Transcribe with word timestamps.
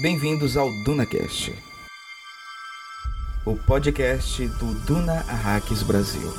Bem-vindos 0.00 0.56
ao 0.56 0.72
DunaCast, 0.82 1.54
o 3.44 3.54
podcast 3.54 4.46
do 4.46 4.72
Duna 4.86 5.26
Arraques 5.28 5.82
Brasil. 5.82 6.32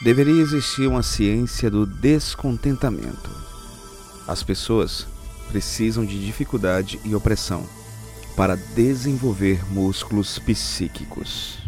Deveria 0.00 0.40
existir 0.40 0.86
uma 0.86 1.02
ciência 1.02 1.70
do 1.70 1.84
descontentamento. 1.84 3.30
As 4.26 4.42
pessoas 4.42 5.06
precisam 5.50 6.06
de 6.06 6.24
dificuldade 6.24 6.98
e 7.04 7.14
opressão 7.14 7.68
para 8.34 8.56
desenvolver 8.56 9.62
músculos 9.70 10.38
psíquicos. 10.38 11.58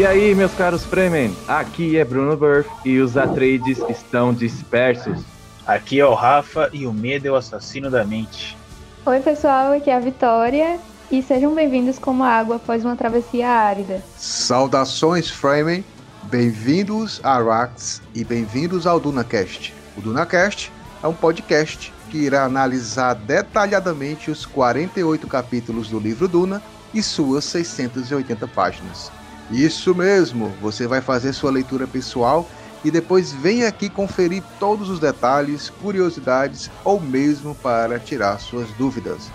E 0.00 0.06
aí, 0.06 0.34
meus 0.34 0.54
caros 0.54 0.82
Fremen, 0.82 1.36
aqui 1.46 1.98
é 1.98 2.06
Bruno 2.06 2.34
Burff 2.34 2.70
e 2.86 2.98
os 3.00 3.18
Atreides 3.18 3.80
estão 3.86 4.32
dispersos. 4.32 5.22
Aqui 5.66 6.00
é 6.00 6.06
o 6.06 6.14
Rafa 6.14 6.70
e 6.72 6.86
o 6.86 6.92
medo 6.92 7.28
é 7.28 7.30
o 7.30 7.34
assassino 7.34 7.90
da 7.90 8.02
mente. 8.02 8.56
Oi, 9.04 9.20
pessoal, 9.20 9.74
aqui 9.74 9.90
é 9.90 9.94
a 9.94 10.00
Vitória 10.00 10.80
e 11.10 11.22
sejam 11.22 11.54
bem-vindos 11.54 11.98
como 11.98 12.24
água 12.24 12.56
após 12.56 12.82
uma 12.82 12.96
travessia 12.96 13.46
árida. 13.46 14.02
Saudações, 14.16 15.28
Fremen, 15.28 15.84
bem-vindos 16.22 17.20
a 17.22 17.36
Arax 17.36 18.00
e 18.14 18.24
bem-vindos 18.24 18.86
ao 18.86 18.98
DunaCast. 18.98 19.74
O 19.98 20.00
DunaCast 20.00 20.72
é 21.02 21.08
um 21.08 21.14
podcast 21.14 21.92
que 22.08 22.16
irá 22.16 22.44
analisar 22.44 23.12
detalhadamente 23.12 24.30
os 24.30 24.46
48 24.46 25.26
capítulos 25.26 25.90
do 25.90 26.00
livro 26.00 26.26
Duna 26.26 26.62
e 26.94 27.02
suas 27.02 27.44
680 27.44 28.48
páginas. 28.48 29.19
Isso 29.50 29.94
mesmo, 29.94 30.52
você 30.60 30.86
vai 30.86 31.00
fazer 31.00 31.32
sua 31.32 31.50
leitura 31.50 31.86
pessoal 31.86 32.48
e 32.84 32.90
depois 32.90 33.32
vem 33.32 33.64
aqui 33.64 33.88
conferir 33.88 34.42
todos 34.58 34.88
os 34.88 35.00
detalhes, 35.00 35.68
curiosidades 35.68 36.70
ou 36.84 37.00
mesmo 37.00 37.54
para 37.56 37.98
tirar 37.98 38.38
suas 38.38 38.70
dúvidas. 38.72 39.30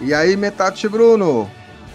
E 0.00 0.12
aí, 0.12 0.36
Metati 0.36 0.86
Bruno, 0.86 1.42
o 1.42 1.50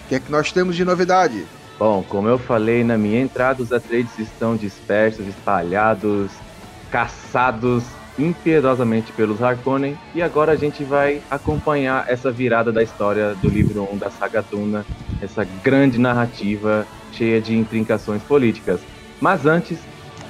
que 0.09 0.15
é 0.15 0.19
que 0.19 0.31
nós 0.31 0.51
temos 0.51 0.75
de 0.75 0.83
novidade? 0.83 1.45
Bom, 1.77 2.03
como 2.07 2.27
eu 2.27 2.37
falei 2.37 2.83
na 2.83 2.97
minha 2.97 3.21
entrada, 3.21 3.61
os 3.61 3.71
Atreides 3.71 4.17
estão 4.17 4.55
dispersos, 4.55 5.27
espalhados, 5.27 6.31
caçados 6.91 7.83
impiedosamente 8.17 9.11
pelos 9.11 9.41
Harkonnen 9.41 9.97
e 10.13 10.21
agora 10.21 10.51
a 10.51 10.55
gente 10.55 10.83
vai 10.83 11.21
acompanhar 11.31 12.05
essa 12.07 12.31
virada 12.31 12.71
da 12.71 12.83
história 12.83 13.33
do 13.35 13.49
livro 13.49 13.87
1 13.91 13.97
da 13.97 14.11
saga 14.11 14.43
Duna, 14.43 14.85
essa 15.21 15.43
grande 15.63 15.97
narrativa 15.97 16.85
cheia 17.13 17.39
de 17.39 17.55
intrincações 17.55 18.21
políticas. 18.23 18.79
Mas 19.21 19.45
antes, 19.45 19.77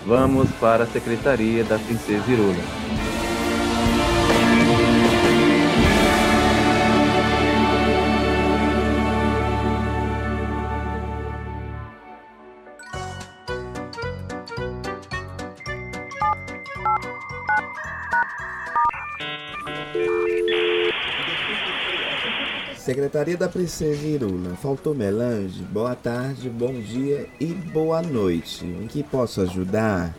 vamos 0.06 0.50
para 0.60 0.84
a 0.84 0.88
secretaria 0.88 1.64
da 1.64 1.80
Princesa 1.80 2.32
Irula. 2.32 3.13
Secretaria 22.94 23.36
da 23.36 23.50
Princesa 23.50 24.06
Irula, 24.06 24.56
faltou 24.58 24.94
melange? 24.94 25.64
Boa 25.64 25.96
tarde, 25.96 26.48
bom 26.48 26.74
dia 26.74 27.28
e 27.40 27.48
boa 27.48 28.04
noite. 28.04 28.64
Em 28.68 28.86
que 28.86 29.02
posso 29.02 29.42
ajudar? 29.42 30.14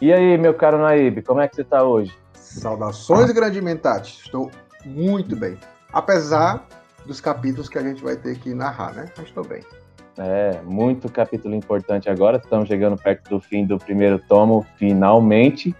E 0.00 0.10
aí, 0.10 0.38
meu 0.38 0.54
caro 0.54 0.78
Naib, 0.78 1.20
como 1.20 1.42
é 1.42 1.46
que 1.46 1.56
você 1.56 1.60
está 1.60 1.82
hoje? 1.82 2.18
Saudações, 2.32 3.30
grande 3.32 3.60
Mentati. 3.60 4.22
Estou 4.24 4.50
muito 4.82 5.36
bem. 5.36 5.58
Apesar 5.92 6.66
dos 7.04 7.20
capítulos 7.20 7.68
que 7.68 7.76
a 7.76 7.82
gente 7.82 8.02
vai 8.02 8.16
ter 8.16 8.38
que 8.38 8.54
narrar, 8.54 8.94
né? 8.94 9.12
Mas 9.14 9.26
estou 9.26 9.44
bem. 9.44 9.62
É, 10.18 10.60
muito 10.64 11.08
capítulo 11.10 11.54
importante 11.54 12.10
agora. 12.10 12.36
Estamos 12.36 12.68
chegando 12.68 12.96
perto 12.96 13.28
do 13.30 13.40
fim 13.40 13.64
do 13.64 13.78
primeiro 13.78 14.18
tomo, 14.18 14.66
finalmente. 14.76 15.74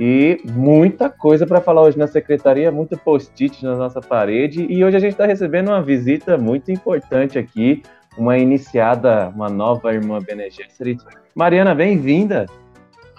E 0.00 0.40
muita 0.44 1.10
coisa 1.10 1.44
para 1.46 1.60
falar 1.60 1.82
hoje 1.82 1.98
na 1.98 2.06
secretaria, 2.06 2.70
muito 2.70 2.96
post-it 2.96 3.64
na 3.64 3.74
nossa 3.74 4.00
parede. 4.00 4.64
E 4.70 4.84
hoje 4.84 4.96
a 4.96 5.00
gente 5.00 5.12
está 5.12 5.26
recebendo 5.26 5.68
uma 5.68 5.82
visita 5.82 6.38
muito 6.38 6.70
importante 6.70 7.38
aqui, 7.38 7.82
uma 8.16 8.38
iniciada, 8.38 9.28
uma 9.30 9.48
nova 9.48 9.92
irmã 9.92 10.20
Bene 10.20 10.50
Gesserit. 10.50 11.02
Mariana, 11.34 11.74
bem-vinda! 11.74 12.46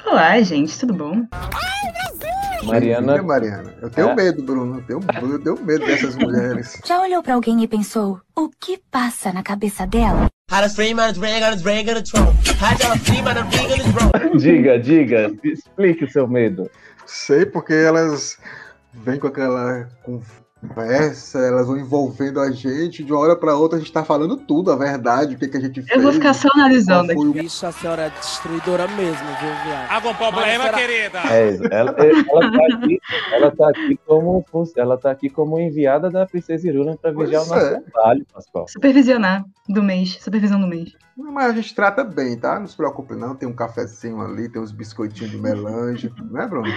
Olá, 0.06 0.40
gente, 0.42 0.78
tudo 0.80 0.94
bom? 0.94 1.25
Mariana. 2.64 3.14
Bem-vinda, 3.14 3.24
Mariana. 3.24 3.74
Eu 3.81 3.90
tenho 3.90 4.09
É? 4.09 4.16
medo, 4.16 4.44
Bruno. 4.44 4.84
Eu 4.88 5.00
tenho, 5.02 5.31
eu 5.34 5.44
tenho 5.44 5.66
medo 5.66 5.86
dessas 5.86 6.16
mulheres. 6.16 6.80
Já 6.86 7.02
olhou 7.02 7.22
pra 7.22 7.34
alguém 7.36 7.62
e 7.64 7.68
pensou, 7.68 8.19
o 8.38 8.50
que 8.50 8.80
passa 8.90 9.34
na 9.34 9.44
cabeça 9.44 9.86
dela? 9.86 10.28
Diga, 14.36 14.80
diga, 14.80 15.32
explique 15.44 16.06
o 16.06 16.12
seu 16.12 16.28
medo. 16.28 16.70
Sei 17.06 17.46
porque 17.46 17.74
elas 17.74 18.38
vêm 18.94 19.20
com 19.20 19.28
aquela 19.28 19.88
conversa, 20.62 21.40
elas 21.40 21.68
vão 21.68 21.78
envolvendo 21.78 22.40
a 22.40 22.52
gente. 22.52 23.03
De 23.03 23.12
uma 23.12 23.22
hora 23.22 23.36
para 23.36 23.56
outra 23.56 23.78
a 23.78 23.80
gente 23.80 23.92
tá 23.92 24.03
falando 24.03 24.36
tudo, 24.38 24.72
a 24.72 24.75
verdade, 24.75 25.36
o 25.36 25.38
que, 25.40 25.47
que 25.47 25.58
a 25.58 25.59
gente 25.62 25.81
fez. 25.81 25.96
Eu 25.96 26.02
vou 26.02 26.12
ficar 26.14 26.34
só 26.34 26.47
analisando 26.56 27.12
aqui. 27.12 27.16
foi 27.22 27.30
o- 27.30 27.34
Bicho, 27.34 27.66
a 27.66 27.72
senhora 27.72 28.03
é 28.03 28.09
destruidora 28.09 28.88
mesmo, 28.90 29.25
viu, 29.40 29.50
viado? 29.66 29.92
Algum 29.92 30.14
problema, 30.16 30.64
será- 30.66 30.78
querida? 30.78 31.19
É, 31.31 31.56
ela, 31.72 31.92
ela 31.92 32.52
tá 32.52 32.75
aqui, 32.75 33.00
ela 33.31 33.52
tá 33.52 33.69
aqui 33.69 34.00
como 34.06 34.46
ela 34.75 34.98
tá 34.98 35.12
aqui 35.12 35.30
como 35.30 35.59
enviada 35.59 36.09
da 36.09 36.25
Princesa 36.25 36.68
Irula 36.68 36.98
para 37.02 37.12
vigiar 37.12 37.42
o 37.44 37.48
Pois 37.48 37.62
nosso 37.62 37.74
é. 37.75 37.80
trabalho, 37.81 38.25
Pascoal. 38.34 38.66
Supervisionar 38.68 39.46
do 39.68 39.81
mês, 39.84 40.18
supervisão 40.22 40.59
do 40.59 40.68
mês. 40.68 40.94
Mas 41.18 41.52
a 41.52 41.53
gente 41.53 41.75
trata 41.75 42.03
bem, 42.03 42.38
tá? 42.38 42.59
Não 42.59 42.68
se 42.68 42.75
preocupe 42.78 43.14
não, 43.14 43.36
tem 43.36 43.48
um 43.48 43.53
cafezinho 43.53 44.22
ali, 44.22 44.48
tem 44.50 44.62
uns 44.62 44.72
biscoitinhos 44.72 45.31
de 45.31 45.38
melange, 45.38 46.12
né, 46.31 46.48
Bruno? 46.48 46.68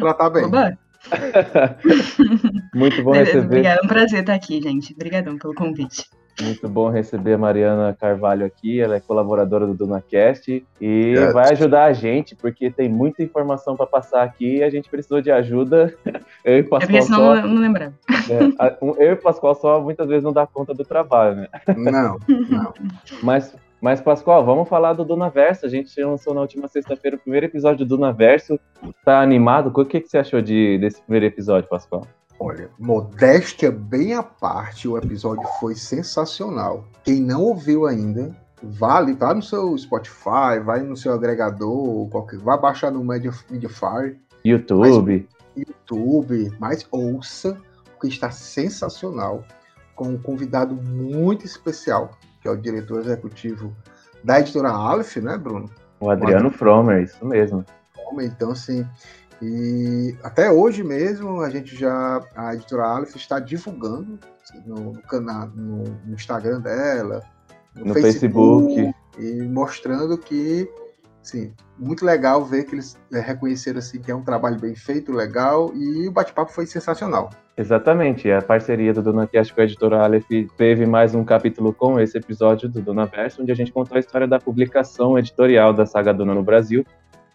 Tratar 0.00 0.28
bem. 0.30 0.44
Oba, 0.44 0.76
Muito 2.74 3.02
bom 3.02 3.12
beleza, 3.12 3.32
receber, 3.32 3.46
obrigada. 3.46 3.80
É 3.82 3.84
um 3.84 3.88
prazer 3.88 4.20
estar 4.20 4.34
aqui, 4.34 4.60
gente. 4.62 4.92
Obrigadão 4.92 5.36
pelo 5.38 5.54
convite. 5.54 6.06
muito 6.40 6.66
bom 6.68 6.88
receber 6.88 7.34
a 7.34 7.38
Mariana 7.38 7.96
Carvalho 8.00 8.46
aqui. 8.46 8.80
Ela 8.80 8.96
é 8.96 9.00
colaboradora 9.00 9.66
do 9.66 9.74
DunaCast 9.74 10.64
e 10.80 10.86
Yes. 11.14 11.32
vai 11.32 11.50
ajudar 11.52 11.84
a 11.84 11.92
gente 11.92 12.34
porque 12.34 12.70
tem 12.70 12.88
muita 12.88 13.22
informação 13.22 13.76
para 13.76 13.86
passar 13.86 14.22
aqui 14.22 14.56
e 14.58 14.62
a 14.62 14.70
gente 14.70 14.88
precisou 14.88 15.20
de 15.20 15.30
ajuda. 15.30 15.94
Eu 16.44 16.56
e 16.56 16.60
É 16.60 16.62
porque 16.64 16.86
Pascoal 16.86 17.02
senão 17.02 17.18
só, 17.18 17.36
eu 17.36 17.46
não 17.46 17.60
lembrava. 17.60 17.94
é, 18.10 18.76
eu 18.80 19.12
e 19.12 19.16
Pascoal 19.16 19.54
só 19.54 19.80
muitas 19.80 20.08
vezes 20.08 20.24
não 20.24 20.32
dá 20.32 20.44
conta 20.44 20.74
do 20.74 20.84
trabalho, 20.84 21.36
né? 21.36 21.48
Não, 21.76 22.18
não. 22.28 22.74
Mas, 23.22 23.54
mas 23.82 24.00
Pascoal, 24.00 24.46
vamos 24.46 24.68
falar 24.68 24.92
do 24.92 25.04
Dunaverso. 25.04 25.66
A 25.66 25.68
gente 25.68 26.00
lançou 26.00 26.32
na 26.32 26.40
última 26.40 26.68
sexta-feira 26.68 27.16
o 27.16 27.20
primeiro 27.20 27.46
episódio 27.46 27.84
do 27.84 27.96
Dunaverso. 27.96 28.56
Tá 29.04 29.20
animado? 29.20 29.72
O 29.74 29.84
que, 29.84 30.00
que 30.00 30.08
você 30.08 30.18
achou 30.18 30.40
de, 30.40 30.78
desse 30.78 31.02
primeiro 31.02 31.26
episódio, 31.26 31.68
Pascoal? 31.68 32.06
Olha, 32.38 32.70
modéstia 32.78 33.72
bem 33.72 34.14
à 34.14 34.22
parte, 34.22 34.86
o 34.86 34.96
episódio 34.96 35.42
foi 35.58 35.74
sensacional. 35.74 36.84
Quem 37.02 37.20
não 37.20 37.42
ouviu 37.42 37.84
ainda, 37.84 38.30
vale, 38.62 39.14
vá 39.14 39.34
no 39.34 39.42
seu 39.42 39.76
Spotify, 39.76 40.60
vai 40.64 40.80
no 40.80 40.96
seu 40.96 41.12
agregador, 41.12 42.08
qualquer, 42.08 42.38
vai 42.38 42.58
baixar 42.60 42.92
no 42.92 43.02
Media, 43.02 43.32
Mediafire, 43.50 44.16
YouTube. 44.44 45.28
YouTube, 45.56 46.52
mas 46.60 46.86
ouça, 46.92 47.58
porque 47.84 48.06
está 48.06 48.30
sensacional, 48.30 49.44
com 49.96 50.08
um 50.08 50.18
convidado 50.18 50.74
muito 50.74 51.44
especial, 51.44 52.12
que 52.42 52.48
é 52.48 52.50
o 52.50 52.56
diretor 52.56 53.00
executivo 53.00 53.74
da 54.22 54.40
editora 54.40 54.70
Aleph, 54.70 55.16
né, 55.16 55.38
Bruno? 55.38 55.70
O 56.00 56.10
Adriano 56.10 56.50
Fromer, 56.50 57.02
isso 57.04 57.24
mesmo. 57.24 57.64
Então, 58.20 58.50
assim, 58.50 58.86
e 59.40 60.14
até 60.22 60.50
hoje 60.50 60.82
mesmo 60.82 61.40
a 61.40 61.48
gente 61.48 61.74
já, 61.76 62.20
a 62.36 62.54
editora 62.54 62.84
Aleph 62.84 63.14
está 63.16 63.38
divulgando 63.38 64.18
no, 64.66 64.92
no 64.92 65.02
canal, 65.02 65.48
no, 65.48 65.84
no 66.04 66.14
Instagram 66.14 66.60
dela, 66.60 67.22
No 67.74 67.94
Facebook. 67.94 68.92
e 69.18 69.42
mostrando 69.42 70.18
que 70.18 70.68
sim, 71.22 71.52
muito 71.78 72.04
legal 72.04 72.44
ver 72.44 72.64
que 72.64 72.74
eles 72.74 72.98
é, 73.12 73.20
reconheceram 73.20 73.78
assim 73.78 74.00
que 74.00 74.10
é 74.10 74.14
um 74.14 74.22
trabalho 74.22 74.58
bem 74.58 74.74
feito, 74.74 75.12
legal, 75.12 75.72
e 75.74 76.08
o 76.08 76.12
bate-papo 76.12 76.52
foi 76.52 76.66
sensacional. 76.66 77.30
Exatamente, 77.54 78.30
a 78.32 78.40
parceria 78.40 78.94
do 78.94 79.02
DunaCast 79.02 79.52
com 79.52 79.60
a 79.60 79.64
editora 79.64 80.02
Aleph 80.02 80.26
teve 80.56 80.86
mais 80.86 81.14
um 81.14 81.22
capítulo 81.22 81.70
com 81.70 82.00
esse 82.00 82.16
episódio 82.16 82.66
do 82.66 82.80
Duna 82.80 83.04
Verso, 83.04 83.42
onde 83.42 83.52
a 83.52 83.54
gente 83.54 83.70
contou 83.70 83.96
a 83.96 84.00
história 84.00 84.26
da 84.26 84.38
publicação 84.38 85.18
editorial 85.18 85.74
da 85.74 85.84
saga 85.84 86.14
Duna 86.14 86.34
no 86.34 86.42
Brasil. 86.42 86.82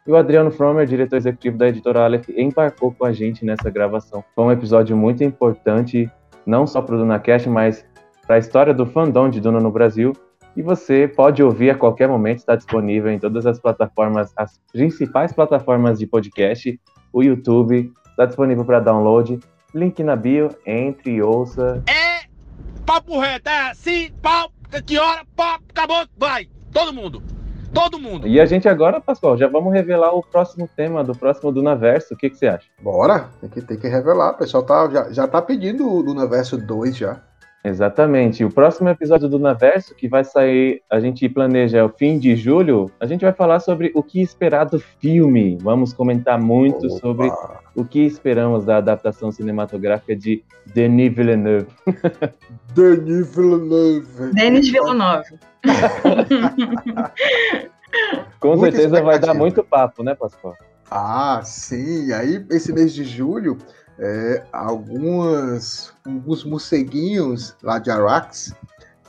E 0.08 0.12
o 0.12 0.16
Adriano 0.16 0.50
Fromer, 0.50 0.88
diretor 0.88 1.18
executivo 1.18 1.58
da 1.58 1.68
editora 1.68 2.04
Aleph, 2.04 2.30
embarcou 2.30 2.92
com 2.92 3.06
a 3.06 3.12
gente 3.12 3.46
nessa 3.46 3.70
gravação. 3.70 4.24
Foi 4.34 4.46
um 4.46 4.52
episódio 4.52 4.98
muito 4.98 5.24
importante, 5.24 6.10
não 6.48 6.66
só 6.66 6.82
para 6.82 6.96
o 6.96 6.98
DunaCast, 6.98 7.48
mas 7.48 7.86
para 8.26 8.38
a 8.38 8.40
história 8.40 8.74
do 8.74 8.88
fandom 8.88 9.30
de 9.30 9.40
Duna 9.40 9.60
no 9.60 9.70
Brasil. 9.70 10.14
E 10.56 10.64
você 10.64 11.08
pode 11.08 11.44
ouvir 11.44 11.70
a 11.70 11.76
qualquer 11.76 12.08
momento, 12.08 12.40
está 12.40 12.56
disponível 12.56 13.12
em 13.12 13.20
todas 13.20 13.46
as 13.46 13.60
plataformas, 13.60 14.34
as 14.36 14.60
principais 14.74 15.32
plataformas 15.32 16.00
de 16.00 16.08
podcast, 16.08 16.80
o 17.14 17.22
YouTube, 17.22 17.92
está 18.10 18.26
disponível 18.26 18.66
para 18.66 18.80
download. 18.80 19.40
Link 19.74 20.02
na 20.04 20.16
bio, 20.16 20.56
entre 20.66 21.12
e 21.12 21.22
ouça. 21.22 21.84
É 21.88 22.28
papo 22.86 23.20
reto, 23.20 23.50
é 23.50 23.70
assim, 23.70 24.10
pau, 24.22 24.50
que 24.86 24.98
hora, 24.98 25.26
pau, 25.36 25.60
acabou, 25.70 26.06
vai, 26.18 26.48
todo 26.72 26.94
mundo, 26.94 27.22
todo 27.74 28.00
mundo. 28.00 28.26
E 28.26 28.40
a 28.40 28.46
gente 28.46 28.70
agora, 28.70 29.02
Pascoal, 29.02 29.38
já 29.38 29.48
vamos 29.48 29.74
revelar 29.74 30.14
o 30.14 30.24
próximo 30.24 30.70
tema 30.74 31.04
do 31.04 31.14
próximo 31.14 31.52
Dunaverso. 31.52 32.14
O 32.14 32.18
que, 32.18 32.30
que 32.30 32.38
você 32.38 32.48
acha? 32.48 32.66
Bora, 32.82 33.30
tem 33.42 33.50
que, 33.50 33.62
tem 33.62 33.78
que 33.78 33.88
revelar. 33.90 34.32
O 34.32 34.38
pessoal 34.38 34.64
tá, 34.64 34.90
já, 34.90 35.12
já 35.12 35.28
tá 35.28 35.42
pedindo 35.42 35.94
o 35.94 36.02
Dunaverso 36.02 36.58
2 36.58 36.96
já. 36.96 37.22
Exatamente. 37.68 38.46
O 38.46 38.50
próximo 38.50 38.88
episódio 38.88 39.28
do 39.28 39.38
Naverso, 39.38 39.94
que 39.94 40.08
vai 40.08 40.24
sair, 40.24 40.82
a 40.90 41.02
gente 41.02 41.28
planeja 41.28 41.84
o 41.84 41.90
fim 41.90 42.18
de 42.18 42.34
julho, 42.36 42.90
a 43.00 43.06
gente 43.06 43.26
vai 43.26 43.34
falar 43.34 43.60
sobre 43.60 43.92
o 43.94 44.02
que 44.02 44.22
esperar 44.22 44.64
do 44.66 44.80
filme. 44.80 45.58
Vamos 45.62 45.92
comentar 45.92 46.40
muito 46.40 46.88
Opa. 46.88 47.00
sobre 47.00 47.30
o 47.76 47.84
que 47.84 48.00
esperamos 48.00 48.64
da 48.64 48.78
adaptação 48.78 49.30
cinematográfica 49.32 50.16
de 50.16 50.42
Denis 50.74 51.14
Villeneuve. 51.14 51.68
Denis 52.74 53.36
Villeneuve. 53.36 54.32
Denis 54.34 54.70
Villeneuve. 54.70 55.38
Com 58.40 58.56
Muita 58.56 58.78
certeza 58.78 59.02
vai 59.02 59.20
dar 59.20 59.34
muito 59.34 59.62
papo, 59.64 60.04
né, 60.04 60.16
Pascoal? 60.16 60.56
Ah, 60.90 61.42
sim. 61.44 62.14
Aí, 62.14 62.46
esse 62.50 62.72
mês 62.72 62.94
de 62.94 63.04
julho, 63.04 63.58
é, 64.00 64.44
algumas, 64.52 65.94
alguns 66.06 66.44
morceguinhos 66.44 67.56
lá 67.64 67.80
de 67.80 67.90
Arax 67.90 68.54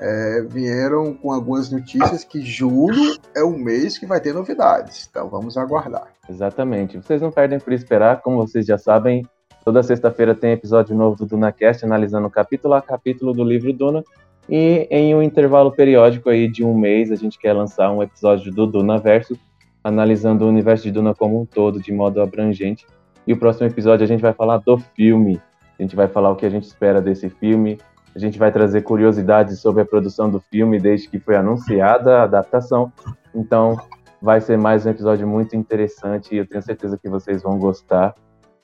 é, 0.01 0.43
vieram 0.43 1.15
com 1.15 1.33
algumas 1.33 1.71
notícias 1.71 2.25
que 2.25 2.41
julho 2.41 3.19
é 3.35 3.43
o 3.43 3.59
mês 3.59 3.99
que 3.99 4.07
vai 4.07 4.21
ter 4.21 4.33
novidades. 4.33 5.09
Então, 5.11 5.29
vamos 5.29 5.57
aguardar. 5.57 6.09
Exatamente. 6.29 6.97
Vocês 6.99 7.21
não 7.21 7.31
perdem 7.31 7.59
por 7.59 7.73
esperar, 7.73 8.23
como 8.23 8.39
vocês 8.39 8.65
já 8.65 8.79
sabem, 8.79 9.27
toda 9.65 9.83
sexta-feira 9.83 10.35
tem 10.35 10.53
episódio 10.53 10.97
novo 10.97 11.17
do 11.17 11.27
DunaCast, 11.27 11.85
analisando 11.85 12.31
capítulo 12.31 12.75
a 12.75 12.83
capítulo 12.83 13.33
do 13.33 13.45
livro 13.45 13.73
Duna. 13.73 14.05
E 14.49 14.89
em 14.91 15.15
um 15.15 15.23
intervalo 15.23 15.71
periódico 15.71 16.31
aí 16.31 16.49
de 16.49 16.65
um 16.65 16.77
mês, 16.79 17.13
a 17.13 17.17
gente 17.17 17.39
quer 17.39 17.53
lançar 17.53 17.91
um 17.91 18.03
episódio 18.03 18.51
do 18.51 18.67
Dunaverso, 18.67 19.39
analisando 19.85 20.47
o 20.47 20.49
universo 20.49 20.85
de 20.85 20.93
Duna 20.93 21.15
como 21.15 21.39
um 21.41 21.45
todo, 21.45 21.81
de 21.81 21.93
modo 21.93 22.23
abrangente. 22.23 22.87
E 23.29 23.33
o 23.35 23.37
próximo 23.37 23.67
episódio 23.67 24.05
a 24.05 24.07
gente 24.07 24.23
vai 24.23 24.33
falar 24.33 24.57
do 24.57 24.79
filme. 24.79 25.39
A 25.79 25.83
gente 25.83 25.95
vai 25.95 26.09
falar 26.09 26.31
o 26.31 26.35
que 26.35 26.47
a 26.47 26.49
gente 26.49 26.65
espera 26.65 26.99
desse 26.99 27.29
filme. 27.29 27.79
A 28.17 28.19
gente 28.19 28.39
vai 28.39 28.51
trazer 28.51 28.81
curiosidades 28.81 29.61
sobre 29.61 29.83
a 29.83 29.85
produção 29.85 30.31
do 30.31 30.41
filme 30.41 30.81
desde 30.81 31.11
que 31.11 31.19
foi 31.19 31.37
anunciada 31.37 32.21
a 32.21 32.23
adaptação. 32.23 32.91
Então, 33.35 33.79
vai 34.23 34.41
ser 34.41 34.57
mais 34.57 34.87
um 34.87 34.89
episódio 34.89 35.29
muito 35.29 35.55
interessante 35.55 36.35
e 36.35 36.39
eu 36.39 36.49
tenho 36.49 36.63
certeza 36.63 36.97
que 36.97 37.07
vocês 37.07 37.43
vão 37.43 37.59
gostar. 37.59 38.15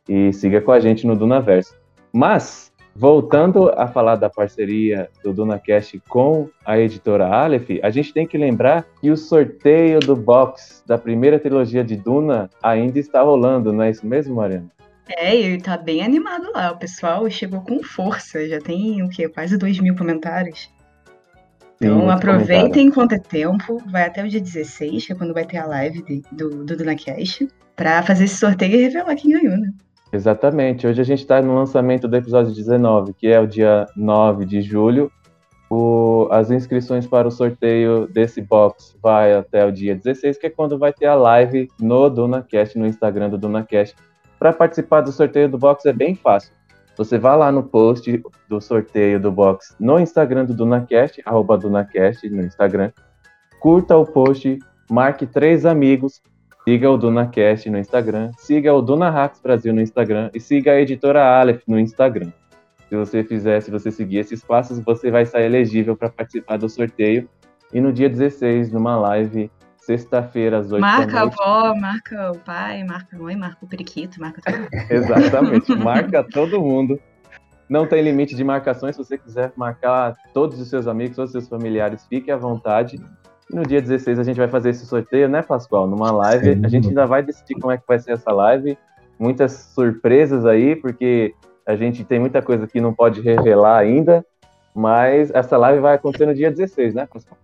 E 0.08 0.32
siga 0.32 0.62
com 0.62 0.72
a 0.72 0.81
gente 0.81 1.06
no 1.06 1.14
Dunaverso. 1.14 1.76
Mas, 2.11 2.72
voltando 2.94 3.70
a 3.70 3.87
falar 3.87 4.17
da 4.17 4.31
parceria 4.31 5.11
do 5.23 5.32
DunaCast 5.32 6.00
com 6.08 6.49
a 6.64 6.79
editora 6.79 7.26
Aleph, 7.26 7.69
a 7.82 7.91
gente 7.91 8.12
tem 8.12 8.26
que 8.26 8.38
lembrar 8.38 8.87
que 9.00 9.11
o 9.11 9.17
sorteio 9.17 10.00
do 10.00 10.14
box 10.14 10.82
da 10.87 10.96
primeira 10.96 11.38
trilogia 11.38 11.82
de 11.82 11.96
Duna 11.96 12.49
ainda 12.62 12.99
está 12.99 13.23
rolando, 13.23 13.73
não 13.73 13.82
é 13.82 13.91
isso 13.91 14.06
mesmo, 14.06 14.37
Mariana? 14.37 14.70
É, 15.08 15.35
e 15.35 15.61
tá 15.61 15.76
bem 15.76 16.02
animado 16.02 16.50
lá. 16.55 16.73
O 16.73 16.79
pessoal 16.79 17.29
chegou 17.29 17.61
com 17.61 17.82
força. 17.82 18.49
Já 18.49 18.58
tem 18.58 19.02
o 19.02 19.08
quê? 19.08 19.29
Quase 19.29 19.58
2 19.58 19.79
mil 19.81 19.94
comentários. 19.94 20.70
Então 21.76 22.08
aproveitem 22.08 22.87
enquanto 22.87 23.12
é 23.12 23.19
tempo. 23.19 23.82
Vai 23.87 24.05
até 24.05 24.25
o 24.25 24.29
dia 24.29 24.40
16, 24.40 25.06
que 25.06 25.12
é 25.12 25.17
quando 25.17 25.35
vai 25.35 25.44
ter 25.44 25.58
a 25.58 25.67
live 25.67 26.02
de- 26.05 26.23
do, 26.32 26.64
do 26.64 26.76
DunaCast, 26.76 27.47
pra 27.76 28.02
fazer 28.02 28.25
esse 28.25 28.37
sorteio 28.37 28.76
e 28.76 28.82
revelar 28.85 29.14
quem 29.17 29.32
ganhou, 29.32 29.58
né? 29.58 29.70
Exatamente. 30.14 30.87
Hoje 30.87 31.00
a 31.00 31.05
gente 31.05 31.19
está 31.22 31.43
no 31.43 31.56
lançamento 31.56 32.06
do 32.06 32.16
episódio 32.16 32.55
19, 32.55 33.12
que 33.14 33.26
é 33.26 33.40
o 33.40 33.49
dia 33.49 33.84
9 33.96 34.44
de 34.44 34.62
julho. 34.62 35.11
O- 35.69 36.28
as 36.31 36.52
inscrições 36.52 37.05
para 37.05 37.26
o 37.26 37.32
sorteio 37.32 38.06
desse 38.06 38.40
box 38.40 38.96
vai 39.02 39.34
até 39.34 39.66
o 39.66 39.72
dia 39.72 39.96
16, 39.96 40.38
que 40.38 40.46
é 40.46 40.50
quando 40.50 40.78
vai 40.78 40.93
ter 40.93 41.06
a 41.06 41.16
live 41.16 41.69
no 41.81 42.08
DunaCast, 42.08 42.78
no 42.78 42.87
Instagram 42.87 43.28
do 43.28 43.37
DunaCast. 43.37 43.96
Para 44.38 44.52
participar 44.52 45.00
do 45.00 45.11
sorteio 45.11 45.49
do 45.49 45.58
box 45.58 45.84
é 45.84 45.93
bem 45.93 46.14
fácil. 46.14 46.52
Você 46.96 47.19
vai 47.19 47.37
lá 47.37 47.50
no 47.50 47.64
post 47.64 48.22
do 48.49 48.61
sorteio 48.61 49.19
do 49.19 49.32
box 49.32 49.75
no 49.81 49.99
Instagram 49.99 50.44
do 50.44 50.55
DunaCast, 50.55 51.20
arroba 51.26 51.58
DunaCast 51.58 52.31
no 52.31 52.43
Instagram. 52.44 52.93
Curta 53.58 53.96
o 53.96 54.06
post, 54.06 54.61
marque 54.88 55.26
três 55.26 55.66
amigos, 55.66 56.22
siga 56.64 56.90
o 56.90 56.96
DunaCast 56.96 57.69
no 57.69 57.78
Instagram, 57.78 58.31
siga 58.38 58.72
o 58.72 58.81
Duna 58.81 59.11
Hacks 59.11 59.40
Brasil 59.40 59.72
no 59.72 59.82
Instagram 59.82 60.31
e 60.34 60.40
siga 60.40 60.72
a 60.72 60.81
editora 60.81 61.22
Aleph 61.22 61.62
no 61.69 61.78
Instagram. 61.78 62.32
Se 62.88 62.96
você 62.96 63.22
fizer, 63.22 63.61
se 63.61 63.70
você 63.70 63.90
seguir 63.90 64.19
esses 64.19 64.43
passos, 64.43 64.78
você 64.81 65.11
vai 65.11 65.26
sair 65.26 65.44
elegível 65.44 65.96
para 65.96 66.08
participar 66.08 66.56
do 66.56 66.69
sorteio. 66.69 67.28
E 67.72 67.81
no 67.81 67.93
dia 67.93 68.08
16, 68.08 68.72
numa 68.72 68.96
live, 68.96 69.50
sexta-feira, 69.78 70.58
às 70.58 70.70
8 70.70 70.81
Marca 70.81 71.12
da 71.12 71.20
a 71.20 71.25
noite. 71.25 71.40
avó, 71.40 71.75
marca 71.75 72.32
o 72.32 72.38
pai, 72.38 72.84
marca 72.84 73.16
a 73.16 73.19
mãe, 73.19 73.37
marca 73.37 73.58
o 73.62 73.69
periquito, 73.69 74.20
marca 74.20 74.40
todo 74.43 74.58
mundo. 74.58 74.69
Exatamente, 74.90 75.75
marca 75.76 76.25
todo 76.25 76.61
mundo. 76.61 77.00
Não 77.69 77.87
tem 77.87 78.02
limite 78.02 78.34
de 78.37 78.44
marcações, 78.44 78.94
se 78.94 79.02
você 79.02 79.19
quiser 79.19 79.52
marcar 79.56 80.14
todos 80.32 80.61
os 80.61 80.69
seus 80.69 80.87
amigos, 80.87 81.16
todos 81.16 81.31
os 81.31 81.32
seus 81.32 81.49
familiares, 81.49 82.06
fique 82.06 82.31
à 82.31 82.37
vontade. 82.37 83.00
E 83.50 83.55
no 83.55 83.62
dia 83.67 83.81
16 83.81 84.19
a 84.19 84.23
gente 84.23 84.37
vai 84.37 84.49
fazer 84.49 84.70
esse 84.70 84.87
sorteio, 84.87 85.29
né, 85.29 85.43
Pascoal? 85.43 85.87
Numa 85.87 86.11
live. 86.11 86.61
A 86.64 86.69
gente 86.69 86.88
ainda 86.88 87.06
vai 87.06 87.23
decidir 87.23 87.55
como 87.55 87.73
é 87.73 87.79
que 87.79 87.85
vai 87.87 87.99
ser 87.99 88.12
essa 88.12 88.32
live. 88.32 88.79
Muitas 89.19 89.52
surpresas 89.75 90.44
aí, 90.46 90.75
porque 90.76 91.35
a 91.67 91.76
gente 91.76 92.05
tem 92.05 92.19
muita 92.19 92.42
coisa 92.42 92.66
que 92.66 92.80
não 92.80 92.92
pode 92.92 93.21
revelar 93.21 93.78
ainda. 93.78 94.25
Mas 94.75 95.30
essa 95.33 95.57
live 95.57 95.80
vai 95.80 95.95
acontecer 95.95 96.26
no 96.26 96.35
dia 96.35 96.50
16, 96.50 96.95
né, 96.95 97.07
Pascoal? 97.07 97.38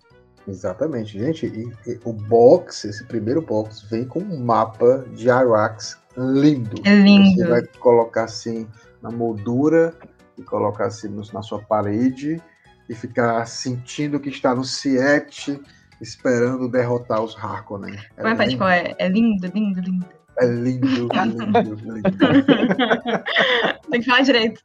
Exatamente, 0.49 1.19
gente. 1.19 1.47
E, 1.47 1.71
e 1.89 2.01
o 2.05 2.13
box, 2.13 2.85
esse 2.87 3.05
primeiro 3.05 3.41
box, 3.41 3.83
vem 3.89 4.05
com 4.05 4.19
um 4.19 4.41
mapa 4.41 5.05
de 5.15 5.31
Arax 5.31 5.97
lindo. 6.17 6.81
É 6.85 6.95
lindo. 6.95 7.37
Você 7.37 7.47
vai 7.47 7.63
colocar 7.79 8.25
assim 8.25 8.67
na 9.01 9.11
moldura 9.11 9.95
e 10.37 10.43
colocar 10.43 10.87
assim 10.87 11.09
no- 11.09 11.23
na 11.33 11.43
sua 11.43 11.61
parede 11.61 12.43
e 12.89 12.95
ficar 12.95 13.47
sentindo 13.47 14.19
que 14.19 14.29
está 14.31 14.55
no 14.55 14.65
Siete 14.65 15.61
esperando 16.01 16.69
derrotar 16.71 17.23
os 17.23 17.37
Harkonnen. 17.37 17.97
É, 18.17 18.23
Vai, 18.23 18.37
Pati, 18.37 18.51
lindo, 18.51 18.59
qual 18.59 18.71
é? 18.71 18.95
É 18.99 19.09
lindo, 19.09 19.47
lindo, 19.55 19.81
lindo. 19.81 20.07
é 20.39 20.47
lindo, 20.47 20.87
lindo, 20.87 21.75
lindo. 21.85 22.03
Tem 23.91 24.01
que 24.01 24.07
falar 24.07 24.23
direito. 24.23 24.61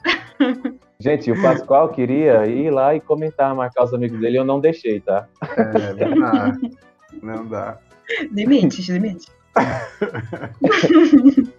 Gente, 1.00 1.32
o 1.32 1.42
Pascoal 1.42 1.90
queria 1.90 2.46
ir 2.48 2.72
lá 2.72 2.96
e 2.96 3.02
comentar, 3.02 3.54
marcar 3.54 3.84
os 3.84 3.94
amigos 3.94 4.20
dele, 4.20 4.38
eu 4.38 4.46
não 4.46 4.60
deixei, 4.60 5.00
tá? 5.02 5.28
É, 5.58 6.06
não 6.06 6.20
dá. 6.20 6.58
Não 7.22 7.46
dá. 7.48 7.78
Limites, 8.32 8.88
limites. 8.88 9.28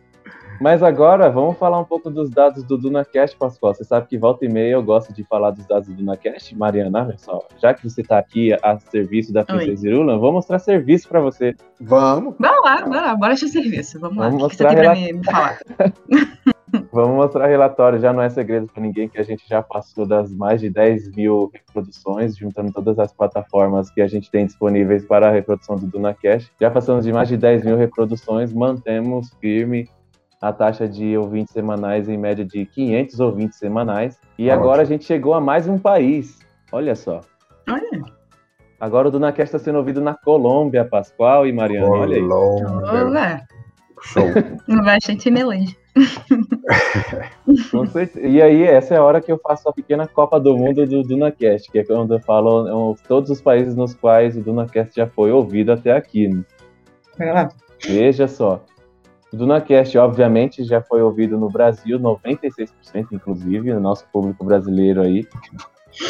Mas 0.61 0.83
agora 0.83 1.31
vamos 1.31 1.57
falar 1.59 1.79
um 1.79 1.85
pouco 1.85 2.11
dos 2.11 2.31
dados 2.31 2.63
do 2.65 2.79
DunaCast, 2.79 3.37
Pascoal. 3.37 3.75
Você 3.75 3.85
sabe 3.85 4.07
que 4.07 4.17
volta 4.17 4.45
e 4.45 4.49
meia 4.49 4.73
eu 4.73 4.83
gosto 4.83 5.13
de 5.13 5.23
falar 5.25 5.51
dos 5.51 5.67
dados 5.67 5.89
do 5.89 5.95
DunaCast. 5.95 6.57
Mariana, 6.57 7.05
olha 7.05 7.19
só, 7.19 7.43
já 7.61 7.75
que 7.75 7.89
você 7.89 8.01
está 8.01 8.19
aqui 8.19 8.53
a 8.63 8.79
serviço 8.79 9.33
da 9.33 9.45
Princesa 9.45 9.89
Irula, 9.89 10.19
vou 10.19 10.33
mostrar 10.33 10.59
serviço 10.59 11.09
para 11.09 11.21
você. 11.21 11.55
Vamos. 11.81 12.35
Bora 12.39 12.61
lá, 12.61 12.87
bora 12.87 13.01
lá, 13.01 13.17
bora 13.17 13.33
achar 13.35 13.49
serviço. 13.49 14.01
Vamos 14.01 14.17
lá. 14.17 14.29
Vamos 14.29 14.45
o 14.45 14.49
que, 14.49 14.57
que 14.57 14.63
você 14.63 14.65
mostrar 14.65 14.69
tem 14.69 14.85
pra 14.85 14.95
rela- 14.95 15.07
me, 15.07 15.19
me 15.19 15.25
falar? 15.25 15.59
Vamos 16.93 17.17
mostrar 17.17 17.47
relatório, 17.47 17.99
já 18.01 18.13
não 18.13 18.23
é 18.23 18.29
segredo 18.29 18.67
para 18.67 18.83
ninguém 18.83 19.09
que 19.09 19.19
a 19.19 19.23
gente 19.23 19.47
já 19.49 19.63
passou 19.63 20.05
das 20.07 20.35
mais 20.35 20.61
de 20.61 20.69
10 20.69 21.13
mil 21.15 21.51
reproduções, 21.55 22.37
juntando 22.37 22.73
todas 22.73 22.99
as 22.99 23.13
plataformas 23.13 23.91
que 23.91 24.01
a 24.01 24.07
gente 24.09 24.31
tem 24.31 24.45
disponíveis 24.47 25.05
para 25.07 25.29
a 25.29 25.31
reprodução 25.31 25.77
do 25.77 25.87
DunaCast. 25.87 26.53
Já 26.61 26.71
passamos 26.71 27.05
de 27.05 27.13
mais 27.13 27.29
de 27.29 27.37
10 27.37 27.65
mil 27.65 27.77
reproduções, 27.77 28.53
mantemos 28.53 29.33
firme 29.41 29.89
a 30.41 30.53
taxa 30.53 30.89
de 30.89 31.17
ouvintes 31.17 31.53
semanais 31.53 32.09
em 32.09 32.17
média 32.17 32.45
de 32.45 32.67
500 32.67 33.21
ouvintes 33.21 33.59
semanais. 33.59 34.21
E 34.39 34.49
Ótimo. 34.49 34.63
agora 34.63 34.83
a 34.83 34.85
gente 34.85 35.05
chegou 35.05 35.35
a 35.35 35.41
mais 35.41 35.67
um 35.69 35.79
país. 35.79 36.39
Olha 36.73 36.95
só. 36.95 37.21
Olha, 37.69 38.03
Agora 38.79 39.09
o 39.09 39.11
DunaCast 39.11 39.57
está 39.57 39.59
sendo 39.59 39.79
ouvido 39.79 40.03
na 40.03 40.15
Colômbia, 40.15 40.85
Pascoal 40.85 41.47
e 41.47 41.53
Mariana. 41.53 41.89
Olha 41.89 42.17
aí. 42.17 42.21
Colômbia. 42.23 43.05
Olá, 43.05 43.43
Show. 44.03 44.25
bastante 44.85 45.31
melange. 45.31 45.75
Com 47.71 47.87
certeza. 47.87 48.27
E 48.27 48.43
aí, 48.43 48.63
essa 48.65 48.95
é 48.95 48.99
a 48.99 49.03
hora 49.03 49.23
que 49.23 49.33
eu 49.33 49.41
faço 49.43 49.67
a 49.67 49.73
pequena 49.73 50.07
Copa 50.07 50.39
do 50.39 50.55
Mundo 50.57 50.87
do 50.87 51.03
DunaCast, 51.03 51.71
que 51.73 51.79
é 51.79 51.85
quando 51.85 52.15
eu 52.15 52.21
falo 52.21 52.93
é, 52.93 53.09
todos 53.09 53.31
os 53.31 53.41
países 53.41 53.75
nos 53.75 53.95
quais 53.95 54.37
o 54.37 54.43
DunaCast 54.43 54.95
já 54.95 55.07
foi 55.07 55.33
ouvido 55.33 55.73
até 55.73 55.93
aqui. 55.93 56.29
né? 56.29 56.45
Vai 57.19 57.33
lá. 57.33 57.49
Veja 57.83 58.29
só. 58.29 58.63
O 59.33 59.37
DunaCast, 59.37 59.99
obviamente, 59.99 60.65
já 60.65 60.81
foi 60.81 61.03
ouvido 61.03 61.39
no 61.39 61.51
Brasil, 61.51 61.99
96%, 61.99 63.09
inclusive, 63.13 63.73
no 63.73 63.81
nosso 63.81 64.07
público 64.13 64.45
brasileiro 64.45 65.03
aí. 65.03 65.27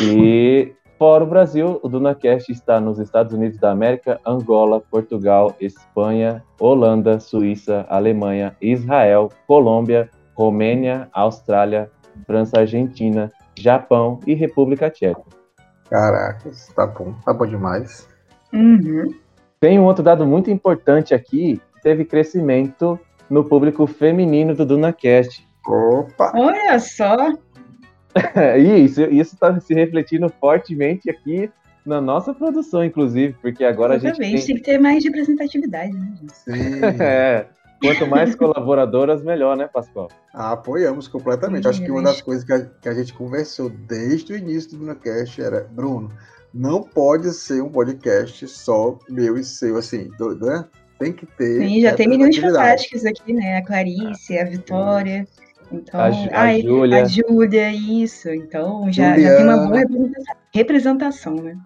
E 0.01 0.75
fora 0.99 1.25
o 1.25 1.27
Brasil, 1.27 1.81
o 1.83 1.89
DunaCast 1.89 2.53
está 2.53 2.79
nos 2.81 2.99
Estados 2.99 3.33
Unidos 3.33 3.59
da 3.59 3.71
América, 3.71 4.21
Angola, 4.27 4.81
Portugal, 4.81 5.55
Espanha, 5.61 6.43
Holanda, 6.61 7.19
Suíça, 7.19 7.87
Alemanha, 7.89 8.55
Israel, 8.61 9.31
Colômbia, 9.47 10.11
Romênia, 10.35 11.09
Austrália, 11.13 11.91
França, 12.27 12.61
Argentina, 12.61 13.33
Japão 13.57 14.21
e 14.27 14.35
República 14.35 14.91
Tcheca. 14.91 15.23
Caracas, 15.89 16.69
tá 16.75 16.87
bom, 16.87 17.15
tá 17.25 17.33
bom 17.33 17.47
demais. 17.47 18.09
Uhum. 18.53 19.15
Tem 19.59 19.79
um 19.79 19.85
outro 19.85 20.03
dado 20.03 20.27
muito 20.27 20.51
importante 20.51 21.15
aqui, 21.15 21.61
teve 21.87 22.05
crescimento 22.05 22.99
no 23.31 23.45
público 23.45 23.87
feminino 23.87 24.57
do 24.57 24.67
DunaCast. 24.67 25.47
Opa! 25.65 26.33
Olha 26.35 26.81
só. 26.81 27.17
E 28.59 28.85
isso 28.87 29.03
está 29.35 29.61
se 29.61 29.75
refletindo 29.75 30.29
fortemente 30.41 31.11
aqui 31.11 31.51
na 31.85 32.01
nossa 32.01 32.33
produção, 32.33 32.83
inclusive, 32.83 33.37
porque 33.43 33.63
agora 33.63 33.95
a 33.95 33.99
gente 33.99 34.13
Exatamente, 34.13 34.39
tem... 34.39 34.47
tem 34.47 34.57
que 34.57 34.63
ter 34.63 34.79
mais 34.79 35.05
representatividade, 35.05 35.93
né, 35.93 36.15
gente? 36.19 36.33
Sim. 36.33 36.81
É, 36.99 37.47
quanto 37.81 38.07
mais 38.07 38.35
colaboradoras, 38.35 39.23
melhor, 39.23 39.55
né, 39.55 39.69
Pascoal? 39.73 40.09
Ah, 40.33 40.53
apoiamos 40.53 41.07
completamente. 41.07 41.69
Acho 41.69 41.85
que 41.85 41.91
uma 41.91 42.03
das 42.03 42.23
coisas 42.23 42.43
que 42.43 42.53
a, 42.55 42.65
que 42.65 42.89
a 42.89 42.95
gente 42.95 43.13
conversou 43.13 43.69
desde 43.69 44.33
o 44.33 44.37
início 44.37 44.71
do 44.71 44.79
Brunocast 44.79 45.41
era, 45.41 45.69
Bruno, 45.71 46.11
não 46.55 46.83
pode 46.83 47.31
ser 47.35 47.63
um 47.63 47.69
podcast 47.69 48.49
só 48.49 48.99
meu 49.11 49.37
e 49.37 49.45
seu, 49.45 49.77
assim, 49.77 50.09
do- 50.19 50.35
né? 50.37 50.65
Tem 50.99 51.13
que 51.13 51.27
ter. 51.27 51.59
Sim, 51.61 51.81
já 51.83 51.95
tem 51.95 52.09
representatividade. 52.09 52.55
fantásticas 52.57 53.05
aqui, 53.05 53.33
né? 53.33 53.59
A 53.59 53.65
Clarice, 53.65 54.39
a 54.39 54.45
Vitória. 54.45 55.27
Então, 55.71 56.01
A 56.01 56.11
Ju- 56.11 56.31
a 56.33 56.59
Júlia. 56.59 57.03
a 57.03 57.05
Júlia, 57.05 57.73
isso. 57.73 58.31
Então, 58.31 58.91
já, 58.93 59.19
já 59.19 59.37
tem 59.37 59.45
uma 59.45 59.67
boa 59.67 59.83
representação, 60.55 61.35
né? 61.35 61.57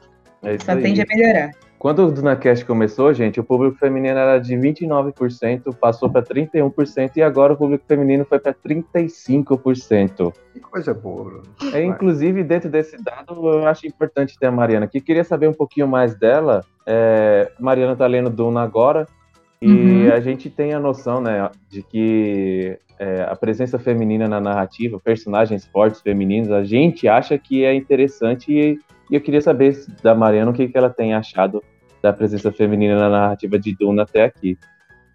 É 0.42 0.54
isso 0.54 0.64
Só 0.64 0.72
aí. 0.72 0.82
tende 0.82 1.02
a 1.02 1.04
melhorar. 1.08 1.50
Quando 1.78 2.06
o 2.06 2.12
DunaCast 2.12 2.64
começou, 2.66 3.12
gente, 3.14 3.40
o 3.40 3.44
público 3.44 3.78
feminino 3.78 4.18
era 4.18 4.38
de 4.38 4.54
29%, 4.54 5.75
passou 5.75 6.10
para 6.10 6.22
31% 6.22 7.16
e 7.16 7.22
agora 7.22 7.54
o 7.54 7.56
público 7.56 7.84
feminino 7.88 8.25
foi 8.26 8.38
para 8.38 8.52
35%. 8.52 10.32
Que 10.52 10.60
coisa 10.60 10.92
boa, 10.92 11.25
Bruno. 11.25 11.42
É, 11.72 11.82
inclusive, 11.82 12.42
dentro 12.44 12.68
desse 12.68 13.02
dado, 13.02 13.32
eu 13.49 13.66
acho 13.66 13.87
importante 13.87 14.38
ter 14.38 14.46
a 14.46 14.52
Mariana 14.52 14.84
aqui. 14.87 15.00
Queria 15.00 15.25
saber 15.25 15.49
um 15.49 15.54
pouquinho 15.54 15.88
mais 15.88 16.14
dela. 16.14 16.62
É, 16.87 17.50
Mariana 17.58 17.96
tá 17.96 18.06
lendo 18.06 18.28
Duna 18.30 18.62
agora. 18.62 19.06
E 19.62 19.66
Uhum. 19.66 20.12
a 20.12 20.20
gente 20.20 20.48
tem 20.48 20.72
a 20.72 20.80
noção, 20.80 21.20
né, 21.20 21.50
de 21.68 21.82
que 21.82 22.78
é, 22.98 23.22
a 23.22 23.36
presença 23.36 23.78
feminina 23.78 24.26
na 24.26 24.40
narrativa, 24.40 24.98
personagens 24.98 25.66
fortes 25.66 26.00
femininos, 26.00 26.50
a 26.50 26.64
gente 26.64 27.06
acha 27.06 27.36
que 27.38 27.64
é 27.64 27.74
interessante 27.74 28.52
e, 28.52 28.78
e 29.10 29.14
eu 29.14 29.20
queria 29.20 29.40
saber 29.40 29.76
da 30.02 30.14
Mariana 30.14 30.50
o 30.50 30.54
que, 30.54 30.68
que 30.68 30.78
ela 30.78 30.88
tem 30.88 31.14
achado 31.14 31.62
da 32.02 32.12
presença 32.12 32.50
feminina 32.50 32.98
na 32.98 33.10
narrativa 33.10 33.58
de 33.58 33.74
Duna 33.74 34.02
até 34.04 34.24
aqui. 34.24 34.56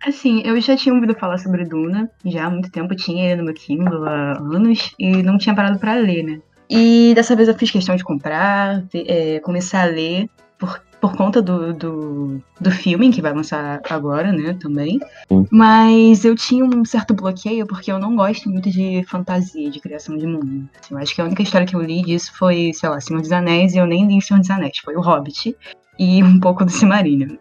Assim, 0.05 0.43
eu 0.45 0.59
já 0.61 0.75
tinha 0.75 0.93
ouvido 0.93 1.15
falar 1.15 1.39
sobre 1.39 1.65
Duna, 1.65 2.09
já 2.25 2.45
há 2.45 2.49
muito 2.49 2.71
tempo, 2.71 2.95
tinha 2.95 3.31
ele 3.31 3.37
no 3.37 3.45
meu 3.45 3.53
Kindle 3.55 4.05
há 4.05 4.33
anos, 4.33 4.93
e 4.99 5.23
não 5.23 5.37
tinha 5.37 5.55
parado 5.55 5.79
pra 5.79 5.95
ler, 5.95 6.23
né? 6.23 6.39
E 6.69 7.13
dessa 7.15 7.35
vez 7.35 7.47
eu 7.47 7.55
fiz 7.55 7.71
questão 7.71 7.95
de 7.95 8.03
comprar, 8.03 8.83
é, 8.93 9.39
começar 9.39 9.83
a 9.83 9.85
ler, 9.85 10.27
por, 10.59 10.81
por 11.05 11.15
conta 11.15 11.39
do, 11.39 11.71
do, 11.71 12.41
do 12.59 12.71
filme 12.71 13.12
que 13.12 13.21
vai 13.21 13.31
lançar 13.31 13.79
agora, 13.88 14.31
né, 14.31 14.57
também. 14.59 15.00
Sim. 15.29 15.45
Mas 15.51 16.25
eu 16.25 16.35
tinha 16.35 16.65
um 16.65 16.83
certo 16.83 17.13
bloqueio, 17.13 17.67
porque 17.67 17.91
eu 17.91 18.00
não 18.00 18.15
gosto 18.15 18.50
muito 18.50 18.71
de 18.71 19.03
fantasia, 19.07 19.69
de 19.69 19.79
criação 19.79 20.17
de 20.17 20.25
mundo. 20.25 20.67
Assim, 20.81 20.95
eu 20.95 20.97
acho 20.97 21.13
que 21.13 21.21
a 21.21 21.25
única 21.25 21.43
história 21.43 21.67
que 21.67 21.75
eu 21.75 21.81
li 21.81 22.01
disso 22.01 22.33
foi, 22.35 22.71
sei 22.74 22.89
lá, 22.89 23.00
Senhor 23.00 23.21
dos 23.21 23.31
Anéis, 23.31 23.75
e 23.75 23.77
eu 23.77 23.85
nem 23.85 24.07
li 24.07 24.19
Senhor 24.19 24.39
dos 24.39 24.50
Anéis, 24.50 24.79
foi 24.83 24.95
o 24.95 25.01
Hobbit 25.01 25.55
e 26.00 26.24
um 26.25 26.39
pouco 26.39 26.65
do 26.65 26.71
Silmarillion. 26.71 27.38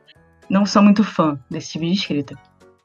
Não 0.51 0.67
sou 0.67 0.83
muito 0.83 1.03
fã 1.03 1.39
desse 1.51 1.73
tipo 1.73 1.87
de 1.87 1.93
escrita. 1.93 2.39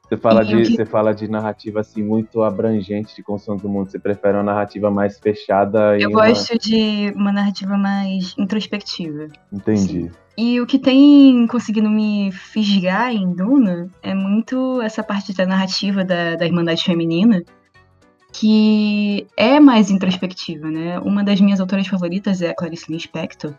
Você 0.08 0.16
fala, 0.16 0.44
de, 0.44 0.56
que- 0.56 0.76
você 0.76 0.84
fala 0.84 1.14
de 1.14 1.28
narrativa 1.28 1.80
assim 1.80 2.02
muito 2.02 2.42
abrangente 2.42 3.14
de 3.14 3.22
construção 3.22 3.56
do 3.56 3.68
mundo. 3.68 3.90
Você 3.90 3.98
prefere 3.98 4.36
uma 4.38 4.42
narrativa 4.42 4.90
mais 4.90 5.20
fechada 5.20 5.96
e 5.96 6.02
Eu 6.02 6.10
uma... 6.10 6.26
gosto 6.26 6.58
de 6.58 7.12
uma 7.14 7.30
narrativa 7.30 7.76
mais 7.76 8.34
introspectiva. 8.36 9.28
Entendi. 9.52 10.10
E 10.42 10.58
o 10.58 10.64
que 10.64 10.78
tem 10.78 11.46
conseguido 11.46 11.90
me 11.90 12.32
fisgar 12.32 13.12
em 13.12 13.30
Duna 13.30 13.90
é 14.02 14.14
muito 14.14 14.80
essa 14.80 15.02
parte 15.02 15.34
da 15.34 15.44
narrativa 15.44 16.02
da, 16.02 16.34
da 16.34 16.46
Irmandade 16.46 16.82
Feminina, 16.82 17.42
que 18.32 19.26
é 19.36 19.60
mais 19.60 19.90
introspectiva, 19.90 20.70
né? 20.70 20.98
Uma 21.00 21.22
das 21.22 21.42
minhas 21.42 21.60
autoras 21.60 21.86
favoritas 21.86 22.40
é 22.40 22.48
a 22.48 22.54
Clarice 22.54 22.90
Lispector. 22.90 23.52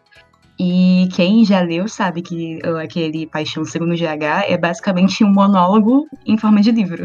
E 0.60 1.08
quem 1.14 1.46
já 1.46 1.62
leu 1.62 1.88
sabe 1.88 2.24
que 2.24 2.58
aquele 2.82 3.28
Paixão 3.28 3.64
Segundo 3.64 3.94
GH 3.94 4.48
é 4.48 4.58
basicamente 4.58 5.24
um 5.24 5.32
monólogo 5.32 6.08
em 6.26 6.36
forma 6.36 6.62
de 6.62 6.72
livro. 6.72 7.04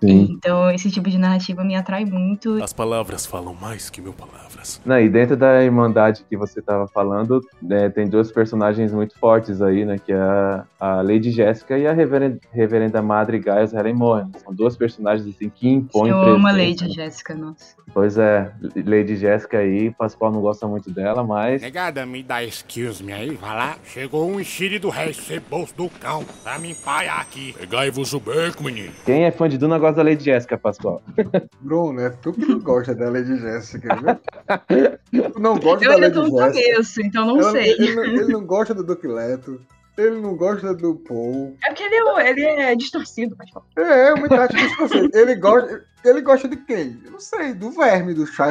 Sim. 0.00 0.28
Então 0.30 0.70
esse 0.70 0.90
tipo 0.90 1.10
de 1.10 1.18
narrativa 1.18 1.62
me 1.62 1.76
atrai 1.76 2.04
muito. 2.04 2.62
As 2.62 2.72
palavras 2.72 3.26
falam 3.26 3.54
mais 3.54 3.90
que 3.90 4.00
mil 4.00 4.12
palavras. 4.12 4.80
Não, 4.84 4.98
e 4.98 5.08
dentro 5.08 5.36
da 5.36 5.62
Irmandade 5.62 6.24
que 6.28 6.36
você 6.36 6.60
estava 6.60 6.88
falando, 6.88 7.40
né, 7.60 7.88
tem 7.90 8.08
duas 8.08 8.32
personagens 8.32 8.92
muito 8.92 9.18
fortes 9.18 9.60
aí, 9.60 9.84
né? 9.84 9.98
Que 9.98 10.12
é 10.12 10.16
a, 10.20 10.64
a 10.78 11.02
Lady 11.02 11.30
Jéssica 11.30 11.76
e 11.78 11.86
a 11.86 11.92
Reverenda, 11.92 12.40
Reverenda 12.52 13.02
Madre 13.02 13.38
Gaius 13.38 13.72
Helen 13.72 13.94
Moen. 13.94 14.30
São 14.42 14.54
duas 14.54 14.76
personagens 14.76 15.28
assim 15.28 15.50
que 15.50 15.68
impõem 15.68 16.10
Eu 16.10 16.18
amo 16.18 16.46
a 16.46 16.52
presença. 16.52 16.84
Lady 16.84 16.94
Jéssica, 16.94 17.34
nossa. 17.34 17.74
Pois 17.92 18.16
é, 18.16 18.52
Lady 18.86 19.16
Jéssica 19.16 19.58
aí, 19.58 19.90
Pascoal 19.90 20.32
não 20.32 20.40
gosta 20.40 20.66
muito 20.66 20.90
dela, 20.90 21.24
mas 21.24 21.60
Negada, 21.60 22.06
me 22.06 22.22
dá 22.22 22.42
excuse 22.42 23.02
me 23.02 23.12
aí, 23.12 23.30
vai 23.30 23.56
lá. 23.56 23.76
Chegou 23.84 24.30
um 24.30 24.40
enxire 24.40 24.78
do 24.78 24.88
rei, 24.88 25.12
ceboso 25.12 25.74
do 25.76 25.88
cão, 25.88 26.24
pra 26.42 26.58
me 26.58 26.70
empaiar 26.70 27.20
aqui. 27.20 27.52
Pegai-vos 27.58 28.12
o 28.12 28.20
beco, 28.20 28.62
menino. 28.62 28.92
quem 29.04 29.24
é 29.24 29.30
fã 29.30 29.48
de 29.48 29.58
Duna 29.58 29.78
gosta 29.78 29.89
da 29.96 30.02
Lady 30.02 30.24
Jéssica, 30.24 30.56
Pascoal. 30.58 31.02
Bruno, 31.60 32.00
é 32.00 32.10
tu 32.10 32.32
que 32.32 32.46
não 32.46 32.58
gosta 32.60 32.94
da 32.94 33.08
Lady 33.10 33.36
Jéssica, 33.38 33.96
viu? 33.96 35.30
Tu 35.32 35.38
não 35.40 35.58
gosta 35.58 35.84
Eu 35.84 35.88
da 35.90 35.94
ainda 35.96 36.06
Lady 36.08 36.14
tô 36.14 36.22
no 36.26 36.38
Jéssica. 36.52 36.70
começo, 36.72 37.02
então 37.02 37.26
não 37.26 37.40
Ela- 37.40 37.50
sei. 37.52 37.72
Ele, 37.72 37.94
não- 37.94 38.04
ele 38.04 38.32
não 38.32 38.44
gosta 38.46 38.74
do 38.74 38.82
Duque 38.84 39.06
Leto. 39.06 39.60
Ele 39.98 40.18
não 40.20 40.34
gosta 40.34 40.72
do 40.72 40.94
Paul. 40.94 41.56
É 41.62 41.68
porque 41.68 41.82
ele 41.82 41.96
é, 41.96 42.30
ele 42.30 42.44
é 42.44 42.74
distorcido, 42.74 43.36
mas 43.38 43.50
É, 43.76 44.14
uma 44.14 44.26
idade 44.26 44.56
distorcida. 44.56 45.10
Ele 45.18 45.34
gosta, 45.34 45.84
ele 46.04 46.20
gosta 46.22 46.48
de 46.48 46.56
quem? 46.56 46.98
Eu 47.04 47.10
não 47.10 47.20
sei, 47.20 47.52
do 47.52 47.70
verme 47.70 48.14
do 48.14 48.24
Shai 48.24 48.50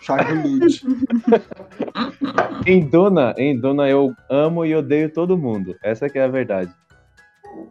Shai 0.00 0.20
Halud. 0.20 0.82
Em 2.66 2.80
Duna, 2.86 3.34
em 3.38 3.58
Duna 3.58 3.88
eu 3.88 4.12
amo 4.28 4.66
e 4.66 4.74
odeio 4.74 5.10
todo 5.10 5.38
mundo. 5.38 5.74
Essa 5.82 6.08
que 6.10 6.18
é 6.18 6.24
a 6.24 6.28
verdade. 6.28 6.70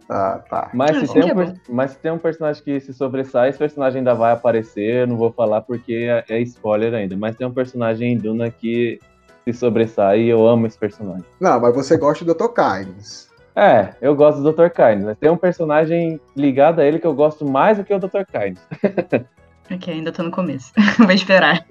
Tá, 0.07 0.39
tá. 0.49 0.69
Mas 0.73 0.97
Ah, 0.97 0.99
se, 1.05 1.13
tem 1.13 1.23
um, 1.23 1.35
per- 1.35 1.53
mas 1.69 1.91
se 1.91 1.99
tem 1.99 2.17
personagem 2.17 2.63
que 2.63 2.79
se 2.79 2.93
sobressai, 2.93 3.49
esse 3.49 3.57
personagem 3.57 3.99
ainda 3.99 4.13
vai 4.13 4.31
aparecer. 4.33 5.01
Eu 5.03 5.07
não 5.07 5.17
vou 5.17 5.31
falar 5.31 5.61
porque 5.61 5.93
é, 5.93 6.23
é 6.35 6.39
spoiler 6.41 6.93
ainda. 6.93 7.15
Mas 7.17 7.35
tem 7.35 7.47
um 7.47 7.53
personagem 7.53 8.13
em 8.13 8.17
Duna 8.17 8.49
que 8.51 8.99
se 9.45 9.53
sobressai 9.53 10.21
e 10.21 10.29
eu 10.29 10.45
amo 10.47 10.67
esse 10.67 10.77
personagem. 10.77 11.25
Não, 11.39 11.59
mas 11.59 11.73
você 11.73 11.97
gosta 11.97 12.23
do 12.25 12.33
Dr. 12.33 12.49
Kynes. 12.53 13.29
É, 13.55 13.93
eu 14.01 14.15
gosto 14.15 14.41
do 14.41 14.51
Dr. 14.51 14.69
Kynes, 14.69 15.05
mas 15.05 15.17
tem 15.17 15.29
um 15.29 15.37
personagem 15.37 16.19
ligado 16.35 16.79
a 16.79 16.85
ele 16.85 16.97
que 16.97 17.05
eu 17.05 17.13
gosto 17.13 17.45
mais 17.45 17.77
do 17.77 17.83
que 17.83 17.93
o 17.93 17.99
Dr. 17.99 18.23
Kynes. 18.31 18.59
Ok, 19.71 19.93
ainda 19.93 20.11
tô 20.11 20.21
no 20.23 20.29
começo. 20.29 20.73
Vou 20.99 21.11
esperar. 21.11 21.65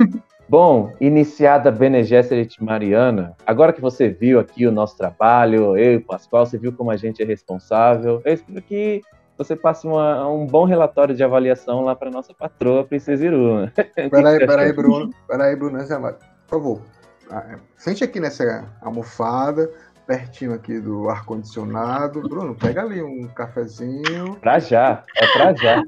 Bom, 0.53 0.93
iniciada 1.01 1.71
Bene 1.71 2.05
Gesserit 2.05 2.63
Mariana, 2.63 3.35
agora 3.47 3.73
que 3.73 3.81
você 3.81 4.11
viu 4.11 4.39
aqui 4.39 4.67
o 4.67 4.71
nosso 4.71 4.99
trabalho, 4.99 5.79
eu 5.79 5.95
e 5.95 5.97
o 5.97 6.05
Pascoal, 6.05 6.45
você 6.45 6.59
viu 6.59 6.75
como 6.75 6.91
a 6.91 6.97
gente 6.99 7.23
é 7.23 7.25
responsável, 7.25 8.21
eu 8.23 8.35
espero 8.35 8.61
que 8.61 9.01
você 9.39 9.57
passe 9.57 9.87
uma- 9.87 10.29
um 10.29 10.47
bom 10.47 10.67
relatório 10.67 11.15
de 11.15 11.25
avaliação 11.25 11.81
lá 11.81 11.97
para 11.97 12.11
nossa 12.11 12.35
patroa, 12.35 12.85
Princesa 12.85 13.25
Iru. 13.25 13.67
Peraí, 14.11 14.47
peraí, 14.47 14.73
Bruno. 14.75 15.09
Peraí, 15.27 15.57
Bruno, 15.57 15.79
Mário. 15.79 16.19
Por 16.47 16.59
favor. 16.59 16.83
Ah, 17.31 17.47
é. 17.51 17.57
Sente 17.79 18.05
aqui 18.05 18.21
nessa 18.21 18.67
almofada, 18.83 19.71
pertinho 20.07 20.53
aqui 20.53 20.79
do 20.79 21.09
ar-condicionado. 21.09 22.21
Bruno, 22.21 22.55
pega 22.55 22.83
ali 22.83 23.03
um 23.03 23.27
cafezinho. 23.29 24.37
Pra 24.39 24.59
já, 24.59 25.03
é 25.17 25.27
pra 25.29 25.55
já. 25.55 25.83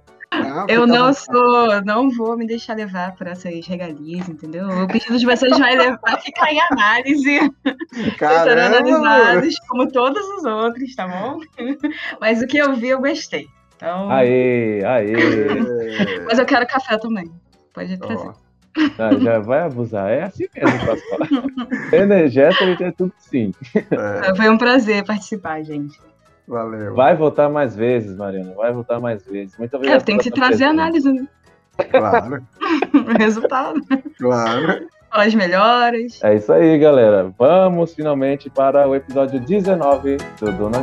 Eu 0.68 0.86
não 0.86 1.12
sou, 1.12 1.82
não 1.84 2.10
vou 2.10 2.36
me 2.36 2.46
deixar 2.46 2.74
levar 2.76 3.14
por 3.14 3.26
essas 3.26 3.66
regalias, 3.66 4.28
entendeu? 4.28 4.66
O 4.68 4.86
pedido 4.86 5.18
de 5.18 5.26
vocês 5.26 5.56
vai, 5.58 5.76
levar, 5.76 5.98
vai 6.02 6.20
ficar 6.20 6.52
em 6.52 6.60
análise, 6.70 7.38
serão 7.64 8.16
Caramba, 8.18 8.80
mano. 8.82 9.04
analisados 9.06 9.58
como 9.68 9.90
todos 9.90 10.22
os 10.38 10.44
outros, 10.44 10.94
tá 10.94 11.06
bom? 11.06 11.40
Mas 12.20 12.40
o 12.42 12.46
que 12.46 12.58
eu 12.58 12.74
vi, 12.74 12.88
eu 12.88 13.00
gostei. 13.00 13.46
Então, 13.76 14.10
Aê, 14.10 14.82
aê. 14.84 15.14
Mas 16.26 16.38
eu 16.38 16.46
quero 16.46 16.66
café 16.66 16.96
também. 16.96 17.30
Pode 17.72 17.98
trazer. 17.98 18.28
ó, 18.28 18.34
Ah, 18.98 19.18
já 19.18 19.38
vai 19.40 19.60
abusar. 19.62 20.10
É 20.10 20.22
assim 20.22 20.46
mesmo, 20.54 20.78
Pascoal. 20.86 21.44
Energético, 21.92 22.82
é 22.82 22.92
tudo 22.92 23.12
sim. 23.18 23.52
é, 23.74 24.34
Foi 24.36 24.48
um 24.48 24.56
prazer 24.56 25.04
participar, 25.04 25.62
gente. 25.62 25.98
Valeu. 26.46 26.94
Vai 26.94 27.14
voltar 27.16 27.48
mais 27.48 27.74
vezes, 27.76 28.16
Mariana. 28.16 28.52
Vai 28.54 28.72
voltar 28.72 29.00
mais 29.00 29.24
vezes. 29.26 29.56
Muito 29.58 29.74
É, 29.74 29.76
obrigado. 29.76 30.04
tem 30.04 30.18
que 30.18 30.30
trazer 30.30 30.48
presença. 30.66 30.70
análise, 30.70 31.12
né? 31.12 31.26
Claro, 31.90 32.42
O 32.94 33.12
resultado. 33.18 33.80
claro. 34.18 34.86
As 35.10 35.32
melhores. 35.34 36.22
É 36.24 36.34
isso 36.34 36.52
aí, 36.52 36.76
galera. 36.78 37.32
Vamos 37.38 37.94
finalmente 37.94 38.50
para 38.50 38.88
o 38.88 38.94
episódio 38.96 39.38
19 39.40 40.16
do 40.40 40.52
Dona 40.52 40.82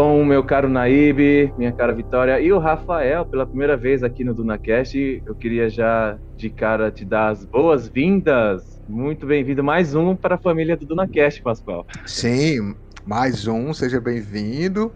Bom, 0.00 0.24
meu 0.24 0.44
caro 0.44 0.68
Naíbe, 0.68 1.52
minha 1.58 1.72
cara 1.72 1.92
Vitória 1.92 2.40
e 2.40 2.52
o 2.52 2.58
Rafael, 2.60 3.26
pela 3.26 3.44
primeira 3.44 3.76
vez 3.76 4.04
aqui 4.04 4.22
no 4.22 4.32
DunaCast, 4.32 5.24
eu 5.26 5.34
queria 5.34 5.68
já 5.68 6.16
de 6.36 6.50
cara 6.50 6.88
te 6.92 7.04
dar 7.04 7.30
as 7.30 7.44
boas-vindas. 7.44 8.62
Muito 8.86 9.26
bem-vindo, 9.26 9.64
mais 9.64 9.96
um 9.96 10.14
para 10.14 10.36
a 10.36 10.38
família 10.38 10.76
do 10.76 10.86
DunaCast, 10.86 11.42
Pascoal. 11.42 11.84
Sim, 12.06 12.76
mais 13.04 13.48
um, 13.48 13.74
seja 13.74 14.00
bem-vindo. 14.00 14.94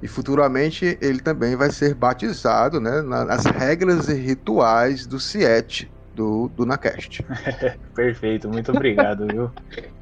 E 0.00 0.08
futuramente 0.08 0.96
ele 1.02 1.20
também 1.20 1.54
vai 1.54 1.70
ser 1.70 1.94
batizado 1.94 2.80
né, 2.80 3.02
na- 3.02 3.26
nas 3.26 3.44
regras 3.44 4.08
e 4.08 4.14
rituais 4.14 5.06
do 5.06 5.20
CIET 5.20 5.92
do, 6.14 6.48
do 6.48 6.64
Nacast. 6.64 7.22
Perfeito, 7.94 8.48
muito 8.48 8.72
obrigado, 8.72 9.26
viu? 9.26 9.50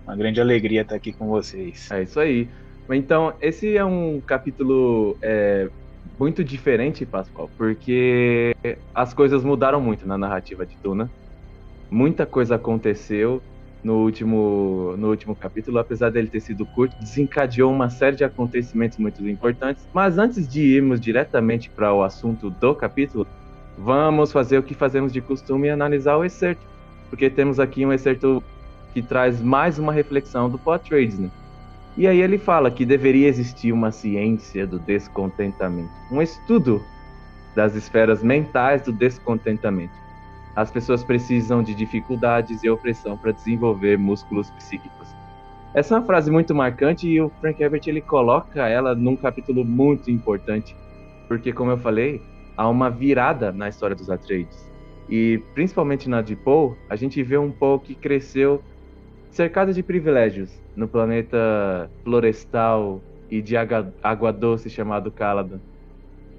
Uma 0.07 0.17
grande 0.17 0.41
alegria 0.41 0.83
estar 0.83 0.95
aqui 0.95 1.13
com 1.13 1.27
vocês. 1.27 1.89
É 1.91 2.05
isso 2.05 2.21
aí. 2.21 2.49
Então, 2.91 3.35
esse 3.41 3.77
é 3.77 3.85
um 3.85 4.21
capítulo 4.21 5.17
é, 5.21 5.69
muito 6.19 6.45
diferente, 6.45 7.05
Pascoal, 7.05 7.51
porque 7.57 8.55
as 8.95 9.13
coisas 9.13 9.43
mudaram 9.43 9.81
muito 9.81 10.07
na 10.07 10.17
narrativa 10.17 10.65
de 10.65 10.77
Duna. 10.83 11.11
Muita 11.91 12.25
coisa 12.25 12.55
aconteceu 12.55 13.43
no 13.83 13.99
último, 13.99 14.95
no 14.99 15.11
último 15.11 15.37
capítulo, 15.37 15.79
apesar 15.79 16.11
dele 16.11 16.29
ter 16.29 16.41
sido 16.41 16.67
curto, 16.67 16.97
desencadeou 16.99 17.73
uma 17.73 17.89
série 17.89 18.17
de 18.17 18.25
acontecimentos 18.25 18.99
muito 18.99 19.27
importantes. 19.29 19.87
Mas 19.93 20.19
antes 20.19 20.49
de 20.49 20.61
irmos 20.61 21.01
diretamente 21.01 21.71
para 21.71 21.93
o 21.93 22.03
assunto 22.03 22.51
do 22.51 22.75
capítulo, 22.75 23.27
vamos 23.79 24.33
fazer 24.33 24.59
o 24.59 24.63
que 24.63 24.75
fazemos 24.75 25.13
de 25.13 25.21
costume 25.21 25.69
e 25.69 25.71
analisar 25.71 26.17
o 26.17 26.25
excerto. 26.25 26.63
Porque 27.09 27.31
temos 27.31 27.61
aqui 27.61 27.87
um 27.87 27.93
excerto 27.93 28.43
que 28.93 29.03
traz 29.03 29.41
mais 29.41 29.79
uma 29.79 29.93
reflexão 29.93 30.51
do 30.51 30.59
Paul 30.59 30.75
Atreides, 30.75 31.19
né? 31.19 31.31
E 31.97 32.07
aí 32.07 32.21
ele 32.21 32.37
fala 32.37 32.71
que 32.71 32.85
deveria 32.85 33.27
existir 33.27 33.73
uma 33.73 33.91
ciência 33.91 34.67
do 34.67 34.79
descontentamento, 34.79 35.91
um 36.11 36.21
estudo 36.21 36.83
das 37.55 37.75
esferas 37.75 38.23
mentais 38.23 38.83
do 38.83 38.93
descontentamento. 38.93 39.95
As 40.55 40.71
pessoas 40.71 41.03
precisam 41.03 41.63
de 41.63 41.75
dificuldades 41.75 42.63
e 42.63 42.69
opressão 42.69 43.17
para 43.17 43.33
desenvolver 43.33 43.97
músculos 43.97 44.51
psíquicos. 44.51 45.09
Essa 45.73 45.95
é 45.95 45.99
uma 45.99 46.07
frase 46.07 46.31
muito 46.31 46.55
marcante 46.55 47.09
e 47.09 47.19
o 47.21 47.31
Frank 47.41 47.63
Herbert 47.63 47.83
ele 47.87 48.03
coloca 48.03 48.69
ela 48.69 48.95
num 48.95 49.17
capítulo 49.17 49.65
muito 49.65 50.11
importante, 50.11 50.77
porque 51.29 51.51
como 51.51 51.71
eu 51.71 51.79
falei, 51.79 52.21
há 52.57 52.69
uma 52.69 52.91
virada 52.91 53.53
na 53.53 53.71
história 53.71 53.97
dos 53.97 54.11
Atreides. 54.11 54.71
E 55.09 55.43
principalmente 55.55 56.11
na 56.11 56.21
de 56.21 56.37
Poe, 56.37 56.75
a 56.91 56.97
gente 56.97 57.23
vê 57.23 57.39
um 57.39 57.51
Poe 57.51 57.79
que 57.79 57.95
cresceu 57.95 58.63
cercado 59.37 59.71
de 59.75 59.83
privilégios 59.83 60.51
no 60.75 60.89
planeta 60.89 61.91
florestal 62.03 63.03
e 63.31 63.43
de 63.43 63.55
água, 63.55 63.93
água 64.03 64.33
doce 64.33 64.71
chamado 64.71 65.13
Caladan. 65.13 65.61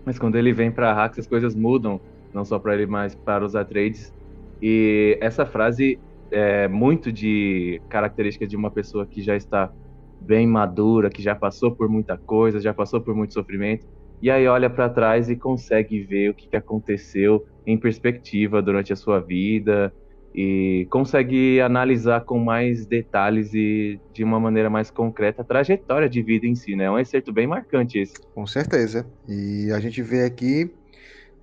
Mas 0.03 0.17
quando 0.17 0.35
ele 0.35 0.51
vem 0.51 0.71
para 0.71 0.89
Arrax, 0.89 1.19
as 1.19 1.27
coisas 1.27 1.53
mudam, 1.53 2.01
não 2.33 2.43
só 2.43 2.57
para 2.57 2.73
ele, 2.73 2.87
mas 2.87 3.13
para 3.13 3.45
os 3.45 3.55
Atreides. 3.55 4.11
E 4.59 5.15
essa 5.21 5.45
frase 5.45 5.99
é 6.31 6.67
muito 6.67 7.11
de 7.11 7.79
característica 7.87 8.47
de 8.47 8.55
uma 8.55 8.71
pessoa 8.71 9.05
que 9.05 9.21
já 9.21 9.35
está 9.35 9.71
bem 10.19 10.47
madura, 10.47 11.11
que 11.11 11.21
já 11.21 11.35
passou 11.35 11.75
por 11.75 11.87
muita 11.87 12.17
coisa, 12.17 12.59
já 12.59 12.73
passou 12.73 12.99
por 12.99 13.13
muito 13.13 13.31
sofrimento, 13.31 13.85
e 14.19 14.31
aí 14.31 14.47
olha 14.47 14.71
para 14.71 14.89
trás 14.89 15.29
e 15.29 15.35
consegue 15.35 16.01
ver 16.01 16.31
o 16.31 16.33
que 16.33 16.55
aconteceu 16.55 17.45
em 17.63 17.77
perspectiva 17.77 18.59
durante 18.59 18.91
a 18.91 18.95
sua 18.95 19.19
vida, 19.19 19.93
e 20.33 20.87
consegue 20.89 21.59
analisar 21.61 22.21
com 22.21 22.37
mais 22.39 22.85
detalhes 22.85 23.53
e 23.53 23.99
de 24.13 24.23
uma 24.23 24.39
maneira 24.39 24.69
mais 24.69 24.91
concreta 24.91 25.41
a 25.41 25.45
trajetória 25.45 26.09
de 26.09 26.21
vida 26.21 26.45
em 26.45 26.55
si, 26.55 26.75
né? 26.75 26.85
É 26.85 26.91
um 26.91 26.99
excerto 26.99 27.33
bem 27.33 27.47
marcante 27.47 27.97
esse. 27.97 28.15
Com 28.35 28.45
certeza. 28.45 29.05
E 29.27 29.71
a 29.71 29.79
gente 29.79 30.01
vê 30.01 30.23
aqui 30.23 30.71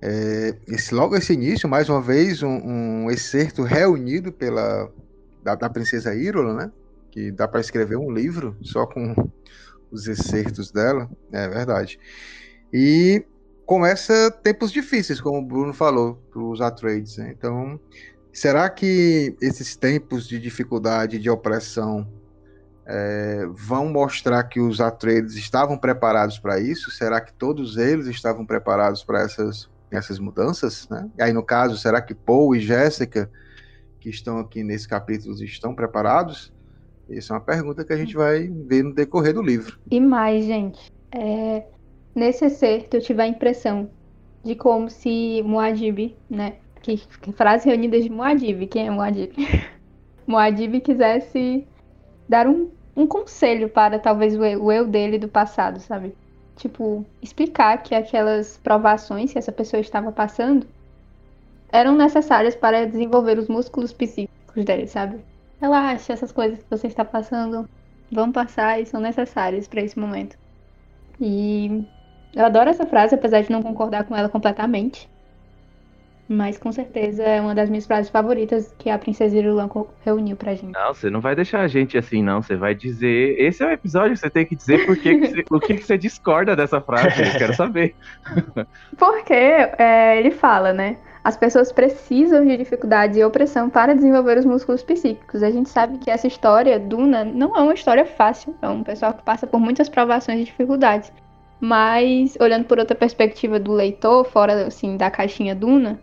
é, 0.01 0.55
esse, 0.67 0.93
logo 0.93 1.15
esse 1.15 1.33
início, 1.33 1.67
mais 1.67 1.89
uma 1.89 2.01
vez, 2.01 2.43
um, 2.43 2.61
um 3.05 3.11
excerto 3.11 3.63
reunido 3.63 4.31
pela 4.31 4.91
da, 5.43 5.55
da 5.55 5.69
princesa 5.69 6.15
Írola, 6.15 6.53
né? 6.53 6.71
Que 7.11 7.31
dá 7.31 7.47
para 7.47 7.61
escrever 7.61 7.97
um 7.97 8.11
livro 8.11 8.55
só 8.61 8.85
com 8.85 9.13
os 9.91 10.07
excertos 10.07 10.71
dela, 10.71 11.09
é 11.31 11.47
verdade. 11.47 11.99
E 12.73 13.23
começa 13.65 14.31
tempos 14.43 14.71
difíceis, 14.71 15.21
como 15.21 15.39
o 15.39 15.45
Bruno 15.45 15.73
falou, 15.73 16.15
para 16.31 16.41
os 16.41 16.61
Atreides. 16.61 17.17
Né? 17.17 17.33
Então, 17.37 17.79
será 18.35 18.69
que 18.69 19.33
esses 19.41 19.77
tempos 19.77 20.27
de 20.27 20.37
dificuldade, 20.37 21.17
de 21.17 21.29
opressão, 21.29 22.05
é, 22.85 23.47
vão 23.49 23.87
mostrar 23.87 24.43
que 24.43 24.59
os 24.59 24.81
Atreides 24.81 25.35
estavam 25.35 25.77
preparados 25.77 26.37
para 26.37 26.59
isso? 26.59 26.91
Será 26.91 27.21
que 27.21 27.31
todos 27.33 27.77
eles 27.77 28.07
estavam 28.07 28.45
preparados 28.45 29.05
para 29.05 29.21
essas, 29.21 29.69
essas 29.89 30.19
mudanças? 30.19 30.87
Né? 30.89 31.09
E 31.17 31.23
aí, 31.23 31.31
no 31.31 31.41
caso, 31.41 31.77
será 31.77 32.01
que 32.01 32.13
Paul 32.13 32.53
e 32.53 32.59
Jéssica, 32.59 33.31
que 34.01 34.09
estão 34.09 34.37
aqui 34.37 34.63
nesse 34.63 34.87
capítulo, 34.87 35.33
estão 35.41 35.73
preparados? 35.73 36.53
Essa 37.09 37.33
é 37.33 37.37
uma 37.37 37.41
pergunta 37.41 37.85
que 37.85 37.93
a 37.93 37.97
gente 37.97 38.15
vai 38.15 38.47
ver 38.47 38.83
no 38.83 38.93
decorrer 38.93 39.33
do 39.33 39.41
livro. 39.41 39.79
E 39.89 39.99
mais, 40.01 40.43
gente, 40.45 40.91
é, 41.09 41.63
nesse 42.13 42.43
excerto 42.43 42.97
eu 42.97 43.01
tive 43.01 43.21
a 43.21 43.27
impressão 43.27 43.89
de 44.43 44.55
como 44.55 44.89
se 44.89 45.41
Muad'Dib, 45.43 46.17
né? 46.29 46.57
Que, 46.85 46.97
que 46.97 47.31
frase 47.31 47.67
reunida 47.67 47.99
de 47.99 48.11
Muad'Dib, 48.11 48.67
quem 48.67 48.85
é 48.85 48.91
Muad'Dib? 48.91 49.33
Muad'Dib 50.27 50.81
quisesse 50.81 51.67
dar 52.29 52.45
um, 52.45 52.69
um 52.95 53.07
conselho 53.07 53.67
para 53.67 53.97
talvez 53.97 54.35
o 54.35 54.41
o 54.41 54.71
eu 54.71 54.85
dele 54.87 55.17
do 55.17 55.27
passado, 55.27 55.79
sabe? 55.79 56.15
Tipo, 56.55 57.03
explicar 57.23 57.81
que 57.81 57.95
aquelas 57.95 58.57
provações 58.57 59.33
que 59.33 59.39
essa 59.39 59.51
pessoa 59.51 59.81
estava 59.81 60.11
passando 60.11 60.67
eram 61.71 61.95
necessárias 61.95 62.55
para 62.55 62.85
desenvolver 62.85 63.39
os 63.39 63.47
músculos 63.47 63.91
psíquicos 63.91 64.63
dele, 64.63 64.85
sabe? 64.85 65.17
Relaxa, 65.59 66.13
essas 66.13 66.31
coisas 66.31 66.59
que 66.59 66.69
você 66.69 66.85
está 66.85 67.03
passando 67.03 67.67
vão 68.11 68.31
passar 68.31 68.79
e 68.79 68.85
são 68.85 69.01
necessárias 69.01 69.67
para 69.67 69.81
esse 69.81 69.97
momento. 69.97 70.37
E 71.19 71.83
eu 72.35 72.45
adoro 72.45 72.69
essa 72.69 72.85
frase, 72.85 73.15
apesar 73.15 73.41
de 73.41 73.51
não 73.51 73.63
concordar 73.63 74.03
com 74.03 74.15
ela 74.15 74.29
completamente. 74.29 75.09
Mas 76.27 76.57
com 76.57 76.71
certeza 76.71 77.21
é 77.21 77.39
uma 77.39 77.53
das 77.53 77.69
minhas 77.69 77.85
frases 77.85 78.09
favoritas 78.09 78.73
que 78.79 78.89
a 78.89 78.97
Princesa 78.97 79.37
Irulan 79.37 79.69
reuniu 80.03 80.35
pra 80.35 80.55
gente. 80.55 80.73
Não, 80.73 80.91
você 80.93 81.07
não 81.09 81.21
vai 81.21 81.35
deixar 81.35 81.61
a 81.61 81.67
gente 81.67 81.97
assim, 81.99 82.23
não. 82.23 82.41
Você 82.41 82.55
vai 82.55 82.73
dizer. 82.73 83.39
Esse 83.39 83.63
é 83.63 83.67
o 83.67 83.71
episódio, 83.71 84.17
você 84.17 84.29
tem 84.29 84.43
que 84.45 84.55
dizer 84.55 84.87
por 84.87 84.97
que 84.97 85.17
que 85.19 85.27
você- 85.27 85.45
o 85.51 85.59
que, 85.59 85.75
que 85.75 85.83
você 85.83 85.97
discorda 85.97 86.55
dessa 86.55 86.81
frase. 86.81 87.21
Eu 87.21 87.31
quero 87.37 87.53
saber. 87.55 87.95
Porque 88.97 89.33
é, 89.33 90.17
ele 90.17 90.31
fala, 90.31 90.73
né? 90.73 90.97
As 91.23 91.35
pessoas 91.35 91.71
precisam 91.71 92.45
de 92.45 92.55
dificuldade 92.57 93.19
e 93.19 93.23
opressão 93.23 93.69
para 93.69 93.95
desenvolver 93.95 94.37
os 94.37 94.45
músculos 94.45 94.83
psíquicos. 94.83 95.41
A 95.41 95.49
gente 95.49 95.69
sabe 95.69 95.97
que 95.97 96.09
essa 96.09 96.27
história, 96.27 96.79
Duna, 96.79 97.23
não 97.25 97.55
é 97.55 97.61
uma 97.61 97.73
história 97.73 98.05
fácil. 98.05 98.55
É 98.61 98.67
um 98.69 98.83
pessoal 98.83 99.13
que 99.13 99.23
passa 99.23 99.47
por 99.47 99.59
muitas 99.59 99.89
provações 99.89 100.41
e 100.41 100.43
dificuldades. 100.45 101.11
Mas, 101.59 102.37
olhando 102.39 102.65
por 102.65 102.77
outra 102.77 102.95
perspectiva 102.95 103.59
do 103.59 103.71
leitor, 103.71 104.25
fora 104.25 104.67
assim, 104.67 104.97
da 104.97 105.09
caixinha 105.09 105.55
Duna, 105.55 105.99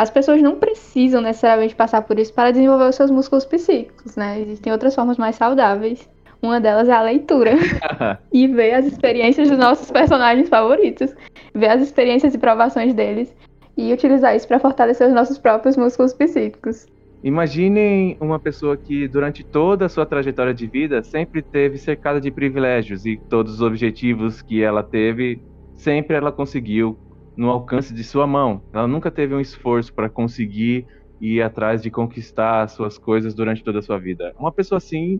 as 0.00 0.08
pessoas 0.08 0.40
não 0.40 0.56
precisam 0.56 1.20
necessariamente 1.20 1.74
passar 1.74 2.00
por 2.00 2.18
isso 2.18 2.32
para 2.32 2.50
desenvolver 2.50 2.88
os 2.88 2.96
seus 2.96 3.10
músculos 3.10 3.44
psíquicos, 3.44 4.16
né? 4.16 4.40
Existem 4.40 4.72
outras 4.72 4.94
formas 4.94 5.18
mais 5.18 5.36
saudáveis. 5.36 6.08
Uma 6.40 6.58
delas 6.58 6.88
é 6.88 6.92
a 6.92 7.02
leitura. 7.02 7.50
e 8.32 8.46
ver 8.46 8.72
as 8.72 8.86
experiências 8.86 9.50
dos 9.50 9.58
nossos 9.58 9.90
personagens 9.90 10.48
favoritos. 10.48 11.14
Ver 11.54 11.68
as 11.68 11.82
experiências 11.82 12.32
e 12.32 12.38
provações 12.38 12.94
deles. 12.94 13.36
E 13.76 13.92
utilizar 13.92 14.34
isso 14.34 14.48
para 14.48 14.58
fortalecer 14.58 15.06
os 15.06 15.12
nossos 15.12 15.36
próprios 15.36 15.76
músculos 15.76 16.14
psíquicos. 16.14 16.86
Imaginem 17.22 18.16
uma 18.22 18.38
pessoa 18.38 18.78
que 18.78 19.06
durante 19.06 19.44
toda 19.44 19.84
a 19.84 19.88
sua 19.90 20.06
trajetória 20.06 20.54
de 20.54 20.66
vida 20.66 21.02
sempre 21.02 21.42
teve 21.42 21.76
cercada 21.76 22.18
de 22.18 22.30
privilégios 22.30 23.04
e 23.04 23.18
todos 23.28 23.56
os 23.56 23.60
objetivos 23.60 24.40
que 24.40 24.62
ela 24.62 24.82
teve, 24.82 25.42
sempre 25.74 26.16
ela 26.16 26.32
conseguiu 26.32 26.96
no 27.40 27.48
alcance 27.48 27.94
de 27.94 28.04
sua 28.04 28.26
mão. 28.26 28.62
Ela 28.70 28.86
nunca 28.86 29.10
teve 29.10 29.34
um 29.34 29.40
esforço 29.40 29.94
para 29.94 30.10
conseguir 30.10 30.86
ir 31.18 31.40
atrás 31.40 31.82
de 31.82 31.90
conquistar 31.90 32.60
as 32.60 32.72
suas 32.72 32.98
coisas 32.98 33.34
durante 33.34 33.64
toda 33.64 33.78
a 33.78 33.82
sua 33.82 33.98
vida. 33.98 34.34
Uma 34.38 34.52
pessoa 34.52 34.76
assim 34.76 35.18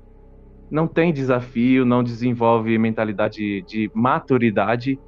não 0.71 0.87
tem 0.87 1.15
desafio, 1.15 1.87
não 1.87 2.05
desenvolve 2.05 2.77
mentalidade 2.77 3.63
de 3.63 3.91
maturidade 3.95 5.01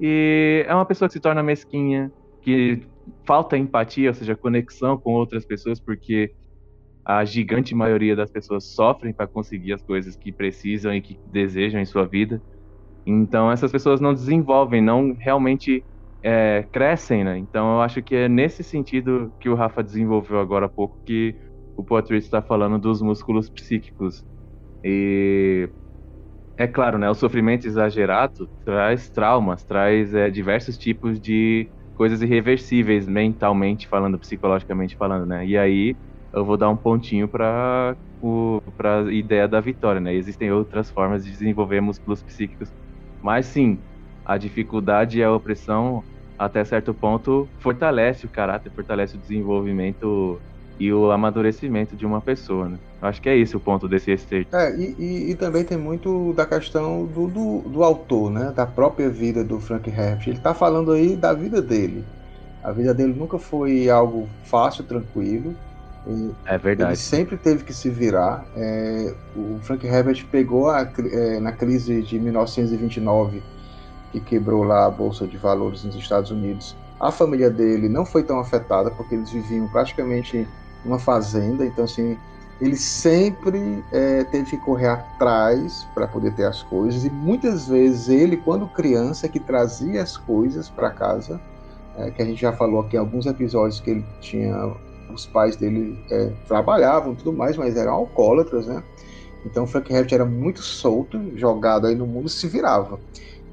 e 0.00 0.64
é 0.66 0.74
uma 0.74 0.86
pessoa 0.86 1.06
que 1.06 1.12
se 1.12 1.20
torna 1.20 1.42
mesquinha, 1.42 2.10
que 2.40 2.80
falta 3.26 3.58
empatia, 3.58 4.08
ou 4.08 4.14
seja, 4.14 4.34
conexão 4.34 4.96
com 4.96 5.12
outras 5.12 5.44
pessoas, 5.44 5.78
porque 5.78 6.32
a 7.04 7.26
gigante 7.26 7.74
maioria 7.74 8.16
das 8.16 8.30
pessoas 8.30 8.72
sofrem 8.72 9.12
para 9.12 9.26
conseguir 9.26 9.74
as 9.74 9.82
coisas 9.82 10.16
que 10.16 10.32
precisam 10.32 10.94
e 10.94 11.02
que 11.02 11.20
desejam 11.30 11.78
em 11.78 11.84
sua 11.84 12.06
vida. 12.06 12.40
Então 13.04 13.52
essas 13.52 13.70
pessoas 13.70 14.00
não 14.00 14.14
desenvolvem, 14.14 14.80
não 14.80 15.12
realmente 15.12 15.84
é, 16.24 16.64
crescem, 16.72 17.24
né? 17.24 17.38
Então 17.38 17.76
eu 17.76 17.82
acho 17.82 18.02
que 18.02 18.16
é 18.16 18.28
nesse 18.28 18.64
sentido 18.64 19.34
que 19.40 19.48
o 19.50 19.54
Rafa 19.56 19.84
desenvolveu 19.84 20.40
agora 20.40 20.66
há 20.66 20.70
pouco 20.70 20.98
que 21.06 21.36
o 21.76 21.84
Patrício 21.84 22.26
está 22.28 22.42
falando 22.42 22.78
dos 22.80 23.02
músculos 23.02 23.50
psíquicos. 23.50 24.24
E 24.84 25.70
é 26.56 26.66
claro, 26.68 26.98
né? 26.98 27.10
O 27.10 27.14
sofrimento 27.14 27.66
exagerado 27.66 28.50
traz 28.64 29.10
traumas, 29.10 29.64
traz 29.64 30.14
é, 30.14 30.30
diversos 30.30 30.78
tipos 30.78 31.20
de 31.20 31.70
coisas 31.94 32.22
irreversíveis 32.22 33.08
mentalmente 33.08 33.88
falando, 33.88 34.18
psicologicamente 34.18 34.96
falando, 34.96 35.26
né? 35.26 35.46
E 35.46 35.58
aí 35.58 35.98
eu 36.32 36.44
vou 36.44 36.56
dar 36.56 36.70
um 36.70 36.76
pontinho 36.76 37.28
para 37.28 37.96
para 38.76 39.00
a 39.04 39.12
ideia 39.12 39.46
da 39.46 39.60
vitória, 39.60 40.00
né? 40.00 40.14
Existem 40.14 40.50
outras 40.52 40.90
formas 40.90 41.24
de 41.24 41.30
desenvolver 41.30 41.80
músculos 41.82 42.22
psíquicos, 42.22 42.70
mas 43.22 43.46
sim, 43.46 43.84
a 44.24 44.38
dificuldade 44.38 45.18
e 45.18 45.24
a 45.24 45.32
opressão 45.32 46.04
até 46.38 46.64
certo 46.64 46.92
ponto, 46.92 47.48
fortalece 47.60 48.26
o 48.26 48.28
caráter, 48.28 48.70
fortalece 48.70 49.16
o 49.16 49.18
desenvolvimento 49.18 50.40
e 50.78 50.92
o 50.92 51.10
amadurecimento 51.10 51.94
de 51.94 52.04
uma 52.04 52.20
pessoa, 52.20 52.68
né? 52.68 52.78
Eu 53.00 53.08
acho 53.08 53.22
que 53.22 53.28
é 53.28 53.36
esse 53.36 53.56
o 53.56 53.60
ponto 53.60 53.86
desse 53.86 54.10
excerto. 54.10 54.56
É, 54.56 54.74
e, 54.76 54.96
e, 54.98 55.30
e, 55.30 55.34
também 55.34 55.62
tem 55.62 55.78
muito 55.78 56.32
da 56.32 56.44
questão 56.44 57.04
do, 57.04 57.28
do, 57.28 57.60
do, 57.68 57.84
autor, 57.84 58.30
né? 58.30 58.52
Da 58.54 58.66
própria 58.66 59.08
vida 59.08 59.44
do 59.44 59.60
Frank 59.60 59.88
Herbert. 59.88 60.26
Ele 60.26 60.36
está 60.36 60.54
falando 60.54 60.92
aí 60.92 61.14
da 61.14 61.32
vida 61.32 61.62
dele. 61.62 62.04
A 62.62 62.72
vida 62.72 62.92
dele 62.92 63.12
nunca 63.12 63.38
foi 63.38 63.88
algo 63.88 64.28
fácil, 64.44 64.84
tranquilo. 64.84 65.54
é 66.46 66.58
verdade. 66.58 66.92
Ele 66.92 66.96
sempre 66.96 67.36
teve 67.36 67.62
que 67.62 67.72
se 67.72 67.90
virar. 67.90 68.44
É, 68.56 69.14
o 69.36 69.58
Frank 69.62 69.86
Herbert 69.86 70.24
pegou 70.32 70.70
a, 70.70 70.90
é, 71.12 71.38
na 71.38 71.52
crise 71.52 72.02
de 72.02 72.18
1929 72.18 73.42
que 74.14 74.20
quebrou 74.20 74.62
lá 74.62 74.86
a 74.86 74.90
bolsa 74.90 75.26
de 75.26 75.36
valores 75.36 75.82
nos 75.82 75.96
Estados 75.96 76.30
Unidos. 76.30 76.76
A 77.00 77.10
família 77.10 77.50
dele 77.50 77.88
não 77.88 78.06
foi 78.06 78.22
tão 78.22 78.38
afetada 78.38 78.90
porque 78.90 79.16
eles 79.16 79.30
viviam 79.30 79.66
praticamente 79.68 80.46
numa 80.84 80.98
fazenda, 80.98 81.66
então 81.66 81.84
assim 81.84 82.16
ele 82.60 82.76
sempre 82.76 83.82
é, 83.90 84.22
teve 84.24 84.50
que 84.50 84.56
correr 84.58 84.86
atrás 84.86 85.84
para 85.92 86.06
poder 86.06 86.32
ter 86.34 86.44
as 86.44 86.62
coisas 86.62 87.04
e 87.04 87.10
muitas 87.10 87.66
vezes 87.66 88.08
ele, 88.08 88.36
quando 88.36 88.68
criança, 88.68 89.28
que 89.28 89.40
trazia 89.40 90.00
as 90.00 90.16
coisas 90.16 90.70
para 90.70 90.90
casa, 90.90 91.40
é, 91.98 92.12
que 92.12 92.22
a 92.22 92.24
gente 92.24 92.40
já 92.40 92.52
falou 92.52 92.80
aqui 92.80 92.94
em 92.94 93.00
alguns 93.00 93.26
episódios 93.26 93.80
que 93.80 93.90
ele 93.90 94.04
tinha 94.20 94.72
os 95.12 95.26
pais 95.26 95.56
dele 95.56 95.98
é, 96.10 96.30
trabalhavam 96.46 97.14
tudo 97.14 97.32
mais, 97.32 97.56
mas 97.56 97.76
eram 97.76 97.92
alcoólatras, 97.92 98.66
né? 98.66 98.82
Então 99.44 99.66
Frank 99.66 99.92
Herbert 99.92 100.14
era 100.14 100.24
muito 100.24 100.62
solto, 100.62 101.20
jogado 101.36 101.88
aí 101.88 101.94
no 101.94 102.06
mundo, 102.06 102.28
se 102.28 102.46
virava. 102.46 102.98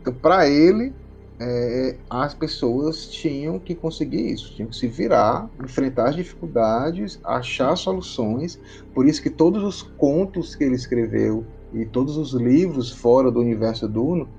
Então, 0.01 0.13
para 0.13 0.49
ele, 0.49 0.93
é, 1.39 1.95
as 2.09 2.33
pessoas 2.33 3.07
tinham 3.07 3.59
que 3.59 3.75
conseguir 3.75 4.31
isso, 4.31 4.53
tinham 4.55 4.69
que 4.69 4.75
se 4.75 4.87
virar, 4.87 5.49
enfrentar 5.63 6.09
as 6.09 6.15
dificuldades, 6.15 7.19
achar 7.23 7.75
soluções. 7.75 8.59
Por 8.93 9.07
isso 9.07 9.21
que 9.21 9.29
todos 9.29 9.63
os 9.63 9.81
contos 9.81 10.55
que 10.55 10.63
ele 10.63 10.75
escreveu 10.75 11.45
e 11.73 11.85
todos 11.85 12.17
os 12.17 12.33
livros 12.33 12.91
fora 12.91 13.31
do 13.31 13.39
universo 13.39 13.87
do 13.87 14.05
Uno, 14.05 14.29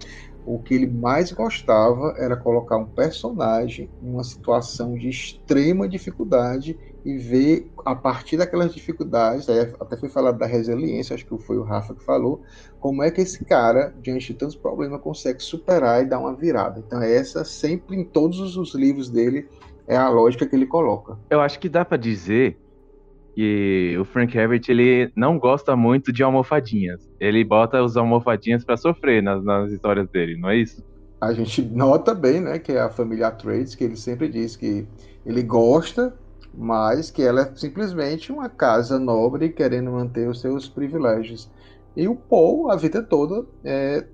o 0.45 0.59
que 0.59 0.75
ele 0.75 0.87
mais 0.87 1.33
gostava 1.33 2.15
era 2.19 2.37
colocar 2.37 2.77
um 2.77 2.87
personagem 2.87 3.89
em 4.03 4.11
uma 4.11 4.25
situação 4.25 4.95
de 4.95 5.09
extrema 5.09 5.89
dificuldade 5.89 6.79
e 7.05 7.17
ver 7.17 7.71
a 7.85 7.95
partir 7.95 8.37
daquelas 8.37 8.73
dificuldades, 8.73 9.49
até 9.49 9.97
foi 9.97 10.09
falado 10.09 10.39
da 10.39 10.47
resiliência, 10.47 11.15
acho 11.15 11.27
que 11.27 11.37
foi 11.39 11.59
o 11.59 11.63
Rafa 11.63 11.95
que 11.95 12.05
falou, 12.05 12.43
como 12.79 13.03
é 13.03 13.11
que 13.11 13.21
esse 13.21 13.45
cara, 13.45 13.93
diante 14.01 14.29
de 14.29 14.35
tantos 14.35 14.57
problemas, 14.57 15.01
consegue 15.01 15.43
superar 15.43 16.03
e 16.03 16.07
dar 16.07 16.21
uma 16.21 16.35
virada. 16.35 16.83
Então 16.85 17.03
essa 17.03 17.45
sempre 17.45 17.97
em 17.97 18.05
todos 18.05 18.57
os 18.57 18.75
livros 18.75 19.09
dele 19.09 19.49
é 19.87 19.97
a 19.97 20.09
lógica 20.09 20.47
que 20.47 20.55
ele 20.55 20.67
coloca. 20.67 21.19
Eu 21.29 21.41
acho 21.41 21.59
que 21.59 21.69
dá 21.69 21.85
para 21.85 21.97
dizer 21.97 22.57
que 23.35 23.97
o 23.99 24.05
Frank 24.05 24.37
Herbert 24.37 24.63
ele 24.69 25.11
não 25.17 25.39
gosta 25.39 25.75
muito 25.75 26.13
de 26.13 26.23
almofadinhas. 26.23 27.09
Ele 27.19 27.43
bota 27.45 27.83
os 27.83 27.97
almofadinhas 27.97 28.65
para 28.65 28.77
sofrer 28.77 29.23
nas, 29.23 29.43
nas 29.43 29.71
histórias 29.71 30.09
dele, 30.09 30.37
não 30.37 30.51
é 30.51 30.57
isso? 30.57 30.85
A 31.21 31.33
gente 31.33 31.63
nota 31.63 32.15
bem, 32.15 32.41
né, 32.41 32.59
que 32.59 32.73
é 32.73 32.81
a 32.81 32.91
família 32.91 33.31
Trades, 33.31 33.75
que 33.75 33.85
ele 33.85 33.97
sempre 33.97 34.29
diz 34.29 34.57
que 34.57 34.87
ele 35.25 35.43
gosta 35.43 36.13
mas 36.55 37.11
que 37.11 37.23
ela 37.23 37.43
é 37.43 37.53
simplesmente 37.55 38.31
uma 38.31 38.49
casa 38.49 38.99
nobre 38.99 39.49
querendo 39.49 39.91
manter 39.91 40.29
os 40.29 40.41
seus 40.41 40.69
privilégios. 40.69 41.51
E 41.97 42.09
o 42.09 42.15
Paul, 42.15 42.71
a 42.71 42.77
vida 42.77 43.03
toda, 43.03 43.47
é, 43.65 44.05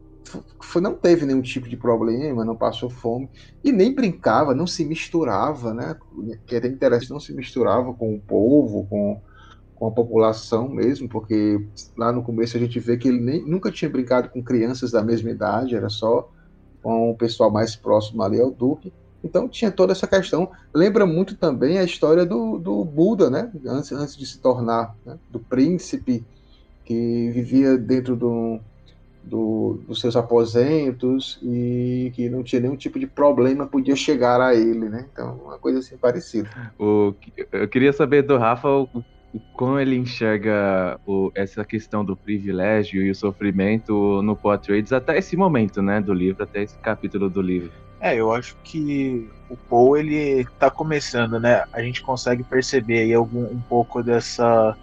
não 0.81 0.95
teve 0.95 1.27
nenhum 1.27 1.43
tipo 1.43 1.69
de 1.69 1.77
problema, 1.77 2.45
não 2.45 2.57
passou 2.57 2.91
fome, 2.91 3.29
e 3.63 3.73
nem 3.73 3.95
brincava, 3.95 4.55
não 4.55 4.67
se 4.67 4.85
misturava, 4.85 5.75
né? 5.75 5.97
Que 6.47 6.57
é 6.57 6.67
interessante, 6.67 7.11
não 7.11 7.21
se 7.21 7.33
misturava 7.33 7.93
com 7.95 8.15
o 8.15 8.21
povo, 8.21 8.87
com, 8.89 9.21
com 9.75 9.87
a 9.87 9.91
população 9.91 10.69
mesmo, 10.69 11.09
porque 11.09 11.65
lá 11.97 12.13
no 12.13 12.23
começo 12.23 12.57
a 12.57 12.61
gente 12.61 12.79
vê 12.81 12.97
que 12.97 13.09
ele 13.09 13.21
nem, 13.21 13.45
nunca 13.45 13.71
tinha 13.71 13.91
brincado 13.91 14.29
com 14.29 14.43
crianças 14.43 14.91
da 14.91 15.03
mesma 15.03 15.31
idade, 15.31 15.77
era 15.77 15.89
só 15.89 16.31
com 16.83 17.11
o 17.11 17.17
pessoal 17.17 17.51
mais 17.51 17.77
próximo 17.77 18.23
ali 18.23 18.41
ao 18.41 18.51
Duque. 18.51 18.93
Então 19.23 19.49
tinha 19.49 19.71
toda 19.71 19.93
essa 19.93 20.07
questão. 20.07 20.51
Lembra 20.73 21.05
muito 21.05 21.37
também 21.37 21.79
a 21.79 21.85
história 21.85 22.25
do, 22.25 22.59
do 22.59 22.85
Buda, 22.85 23.29
né? 23.29 23.51
Antes, 23.67 23.93
antes 23.93 24.17
de 24.17 24.25
se 24.25 24.39
tornar 24.39 24.97
né? 25.05 25.19
do 25.31 25.41
príncipe 25.41 26.25
que 26.85 27.31
vivia 27.33 27.77
dentro 27.77 28.17
do, 28.17 28.61
do, 29.29 29.81
dos 29.87 30.01
seus 30.01 30.17
aposentos 30.17 31.39
e 31.43 32.11
que 32.15 32.29
não 32.29 32.43
tinha 32.43 32.61
nenhum 32.63 32.77
tipo 32.77 32.99
de 32.99 33.07
problema 33.07 33.67
podia 33.67 33.95
chegar 33.95 34.41
a 34.41 34.55
ele, 34.55 34.89
né? 34.89 35.07
Então 35.13 35.41
uma 35.45 35.59
coisa 35.59 35.79
assim 35.79 35.97
parecida. 35.97 36.49
O, 36.79 37.15
eu 37.53 37.69
queria 37.69 37.93
saber 37.93 38.23
do 38.23 38.37
Rafa 38.39 38.69
o, 38.69 38.89
como 39.53 39.79
ele 39.79 39.97
enxerga 39.97 40.99
o, 41.07 41.31
essa 41.35 41.65
questão 41.65 42.05
do 42.05 42.17
privilégio 42.17 43.03
e 43.03 43.11
o 43.11 43.15
sofrimento 43.15 44.23
no 44.23 44.35
Poitrades 44.35 44.93
até 44.93 45.19
esse 45.19 45.37
momento, 45.37 45.83
né, 45.83 46.01
do 46.01 46.15
livro, 46.15 46.43
até 46.43 46.63
esse 46.63 46.79
capítulo 46.79 47.29
do 47.29 47.43
livro. 47.43 47.71
É, 48.01 48.15
eu 48.15 48.33
acho 48.33 48.57
que 48.63 49.29
o 49.51 49.57
Paul 49.57 49.97
ele 49.97 50.47
tá 50.59 50.71
começando, 50.71 51.41
né? 51.41 51.65
A 51.73 51.83
gente 51.83 52.01
consegue 52.01 52.45
perceber 52.45 53.01
aí 53.01 53.15
algum, 53.15 53.45
um 53.45 53.61
pouco 53.61 54.03
dessa. 54.03 54.77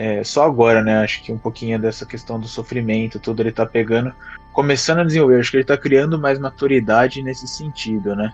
É, 0.00 0.22
só 0.22 0.44
agora, 0.44 0.80
né? 0.80 0.98
Acho 0.98 1.20
que 1.24 1.32
um 1.32 1.38
pouquinho 1.38 1.76
dessa 1.76 2.06
questão 2.06 2.38
do 2.38 2.46
sofrimento, 2.46 3.18
tudo 3.18 3.42
ele 3.42 3.50
tá 3.50 3.66
pegando, 3.66 4.12
começando 4.52 5.00
a 5.00 5.04
desenvolver. 5.04 5.40
Acho 5.40 5.50
que 5.50 5.56
ele 5.56 5.64
tá 5.64 5.76
criando 5.76 6.16
mais 6.20 6.38
maturidade 6.38 7.20
nesse 7.20 7.48
sentido, 7.48 8.14
né? 8.14 8.32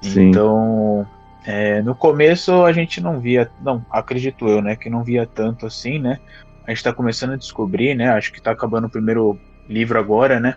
Sim. 0.00 0.30
Então, 0.30 1.06
é, 1.44 1.82
no 1.82 1.94
começo 1.94 2.64
a 2.64 2.72
gente 2.72 2.98
não 2.98 3.20
via, 3.20 3.50
não, 3.60 3.84
acredito 3.90 4.48
eu, 4.48 4.62
né? 4.62 4.74
Que 4.74 4.88
não 4.88 5.04
via 5.04 5.26
tanto 5.26 5.66
assim, 5.66 5.98
né? 5.98 6.18
A 6.66 6.70
gente 6.70 6.82
tá 6.82 6.94
começando 6.94 7.32
a 7.32 7.36
descobrir, 7.36 7.94
né? 7.94 8.08
Acho 8.08 8.32
que 8.32 8.40
tá 8.40 8.50
acabando 8.50 8.86
o 8.86 8.90
primeiro 8.90 9.38
livro 9.68 9.98
agora, 9.98 10.40
né? 10.40 10.54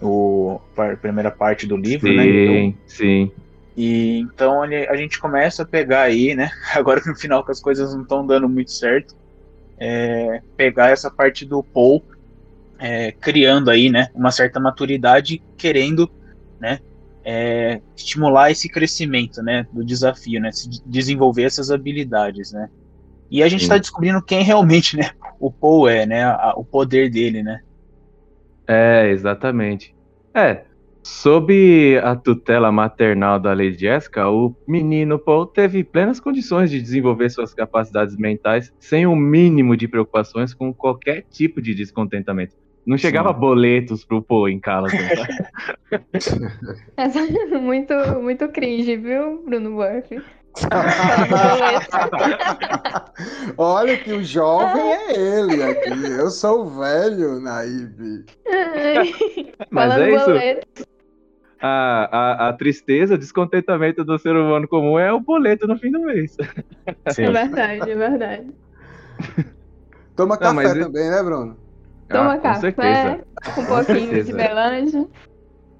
o, 0.00 0.60
a 0.76 0.96
primeira 0.96 1.30
parte 1.30 1.66
do 1.66 1.76
livro, 1.76 2.08
sim, 2.08 2.16
né? 2.16 2.22
Sim, 2.22 2.38
então, 2.38 2.74
sim. 2.86 3.32
E 3.76 4.18
então 4.20 4.62
a 4.62 4.96
gente 4.96 5.20
começa 5.20 5.62
a 5.62 5.66
pegar 5.66 6.02
aí, 6.02 6.34
né? 6.34 6.50
Agora 6.74 7.02
no 7.04 7.14
final 7.14 7.44
que 7.44 7.52
as 7.52 7.60
coisas 7.60 7.94
não 7.94 8.02
estão 8.02 8.26
dando 8.26 8.48
muito 8.48 8.72
certo, 8.72 9.14
é, 9.78 10.40
pegar 10.56 10.90
essa 10.90 11.10
parte 11.10 11.44
do 11.44 11.62
Paul 11.62 12.02
é, 12.78 13.12
criando 13.12 13.70
aí, 13.70 13.90
né? 13.90 14.08
Uma 14.14 14.30
certa 14.30 14.58
maturidade, 14.58 15.42
querendo, 15.56 16.10
né? 16.58 16.80
é, 17.28 17.80
estimular 17.96 18.52
esse 18.52 18.68
crescimento, 18.68 19.42
né, 19.42 19.66
do 19.72 19.84
desafio, 19.84 20.40
né, 20.40 20.52
se 20.52 20.68
desenvolver 20.86 21.42
essas 21.42 21.72
habilidades, 21.72 22.52
né. 22.52 22.70
E 23.28 23.42
a 23.42 23.48
gente 23.48 23.62
está 23.62 23.76
descobrindo 23.76 24.22
quem 24.22 24.44
realmente, 24.44 24.96
né, 24.96 25.10
o 25.40 25.50
Paul 25.50 25.88
é, 25.88 26.06
né, 26.06 26.22
a, 26.22 26.54
o 26.56 26.64
poder 26.64 27.10
dele, 27.10 27.42
né. 27.42 27.60
É, 28.68 29.08
exatamente. 29.10 29.92
É, 30.32 30.62
sob 31.06 32.00
a 32.02 32.16
tutela 32.16 32.72
maternal 32.72 33.38
da 33.38 33.54
Lady 33.54 33.78
Jessica, 33.78 34.28
o 34.28 34.52
menino 34.66 35.20
Paul 35.20 35.46
teve 35.46 35.84
plenas 35.84 36.18
condições 36.18 36.68
de 36.68 36.82
desenvolver 36.82 37.30
suas 37.30 37.54
capacidades 37.54 38.16
mentais 38.16 38.72
sem 38.80 39.06
o 39.06 39.12
um 39.12 39.16
mínimo 39.16 39.76
de 39.76 39.86
preocupações 39.86 40.52
com 40.52 40.74
qualquer 40.74 41.22
tipo 41.30 41.62
de 41.62 41.76
descontentamento. 41.76 42.56
Não 42.84 42.98
chegava 42.98 43.32
Sim. 43.32 43.38
boletos 43.38 44.04
pro 44.04 44.20
Paul 44.20 44.48
em 44.48 44.58
casa. 44.58 44.88
é 46.96 47.58
muito, 47.58 47.94
muito 48.20 48.48
cringe, 48.48 48.96
viu, 48.96 49.44
Bruno 49.44 49.70
Murphy? 49.70 50.20
Olha 53.56 53.96
que 53.98 54.12
o 54.12 54.24
jovem 54.24 54.92
é 54.92 55.14
ele 55.14 55.62
aqui. 55.62 55.90
Eu 56.18 56.30
sou 56.30 56.62
o 56.62 56.70
velho, 56.70 57.38
Naíbe. 57.40 58.24
Mas 59.70 59.92
é 59.92 60.10
isso. 60.10 60.32
A, 61.60 62.08
a, 62.12 62.48
a, 62.48 62.52
tristeza, 62.52 63.14
o 63.14 63.18
descontentamento 63.18 64.04
do 64.04 64.18
ser 64.18 64.36
humano 64.36 64.68
comum 64.68 64.98
é 64.98 65.10
o 65.10 65.20
boleto 65.20 65.66
no 65.66 65.78
fim 65.78 65.90
do 65.90 66.00
mês. 66.00 66.36
Sim. 67.08 67.24
É 67.24 67.30
verdade, 67.30 67.90
é 67.90 67.94
verdade. 67.94 68.46
Toma 70.14 70.34
Não, 70.34 70.56
café 70.56 70.78
também, 70.78 71.10
né, 71.10 71.22
Bruno? 71.22 71.56
Toma 72.08 72.34
ah, 72.34 72.38
café, 72.38 72.60
certeza. 72.60 73.24
com 73.54 73.60
um 73.60 73.66
pouquinho 73.66 74.24
de 74.24 74.32
melange. 74.32 75.08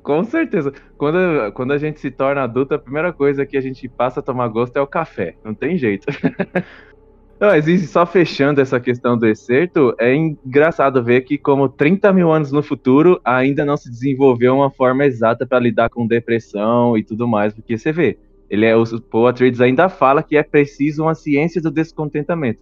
Com 0.03 0.25
certeza. 0.25 0.73
Quando, 0.97 1.53
quando 1.53 1.73
a 1.73 1.79
gente 1.79 2.01
se 2.01 2.11
torna 2.11 2.45
adulto, 2.45 2.75
a 2.75 2.79
primeira 2.79 3.13
coisa 3.13 3.45
que 3.45 3.57
a 3.57 3.61
gente 3.61 3.89
passa 3.89 4.21
a 4.21 4.23
tomar 4.23 4.49
gosto 4.49 4.77
é 4.77 4.81
o 4.81 4.87
café. 4.87 5.37
Não 5.45 5.53
tem 5.55 5.77
jeito. 5.77 6.07
Não, 7.39 7.49
mas 7.49 7.91
só 7.91 8.07
fechando 8.07 8.63
essa 8.63 8.81
questão 8.81 9.17
do 9.17 9.27
excerto, 9.27 9.95
é 9.99 10.15
engraçado 10.15 11.05
ver 11.05 11.21
que, 11.21 11.37
como 11.37 11.69
30 11.69 12.11
mil 12.13 12.33
anos 12.33 12.51
no 12.51 12.63
futuro, 12.63 13.21
ainda 13.23 13.63
não 13.63 13.77
se 13.77 13.91
desenvolveu 13.91 14.55
uma 14.55 14.71
forma 14.71 15.05
exata 15.05 15.47
para 15.47 15.59
lidar 15.59 15.91
com 15.91 16.07
depressão 16.07 16.97
e 16.97 17.05
tudo 17.05 17.29
mais, 17.29 17.53
porque 17.53 17.77
você 17.77 17.93
vê, 17.93 18.19
ele 18.49 18.65
é, 18.65 18.75
o 18.75 18.85
Paul 19.03 19.27
Atreides 19.27 19.61
ainda 19.61 19.91
fala 19.91 20.23
que 20.23 20.35
é 20.35 20.43
preciso 20.43 21.03
uma 21.03 21.15
ciência 21.15 21.61
do 21.61 21.71
descontentamento. 21.71 22.61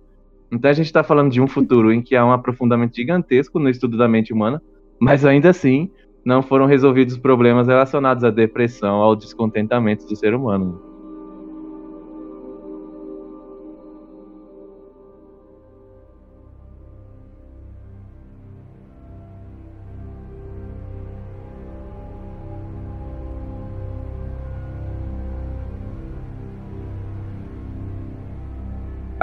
Então 0.50 0.68
a 0.68 0.74
gente 0.74 0.86
está 0.86 1.04
falando 1.04 1.30
de 1.30 1.40
um 1.40 1.46
futuro 1.46 1.92
em 1.92 2.02
que 2.02 2.16
há 2.16 2.26
um 2.26 2.32
aprofundamento 2.32 2.96
gigantesco 2.96 3.60
no 3.60 3.68
estudo 3.68 3.96
da 3.96 4.08
mente 4.08 4.32
humana, 4.32 4.60
mas 4.98 5.24
ainda 5.24 5.50
assim 5.50 5.88
não 6.24 6.42
foram 6.42 6.66
resolvidos 6.66 7.16
problemas 7.16 7.68
relacionados 7.68 8.24
à 8.24 8.30
depressão, 8.30 8.96
ao 8.96 9.14
descontentamento 9.14 10.06
do 10.06 10.16
ser 10.16 10.34
humano. 10.34 10.83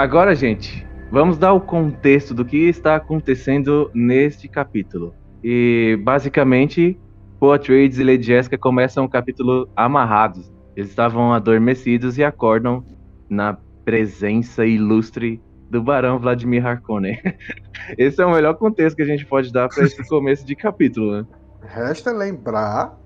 Agora, 0.02 0.34
gente, 0.34 0.84
vamos 1.12 1.38
dar 1.38 1.54
o 1.54 1.62
contexto 1.62 2.34
do 2.34 2.44
que 2.44 2.58
está 2.68 2.96
acontecendo 2.96 3.92
neste 3.94 4.48
capítulo. 4.48 5.14
E 5.44 5.96
basicamente, 6.04 7.00
Poa 7.40 7.60
Trades 7.60 8.00
e 8.00 8.04
Lady 8.04 8.24
Jessica 8.24 8.58
começam 8.58 9.06
o 9.06 9.08
capítulo 9.08 9.70
amarrados. 9.76 10.52
Eles 10.76 10.90
estavam 10.90 11.32
adormecidos 11.32 12.18
e 12.18 12.24
acordam 12.24 12.84
na 13.30 13.56
presença 13.86 14.66
ilustre 14.66 15.40
do 15.70 15.84
Barão 15.84 16.18
Vladimir 16.18 16.66
Harkonnen. 16.66 17.22
Esse 17.96 18.24
é 18.24 18.26
o 18.26 18.32
melhor 18.32 18.56
contexto 18.56 18.96
que 18.96 19.04
a 19.04 19.06
gente 19.08 19.28
pode 19.28 19.54
dar 19.54 19.70
para 19.70 19.84
esse 19.84 20.04
começo 20.10 20.44
de 20.44 20.56
capítulo, 20.56 21.12
né? 21.12 21.28
Resta 21.62 22.12
lembrar, 22.12 22.98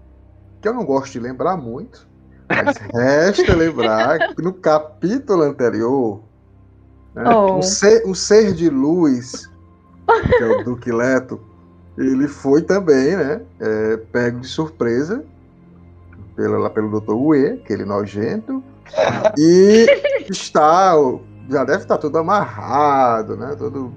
que 0.61 0.67
eu 0.69 0.73
não 0.73 0.85
gosto 0.85 1.11
de 1.11 1.19
lembrar 1.19 1.57
muito, 1.57 2.07
mas 2.47 2.77
resta 2.77 3.53
lembrar 3.53 4.33
que 4.33 4.41
no 4.41 4.53
capítulo 4.53 5.41
anterior, 5.41 6.23
né, 7.15 7.23
oh. 7.29 7.59
o, 7.59 7.63
ser, 7.63 8.03
o 8.05 8.13
ser 8.13 8.53
de 8.53 8.69
luz, 8.69 9.49
que 10.37 10.43
é 10.43 10.47
o 10.47 10.63
Duque 10.63 10.91
Leto, 10.91 11.39
ele 11.97 12.27
foi 12.27 12.61
também, 12.61 13.15
né, 13.15 13.41
é, 13.59 13.97
pego 14.11 14.41
de 14.41 14.47
surpresa 14.47 15.23
pelo, 16.35 16.69
pelo 16.69 16.99
Dr. 16.99 17.13
Ue, 17.13 17.51
aquele 17.63 17.85
nojento, 17.85 18.61
e 19.37 19.85
está, 20.29 20.93
já 21.49 21.63
deve 21.63 21.83
estar 21.83 21.97
tudo 21.97 22.17
amarrado, 22.17 23.37
né, 23.37 23.55
todo 23.57 23.93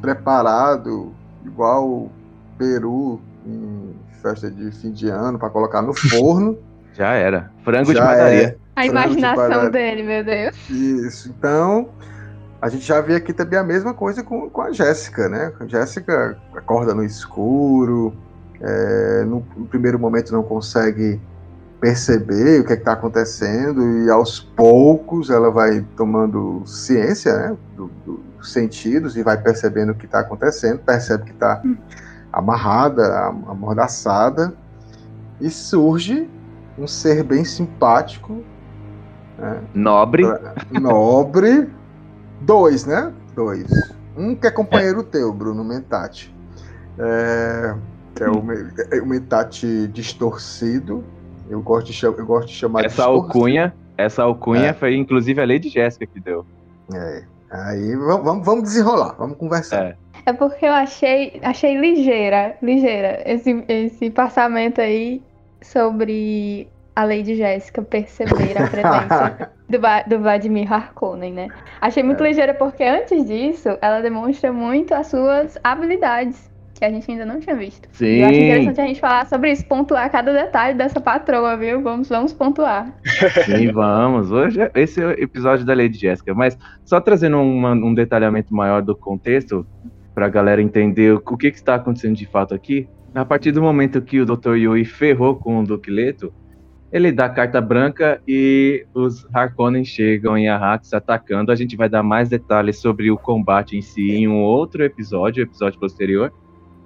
preparado, 0.00 1.12
igual 1.44 1.88
o 1.88 2.10
Peru 2.58 3.20
em 3.46 3.94
festa 4.20 4.50
de 4.50 4.70
fim 4.72 4.90
de 4.90 5.08
ano, 5.08 5.38
para 5.38 5.50
colocar 5.50 5.80
no 5.82 5.94
forno. 5.94 6.58
Já 6.94 7.12
era. 7.12 7.52
Frango 7.62 7.92
já 7.92 8.00
de 8.00 8.06
padaria. 8.06 8.42
É. 8.42 8.56
A 8.74 8.86
imaginação 8.86 9.70
dele, 9.70 10.02
meu 10.02 10.24
Deus. 10.24 10.56
Isso. 10.68 11.28
Então, 11.28 11.88
a 12.60 12.68
gente 12.68 12.84
já 12.84 13.00
vê 13.00 13.16
aqui 13.16 13.32
também 13.32 13.58
a 13.58 13.64
mesma 13.64 13.92
coisa 13.92 14.22
com, 14.22 14.48
com 14.48 14.60
a 14.62 14.72
Jéssica, 14.72 15.28
né? 15.28 15.52
A 15.60 15.66
Jéssica 15.66 16.36
acorda 16.54 16.94
no 16.94 17.04
escuro, 17.04 18.14
é, 18.60 19.24
no, 19.24 19.44
no, 19.56 19.66
primeiro 19.66 19.98
momento 19.98 20.32
não 20.32 20.42
consegue 20.42 21.20
perceber 21.80 22.60
o 22.60 22.64
que 22.64 22.72
é 22.72 22.76
está 22.76 22.92
acontecendo 22.92 24.04
e 24.04 24.10
aos 24.10 24.40
poucos 24.40 25.28
ela 25.28 25.50
vai 25.50 25.84
tomando 25.94 26.62
ciência 26.64 27.36
né, 27.36 27.56
do, 27.76 27.90
do, 28.04 28.20
dos 28.38 28.50
sentidos 28.50 29.16
e 29.16 29.22
vai 29.22 29.36
percebendo 29.40 29.92
o 29.92 29.94
que 29.94 30.06
está 30.06 30.20
acontecendo, 30.20 30.78
percebe 30.78 31.24
que 31.24 31.32
está 31.32 31.60
hum. 31.64 31.76
amarrada, 32.32 33.26
amordaçada 33.26 34.54
e 35.38 35.50
surge 35.50 36.28
um 36.78 36.86
ser 36.86 37.22
bem 37.22 37.44
simpático, 37.44 38.42
né, 39.38 39.60
nobre, 39.74 40.22
nobre, 40.70 41.70
Dois, 42.40 42.84
né? 42.84 43.12
Dois. 43.34 43.66
Um 44.16 44.34
que 44.34 44.46
é 44.46 44.50
companheiro 44.50 45.00
é. 45.00 45.04
teu, 45.04 45.32
Bruno 45.32 45.64
Mentati. 45.64 46.34
É, 46.98 47.74
que 48.14 48.22
é 48.22 48.30
o, 48.30 48.42
é 48.90 49.00
o 49.00 49.06
Mentati 49.06 49.88
distorcido. 49.88 51.04
Eu 51.48 51.60
gosto 51.60 51.92
de, 51.92 52.04
eu 52.04 52.26
gosto 52.26 52.48
de 52.48 52.54
chamar 52.54 52.84
essa 52.84 53.02
de 53.02 53.08
alcunha, 53.08 53.74
Essa 53.96 54.22
alcunha 54.22 54.68
é. 54.68 54.72
foi 54.72 54.96
inclusive 54.96 55.40
a 55.40 55.46
Lady 55.46 55.68
Jéssica 55.68 56.06
que 56.06 56.18
deu. 56.18 56.44
É. 56.92 57.24
Aí 57.50 57.94
vamos, 57.94 58.44
vamos 58.44 58.64
desenrolar, 58.64 59.14
vamos 59.18 59.36
conversar. 59.36 59.84
É. 59.84 59.96
é 60.26 60.32
porque 60.32 60.66
eu 60.66 60.72
achei, 60.72 61.40
achei 61.42 61.78
ligeira, 61.78 62.56
ligeira 62.60 63.22
esse, 63.24 63.64
esse 63.68 64.10
passamento 64.10 64.80
aí 64.80 65.22
sobre 65.62 66.68
a 66.94 67.04
Lady 67.04 67.36
Jéssica 67.36 67.82
perceber 67.82 68.60
a 68.60 68.66
presença 68.68 69.50
do, 69.68 69.78
do 70.08 70.22
Vladimir 70.22 70.72
Harkonnen, 70.72 71.32
né? 71.32 71.48
Achei 71.80 72.02
muito 72.02 72.22
é. 72.24 72.28
ligeira 72.28 72.54
porque 72.54 72.84
antes 72.84 73.26
disso, 73.26 73.76
ela 73.80 74.00
demonstra 74.00 74.52
muito 74.52 74.94
as 74.94 75.08
suas 75.08 75.58
habilidades, 75.62 76.50
que 76.74 76.84
a 76.84 76.90
gente 76.90 77.10
ainda 77.10 77.24
não 77.24 77.40
tinha 77.40 77.56
visto. 77.56 77.88
Sim. 77.92 78.18
Eu 78.18 78.26
acho 78.26 78.38
interessante 78.38 78.80
a 78.80 78.86
gente 78.86 79.00
falar 79.00 79.26
sobre 79.26 79.52
isso, 79.52 79.66
pontuar 79.66 80.10
cada 80.10 80.32
detalhe 80.32 80.76
dessa 80.76 81.00
patroa, 81.00 81.56
viu? 81.56 81.82
Vamos, 81.82 82.08
vamos 82.08 82.32
pontuar. 82.32 82.94
Sim, 83.44 83.70
vamos. 83.72 84.30
Hoje 84.30 84.60
é, 84.60 84.70
esse 84.74 85.02
é 85.02 85.06
o 85.06 85.10
episódio 85.10 85.64
da 85.64 85.74
Lady 85.74 85.98
Jéssica, 85.98 86.34
mas 86.34 86.56
só 86.84 87.00
trazendo 87.00 87.38
uma, 87.40 87.72
um 87.72 87.94
detalhamento 87.94 88.54
maior 88.54 88.82
do 88.82 88.94
contexto, 88.94 89.66
para 90.16 90.24
a 90.24 90.30
galera 90.30 90.62
entender 90.62 91.12
o 91.12 91.36
que, 91.36 91.50
que 91.50 91.58
está 91.58 91.74
acontecendo 91.74 92.16
de 92.16 92.24
fato 92.24 92.54
aqui. 92.54 92.88
A 93.14 93.22
partir 93.22 93.52
do 93.52 93.60
momento 93.60 94.00
que 94.00 94.18
o 94.18 94.24
Dr. 94.24 94.56
Yui 94.56 94.82
ferrou 94.86 95.36
com 95.36 95.60
o 95.60 95.62
Duque 95.62 95.90
Leto, 95.90 96.32
ele 96.96 97.12
dá 97.12 97.28
carta 97.28 97.60
branca 97.60 98.20
e 98.26 98.86
os 98.94 99.26
Harkonnen 99.32 99.84
chegam 99.84 100.36
em 100.36 100.48
Arrakis 100.48 100.94
atacando. 100.94 101.52
A 101.52 101.54
gente 101.54 101.76
vai 101.76 101.90
dar 101.90 102.02
mais 102.02 102.30
detalhes 102.30 102.78
sobre 102.78 103.10
o 103.10 103.18
combate 103.18 103.76
em 103.76 103.82
si 103.82 104.12
em 104.12 104.26
um 104.26 104.42
outro 104.42 104.82
episódio, 104.82 105.42
episódio 105.42 105.78
posterior. 105.78 106.32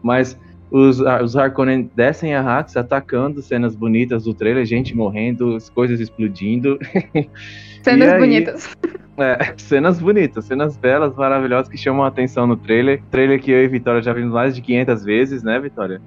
Mas 0.03 0.37
os, 0.69 0.99
os 1.01 1.37
Harkonnen 1.37 1.89
descem 1.95 2.35
a 2.35 2.41
Arrakis 2.41 2.77
atacando, 2.77 3.41
cenas 3.41 3.77
bonitas 3.77 4.25
do 4.25 4.35
trailer, 4.35 4.65
gente 4.65 4.97
morrendo, 4.97 5.57
coisas 5.73 6.01
explodindo. 6.01 6.79
Cenas 7.83 8.13
aí, 8.13 8.19
bonitas. 8.21 8.77
É, 9.17 9.55
cenas 9.57 9.99
bonitas, 10.01 10.45
cenas 10.45 10.77
belas, 10.77 11.15
maravilhosas 11.15 11.67
que 11.67 11.79
chamam 11.79 12.05
a 12.05 12.09
atenção 12.09 12.47
no 12.47 12.57
trailer. 12.57 13.03
Trailer 13.11 13.41
que 13.41 13.51
eu 13.51 13.65
e 13.65 13.69
Vitória 13.69 14.03
já 14.03 14.13
vimos 14.13 14.35
mais 14.35 14.55
de 14.55 14.61
500 14.61 15.03
vezes, 15.03 15.43
né, 15.43 15.59
Vitória? 15.59 15.99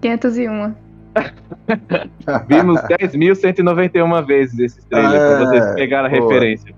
501. 0.00 0.83
Vimos 2.48 2.80
10.191 2.82 4.26
vezes 4.26 4.58
esse 4.58 4.86
trailer, 4.88 5.20
é, 5.20 5.36
pra 5.36 5.46
vocês 5.46 5.74
pegarem 5.74 6.16
a 6.16 6.20
boa. 6.20 6.32
referência. 6.32 6.74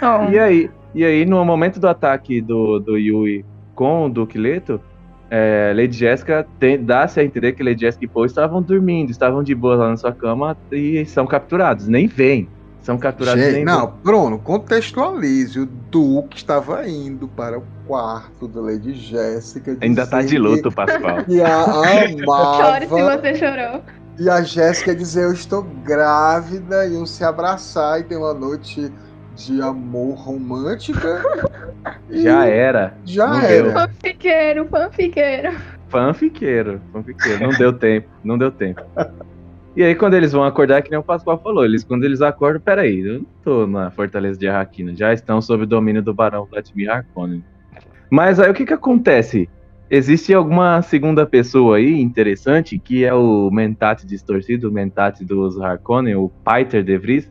Oh. 0.00 0.30
E 0.30 0.38
aí, 0.38 0.70
e 0.94 1.04
aí, 1.04 1.26
no 1.26 1.44
momento 1.44 1.80
do 1.80 1.88
ataque 1.88 2.40
do, 2.40 2.78
do 2.78 2.96
Yui 2.96 3.44
com 3.74 4.06
o 4.06 4.08
Duque 4.08 4.38
Leto, 4.38 4.80
é, 5.30 5.72
Lady 5.76 5.96
Jessica 5.96 6.46
dá-se 6.80 7.20
a 7.20 7.24
entender 7.24 7.52
que 7.52 7.62
Lady 7.62 7.82
Jessica 7.82 8.04
e 8.04 8.08
Paul 8.08 8.24
estavam 8.24 8.62
dormindo, 8.62 9.10
estavam 9.10 9.42
de 9.42 9.54
boa 9.54 9.76
lá 9.76 9.90
na 9.90 9.96
sua 9.96 10.12
cama 10.12 10.56
e 10.72 11.04
são 11.04 11.26
capturados. 11.26 11.86
Nem 11.88 12.06
vêm. 12.06 12.48
São 12.88 12.96
capturados 12.96 13.44
Gente, 13.44 13.66
não, 13.66 13.98
Bruno, 14.02 14.38
contextualize. 14.38 15.60
O 15.60 15.66
Duque 15.66 16.38
estava 16.38 16.88
indo 16.88 17.28
para 17.28 17.58
o 17.58 17.62
quarto 17.86 18.48
da 18.48 18.62
Lady 18.62 18.94
Jéssica. 18.94 19.76
Ainda 19.82 20.06
tá 20.06 20.22
de 20.22 20.38
luto, 20.38 20.72
Pascoal. 20.72 21.22
Que 21.28 21.42
a 21.42 21.64
Chore 21.66 22.86
se 22.86 22.94
amava. 22.94 23.18
você 23.20 23.34
chorou. 23.34 23.82
E 24.18 24.30
a 24.30 24.40
Jéssica 24.40 24.94
dizer: 24.94 25.24
Eu 25.24 25.34
estou 25.34 25.64
grávida. 25.84 26.86
Iam 26.86 27.04
se 27.04 27.22
abraçar 27.22 28.00
e 28.00 28.04
ter 28.04 28.16
uma 28.16 28.32
noite 28.32 28.90
de 29.36 29.60
amor 29.60 30.14
romântica. 30.14 31.22
E 32.10 32.22
Já 32.22 32.46
era. 32.46 32.94
Já 33.04 33.26
Não 33.26 33.40
era. 33.40 33.62
deu. 33.64 33.72
Fanfiqueiro, 33.72 34.68
fanfiqueiro. 34.68 35.56
Fanfiqueiro, 35.88 36.80
fanfiqueiro. 36.92 37.42
Não 37.42 37.50
deu 37.50 37.72
tempo, 37.72 38.08
não 38.24 38.38
deu 38.38 38.50
tempo. 38.50 38.82
E 39.78 39.84
aí, 39.84 39.94
quando 39.94 40.14
eles 40.14 40.32
vão 40.32 40.42
acordar, 40.42 40.82
que 40.82 40.90
nem 40.90 40.98
o 40.98 41.04
Pascoal 41.04 41.38
falou, 41.38 41.64
eles, 41.64 41.84
quando 41.84 42.02
eles 42.02 42.20
acordam, 42.20 42.60
peraí, 42.60 42.98
eu 42.98 43.20
não 43.20 43.26
tô 43.44 43.64
na 43.64 43.92
Fortaleza 43.92 44.36
de 44.36 44.48
Arrakina, 44.48 44.92
já 44.92 45.12
estão 45.12 45.40
sob 45.40 45.62
o 45.62 45.66
domínio 45.68 46.02
do 46.02 46.12
Barão 46.12 46.46
Vladimir 46.46 46.90
Harkonnen. 46.90 47.44
Mas 48.10 48.40
aí 48.40 48.50
o 48.50 48.54
que 48.54 48.66
que 48.66 48.72
acontece? 48.72 49.48
Existe 49.88 50.34
alguma 50.34 50.82
segunda 50.82 51.24
pessoa 51.24 51.76
aí 51.76 51.92
interessante, 52.00 52.76
que 52.76 53.04
é 53.04 53.14
o 53.14 53.48
Mentat 53.52 54.04
distorcido, 54.04 54.68
o 54.68 54.72
Mentat 54.72 55.24
dos 55.24 55.60
Harkonnen, 55.60 56.16
o 56.16 56.28
Peter 56.28 56.82
de 56.82 56.98
Vries, 56.98 57.30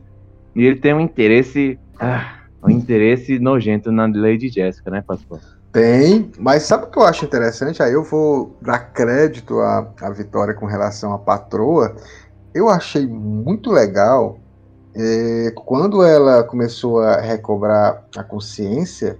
e 0.56 0.64
ele 0.64 0.76
tem 0.76 0.94
um 0.94 1.00
interesse, 1.00 1.78
ah, 2.00 2.44
um 2.64 2.70
interesse 2.70 3.38
nojento 3.38 3.92
na 3.92 4.06
Lady 4.06 4.48
Jessica, 4.48 4.90
né, 4.90 5.04
Pascoal? 5.06 5.38
Tem, 5.70 6.30
mas 6.38 6.62
sabe 6.62 6.84
o 6.84 6.86
que 6.86 6.98
eu 6.98 7.04
acho 7.04 7.26
interessante? 7.26 7.82
Aí 7.82 7.92
eu 7.92 8.02
vou 8.02 8.56
dar 8.62 8.78
crédito 8.78 9.60
à, 9.60 9.86
à 10.00 10.10
Vitória 10.10 10.54
com 10.54 10.64
relação 10.64 11.12
à 11.12 11.18
patroa. 11.18 11.94
Eu 12.54 12.68
achei 12.68 13.06
muito 13.06 13.70
legal 13.70 14.38
eh, 14.94 15.52
quando 15.54 16.02
ela 16.02 16.42
começou 16.42 17.00
a 17.00 17.20
recobrar 17.20 18.04
a 18.16 18.22
consciência, 18.22 19.18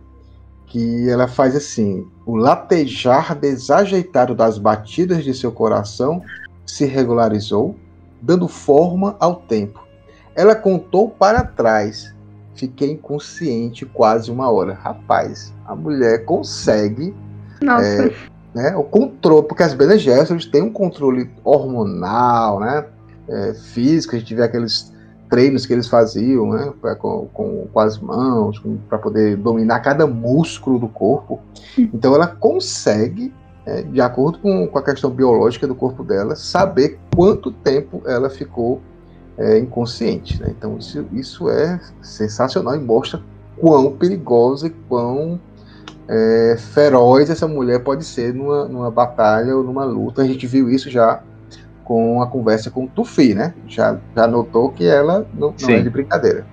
que 0.67 1.09
ela 1.09 1.29
faz 1.29 1.57
assim: 1.57 2.07
o 2.27 2.37
latejar 2.37 3.35
desajeitado 3.35 4.35
das 4.35 4.59
batidas 4.59 5.25
de 5.25 5.35
seu 5.35 5.53
coração 5.53 6.23
se 6.67 6.85
regularizou, 6.85 7.75
dando 8.21 8.49
forma 8.49 9.17
ao 9.19 9.37
tempo. 9.37 9.87
Ela 10.35 10.55
contou 10.55 11.09
para 11.09 11.43
trás. 11.43 12.15
Fiquei 12.55 12.91
inconsciente 12.93 13.87
quase 13.87 14.33
uma 14.33 14.51
hora. 14.51 14.75
Rapaz, 14.75 15.55
a 15.65 15.77
mulher 15.77 16.25
consegue 16.25 17.15
Nossa. 17.63 18.13
né, 18.53 18.75
o 18.77 18.83
controle, 18.83 19.47
porque 19.47 19.63
as 19.63 19.75
Bene 19.75 19.97
Gesserit 19.97 20.51
têm 20.51 20.63
um 20.63 20.73
controle 20.73 21.31
hormonal, 21.45 22.59
né, 22.59 22.85
é, 23.29 23.55
físico, 23.55 24.17
a 24.17 24.19
gente 24.19 24.35
vê 24.35 24.43
aqueles 24.43 24.93
treinos 25.29 25.67
que 25.67 25.73
eles 25.73 25.87
faziam, 25.89 26.51
né, 26.51 26.73
pra- 26.81 26.95
com, 26.97 27.29
com, 27.33 27.67
com 27.73 27.81
as 27.81 27.99
mãos, 27.99 28.63
para 28.89 28.99
poder 28.99 29.37
dominar 29.37 29.81
cada 29.81 30.07
músculo 30.07 30.79
do 30.79 30.89
corpo. 30.89 31.41
Então 31.77 32.15
ela 32.15 32.27
consegue, 32.27 33.33
é, 33.67 33.83
de 33.83 34.01
acordo 34.01 34.39
com, 34.39 34.67
com 34.67 34.79
a 34.79 34.83
questão 34.83 35.11
biológica 35.11 35.67
do 35.67 35.75
corpo 35.75 36.03
dela, 36.03 36.35
saber 36.35 36.99
quanto 37.15 37.51
tempo 37.51 38.03
ela 38.07 38.31
ficou 38.31 38.81
é, 39.37 39.59
inconsciente. 39.59 40.41
Né? 40.41 40.55
Então 40.57 40.79
isso, 40.79 41.05
isso 41.13 41.51
é 41.51 41.79
sensacional 42.01 42.75
e 42.75 42.79
mostra 42.79 43.21
quão 43.59 43.93
perigosa 43.93 44.69
e 44.69 44.71
quão 44.89 45.39
é, 46.09 46.57
feroz 46.59 47.29
essa 47.29 47.47
mulher 47.47 47.81
pode 47.85 48.05
ser 48.05 48.33
numa, 48.33 48.65
numa 48.67 48.91
batalha 48.91 49.55
ou 49.55 49.63
numa 49.63 49.85
luta. 49.85 50.23
A 50.23 50.27
gente 50.27 50.47
viu 50.47 50.71
isso 50.71 50.89
já 50.89 51.23
com 51.89 52.21
a 52.21 52.31
conversa 52.31 52.71
com 52.71 52.85
o 52.85 52.91
Tufi, 52.91 53.35
né? 53.35 53.55
Já, 53.65 53.99
já 54.15 54.27
notou 54.27 54.71
que 54.71 54.85
ela 54.85 55.27
não, 55.33 55.55
não 55.59 55.71
é 55.71 55.83
de 55.83 55.89
brincadeira. 55.89 56.47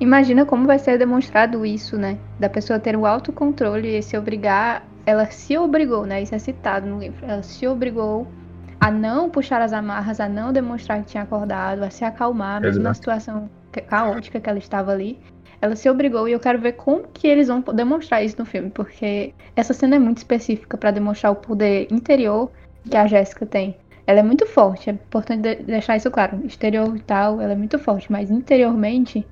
Imagina 0.00 0.46
como 0.46 0.64
vai 0.64 0.78
ser 0.78 0.96
demonstrado 0.96 1.66
isso, 1.66 1.98
né? 1.98 2.20
Da 2.38 2.48
pessoa 2.48 2.78
ter 2.78 2.96
o 2.96 3.04
autocontrole 3.04 3.98
e 3.98 4.02
se 4.02 4.16
obrigar. 4.16 4.86
Ela 5.04 5.26
se 5.26 5.58
obrigou, 5.58 6.06
né? 6.06 6.22
Isso 6.22 6.34
é 6.36 6.38
citado 6.38 6.86
no 6.86 7.00
livro. 7.00 7.26
Ela 7.26 7.42
se 7.42 7.66
obrigou 7.66 8.32
a 8.80 8.90
não 8.92 9.28
puxar 9.28 9.60
as 9.60 9.72
amarras, 9.72 10.20
a 10.20 10.28
não 10.28 10.52
demonstrar 10.52 11.00
que 11.00 11.10
tinha 11.10 11.24
acordado, 11.24 11.82
a 11.82 11.90
se 11.90 12.04
acalmar, 12.04 12.60
mesmo 12.60 12.82
na 12.82 12.90
Exato. 12.90 12.96
situação 12.98 13.46
ca- 13.72 13.82
caótica 13.82 14.40
que 14.40 14.48
ela 14.48 14.58
estava 14.58 14.92
ali. 14.92 15.20
Ela 15.60 15.76
se 15.76 15.88
obrigou 15.90 16.28
e 16.28 16.32
eu 16.32 16.40
quero 16.40 16.60
ver 16.60 16.72
como 16.74 17.08
que 17.12 17.26
eles 17.26 17.48
vão 17.48 17.60
demonstrar 17.60 18.24
isso 18.24 18.36
no 18.38 18.44
filme, 18.44 18.70
porque 18.70 19.32
essa 19.56 19.72
cena 19.74 19.96
é 19.96 19.98
muito 19.98 20.18
específica 20.18 20.76
para 20.76 20.90
demonstrar 20.92 21.32
o 21.32 21.36
poder 21.36 21.86
interior 21.92 22.50
que 22.88 22.96
a 22.96 23.06
Jéssica 23.06 23.46
tem. 23.46 23.81
Ela 24.06 24.20
é 24.20 24.22
muito 24.22 24.46
forte, 24.46 24.90
é 24.90 24.92
importante 24.94 25.42
de- 25.42 25.62
deixar 25.64 25.96
isso 25.96 26.10
claro. 26.10 26.44
Exterior 26.46 26.96
e 26.96 27.02
tal, 27.02 27.40
ela 27.40 27.52
é 27.52 27.56
muito 27.56 27.78
forte, 27.78 28.10
mas 28.10 28.30
interiormente 28.30 29.28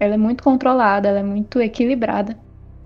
ela 0.00 0.14
é 0.14 0.18
muito 0.18 0.42
controlada, 0.44 1.08
ela 1.08 1.20
é 1.20 1.22
muito 1.22 1.60
equilibrada. 1.60 2.38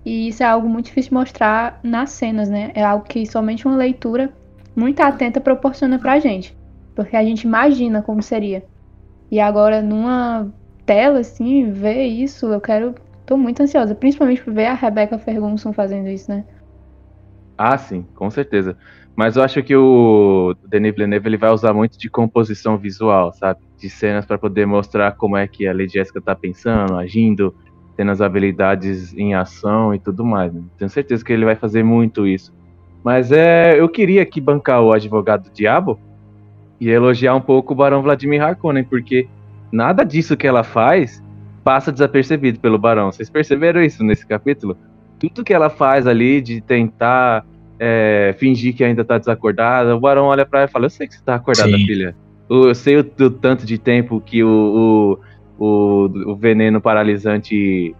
E 0.05 0.27
isso 0.29 0.43
é 0.43 0.45
algo 0.45 0.69
muito 0.69 0.85
difícil 0.87 1.09
de 1.09 1.15
mostrar 1.15 1.79
nas 1.83 2.11
cenas, 2.11 2.49
né? 2.49 2.71
É 2.75 2.83
algo 2.83 3.05
que 3.05 3.25
somente 3.25 3.67
uma 3.67 3.75
leitura 3.77 4.33
muito 4.75 5.01
atenta 5.01 5.41
proporciona 5.41 5.99
pra 5.99 6.19
gente. 6.19 6.57
Porque 6.95 7.15
a 7.17 7.23
gente 7.23 7.43
imagina 7.43 8.01
como 8.03 8.21
seria. 8.23 8.65
E 9.31 9.39
agora, 9.39 9.81
numa 9.81 10.53
tela, 10.85 11.19
assim, 11.19 11.71
ver 11.71 12.05
isso, 12.05 12.47
eu 12.47 12.61
quero. 12.61 12.95
Tô 13.25 13.37
muito 13.37 13.61
ansiosa. 13.63 13.95
Principalmente 13.95 14.43
por 14.43 14.53
ver 14.53 14.67
a 14.67 14.73
Rebecca 14.73 15.19
Ferguson 15.19 15.73
fazendo 15.73 16.09
isso, 16.09 16.31
né? 16.31 16.45
Ah, 17.57 17.77
sim, 17.77 18.03
com 18.13 18.29
certeza. 18.29 18.77
Mas 19.15 19.37
eu 19.37 19.43
acho 19.43 19.63
que 19.63 19.75
o 19.75 20.53
Denis 20.67 20.93
Villeneuve 20.93 21.29
ele 21.29 21.37
vai 21.37 21.49
usar 21.51 21.73
muito 21.73 21.97
de 21.97 22.09
composição 22.09 22.77
visual, 22.77 23.31
sabe? 23.31 23.61
De 23.77 23.89
cenas 23.89 24.25
para 24.25 24.37
poder 24.37 24.65
mostrar 24.65 25.13
como 25.13 25.37
é 25.37 25.47
que 25.47 25.65
a 25.65 25.71
Lady 25.71 25.93
Jessica 25.93 26.21
tá 26.21 26.35
pensando, 26.35 26.97
agindo, 26.97 27.55
tendo 27.95 28.11
as 28.11 28.19
habilidades 28.19 29.13
em 29.13 29.33
ação 29.33 29.93
e 29.93 29.99
tudo 29.99 30.25
mais. 30.25 30.53
né? 30.53 30.61
Tenho 30.77 30.89
certeza 30.89 31.23
que 31.23 31.31
ele 31.31 31.45
vai 31.45 31.55
fazer 31.55 31.81
muito 31.81 32.27
isso. 32.27 32.53
Mas 33.03 33.31
é, 33.31 33.79
eu 33.79 33.87
queria 33.87 34.21
aqui 34.21 34.41
bancar 34.41 34.81
o 34.81 34.91
advogado 34.91 35.43
do 35.43 35.53
diabo 35.53 35.97
e 36.79 36.89
elogiar 36.89 37.35
um 37.35 37.41
pouco 37.41 37.73
o 37.73 37.75
Barão 37.75 38.01
Vladimir 38.01 38.43
Harkonnen, 38.43 38.83
porque 38.83 39.29
nada 39.71 40.03
disso 40.03 40.35
que 40.35 40.47
ela 40.47 40.63
faz 40.63 41.23
passa 41.63 41.91
desapercebido 41.91 42.59
pelo 42.59 42.77
Barão. 42.77 43.11
Vocês 43.11 43.29
perceberam 43.29 43.81
isso 43.81 44.03
nesse 44.03 44.25
capítulo? 44.25 44.77
Tudo 45.17 45.43
que 45.43 45.53
ela 45.53 45.69
faz 45.69 46.05
ali 46.05 46.41
de 46.41 46.59
tentar 46.61 47.45
é, 47.79 48.35
fingir 48.37 48.75
que 48.75 48.83
ainda 48.83 49.03
tá 49.03 49.17
desacordada, 49.17 49.95
o 49.95 49.99
Barão 49.99 50.25
olha 50.25 50.45
pra 50.45 50.59
ela 50.59 50.69
e 50.69 50.71
fala: 50.71 50.85
Eu 50.85 50.89
sei 50.89 51.07
que 51.07 51.15
você 51.15 51.23
tá 51.23 51.35
acordada, 51.35 51.69
Sim. 51.69 51.85
filha. 51.85 52.15
Eu 52.49 52.75
sei 52.75 52.97
o, 52.97 53.03
do 53.03 53.29
tanto 53.29 53.65
de 53.65 53.77
tempo 53.77 54.21
que 54.21 54.43
o, 54.43 55.19
o, 55.59 55.65
o, 55.65 56.31
o 56.31 56.35
veneno 56.35 56.79
paralisante 56.79 57.95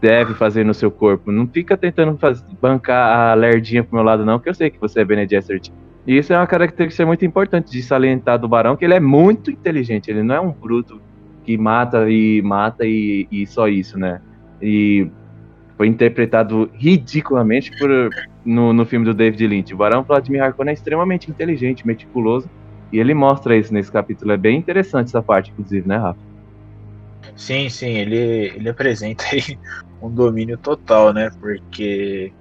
deve 0.00 0.34
fazer 0.34 0.64
no 0.64 0.74
seu 0.74 0.90
corpo. 0.90 1.30
Não 1.32 1.46
fica 1.46 1.76
tentando 1.76 2.16
faz- 2.18 2.44
bancar 2.60 3.30
a 3.30 3.34
lerdinha 3.34 3.82
pro 3.82 3.94
meu 3.96 4.04
lado, 4.04 4.24
não, 4.24 4.38
que 4.38 4.48
eu 4.48 4.54
sei 4.54 4.70
que 4.70 4.80
você 4.80 5.00
é 5.00 5.04
Bene 5.04 5.26
Gesserit. 5.28 5.72
E 6.06 6.16
isso 6.16 6.32
é 6.32 6.36
uma 6.36 6.46
característica 6.46 7.04
muito 7.04 7.24
importante 7.24 7.70
de 7.70 7.82
salientar 7.82 8.38
do 8.38 8.48
Barão, 8.48 8.76
que 8.76 8.84
ele 8.84 8.94
é 8.94 9.00
muito 9.00 9.50
inteligente, 9.50 10.10
ele 10.10 10.22
não 10.22 10.34
é 10.34 10.40
um 10.40 10.50
bruto 10.50 11.00
que 11.44 11.56
mata 11.58 12.08
e 12.08 12.40
mata 12.42 12.84
e, 12.86 13.26
e 13.30 13.46
só 13.46 13.68
isso, 13.68 13.98
né? 13.98 14.20
E 14.62 15.08
foi 15.80 15.86
interpretado 15.86 16.70
ridiculamente 16.74 17.70
por, 17.78 17.88
no, 18.44 18.70
no 18.70 18.84
filme 18.84 19.06
do 19.06 19.14
David 19.14 19.46
Lynch. 19.46 19.72
O 19.72 19.78
Barão 19.78 20.04
Vladimir 20.04 20.42
Harkonnen 20.42 20.72
é 20.72 20.74
extremamente 20.74 21.30
inteligente, 21.30 21.86
meticuloso, 21.86 22.50
e 22.92 22.98
ele 22.98 23.14
mostra 23.14 23.56
isso 23.56 23.72
nesse 23.72 23.90
capítulo. 23.90 24.30
É 24.30 24.36
bem 24.36 24.58
interessante 24.58 25.06
essa 25.06 25.22
parte, 25.22 25.50
inclusive, 25.52 25.88
né, 25.88 25.96
Rafa? 25.96 26.20
Sim, 27.34 27.70
sim, 27.70 27.92
ele, 27.92 28.14
ele 28.56 28.68
apresenta 28.68 29.24
aí 29.32 29.40
um 30.02 30.12
domínio 30.12 30.58
total, 30.58 31.14
né? 31.14 31.30
Porque, 31.40 32.34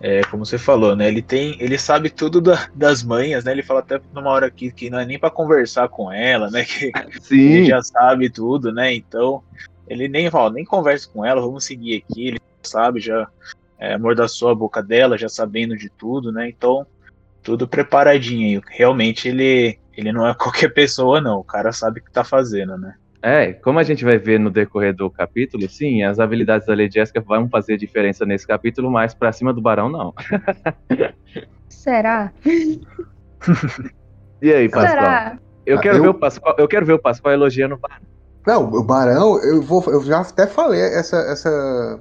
é, 0.00 0.22
como 0.30 0.46
você 0.46 0.56
falou, 0.56 0.96
né? 0.96 1.06
Ele 1.06 1.20
tem, 1.20 1.54
ele 1.60 1.76
sabe 1.76 2.08
tudo 2.08 2.40
da- 2.40 2.66
das 2.74 3.02
manhas, 3.02 3.44
né? 3.44 3.52
Ele 3.52 3.62
fala 3.62 3.80
até 3.80 4.00
numa 4.10 4.30
hora 4.30 4.46
aqui 4.46 4.72
que 4.72 4.88
não 4.88 4.98
é 4.98 5.04
nem 5.04 5.18
para 5.18 5.30
conversar 5.30 5.90
com 5.90 6.10
ela, 6.10 6.50
né? 6.50 6.64
Que 6.64 6.92
Sim. 7.20 7.42
ele 7.42 7.66
já 7.66 7.82
sabe 7.82 8.30
tudo, 8.30 8.72
né? 8.72 8.94
Então, 8.94 9.42
ele 9.86 10.08
nem 10.08 10.30
fala, 10.30 10.50
nem 10.50 10.64
conversa 10.64 11.06
com 11.12 11.22
ela, 11.22 11.42
vamos 11.42 11.66
seguir 11.66 12.02
aqui. 12.02 12.28
Ele 12.28 12.38
sabe, 12.66 13.00
já 13.00 13.26
é, 13.78 13.94
amordaçou 13.94 14.50
a 14.50 14.54
boca 14.54 14.82
dela, 14.82 15.16
já 15.16 15.28
sabendo 15.28 15.76
de 15.76 15.88
tudo, 15.90 16.30
né? 16.32 16.48
Então, 16.48 16.86
tudo 17.42 17.66
preparadinho. 17.68 18.60
Realmente 18.68 19.28
ele, 19.28 19.78
ele 19.96 20.12
não 20.12 20.26
é 20.26 20.34
qualquer 20.38 20.72
pessoa, 20.74 21.20
não. 21.20 21.38
O 21.38 21.44
cara 21.44 21.72
sabe 21.72 22.00
o 22.00 22.04
que 22.04 22.10
tá 22.12 22.24
fazendo, 22.24 22.76
né? 22.76 22.94
É, 23.22 23.52
como 23.54 23.78
a 23.78 23.82
gente 23.82 24.04
vai 24.04 24.18
ver 24.18 24.38
no 24.38 24.50
decorrer 24.50 24.94
do 24.94 25.10
capítulo, 25.10 25.68
sim, 25.68 26.02
as 26.04 26.20
habilidades 26.20 26.66
da 26.66 26.74
Lady 26.74 26.94
Jessica 26.94 27.20
vão 27.20 27.48
fazer 27.48 27.76
diferença 27.76 28.24
nesse 28.24 28.46
capítulo, 28.46 28.90
mas 28.90 29.14
pra 29.14 29.32
cima 29.32 29.52
do 29.52 29.60
Barão, 29.60 29.88
não. 29.88 30.12
Será? 31.68 32.32
E 34.42 34.52
aí, 34.52 34.68
Pascoal? 34.68 34.90
Será? 34.90 35.38
Eu 35.64 35.78
Ah, 35.78 35.80
quero, 35.80 35.96
eu- 35.96 36.02
Ver 36.02 36.08
o 36.10 36.14
Pascoal, 36.14 36.54
eu 36.58 36.68
quero 36.68 36.84
ver 36.86 36.92
o 36.92 36.98
Pascoal 36.98 37.32
elogiando 37.34 37.74
o 37.74 37.78
Barão. 37.78 37.96
Não, 38.46 38.64
o 38.70 38.84
Barão, 38.84 39.42
eu 39.42 39.62
vou, 39.62 39.82
eu 39.88 40.02
já 40.04 40.20
até 40.20 40.46
falei 40.46 40.80
essa, 40.80 41.16
essa 41.16 42.00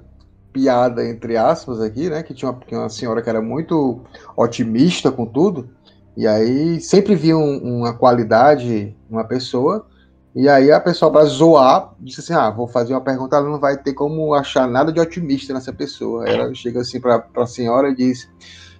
piada 0.55 1.05
entre 1.05 1.35
aspas 1.35 1.81
aqui, 1.81 2.09
né? 2.09 2.23
Que 2.23 2.33
tinha 2.33 2.49
uma, 2.49 2.79
uma 2.79 2.89
senhora 2.89 3.21
que 3.21 3.29
era 3.29 3.41
muito 3.41 3.99
otimista 4.37 5.11
com 5.11 5.25
tudo, 5.25 5.69
e 6.15 6.25
aí 6.25 6.79
sempre 6.79 7.13
via 7.13 7.37
um, 7.37 7.79
uma 7.79 7.93
qualidade 7.93 8.95
uma 9.09 9.25
pessoa, 9.25 9.85
e 10.33 10.47
aí 10.47 10.71
a 10.71 10.79
pessoa 10.79 11.11
para 11.11 11.25
zoar 11.25 11.93
disse 11.99 12.21
assim: 12.21 12.33
Ah, 12.33 12.49
vou 12.49 12.69
fazer 12.69 12.93
uma 12.93 13.01
pergunta, 13.01 13.35
ela 13.35 13.49
não 13.49 13.59
vai 13.59 13.75
ter 13.75 13.91
como 13.91 14.33
achar 14.33 14.65
nada 14.65 14.93
de 14.93 14.99
otimista 14.99 15.53
nessa 15.53 15.73
pessoa. 15.73 16.25
Aí 16.25 16.33
ela 16.33 16.53
chega 16.53 16.79
assim 16.79 17.01
para 17.01 17.21
a 17.35 17.45
senhora 17.45 17.89
e 17.89 17.95
diz: 17.95 18.29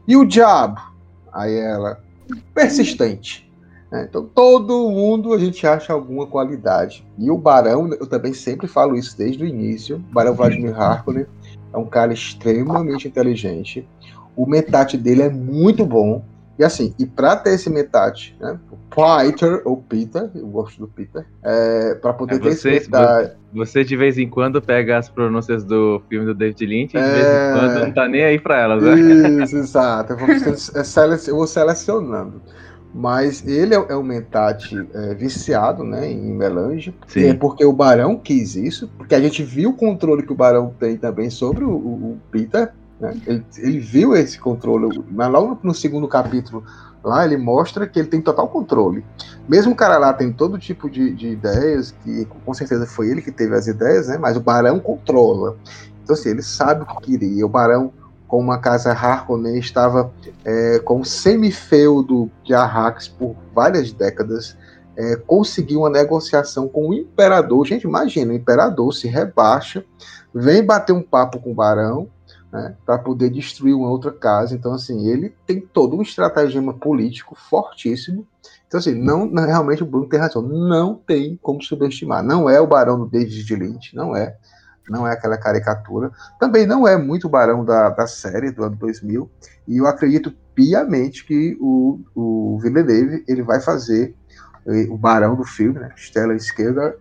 E 0.08 0.16
o 0.16 0.26
diabo? 0.26 0.80
Aí 1.34 1.54
ela, 1.54 2.00
persistente. 2.54 3.46
É, 3.92 4.04
então, 4.04 4.26
todo 4.26 4.90
mundo 4.90 5.34
a 5.34 5.38
gente 5.38 5.66
acha 5.68 5.94
alguma 5.94 6.26
qualidade. 6.26 7.06
E 7.18 7.30
o 7.30 7.38
Barão, 7.38 7.90
eu 7.94 8.08
também 8.08 8.34
sempre 8.34 8.68
falo 8.68 8.96
isso 8.96 9.18
desde 9.18 9.44
o 9.44 9.48
início. 9.48 10.00
Barão 10.12 10.34
Vladimir 10.34 10.80
Harkonnen 10.80 11.28
é 11.76 11.78
um 11.78 11.86
cara 11.86 12.14
extremamente 12.14 13.08
inteligente. 13.08 13.88
O 14.36 14.46
metate 14.46 14.98
dele 14.98 15.24
é 15.24 15.30
muito 15.30 15.86
bom. 15.86 16.24
E 16.58 16.64
assim, 16.64 16.96
e 16.98 17.06
para 17.06 17.36
ter 17.36 17.50
esse 17.56 17.70
metate, 17.70 18.34
né? 18.40 18.58
O 18.72 18.78
Peter, 19.20 19.62
ou 19.66 19.76
Peter, 19.76 20.30
eu 20.34 20.48
gosto 20.48 20.80
do 20.80 20.88
Peter, 20.88 21.26
é, 21.44 21.96
para 21.96 22.14
poder 22.14 22.36
É, 22.36 22.40
ter 22.40 22.56
você, 22.56 22.70
esse 22.76 22.90
metate. 22.90 23.36
você 23.54 23.84
de 23.84 23.98
vez 23.98 24.18
em 24.18 24.30
quando 24.30 24.62
pega 24.62 24.98
as 24.98 25.10
pronúncias 25.10 25.66
do 25.66 26.02
filme 26.08 26.26
do 26.26 26.34
David 26.34 26.66
Lynch 26.66 26.96
e 26.96 27.02
de 27.02 27.10
vez 27.10 27.26
É. 27.28 27.50
em 27.50 27.60
quando 27.60 27.86
não 27.88 27.92
tá 27.94 28.08
nem 28.08 28.24
aí 28.24 28.40
pra 28.40 28.58
elas, 28.62 28.82
né? 28.82 29.44
Isso, 29.44 29.58
exato. 29.58 30.14
Eu 30.14 30.18
vou, 30.18 30.30
é 30.30 31.30
eu 31.30 31.36
vou 31.36 31.46
selecionando. 31.48 32.42
Mas 32.98 33.46
ele 33.46 33.76
é, 33.76 33.86
é 33.90 33.96
um 33.98 34.04
mentate 34.04 34.88
é, 34.94 35.14
viciado 35.14 35.84
né, 35.84 36.10
em 36.10 36.34
melange. 36.34 36.96
Sim. 37.08 37.26
É 37.26 37.34
porque 37.34 37.66
o 37.66 37.74
Barão 37.74 38.16
quis 38.18 38.56
isso, 38.56 38.90
porque 38.98 39.14
a 39.14 39.20
gente 39.20 39.44
viu 39.44 39.72
o 39.72 39.74
controle 39.74 40.24
que 40.24 40.32
o 40.32 40.36
Barão 40.36 40.74
tem 40.80 40.96
também 40.96 41.30
sobre 41.30 41.66
o, 41.66 41.72
o- 41.72 42.18
Peter. 42.32 42.72
né? 42.98 43.14
Ele, 43.28 43.46
ele 43.58 43.80
viu 43.80 44.16
esse 44.16 44.40
controle, 44.40 45.04
mas 45.12 45.30
logo 45.30 45.48
no, 45.50 45.60
no 45.62 45.74
segundo 45.74 46.08
capítulo 46.08 46.64
lá 47.04 47.26
ele 47.26 47.36
mostra 47.38 47.86
que 47.86 48.00
ele 48.00 48.08
tem 48.08 48.22
total 48.22 48.48
controle. 48.48 49.04
Mesmo 49.48 49.74
o 49.74 49.76
cara 49.76 49.98
lá 49.98 50.14
tem 50.14 50.32
todo 50.32 50.58
tipo 50.58 50.90
de, 50.90 51.12
de 51.14 51.28
ideias, 51.28 51.92
que 51.92 52.26
com 52.46 52.54
certeza 52.54 52.86
foi 52.88 53.10
ele 53.10 53.22
que 53.22 53.32
teve 53.32 53.54
as 53.56 53.68
ideias, 53.68 54.08
né? 54.08 54.18
mas 54.18 54.38
o 54.38 54.42
Barão 54.42 54.80
controla. 54.80 55.58
Então, 56.02 56.16
assim, 56.16 56.30
ele 56.30 56.42
sabe 56.42 56.84
o 56.84 56.86
que 56.86 57.02
queria. 57.02 57.46
O 57.46 57.50
Barão, 57.50 57.92
com 58.28 58.40
uma 58.40 58.58
casa 58.60 58.92
Harkonnen, 58.92 59.58
estava 59.58 60.12
é, 60.44 60.80
com 60.80 61.04
semifeudo 61.04 62.30
de 62.44 62.54
Arrax 62.54 63.08
por 63.08 63.36
várias 63.54 63.92
décadas, 63.92 64.58
é, 64.98 65.16
conseguiu 65.16 65.82
uma 65.82 65.90
negociação 65.90 66.68
com 66.68 66.90
o 66.90 66.94
imperador. 66.94 67.66
Gente, 67.66 67.84
imagina, 67.84 68.32
o 68.32 68.36
imperador 68.36 68.94
se 68.94 69.08
rebaixa, 69.08 69.84
vem 70.34 70.64
bater 70.64 70.94
um 70.94 71.02
papo 71.02 71.40
com 71.40 71.52
o 71.52 71.56
barão, 71.56 72.10
né, 72.52 72.76
para 72.86 72.98
poder 72.98 73.30
destruir 73.30 73.74
uma 73.76 73.90
outra 73.90 74.12
casa. 74.12 74.56
Então, 74.56 74.74
assim, 74.74 75.08
ele 75.08 75.34
tem 75.46 75.60
todo 75.60 75.96
um 75.98 76.02
estratagema 76.02 76.74
político 76.74 77.36
fortíssimo. 77.36 78.26
Então, 78.68 78.80
assim, 78.80 78.96
não, 78.96 79.26
não- 79.26 79.46
realmente 79.46 79.84
o 79.84 79.86
Bruno 79.86 80.08
tem 80.08 80.20
razão. 80.20 80.42
Não 80.42 80.96
tem 80.96 81.38
como 81.42 81.62
subestimar. 81.62 82.24
Não 82.24 82.50
é 82.50 82.60
o 82.60 82.68
barão 82.68 82.98
do 82.98 83.06
David 83.06 83.56
Lynch, 83.56 83.96
não 83.96 84.16
é. 84.16 84.38
Não 84.90 85.08
é 85.08 85.14
aquela 85.14 85.38
caricatura. 85.38 86.12
Também 86.40 86.66
não 86.66 86.88
é 86.88 86.98
muito 86.98 87.28
barão 87.28 87.66
da, 87.66 87.90
da 87.90 88.08
série 88.08 88.52
do 88.52 88.64
ano 88.64 88.76
2000. 88.76 89.30
E 89.68 89.78
eu 89.78 89.88
acredito 89.88 90.34
piamente 90.54 91.26
que 91.26 91.58
o, 91.60 92.00
o 92.16 92.60
Villeneuve 92.62 93.24
ele 93.28 93.42
vai 93.42 93.60
fazer 93.60 94.16
eh, 94.66 94.88
o 94.90 94.98
barão 94.98 95.36
do 95.36 95.44
filme, 95.44 95.80
né? 95.80 95.92
Stella 95.96 96.34
Skarsgård, 96.36 96.96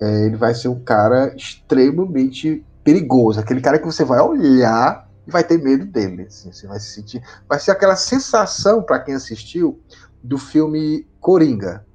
eh, 0.00 0.26
ele 0.26 0.36
vai 0.36 0.54
ser 0.54 0.68
um 0.68 0.80
cara 0.80 1.34
extremamente 1.34 2.64
perigoso, 2.82 3.40
aquele 3.40 3.62
cara 3.62 3.78
que 3.78 3.86
você 3.86 4.04
vai 4.04 4.20
olhar 4.20 5.08
e 5.26 5.30
vai 5.30 5.42
ter 5.42 5.56
medo 5.56 5.86
dele, 5.86 6.24
assim, 6.24 6.52
você 6.52 6.66
vai 6.66 6.78
se 6.78 6.90
sentir, 6.90 7.22
vai 7.48 7.58
ser 7.58 7.70
aquela 7.70 7.96
sensação 7.96 8.82
para 8.82 9.00
quem 9.00 9.14
assistiu 9.14 9.80
do 10.22 10.36
filme 10.36 11.06
Coringa, 11.18 11.86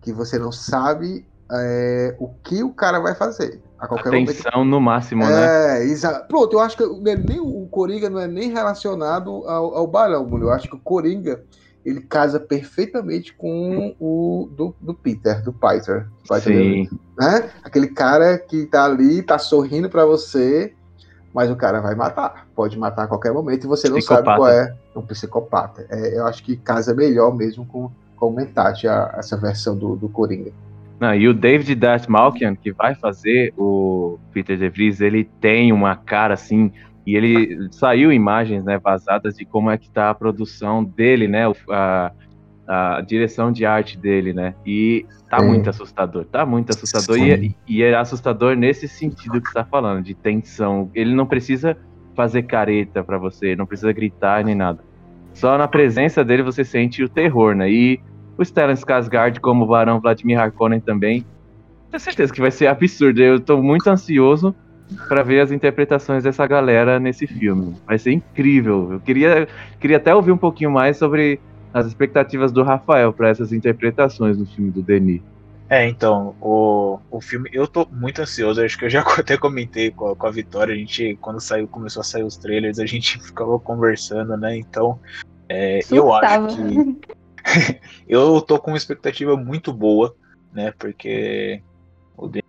que 0.00 0.12
você 0.12 0.38
não 0.38 0.52
sabe 0.52 1.26
eh, 1.50 2.14
o 2.18 2.28
que 2.28 2.62
o 2.62 2.72
cara 2.72 3.00
vai 3.00 3.14
fazer. 3.14 3.60
A 3.80 3.88
qualquer 3.88 4.10
momento 4.12 4.34
Tensão 4.34 4.64
no 4.64 4.80
máximo, 4.80 5.24
né? 5.24 5.78
é, 5.80 5.84
exa- 5.84 6.20
Pronto, 6.28 6.52
eu 6.52 6.60
acho 6.60 6.76
que 6.76 6.82
é 6.82 7.16
nem 7.16 7.40
o 7.40 7.66
Coringa 7.70 8.10
não 8.10 8.20
é 8.20 8.26
nem 8.28 8.50
relacionado 8.50 9.30
ao, 9.48 9.74
ao 9.74 9.86
Barão. 9.86 10.28
Eu 10.38 10.50
acho 10.50 10.68
que 10.68 10.76
o 10.76 10.80
Coringa 10.80 11.42
ele 11.84 12.02
casa 12.02 12.38
perfeitamente 12.38 13.32
com 13.32 13.94
o 13.98 14.50
do, 14.54 14.74
do 14.80 14.92
Peter, 14.92 15.42
do 15.42 15.50
Peter. 15.52 16.06
Sim. 16.42 16.88
Né? 17.18 17.50
Aquele 17.64 17.88
cara 17.88 18.38
que 18.38 18.66
tá 18.66 18.84
ali, 18.84 19.22
tá 19.22 19.38
sorrindo 19.38 19.88
pra 19.88 20.04
você, 20.04 20.74
mas 21.32 21.50
o 21.50 21.56
cara 21.56 21.80
vai 21.80 21.94
matar. 21.94 22.46
Pode 22.54 22.78
matar 22.78 23.04
a 23.04 23.06
qualquer 23.06 23.32
momento 23.32 23.64
e 23.64 23.66
você 23.66 23.88
não 23.88 23.98
sabe 24.00 24.20
Psicopata. 24.28 24.36
qual 24.36 24.48
é. 24.50 24.74
Um 24.94 25.02
psicopata. 25.02 25.86
É, 25.88 26.18
eu 26.18 26.26
acho 26.26 26.42
que 26.44 26.54
casa 26.56 26.92
melhor 26.94 27.34
mesmo 27.34 27.64
com, 27.64 27.90
com 28.16 28.26
o 28.28 28.30
Mentat, 28.34 28.86
a- 28.86 29.14
essa 29.16 29.38
versão 29.38 29.74
do, 29.74 29.96
do 29.96 30.08
Coringa. 30.08 30.52
Não, 31.00 31.14
e 31.14 31.26
o 31.26 31.32
David 31.32 31.74
Darth 31.76 32.06
Malkian, 32.08 32.54
que 32.54 32.72
vai 32.72 32.94
fazer 32.94 33.54
o 33.56 34.18
Peter 34.32 34.58
De 34.58 34.68
Vries, 34.68 35.00
ele 35.00 35.24
tem 35.24 35.72
uma 35.72 35.96
cara 35.96 36.34
assim, 36.34 36.70
e 37.06 37.16
ele 37.16 37.68
saiu 37.70 38.12
imagens 38.12 38.62
né, 38.62 38.78
vazadas 38.78 39.34
de 39.34 39.46
como 39.46 39.70
é 39.70 39.78
que 39.78 39.90
tá 39.90 40.10
a 40.10 40.14
produção 40.14 40.84
dele, 40.84 41.26
né? 41.26 41.44
A, 41.70 42.12
a 42.68 43.00
direção 43.00 43.50
de 43.50 43.64
arte 43.64 43.96
dele, 43.98 44.34
né? 44.34 44.54
E 44.66 45.06
tá 45.30 45.40
Sim. 45.40 45.46
muito 45.46 45.70
assustador, 45.70 46.26
tá 46.26 46.44
muito 46.44 46.70
assustador. 46.70 47.16
E, 47.18 47.56
e 47.66 47.82
é 47.82 47.94
assustador 47.94 48.54
nesse 48.54 48.86
sentido 48.86 49.40
que 49.40 49.48
você 49.48 49.54
tá 49.54 49.64
falando, 49.64 50.04
de 50.04 50.14
tensão. 50.14 50.90
Ele 50.94 51.14
não 51.14 51.26
precisa 51.26 51.76
fazer 52.14 52.42
careta 52.42 53.02
pra 53.02 53.16
você, 53.16 53.56
não 53.56 53.64
precisa 53.64 53.90
gritar 53.90 54.44
nem 54.44 54.54
nada. 54.54 54.84
Só 55.32 55.56
na 55.56 55.66
presença 55.66 56.22
dele 56.22 56.42
você 56.42 56.62
sente 56.62 57.02
o 57.02 57.08
terror, 57.08 57.54
né? 57.54 57.70
E 57.70 58.00
o 58.40 58.44
Stellan 58.44 58.74
Skarsgård 58.74 59.38
como 59.40 59.64
o 59.64 59.66
Barão 59.66 60.00
Vladimir 60.00 60.40
Harkonnen 60.40 60.80
também. 60.80 61.26
Tenho 61.90 62.00
certeza 62.00 62.32
que 62.32 62.40
vai 62.40 62.50
ser 62.50 62.68
absurdo. 62.68 63.20
Eu 63.20 63.38
tô 63.38 63.60
muito 63.60 63.88
ansioso 63.88 64.54
pra 65.08 65.22
ver 65.22 65.40
as 65.40 65.52
interpretações 65.52 66.24
dessa 66.24 66.46
galera 66.46 66.98
nesse 66.98 67.26
filme. 67.26 67.76
Vai 67.86 67.98
ser 67.98 68.12
incrível. 68.12 68.94
Eu 68.94 69.00
queria, 69.00 69.46
queria 69.78 69.98
até 69.98 70.14
ouvir 70.14 70.32
um 70.32 70.38
pouquinho 70.38 70.70
mais 70.70 70.96
sobre 70.96 71.38
as 71.72 71.86
expectativas 71.86 72.50
do 72.50 72.62
Rafael 72.62 73.12
pra 73.12 73.28
essas 73.28 73.52
interpretações 73.52 74.38
no 74.38 74.46
filme 74.46 74.70
do 74.70 74.82
Denis. 74.82 75.20
É, 75.68 75.86
então, 75.88 76.34
o, 76.40 76.98
o 77.10 77.20
filme, 77.20 77.48
eu 77.52 77.64
tô 77.68 77.86
muito 77.92 78.20
ansioso, 78.20 78.60
acho 78.60 78.76
que 78.76 78.86
eu 78.86 78.90
já 78.90 79.02
até 79.16 79.36
comentei 79.36 79.92
com 79.92 80.08
a, 80.08 80.16
com 80.16 80.26
a 80.26 80.30
Vitória, 80.30 80.74
a 80.74 80.76
gente, 80.76 81.16
quando 81.20 81.40
saiu, 81.40 81.68
começou 81.68 82.00
a 82.00 82.04
sair 82.04 82.24
os 82.24 82.36
trailers, 82.36 82.80
a 82.80 82.86
gente 82.86 83.18
ficava 83.22 83.56
conversando, 83.60 84.36
né, 84.36 84.56
então, 84.56 84.98
é, 85.48 85.78
eu 85.88 86.12
acho 86.12 86.56
que 86.56 86.98
eu 88.08 88.40
tô 88.40 88.58
com 88.58 88.70
uma 88.70 88.76
expectativa 88.76 89.36
muito 89.36 89.72
boa, 89.72 90.14
né, 90.52 90.72
porque 90.78 91.62
o 92.16 92.26
Danny, 92.28 92.44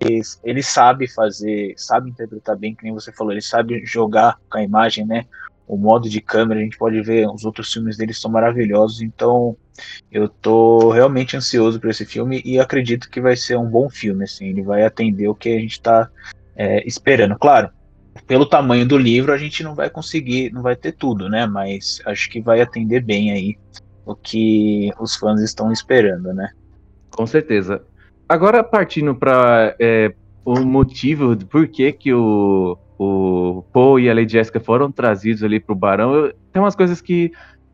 ele, 0.00 0.22
ele 0.44 0.62
sabe 0.62 1.06
fazer, 1.06 1.74
sabe 1.76 2.10
interpretar 2.10 2.56
bem, 2.56 2.74
que 2.74 2.84
nem 2.84 2.92
você 2.92 3.12
falou, 3.12 3.32
ele 3.32 3.42
sabe 3.42 3.84
jogar 3.84 4.38
com 4.50 4.58
a 4.58 4.62
imagem, 4.62 5.06
né, 5.06 5.26
o 5.66 5.76
modo 5.76 6.08
de 6.08 6.20
câmera, 6.20 6.60
a 6.60 6.62
gente 6.62 6.76
pode 6.76 7.00
ver, 7.00 7.28
os 7.28 7.44
outros 7.44 7.72
filmes 7.72 7.96
dele 7.96 8.12
são 8.12 8.30
maravilhosos, 8.30 9.02
então 9.02 9.56
eu 10.10 10.28
tô 10.28 10.90
realmente 10.90 11.36
ansioso 11.36 11.80
por 11.80 11.90
esse 11.90 12.04
filme 12.04 12.42
e 12.44 12.58
acredito 12.58 13.08
que 13.08 13.20
vai 13.20 13.36
ser 13.36 13.56
um 13.56 13.66
bom 13.66 13.88
filme, 13.88 14.24
assim, 14.24 14.46
ele 14.46 14.62
vai 14.62 14.84
atender 14.84 15.28
o 15.28 15.34
que 15.34 15.48
a 15.48 15.60
gente 15.60 15.80
tá 15.80 16.10
é, 16.56 16.86
esperando. 16.86 17.38
Claro, 17.38 17.70
pelo 18.26 18.46
tamanho 18.46 18.86
do 18.86 18.98
livro 18.98 19.32
a 19.32 19.38
gente 19.38 19.62
não 19.62 19.74
vai 19.74 19.88
conseguir, 19.88 20.52
não 20.52 20.62
vai 20.62 20.74
ter 20.76 20.92
tudo, 20.92 21.28
né? 21.28 21.46
Mas 21.46 22.02
acho 22.04 22.28
que 22.28 22.40
vai 22.40 22.60
atender 22.60 23.00
bem 23.02 23.30
aí 23.30 23.56
o 24.10 24.16
que 24.16 24.90
os 25.00 25.16
fãs 25.16 25.40
estão 25.40 25.70
esperando, 25.70 26.32
né? 26.32 26.50
Com 27.10 27.26
certeza. 27.26 27.82
Agora 28.28 28.62
partindo 28.62 29.14
para 29.14 29.74
o 30.44 30.60
motivo 30.60 31.36
do 31.36 31.46
porquê 31.46 31.92
que 31.92 32.12
o, 32.12 32.76
o 32.98 33.64
Paul 33.72 34.00
e 34.00 34.10
a 34.10 34.14
Lady 34.14 34.32
Jessica 34.32 34.60
foram 34.60 34.90
trazidos 34.90 35.42
ali 35.42 35.60
pro 35.60 35.74
Barão, 35.74 36.14
eu- 36.14 36.32
tem 36.52 36.60
umas 36.60 36.74
coisas 36.76 37.00
que 37.00 37.30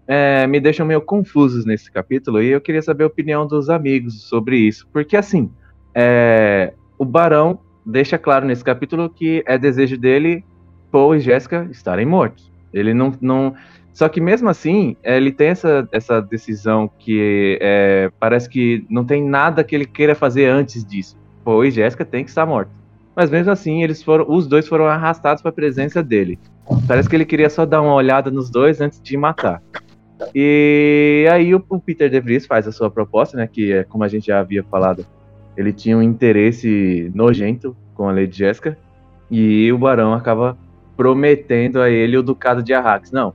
é, 0.08 0.46
me 0.46 0.60
deixam 0.60 0.86
meio 0.86 1.00
confusos 1.00 1.64
nesse 1.64 1.90
capítulo 1.90 2.40
e 2.40 2.48
eu 2.48 2.60
queria 2.60 2.82
saber 2.82 3.04
a 3.04 3.08
opinião 3.08 3.46
dos 3.46 3.68
amigos 3.68 4.28
sobre 4.28 4.56
isso. 4.58 4.86
Porque 4.92 5.16
assim, 5.16 5.50
é, 5.94 6.74
o 6.98 7.04
Barão 7.04 7.58
deixa 7.84 8.18
claro 8.18 8.46
nesse 8.46 8.62
capítulo 8.62 9.08
que 9.10 9.42
é 9.46 9.58
desejo 9.58 9.96
dele 9.96 10.44
Paul 10.92 11.14
e 11.16 11.20
Jessica 11.20 11.66
estarem 11.70 12.06
mortos. 12.06 12.50
Ele 12.72 12.92
não, 12.94 13.12
não 13.20 13.54
só 13.96 14.10
que 14.10 14.20
mesmo 14.20 14.50
assim, 14.50 14.94
ele 15.02 15.32
tem 15.32 15.48
essa, 15.48 15.88
essa 15.90 16.20
decisão 16.20 16.86
que 16.98 17.58
é, 17.62 18.10
parece 18.20 18.46
que 18.46 18.84
não 18.90 19.06
tem 19.06 19.26
nada 19.26 19.64
que 19.64 19.74
ele 19.74 19.86
queira 19.86 20.14
fazer 20.14 20.50
antes 20.50 20.84
disso. 20.84 21.16
E 21.64 21.70
Jéssica 21.70 22.04
têm 22.04 22.22
que 22.22 22.28
estar 22.28 22.44
mortos. 22.44 22.74
Mas 23.16 23.30
mesmo 23.30 23.50
assim, 23.50 23.82
eles 23.82 24.02
foram, 24.02 24.26
os 24.28 24.46
dois 24.46 24.68
foram 24.68 24.84
arrastados 24.84 25.40
para 25.40 25.48
a 25.48 25.54
presença 25.54 26.02
dele. 26.02 26.38
Parece 26.86 27.08
que 27.08 27.16
ele 27.16 27.24
queria 27.24 27.48
só 27.48 27.64
dar 27.64 27.80
uma 27.80 27.94
olhada 27.94 28.30
nos 28.30 28.50
dois 28.50 28.82
antes 28.82 29.00
de 29.00 29.16
matar. 29.16 29.62
E 30.34 31.26
aí 31.32 31.54
o, 31.54 31.64
o 31.66 31.80
Peter 31.80 32.10
De 32.10 32.20
Vries 32.20 32.44
faz 32.44 32.68
a 32.68 32.72
sua 32.72 32.90
proposta, 32.90 33.34
né? 33.34 33.48
Que 33.50 33.72
é 33.72 33.84
como 33.84 34.04
a 34.04 34.08
gente 34.08 34.26
já 34.26 34.40
havia 34.40 34.62
falado, 34.62 35.06
ele 35.56 35.72
tinha 35.72 35.96
um 35.96 36.02
interesse 36.02 37.10
nojento 37.14 37.74
com 37.94 38.10
a 38.10 38.12
Lady 38.12 38.36
Jessica. 38.36 38.76
E 39.30 39.72
o 39.72 39.78
Barão 39.78 40.12
acaba 40.12 40.54
prometendo 40.98 41.80
a 41.80 41.88
ele 41.88 42.18
o 42.18 42.22
ducado 42.22 42.62
de 42.62 42.74
Arrax. 42.74 43.10
Não, 43.10 43.32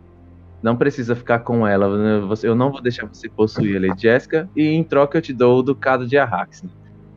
não 0.62 0.76
precisa 0.76 1.16
ficar 1.16 1.40
com 1.40 1.66
ela. 1.66 1.98
né? 1.98 2.36
Eu 2.44 2.56
não 2.56 2.72
vou 2.72 2.82
deixar 2.82 3.06
você 3.08 3.28
possuir 3.30 3.78
a 3.78 3.88
Lady 3.88 4.02
Jessica 4.04 4.50
e 4.56 4.68
em 4.68 4.84
troca 4.84 5.18
eu 5.18 5.22
te 5.22 5.34
dou 5.34 5.60
o 5.60 5.64
ducado 5.64 6.06
de 6.08 6.18
Arrax. 6.18 6.64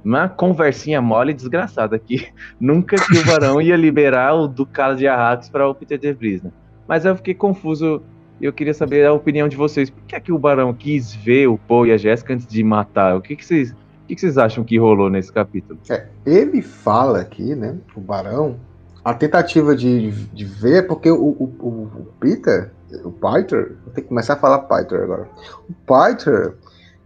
Uma 0.05 0.29
conversinha 0.29 1.01
mole 1.01 1.31
e 1.33 1.35
desgraçada 1.35 1.97
aqui. 1.97 2.27
Nunca 2.61 2.97
que 2.97 3.19
o 3.19 3.25
Barão 3.27 3.61
ia 3.61 3.77
liberar 3.77 4.35
o 4.35 4.47
ducado 4.47 4.97
de 4.97 5.07
Arrax 5.07 5.49
para 5.49 5.69
o 5.69 5.75
Peter 5.75 5.99
de 5.99 6.43
né? 6.43 6.51
Mas 6.87 7.05
eu 7.05 7.17
fiquei 7.17 7.35
confuso 7.35 8.03
e 8.41 8.45
eu 8.45 8.53
queria 8.53 8.75
saber 8.75 9.07
a 9.07 9.13
opinião 9.13 9.49
de 9.49 9.57
vocês. 9.57 9.89
Por 9.89 10.03
que 10.05 10.15
é 10.15 10.21
que 10.21 10.33
o 10.33 10.39
Barão 10.39 10.75
quis 10.75 11.15
ver 11.15 11.47
o 11.49 11.57
Paul 11.57 11.87
e 11.87 11.93
a 11.93 11.97
Jéssica 11.97 12.35
antes 12.35 12.47
de 12.47 12.63
matar? 12.63 13.17
O 13.17 13.21
que, 13.21 13.35
que 13.37 13.45
vocês... 13.45 13.73
O 13.73 14.07
que 14.07 14.21
vocês 14.21 14.37
acham 14.37 14.63
que 14.63 14.79
rolou 14.79 15.09
nesse 15.09 15.33
capítulo? 15.33 15.79
É, 15.89 16.07
ele 16.27 16.61
fala 16.61 17.21
aqui, 17.21 17.55
né, 17.55 17.75
o 17.97 18.01
Barão, 18.03 18.57
a 19.03 19.15
tentativa 19.15 19.75
de, 19.75 20.11
de 20.11 20.45
ver, 20.45 20.87
porque 20.87 21.11
o, 21.11 21.17
o- 21.17 21.89
o 21.99 22.07
Peter, 22.21 22.71
o 23.05 23.11
Peter, 23.13 23.77
vou 23.85 23.93
ter 23.95 24.03
que 24.03 24.09
começar 24.09 24.35
a 24.35 24.39
falar 24.39 24.61
Peter 24.61 25.03
agora. 25.03 25.29
O 25.69 25.75
Peter, 25.87 26.55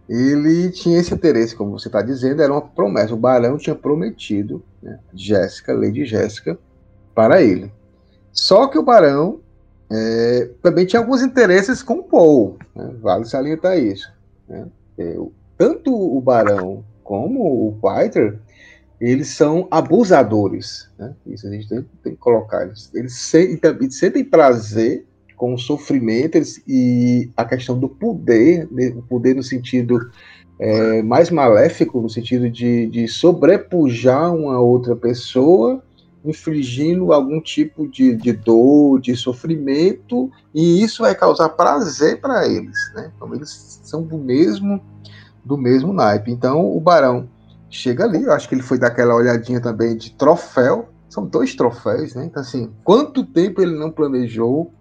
ele 0.07 0.69
tinha 0.71 0.99
esse 0.99 1.13
interesse, 1.13 1.55
como 1.55 1.77
você 1.77 1.87
está 1.87 2.01
dizendo, 2.01 2.41
era 2.41 2.51
uma 2.51 2.61
promessa. 2.61 3.13
O 3.13 3.17
Barão 3.17 3.57
tinha 3.57 3.75
prometido 3.75 4.63
né, 4.81 4.99
Jéssica, 5.13 5.73
Lady 5.73 6.05
Jéssica, 6.05 6.57
para 7.15 7.41
ele. 7.41 7.71
Só 8.31 8.67
que 8.67 8.77
o 8.77 8.83
Barão 8.83 9.39
é, 9.91 10.49
também 10.61 10.85
tinha 10.85 10.99
alguns 11.01 11.21
interesses 11.21 11.81
com 11.81 11.95
o 11.95 12.03
Paul, 12.03 12.57
né, 12.75 12.91
vale 13.01 13.25
salientar 13.25 13.77
isso. 13.77 14.11
Né? 14.47 14.67
É, 14.97 15.15
o- 15.17 15.31
tanto 15.57 15.93
o 15.93 16.21
Barão 16.21 16.83
como 17.03 17.67
o 17.69 17.77
Peter, 17.81 18.37
eles 19.01 19.29
são 19.29 19.67
abusadores. 19.71 20.89
Né? 20.97 21.13
Isso 21.25 21.47
a 21.47 21.51
gente 21.51 21.67
tem, 21.67 21.85
tem 22.03 22.13
que 22.13 22.19
colocar. 22.19 22.63
Eles, 22.63 22.89
eles 22.93 23.13
se- 23.15 23.59
eles 23.63 23.97
sentem 23.97 24.23
prazer 24.23 25.05
com 25.39 25.53
o 25.53 25.57
sofrimento 25.57 26.37
e 26.67 27.31
a 27.35 27.45
questão 27.45 27.79
do 27.79 27.87
poder, 27.87 28.67
né? 28.69 28.89
o 28.89 29.01
poder 29.01 29.33
no 29.33 29.41
sentido 29.41 30.11
é, 30.59 31.01
mais 31.01 31.31
maléfico, 31.31 32.01
no 32.01 32.09
sentido 32.09 32.49
de, 32.49 32.87
de 32.87 33.07
sobrepujar 33.07 34.35
uma 34.35 34.59
outra 34.59 34.97
pessoa, 34.97 35.81
infligindo 36.25 37.13
algum 37.13 37.39
tipo 37.39 37.87
de, 37.87 38.17
de 38.17 38.33
dor, 38.33 38.99
de 38.99 39.15
sofrimento, 39.15 40.29
e 40.53 40.83
isso 40.83 41.03
vai 41.03 41.15
causar 41.15 41.47
prazer 41.47 42.19
para 42.19 42.45
eles. 42.45 42.77
Né? 42.93 43.09
Então, 43.15 43.33
eles 43.33 43.79
são 43.83 44.03
do 44.03 44.17
mesmo 44.17 44.81
do 45.45 45.57
mesmo 45.57 45.93
naipe. 45.93 46.31
Então 46.31 46.75
o 46.75 46.79
Barão 46.81 47.29
chega 47.69 48.03
ali, 48.03 48.23
eu 48.23 48.33
acho 48.33 48.49
que 48.49 48.55
ele 48.55 48.61
foi 48.61 48.77
dar 48.77 48.87
aquela 48.87 49.15
olhadinha 49.15 49.61
também 49.61 49.95
de 49.95 50.11
troféu. 50.11 50.89
São 51.09 51.25
dois 51.25 51.55
troféus, 51.55 52.13
né? 52.13 52.25
Então, 52.25 52.39
assim, 52.39 52.69
quanto 52.83 53.25
tempo 53.25 53.61
ele 53.61 53.75
não 53.75 53.89
planejou 53.89 54.71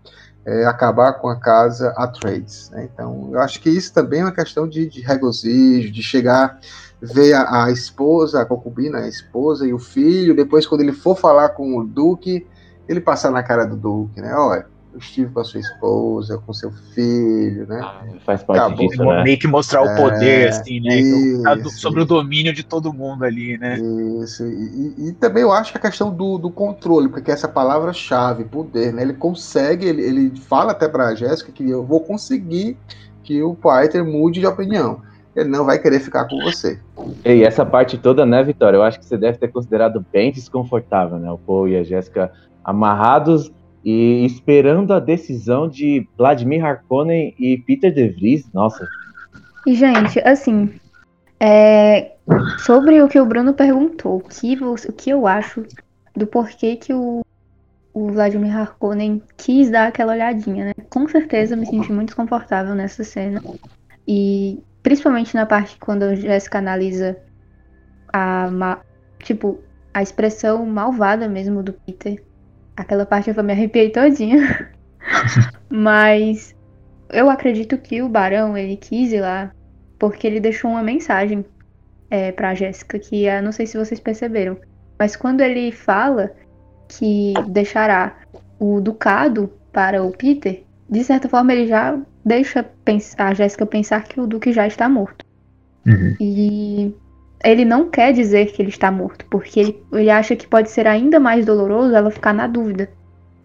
é, 0.48 0.64
acabar 0.64 1.12
com 1.12 1.28
a 1.28 1.36
casa 1.36 1.90
Atreides, 1.90 2.70
né? 2.70 2.88
Então, 2.90 3.28
eu 3.32 3.38
acho 3.38 3.60
que 3.60 3.68
isso 3.68 3.92
também 3.92 4.20
é 4.20 4.24
uma 4.24 4.32
questão 4.32 4.66
de, 4.66 4.88
de 4.88 5.02
regozijo, 5.02 5.92
de 5.92 6.02
chegar, 6.02 6.58
ver 7.02 7.34
a, 7.34 7.66
a 7.66 7.70
esposa, 7.70 8.40
a 8.40 8.46
concubina, 8.46 9.00
a 9.00 9.08
esposa 9.08 9.66
e 9.66 9.74
o 9.74 9.78
filho, 9.78 10.34
depois 10.34 10.66
quando 10.66 10.80
ele 10.80 10.92
for 10.92 11.18
falar 11.18 11.50
com 11.50 11.76
o 11.76 11.84
Duque, 11.84 12.46
ele 12.88 12.98
passar 12.98 13.30
na 13.30 13.42
cara 13.42 13.66
do 13.66 13.76
Duque, 13.76 14.22
né? 14.22 14.34
Olha, 14.34 14.66
eu 14.98 15.00
estive 15.00 15.32
com 15.32 15.40
a 15.40 15.44
sua 15.44 15.60
esposa, 15.60 16.38
com 16.44 16.52
seu 16.52 16.70
filho, 16.94 17.66
né? 17.66 17.88
Faz 18.26 18.42
parte 18.42 18.66
Acabou. 18.66 18.88
disso, 18.88 19.04
né? 19.04 19.22
Meio 19.22 19.38
que 19.38 19.46
mostrar 19.46 19.82
o 19.82 19.86
É, 19.86 19.96
poder, 19.96 20.48
assim, 20.48 20.80
né? 20.80 21.00
Isso. 21.00 21.70
sobre 21.70 22.02
o 22.02 22.04
domínio 22.04 22.52
de 22.52 22.64
todo 22.64 22.92
mundo 22.92 23.24
ali, 23.24 23.56
né? 23.56 23.78
Isso, 24.22 24.44
e, 24.44 25.08
e- 25.08 25.12
também 25.12 25.42
eu 25.42 25.52
acho 25.52 25.70
que 25.72 25.78
a 25.78 25.80
questão 25.80 26.12
do, 26.12 26.36
do 26.36 26.50
controle, 26.50 27.08
porque 27.08 27.30
essa 27.30 27.46
palavra-chave, 27.46 28.44
poder, 28.44 28.92
né? 28.92 29.02
Ele 29.02 29.14
consegue, 29.14 29.86
ele, 29.86 30.02
ele 30.02 30.36
fala 30.36 30.72
até 30.72 30.88
pra 30.88 31.14
Jéssica 31.14 31.52
que 31.52 31.68
eu 31.68 31.84
vou 31.84 32.00
conseguir 32.00 32.76
que 33.22 33.42
o 33.42 33.54
Peter 33.54 34.04
mude 34.04 34.40
de 34.40 34.46
opinião. 34.46 35.00
Ele 35.36 35.48
não 35.48 35.64
vai 35.64 35.78
querer 35.78 36.00
ficar 36.00 36.26
com 36.26 36.40
você. 36.40 36.80
E 37.24 37.44
essa 37.44 37.64
parte 37.64 37.96
toda, 37.96 38.26
né, 38.26 38.42
Vitória? 38.42 38.76
Eu 38.76 38.82
acho 38.82 38.98
que 38.98 39.06
você 39.06 39.16
deve 39.16 39.38
ter 39.38 39.48
considerado 39.48 40.04
bem 40.12 40.32
desconfortável, 40.32 41.18
né? 41.18 41.30
O 41.30 41.38
Paul 41.38 41.68
e 41.68 41.76
a 41.76 41.84
Jéssica 41.84 42.32
amarrados 42.64 43.50
e 43.90 44.26
esperando 44.26 44.92
a 44.92 45.00
decisão 45.00 45.66
de 45.66 46.06
Vladimir 46.14 46.62
Harkonnen 46.62 47.34
e 47.38 47.56
Peter 47.56 47.90
De 47.90 48.06
Vries. 48.08 48.46
Nossa, 48.52 48.86
E, 49.64 49.74
gente, 49.74 50.20
assim, 50.28 50.74
é, 51.40 52.12
sobre 52.58 53.00
o 53.00 53.08
que 53.08 53.18
o 53.18 53.24
Bruno 53.24 53.54
perguntou, 53.54 54.16
o 54.16 54.20
que, 54.20 54.62
o 54.62 54.92
que 54.92 55.08
eu 55.08 55.26
acho 55.26 55.64
do 56.14 56.26
porquê 56.26 56.76
que 56.76 56.92
o, 56.92 57.24
o 57.94 58.10
Vladimir 58.10 58.54
Harkonnen 58.54 59.22
quis 59.38 59.70
dar 59.70 59.88
aquela 59.88 60.12
olhadinha, 60.12 60.66
né? 60.66 60.72
Com 60.90 61.08
certeza 61.08 61.56
me 61.56 61.64
senti 61.64 61.90
muito 61.90 62.08
desconfortável 62.08 62.74
nessa 62.74 63.02
cena. 63.02 63.42
E 64.06 64.62
principalmente 64.82 65.34
na 65.34 65.46
parte 65.46 65.78
quando 65.78 66.02
a 66.02 66.14
Jéssica 66.14 66.58
analisa 66.58 67.16
a, 68.12 68.80
tipo, 69.20 69.58
a 69.94 70.02
expressão 70.02 70.66
malvada 70.66 71.26
mesmo 71.26 71.62
do 71.62 71.72
Peter. 71.72 72.22
Aquela 72.78 73.04
parte 73.04 73.28
eu 73.28 73.44
me 73.44 73.52
arrepiei 73.52 73.90
todinha. 73.90 74.70
Mas 75.68 76.54
eu 77.10 77.28
acredito 77.28 77.76
que 77.76 78.00
o 78.00 78.08
Barão, 78.08 78.56
ele 78.56 78.76
quis 78.76 79.12
ir 79.12 79.20
lá 79.20 79.50
porque 79.98 80.26
ele 80.26 80.38
deixou 80.38 80.70
uma 80.70 80.82
mensagem 80.82 81.44
é, 82.08 82.30
pra 82.30 82.54
Jéssica, 82.54 82.98
que 82.98 83.24
eu 83.24 83.42
não 83.42 83.50
sei 83.50 83.66
se 83.66 83.76
vocês 83.76 83.98
perceberam, 83.98 84.56
mas 84.98 85.16
quando 85.16 85.40
ele 85.40 85.72
fala 85.72 86.30
que 86.88 87.34
deixará 87.48 88.16
o 88.58 88.80
ducado 88.80 89.52
para 89.72 90.02
o 90.02 90.10
Peter, 90.12 90.62
de 90.88 91.02
certa 91.02 91.28
forma 91.28 91.52
ele 91.52 91.66
já 91.66 91.98
deixa 92.24 92.62
pens- 92.84 93.14
a 93.18 93.34
Jéssica 93.34 93.66
pensar 93.66 94.04
que 94.04 94.20
o 94.20 94.26
Duque 94.26 94.52
já 94.52 94.66
está 94.66 94.88
morto. 94.88 95.24
E 96.20 96.94
ele 97.44 97.64
não 97.64 97.88
quer 97.88 98.12
dizer 98.12 98.52
que 98.52 98.60
ele 98.60 98.70
está 98.70 98.90
morto, 98.90 99.24
porque 99.30 99.60
ele, 99.60 99.82
ele 99.92 100.10
acha 100.10 100.34
que 100.34 100.46
pode 100.46 100.70
ser 100.70 100.86
ainda 100.86 101.20
mais 101.20 101.44
doloroso 101.44 101.94
ela 101.94 102.10
ficar 102.10 102.32
na 102.32 102.46
dúvida, 102.46 102.90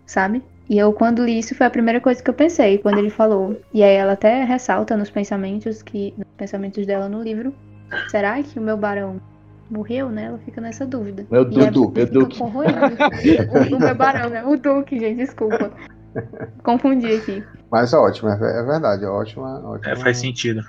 sabe? 0.06 0.44
E 0.70 0.78
eu, 0.78 0.94
quando 0.94 1.26
li 1.26 1.38
isso, 1.38 1.56
foi 1.56 1.68
a 1.68 1.70
primeira 1.70 2.00
coisa 2.00 2.24
que 2.24 2.30
eu 2.30 2.34
pensei, 2.34 2.78
quando 2.78 2.98
ele 2.98 3.10
falou. 3.10 3.60
E 3.74 3.84
aí 3.84 3.96
ela 3.96 4.14
até 4.14 4.44
ressalta 4.44 4.96
nos 4.96 5.10
pensamentos 5.10 5.82
que. 5.82 6.14
Nos 6.18 6.28
pensamentos 6.38 6.86
dela 6.86 7.10
no 7.10 7.22
livro. 7.22 7.54
Será 8.10 8.42
que 8.42 8.58
o 8.58 8.62
meu 8.62 8.78
barão 8.78 9.20
morreu, 9.70 10.10
né? 10.10 10.26
Ela 10.26 10.40
fica 10.40 10.62
nessa 10.62 10.86
dúvida. 10.86 11.26
Meu 11.30 11.46
Dudu, 11.46 11.92
meu 11.94 12.30
corroído. 12.30 12.74
o, 13.74 13.76
o 13.76 13.80
meu 13.80 13.96
barão, 13.96 14.30
né? 14.30 14.44
O 14.46 14.56
Duque, 14.56 15.00
gente, 15.00 15.18
desculpa. 15.18 15.72
Confundi 16.64 17.14
aqui. 17.14 17.44
Mas 17.70 17.92
é 17.92 17.98
ótimo, 17.98 18.30
é, 18.30 18.34
é 18.34 18.64
verdade, 18.64 19.04
é 19.04 19.08
ótima. 19.08 19.60
ótima 19.68 19.94
É, 19.94 19.96
faz 19.96 20.18
sentido. 20.18 20.62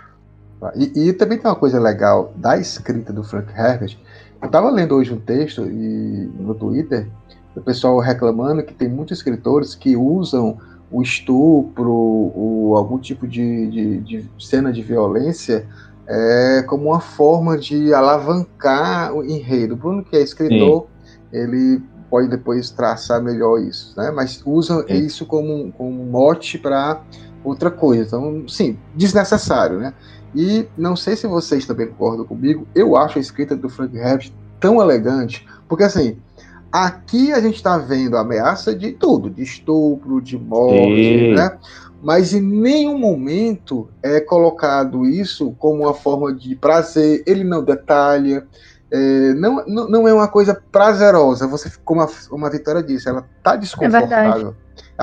E, 0.76 1.08
e 1.08 1.12
também 1.12 1.38
tem 1.38 1.50
uma 1.50 1.56
coisa 1.56 1.78
legal 1.78 2.32
da 2.36 2.56
escrita 2.56 3.12
do 3.12 3.22
Frank 3.22 3.52
Herbert. 3.52 3.96
Eu 4.40 4.46
estava 4.46 4.70
lendo 4.70 4.94
hoje 4.94 5.12
um 5.12 5.20
texto 5.20 5.62
e, 5.66 6.30
no 6.38 6.54
Twitter, 6.54 7.08
o 7.54 7.60
pessoal 7.60 7.98
reclamando 7.98 8.62
que 8.62 8.74
tem 8.74 8.88
muitos 8.88 9.18
escritores 9.18 9.74
que 9.74 9.96
usam 9.96 10.58
o 10.90 11.02
estupro, 11.02 11.90
o, 11.90 12.74
algum 12.76 12.98
tipo 12.98 13.26
de, 13.26 13.66
de, 13.68 13.98
de 13.98 14.30
cena 14.38 14.72
de 14.72 14.82
violência 14.82 15.66
é, 16.06 16.62
como 16.66 16.90
uma 16.90 17.00
forma 17.00 17.58
de 17.58 17.92
alavancar 17.92 19.14
o 19.14 19.24
enredo. 19.24 19.74
O 19.74 19.76
Bruno, 19.76 20.04
que 20.04 20.16
é 20.16 20.20
escritor, 20.20 20.86
ele 21.32 21.80
pode 22.10 22.28
depois 22.28 22.70
traçar 22.70 23.22
melhor 23.22 23.58
isso, 23.58 23.94
né? 23.96 24.10
Mas 24.10 24.40
usam 24.44 24.86
Sim. 24.86 24.94
isso 24.94 25.26
como, 25.26 25.72
como 25.72 26.04
mote 26.04 26.58
para 26.58 27.02
outra 27.42 27.70
coisa. 27.70 28.04
Então, 28.04 28.48
sim, 28.48 28.78
desnecessário, 28.94 29.78
né? 29.78 29.94
E 30.34 30.66
não 30.76 30.96
sei 30.96 31.16
se 31.16 31.26
vocês 31.26 31.66
também 31.66 31.86
concordam 31.86 32.24
comigo, 32.24 32.66
eu 32.74 32.96
acho 32.96 33.18
a 33.18 33.20
escrita 33.20 33.54
do 33.54 33.68
Frank 33.68 33.96
Herbert 33.96 34.32
tão 34.58 34.80
elegante, 34.80 35.46
porque 35.68 35.84
assim, 35.84 36.18
aqui 36.72 37.32
a 37.32 37.40
gente 37.40 37.56
está 37.56 37.78
vendo 37.78 38.16
a 38.16 38.20
ameaça 38.20 38.74
de 38.74 38.92
tudo, 38.92 39.30
de 39.30 39.42
estupro, 39.42 40.20
de 40.20 40.38
morte, 40.38 41.18
Sim. 41.18 41.34
né? 41.34 41.56
Mas 42.02 42.34
em 42.34 42.40
nenhum 42.40 42.98
momento 42.98 43.88
é 44.02 44.20
colocado 44.20 45.06
isso 45.06 45.54
como 45.58 45.84
uma 45.84 45.94
forma 45.94 46.34
de 46.34 46.54
prazer, 46.54 47.22
ele 47.26 47.44
não 47.44 47.62
detalha, 47.62 48.46
é, 48.90 49.34
não, 49.34 49.64
não, 49.66 49.88
não 49.88 50.08
é 50.08 50.12
uma 50.12 50.28
coisa 50.28 50.60
prazerosa. 50.70 51.46
Você, 51.46 51.70
como 51.84 52.02
a, 52.02 52.08
como 52.28 52.44
a 52.44 52.50
Vitória 52.50 52.82
disse, 52.82 53.08
ela 53.08 53.26
tá 53.42 53.56
desconfortável. 53.56 54.54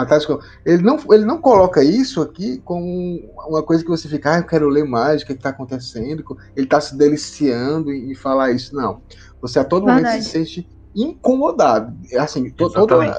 Descon- 0.08 0.40
ele, 0.66 0.82
não, 0.82 1.00
ele 1.12 1.26
não 1.26 1.40
coloca 1.40 1.84
isso 1.84 2.22
aqui 2.22 2.60
como 2.60 3.20
uma 3.48 3.64
coisa 3.64 3.84
que 3.84 3.90
você 3.90 4.08
fica, 4.08 4.36
ah, 4.36 4.38
eu 4.40 4.46
quero 4.46 4.70
ler 4.70 4.86
mais, 4.86 5.22
o 5.22 5.26
que 5.26 5.34
está 5.34 5.50
acontecendo. 5.50 6.24
Ele 6.56 6.66
está 6.66 6.82
se 6.82 6.98
deliciando 6.98 7.92
em, 7.92 8.12
em 8.12 8.16
falar 8.16 8.52
isso. 8.52 8.76
Não. 8.76 9.02
Você 9.42 9.60
a 9.60 9.64
todo 9.64 9.88
momento 9.88 10.04
Verdade. 10.04 10.24
se 10.24 10.30
sente 10.32 10.70
incomodado. 10.96 11.96
Assim, 12.18 12.50
to- 12.50 12.70
toda, 12.70 13.18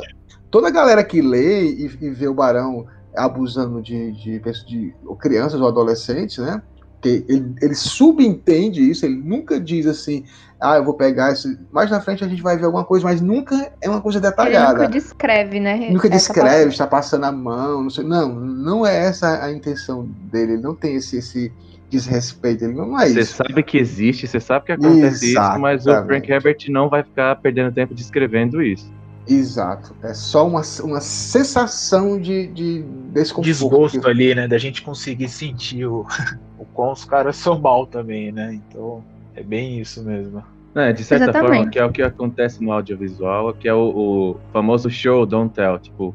toda 0.50 0.68
a 0.68 0.70
galera 0.70 1.02
que 1.02 1.20
lê 1.20 1.64
e, 1.64 1.84
e 1.84 2.10
vê 2.10 2.28
o 2.28 2.34
Barão 2.34 2.86
abusando 3.14 3.82
de, 3.82 4.12
de, 4.12 4.40
de 4.66 4.94
ou 5.04 5.16
crianças 5.16 5.60
ou 5.60 5.68
adolescentes, 5.68 6.38
né? 6.38 6.62
Porque 7.02 7.24
ele, 7.28 7.52
ele 7.60 7.74
subentende 7.74 8.88
isso, 8.88 9.04
ele 9.04 9.16
nunca 9.16 9.58
diz 9.58 9.86
assim, 9.86 10.24
ah, 10.60 10.76
eu 10.76 10.84
vou 10.84 10.94
pegar 10.94 11.32
isso. 11.32 11.58
Mais 11.72 11.90
na 11.90 12.00
frente 12.00 12.22
a 12.22 12.28
gente 12.28 12.40
vai 12.40 12.56
ver 12.56 12.66
alguma 12.66 12.84
coisa, 12.84 13.04
mas 13.04 13.20
nunca 13.20 13.72
é 13.80 13.90
uma 13.90 14.00
coisa 14.00 14.20
Ele 14.20 14.28
detalhada. 14.28 14.74
nunca 14.74 14.88
descreve, 14.88 15.58
né? 15.58 15.88
Nunca 15.90 16.08
descreve, 16.08 16.48
parte. 16.48 16.68
está 16.68 16.86
passando 16.86 17.24
a 17.24 17.32
mão, 17.32 17.82
não 17.82 17.90
sei. 17.90 18.04
Não, 18.04 18.28
não 18.32 18.86
é 18.86 18.96
essa 19.06 19.44
a 19.44 19.50
intenção 19.50 20.08
dele. 20.30 20.52
Ele 20.52 20.62
não 20.62 20.76
tem 20.76 20.94
esse, 20.94 21.16
esse 21.16 21.52
desrespeito. 21.90 22.64
Ele 22.66 22.74
não 22.74 22.96
é 22.96 23.08
Você 23.08 23.20
isso. 23.20 23.34
sabe 23.34 23.64
que 23.64 23.78
existe, 23.78 24.28
você 24.28 24.38
sabe 24.38 24.66
que 24.66 24.72
acontece 24.72 25.32
isso, 25.32 25.58
mas 25.58 25.84
o. 25.84 26.04
Frank 26.04 26.30
Herbert 26.30 26.58
não 26.68 26.88
vai 26.88 27.02
ficar 27.02 27.34
perdendo 27.36 27.74
tempo 27.74 27.92
descrevendo 27.92 28.62
isso. 28.62 28.88
Exato. 29.26 29.94
É 30.02 30.12
só 30.14 30.46
uma, 30.46 30.62
uma 30.82 31.00
sensação 31.00 32.20
de, 32.20 32.48
de 32.48 32.82
desconforto. 33.12 33.46
Desgosto 33.46 34.08
ali, 34.08 34.34
né? 34.34 34.48
Da 34.48 34.58
gente 34.58 34.82
conseguir 34.82 35.28
sentir 35.28 35.86
o, 35.86 36.06
o 36.58 36.64
quão 36.64 36.92
os 36.92 37.04
caras 37.04 37.36
são 37.36 37.58
mal 37.58 37.86
também, 37.86 38.32
né? 38.32 38.54
Então, 38.54 39.04
é 39.34 39.42
bem 39.42 39.80
isso 39.80 40.02
mesmo. 40.02 40.42
É, 40.74 40.92
de 40.92 41.04
certa 41.04 41.24
Exatamente. 41.24 41.56
forma, 41.56 41.70
que 41.70 41.78
é 41.78 41.84
o 41.84 41.92
que 41.92 42.02
acontece 42.02 42.64
no 42.64 42.72
audiovisual, 42.72 43.52
que 43.52 43.68
é 43.68 43.74
o, 43.74 43.88
o 43.88 44.36
famoso 44.52 44.88
show, 44.88 45.26
don't 45.26 45.52
tell, 45.54 45.78
tipo, 45.78 46.14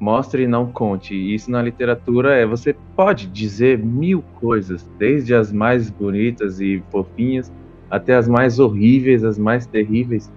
mostre 0.00 0.42
e 0.42 0.46
não 0.48 0.66
conte. 0.66 1.14
E 1.14 1.34
isso 1.34 1.48
na 1.50 1.62
literatura 1.62 2.34
é, 2.34 2.44
você 2.44 2.74
pode 2.96 3.28
dizer 3.28 3.78
mil 3.78 4.20
coisas, 4.40 4.88
desde 4.98 5.32
as 5.32 5.52
mais 5.52 5.88
bonitas 5.88 6.60
e 6.60 6.82
fofinhas, 6.90 7.52
até 7.88 8.16
as 8.16 8.26
mais 8.26 8.58
horríveis, 8.58 9.22
as 9.22 9.38
mais 9.38 9.66
terríveis. 9.66 10.30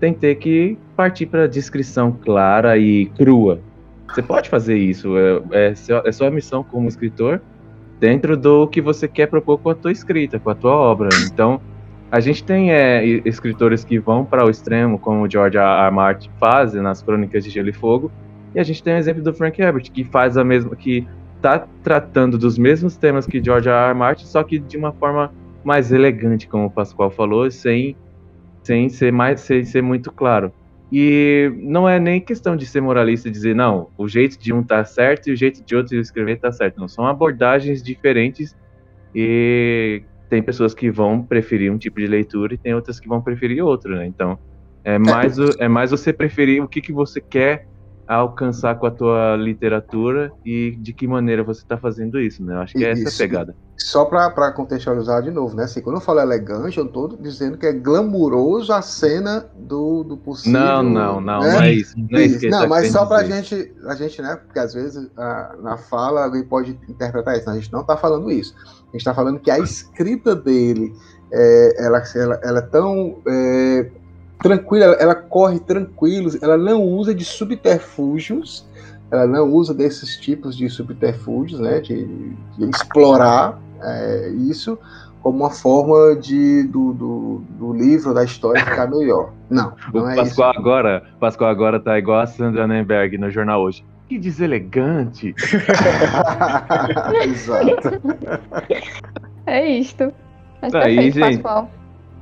Tem 0.00 0.14
ter 0.14 0.36
que 0.36 0.78
partir 0.96 1.26
para 1.26 1.46
descrição 1.46 2.10
clara 2.10 2.78
e 2.78 3.06
crua. 3.16 3.60
Você 4.08 4.22
pode 4.22 4.48
fazer 4.48 4.76
isso, 4.76 5.16
é, 5.16 5.68
é, 5.68 5.74
só, 5.74 6.02
é 6.04 6.10
sua 6.10 6.30
missão 6.30 6.64
como 6.64 6.88
escritor, 6.88 7.40
dentro 8.00 8.36
do 8.36 8.66
que 8.66 8.80
você 8.80 9.06
quer 9.06 9.26
propor 9.26 9.58
com 9.58 9.70
a 9.70 9.74
tua 9.74 9.92
escrita, 9.92 10.40
com 10.40 10.50
a 10.50 10.54
tua 10.54 10.72
obra. 10.72 11.10
Então, 11.30 11.60
a 12.10 12.18
gente 12.18 12.42
tem 12.42 12.72
é, 12.72 13.04
escritores 13.24 13.84
que 13.84 13.98
vão 14.00 14.24
para 14.24 14.44
o 14.44 14.50
extremo, 14.50 14.98
como 14.98 15.22
o 15.22 15.30
George 15.30 15.58
R. 15.58 15.86
R. 15.86 15.90
Martin 15.92 16.30
faz 16.40 16.74
nas 16.74 17.02
Crônicas 17.02 17.44
de 17.44 17.50
Gelo 17.50 17.68
e 17.68 17.72
Fogo, 17.72 18.10
e 18.52 18.58
a 18.58 18.64
gente 18.64 18.82
tem 18.82 18.94
o 18.94 18.96
exemplo 18.96 19.22
do 19.22 19.32
Frank 19.32 19.60
Herbert, 19.62 19.92
que 19.92 20.02
faz 20.02 20.36
a 20.36 20.42
mesma, 20.42 20.74
que 20.74 21.06
tá 21.40 21.66
tratando 21.84 22.36
dos 22.36 22.58
mesmos 22.58 22.96
temas 22.96 23.26
que 23.26 23.42
George 23.42 23.68
R. 23.68 23.90
R. 23.90 23.94
Martin, 23.94 24.26
só 24.26 24.42
que 24.42 24.58
de 24.58 24.76
uma 24.76 24.92
forma 24.92 25.32
mais 25.62 25.92
elegante, 25.92 26.48
como 26.48 26.66
o 26.66 26.70
Pascoal 26.70 27.10
falou, 27.10 27.48
sem, 27.48 27.96
sem 28.64 28.88
ser 28.88 29.12
mais, 29.12 29.40
sem 29.42 29.64
ser 29.64 29.82
muito 29.82 30.12
claro. 30.12 30.52
E 30.92 31.50
não 31.62 31.88
é 31.88 32.00
nem 32.00 32.20
questão 32.20 32.56
de 32.56 32.66
ser 32.66 32.80
moralista 32.80 33.28
e 33.28 33.30
dizer, 33.30 33.54
não, 33.54 33.90
o 33.96 34.08
jeito 34.08 34.38
de 34.40 34.52
um 34.52 34.62
tá 34.64 34.84
certo 34.84 35.28
e 35.28 35.32
o 35.32 35.36
jeito 35.36 35.64
de 35.64 35.76
outro 35.76 35.96
escrever 35.98 36.38
tá 36.40 36.50
certo. 36.52 36.78
Não, 36.80 36.88
são 36.88 37.06
abordagens 37.06 37.82
diferentes 37.82 38.54
e 39.14 40.04
tem 40.28 40.42
pessoas 40.42 40.74
que 40.74 40.90
vão 40.90 41.26
preferir 41.26 41.72
um 41.72 41.78
tipo 41.78 42.00
de 42.00 42.06
leitura 42.06 42.54
e 42.54 42.58
tem 42.58 42.74
outras 42.74 43.00
que 43.00 43.08
vão 43.08 43.22
preferir 43.22 43.64
outro, 43.64 43.96
né? 43.96 44.06
Então, 44.06 44.38
é 44.84 44.98
mais, 44.98 45.38
o- 45.38 45.54
é 45.58 45.68
mais 45.68 45.90
você 45.90 46.12
preferir 46.12 46.62
o 46.62 46.68
que, 46.68 46.80
que 46.80 46.92
você 46.92 47.20
quer 47.20 47.66
alcançar 48.16 48.76
com 48.76 48.86
a 48.86 48.90
tua 48.90 49.36
literatura 49.36 50.32
e 50.44 50.72
de 50.76 50.92
que 50.92 51.06
maneira 51.06 51.44
você 51.44 51.64
tá 51.64 51.78
fazendo 51.78 52.18
isso, 52.18 52.42
né? 52.44 52.54
Eu 52.54 52.58
acho 52.58 52.74
que 52.74 52.84
é 52.84 52.90
essa 52.90 53.02
a 53.02 53.04
Isso. 53.04 53.18
pegada. 53.18 53.54
Só 53.78 54.04
para 54.04 54.52
contextualizar 54.52 55.22
de 55.22 55.30
novo, 55.30 55.54
né? 55.56 55.64
Assim, 55.64 55.80
quando 55.80 55.96
eu 55.96 56.00
falo 56.00 56.20
elegante, 56.20 56.76
eu 56.76 56.88
tô 56.88 57.08
dizendo 57.08 57.56
que 57.56 57.64
é 57.64 57.72
glamuroso 57.72 58.72
a 58.72 58.82
cena 58.82 59.46
do, 59.56 60.02
do 60.02 60.16
possível. 60.16 60.60
Não, 60.60 60.82
não, 60.82 61.20
não, 61.20 61.40
né? 61.40 61.52
não 61.52 61.62
é 61.62 61.72
isso. 61.72 61.94
Não 61.96 62.18
é 62.18 62.24
isso 62.24 62.48
Não, 62.48 62.62
tá 62.62 62.66
mas 62.66 62.90
só 62.90 63.06
pra 63.06 63.22
dizer. 63.22 63.44
gente, 63.44 63.74
a 63.86 63.94
gente, 63.94 64.20
né? 64.20 64.36
Porque 64.44 64.58
às 64.58 64.74
vezes 64.74 65.08
ah, 65.16 65.54
na 65.62 65.76
fala 65.78 66.24
alguém 66.24 66.42
pode 66.42 66.78
interpretar 66.88 67.38
isso. 67.38 67.48
A 67.48 67.54
gente 67.54 67.72
não 67.72 67.84
tá 67.84 67.96
falando 67.96 68.30
isso. 68.30 68.54
A 68.88 68.92
gente 68.92 69.04
tá 69.04 69.14
falando 69.14 69.38
que 69.38 69.50
a 69.50 69.58
escrita 69.60 70.34
dele, 70.34 70.92
é, 71.32 71.84
ela, 71.86 72.02
ela, 72.16 72.40
ela 72.42 72.58
é 72.58 72.62
tão 72.62 73.22
é, 73.26 73.90
tranquila, 74.42 74.96
ela, 74.98 75.14
corre 75.14 75.60
tranquilo, 75.60 76.30
ela 76.42 76.56
não 76.56 76.82
usa 76.82 77.14
de 77.14 77.24
subterfúgios, 77.24 78.66
ela 79.10 79.26
não 79.26 79.52
usa 79.52 79.74
desses 79.74 80.16
tipos 80.16 80.56
de 80.56 80.68
subterfúgios, 80.68 81.60
né? 81.60 81.80
De, 81.80 82.06
de 82.56 82.70
explorar 82.70 83.60
é, 83.82 84.30
isso 84.48 84.78
como 85.22 85.38
uma 85.38 85.50
forma 85.50 86.16
de 86.16 86.62
do, 86.64 86.92
do, 86.92 87.42
do 87.58 87.72
livro, 87.72 88.14
da 88.14 88.24
história 88.24 88.64
ficar 88.64 88.88
melhor. 88.88 89.32
Não, 89.50 89.74
O 89.92 89.98
não 89.98 90.10
é 90.10 90.14
isso. 90.14 90.22
Pascoal 90.22 90.52
agora, 90.56 91.02
Pascoal 91.18 91.50
agora 91.50 91.78
tá 91.78 91.98
igual 91.98 92.20
a 92.20 92.26
Sandra 92.26 92.66
Nemberg 92.66 93.18
no 93.18 93.30
jornal 93.30 93.62
hoje. 93.62 93.84
Que 94.08 94.18
deselegante. 94.18 95.34
Exato. 97.24 98.00
É 99.46 99.68
isto. 99.68 100.12
Mas 100.60 100.74
Aí, 100.74 100.96
perfeito, 100.96 101.18
gente. 101.18 101.42
Pascoal. 101.42 101.70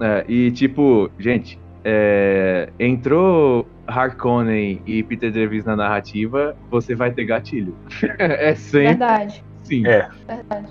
É, 0.00 0.24
e 0.28 0.50
tipo, 0.50 1.10
gente, 1.18 1.58
é, 1.84 2.70
entrou 2.78 3.66
Harkonnen 3.86 4.82
e 4.86 5.02
Peter 5.02 5.32
Davis 5.32 5.64
na 5.64 5.76
narrativa, 5.76 6.56
você 6.70 6.94
vai 6.94 7.10
ter 7.10 7.24
gatilho. 7.24 7.74
é 8.18 8.54
sempre 8.54 8.88
Verdade, 8.88 9.44
sim. 9.62 9.86
É. 9.86 10.08
verdade. 10.26 10.68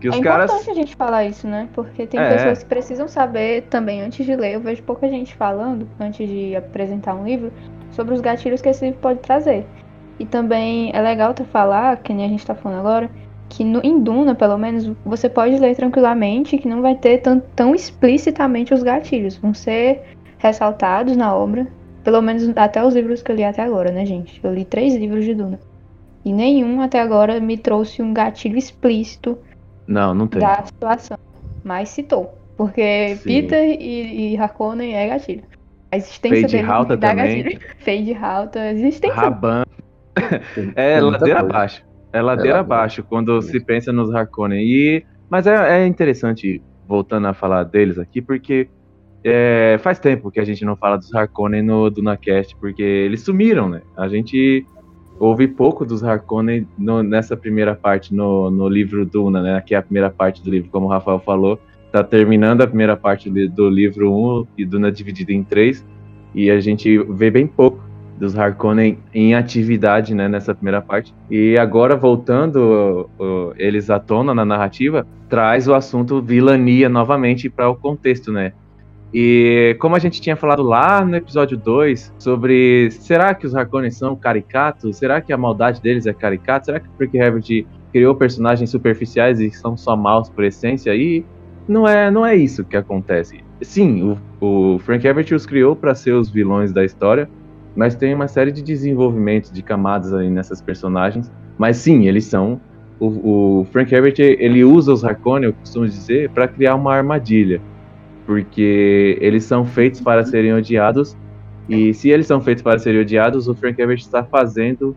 Que 0.00 0.08
os 0.08 0.16
é 0.16 0.20
caras. 0.22 0.50
importante 0.50 0.70
a 0.70 0.74
gente 0.74 0.96
falar 0.96 1.24
isso, 1.26 1.46
né? 1.46 1.68
Porque 1.74 2.06
tem 2.06 2.18
É. 2.18 2.30
pessoas 2.30 2.62
que 2.62 2.68
precisam 2.68 3.06
saber 3.06 3.62
também 3.68 4.00
antes 4.00 4.24
de 4.24 4.34
ler. 4.34 4.54
Eu 4.54 4.60
vejo 4.60 4.82
pouca 4.82 5.06
gente 5.08 5.34
falando, 5.34 5.86
antes 6.00 6.26
de 6.26 6.56
apresentar 6.56 7.14
um 7.14 7.24
livro, 7.24 7.52
sobre 7.90 8.14
os 8.14 8.20
gatilhos 8.20 8.62
que 8.62 8.68
esse 8.68 8.84
livro 8.84 9.00
pode 9.00 9.18
trazer. 9.20 9.66
E 10.18 10.24
também 10.24 10.90
é 10.94 11.00
legal 11.00 11.34
tu 11.34 11.44
falar, 11.44 11.98
que 11.98 12.14
nem 12.14 12.26
a 12.26 12.28
gente 12.28 12.46
tá 12.46 12.54
falando 12.54 12.78
agora, 12.78 13.10
que 13.48 13.64
no, 13.64 13.80
em 13.82 14.00
Duna, 14.00 14.34
pelo 14.34 14.56
menos, 14.56 14.90
você 15.04 15.28
pode 15.28 15.58
ler 15.58 15.74
tranquilamente, 15.74 16.56
que 16.56 16.68
não 16.68 16.80
vai 16.80 16.94
ter 16.94 17.18
tão, 17.18 17.40
tão 17.54 17.74
explicitamente 17.74 18.72
os 18.72 18.82
gatilhos. 18.82 19.36
Vão 19.36 19.52
ser 19.52 20.02
ressaltados 20.40 21.16
na 21.16 21.34
obra, 21.34 21.66
pelo 22.02 22.20
menos 22.22 22.50
até 22.56 22.84
os 22.84 22.94
livros 22.94 23.22
que 23.22 23.30
eu 23.30 23.36
li 23.36 23.44
até 23.44 23.62
agora, 23.62 23.92
né, 23.92 24.04
gente? 24.06 24.40
Eu 24.42 24.52
li 24.52 24.64
três 24.64 24.94
livros 24.96 25.24
de 25.24 25.34
Duna. 25.34 25.60
E 26.24 26.32
nenhum 26.32 26.80
até 26.80 27.00
agora 27.00 27.38
me 27.40 27.56
trouxe 27.56 28.02
um 28.02 28.12
gatilho 28.12 28.58
explícito 28.58 29.38
Não, 29.86 30.14
não 30.14 30.26
tem. 30.26 30.40
da 30.40 30.62
situação. 30.64 31.18
Mas 31.62 31.90
citou. 31.90 32.34
Porque 32.56 33.16
Sim. 33.16 33.24
Peter 33.24 33.80
e, 33.80 34.34
e 34.34 34.36
Harkonnen 34.36 34.94
é 34.94 35.08
gatilho. 35.08 35.42
A 35.92 35.96
existência 35.96 36.42
Fade 36.42 36.56
dele 36.56 36.68
Halta 36.68 36.96
dá 36.96 37.08
também. 37.10 37.42
gatilho. 37.42 37.60
Fade 37.80 38.14
Halta, 38.14 38.60
a 38.60 38.72
existência. 38.72 39.14
Raban. 39.14 39.64
É 40.74 41.00
muita 41.00 41.18
ladeira 41.18 41.40
coisa. 41.40 41.54
abaixo. 41.56 41.84
É 42.12 42.20
ladeira 42.20 42.56
ladeira. 42.56 42.58
abaixo 42.60 43.02
quando 43.04 43.40
se 43.42 43.60
pensa 43.60 43.92
nos 43.92 44.14
Harkonnen. 44.14 44.60
E, 44.62 45.04
mas 45.28 45.46
é, 45.46 45.82
é 45.82 45.86
interessante, 45.86 46.62
voltando 46.86 47.28
a 47.28 47.34
falar 47.34 47.64
deles 47.64 47.98
aqui, 47.98 48.20
porque 48.20 48.68
é, 49.24 49.78
faz 49.82 49.98
tempo 49.98 50.30
que 50.30 50.40
a 50.40 50.44
gente 50.44 50.64
não 50.64 50.76
fala 50.76 50.96
dos 50.96 51.14
Harkonnen 51.14 51.62
no 51.62 51.90
DunaCast, 51.90 52.56
porque 52.58 52.82
eles 52.82 53.22
sumiram, 53.22 53.68
né? 53.68 53.82
A 53.96 54.08
gente 54.08 54.66
ouve 55.18 55.46
pouco 55.46 55.84
dos 55.84 56.02
Harkonnen 56.02 56.66
no- 56.78 57.02
nessa 57.02 57.36
primeira 57.36 57.74
parte, 57.74 58.14
no, 58.14 58.50
no 58.50 58.68
livro 58.68 59.04
Duna, 59.04 59.42
né? 59.42 59.62
Que 59.64 59.74
é 59.74 59.78
a 59.78 59.82
primeira 59.82 60.10
parte 60.10 60.42
do 60.42 60.50
livro, 60.50 60.70
como 60.70 60.86
o 60.86 60.88
Rafael 60.88 61.20
falou. 61.20 61.60
Tá 61.92 62.02
terminando 62.04 62.62
a 62.62 62.66
primeira 62.66 62.96
parte 62.96 63.28
do 63.28 63.68
livro 63.68 64.12
1 64.12 64.46
e 64.56 64.64
Duna 64.64 64.90
dividida 64.90 65.32
em 65.32 65.42
três. 65.42 65.84
E 66.34 66.50
a 66.50 66.60
gente 66.60 66.98
vê 66.98 67.30
bem 67.30 67.46
pouco 67.46 67.82
dos 68.16 68.38
Harkonnen 68.38 68.98
em 69.12 69.34
atividade 69.34 70.14
né, 70.14 70.28
nessa 70.28 70.54
primeira 70.54 70.80
parte. 70.80 71.12
E 71.30 71.58
agora, 71.58 71.96
voltando 71.96 73.10
eles 73.56 73.90
à 73.90 73.98
tona 73.98 74.34
na 74.34 74.44
narrativa, 74.44 75.06
traz 75.28 75.66
o 75.66 75.74
assunto 75.74 76.22
vilania 76.22 76.88
novamente 76.88 77.48
para 77.50 77.68
o 77.68 77.74
contexto, 77.74 78.30
né? 78.30 78.52
E 79.12 79.76
como 79.80 79.96
a 79.96 79.98
gente 79.98 80.20
tinha 80.20 80.36
falado 80.36 80.62
lá 80.62 81.04
no 81.04 81.16
episódio 81.16 81.56
2 81.56 82.14
sobre 82.18 82.90
será 82.92 83.34
que 83.34 83.44
os 83.44 83.54
Harkonnen 83.54 83.90
são 83.90 84.14
caricatos? 84.14 84.98
Será 84.98 85.20
que 85.20 85.32
a 85.32 85.36
maldade 85.36 85.80
deles 85.80 86.06
é 86.06 86.12
caricata? 86.12 86.66
Será 86.66 86.80
que 86.80 86.88
o 86.88 86.92
Frank 86.96 87.16
Herbert 87.16 87.66
criou 87.92 88.14
personagens 88.14 88.70
superficiais 88.70 89.40
e 89.40 89.50
são 89.50 89.76
só 89.76 89.96
maus 89.96 90.28
por 90.28 90.44
essência? 90.44 90.94
E 90.94 91.24
não 91.66 91.88
é, 91.88 92.10
não 92.10 92.24
é 92.24 92.36
isso 92.36 92.64
que 92.64 92.76
acontece. 92.76 93.40
Sim, 93.60 94.16
o, 94.40 94.74
o 94.74 94.78
Frank 94.78 95.04
Herbert 95.04 95.32
os 95.34 95.44
criou 95.44 95.74
para 95.74 95.94
ser 95.94 96.12
os 96.12 96.30
vilões 96.30 96.72
da 96.72 96.84
história, 96.84 97.28
mas 97.74 97.96
tem 97.96 98.14
uma 98.14 98.28
série 98.28 98.52
de 98.52 98.62
desenvolvimentos 98.62 99.50
de 99.50 99.62
camadas 99.62 100.12
aí 100.12 100.30
nessas 100.30 100.62
personagens. 100.62 101.30
Mas 101.58 101.76
sim, 101.76 102.06
eles 102.06 102.24
são. 102.24 102.60
O, 102.98 103.60
o 103.60 103.64
Frank 103.72 103.92
Herbert 103.94 104.14
ele 104.18 104.62
usa 104.62 104.92
os 104.92 105.04
Harkonnen, 105.04 105.48
eu 105.48 105.52
costumo 105.52 105.86
dizer, 105.86 106.30
para 106.30 106.46
criar 106.46 106.74
uma 106.74 106.94
armadilha, 106.94 107.60
porque 108.30 109.18
eles 109.20 109.42
são 109.42 109.64
feitos 109.64 110.00
para 110.00 110.24
serem 110.24 110.52
odiados. 110.54 111.16
E 111.68 111.92
se 111.92 112.10
eles 112.10 112.28
são 112.28 112.40
feitos 112.40 112.62
para 112.62 112.78
serem 112.78 113.00
odiados, 113.00 113.48
o 113.48 113.56
Frank 113.56 113.80
Herbert 113.80 113.98
está 113.98 114.22
fazendo 114.22 114.96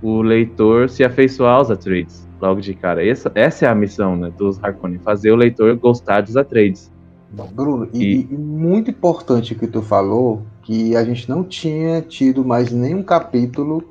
o 0.00 0.22
leitor 0.22 0.88
se 0.88 1.04
afeiçoar 1.04 1.56
aos 1.56 1.70
Atreides 1.70 2.26
logo 2.40 2.58
de 2.62 2.72
cara. 2.72 3.06
Essa, 3.06 3.30
essa 3.34 3.66
é 3.66 3.68
a 3.68 3.74
missão 3.74 4.16
né, 4.16 4.32
dos 4.38 4.58
Harkonnen, 4.64 4.98
fazer 4.98 5.30
o 5.30 5.36
leitor 5.36 5.76
gostar 5.76 6.22
dos 6.22 6.38
Atreides. 6.38 6.90
Bruno, 7.52 7.86
e, 7.92 8.02
E- 8.02 8.28
e 8.30 8.34
muito 8.34 8.90
importante 8.90 9.52
o 9.52 9.58
que 9.58 9.66
tu 9.66 9.82
falou, 9.82 10.40
que 10.62 10.96
a 10.96 11.04
gente 11.04 11.28
não 11.28 11.44
tinha 11.44 12.00
tido 12.00 12.42
mais 12.42 12.72
nenhum 12.72 13.02
capítulo 13.02 13.84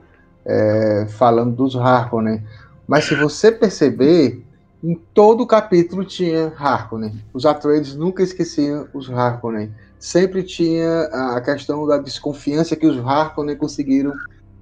é, 0.44 1.06
falando 1.10 1.56
dos 1.56 1.76
Harkonnen. 1.76 2.42
Mas 2.88 3.04
se 3.04 3.14
você 3.14 3.52
perceber, 3.52 4.44
Em 4.84 4.96
todo 5.14 5.46
capítulo 5.46 6.06
tinha 6.06 6.54
Harkonnen. 6.58 7.14
Os 7.34 7.46
Atreides 7.46 7.96
nunca 7.96 8.24
esqueciam 8.24 8.88
os 8.94 9.10
Harkonnen. 9.10 9.72
Sempre 10.00 10.42
tinha 10.44 11.02
a 11.36 11.42
questão 11.42 11.86
da 11.86 11.98
desconfiança 11.98 12.76
que 12.76 12.88
os 12.88 12.98
Harkonnen 12.98 13.58
conseguiram 13.58 14.14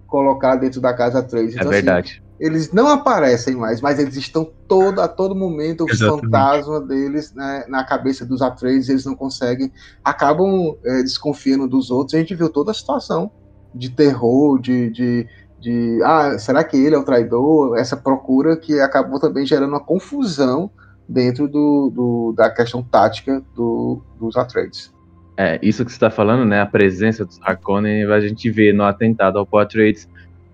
colocar 0.08 0.56
dentro 0.56 0.82
da 0.82 0.94
casa 0.94 1.20
Atreides. 1.20 1.56
É 1.56 1.60
Então, 1.60 1.70
assim, 1.70 1.82
verdade. 1.82 2.24
eles 2.40 2.72
não 2.72 2.88
aparecem 2.88 3.56
mais, 3.56 3.80
mas 3.80 4.00
eles 4.00 4.16
estão 4.16 4.50
todo, 4.68 5.00
a 5.02 5.08
todo 5.08 5.36
momento 5.36 5.84
o 5.84 5.90
Exatamente. 5.90 6.24
fantasma 6.24 6.82
deles 6.82 7.34
né, 7.36 7.66
na 7.68 7.84
cabeça 7.84 8.26
dos 8.26 8.42
Atreides, 8.42 8.90
eles 8.90 9.06
não 9.06 9.16
conseguem, 9.16 9.72
acabam 10.04 10.76
é, 10.84 11.04
desconfiando 11.04 11.68
dos 11.68 11.92
outros. 11.92 12.16
A 12.16 12.20
gente 12.20 12.34
viu 12.34 12.50
toda 12.50 12.72
a 12.72 12.74
situação 12.74 13.30
de 13.76 13.92
terror, 13.92 14.60
de, 14.60 14.90
de, 14.90 15.28
de 15.68 16.02
ah, 16.04 16.38
será 16.40 16.64
que 16.64 16.78
ele 16.78 16.96
é 16.96 16.98
o 16.98 17.04
traidor? 17.04 17.78
Essa 17.78 17.98
procura 17.98 18.56
que 18.56 18.80
acabou 18.80 19.20
também 19.20 19.46
gerando 19.46 19.70
uma 19.70 19.84
confusão 19.84 20.72
dentro 21.10 21.46
do, 21.48 21.92
do- 21.94 22.34
da 22.38 22.50
questão 22.50 22.82
tática 22.82 23.44
do, 23.54 24.02
dos 24.18 24.38
Atreides. 24.38 24.94
É, 25.36 25.60
isso 25.62 25.84
que 25.84 25.92
você 25.92 25.98
está 25.98 26.10
falando, 26.10 26.46
né? 26.46 26.62
A 26.62 26.66
presença 26.66 27.26
dos 27.26 27.38
Harkonnen, 27.44 28.06
a 28.06 28.20
gente 28.22 28.50
vê 28.50 28.72
no 28.72 28.84
atentado 28.84 29.38
ao 29.38 29.46
Portraits, 29.46 30.08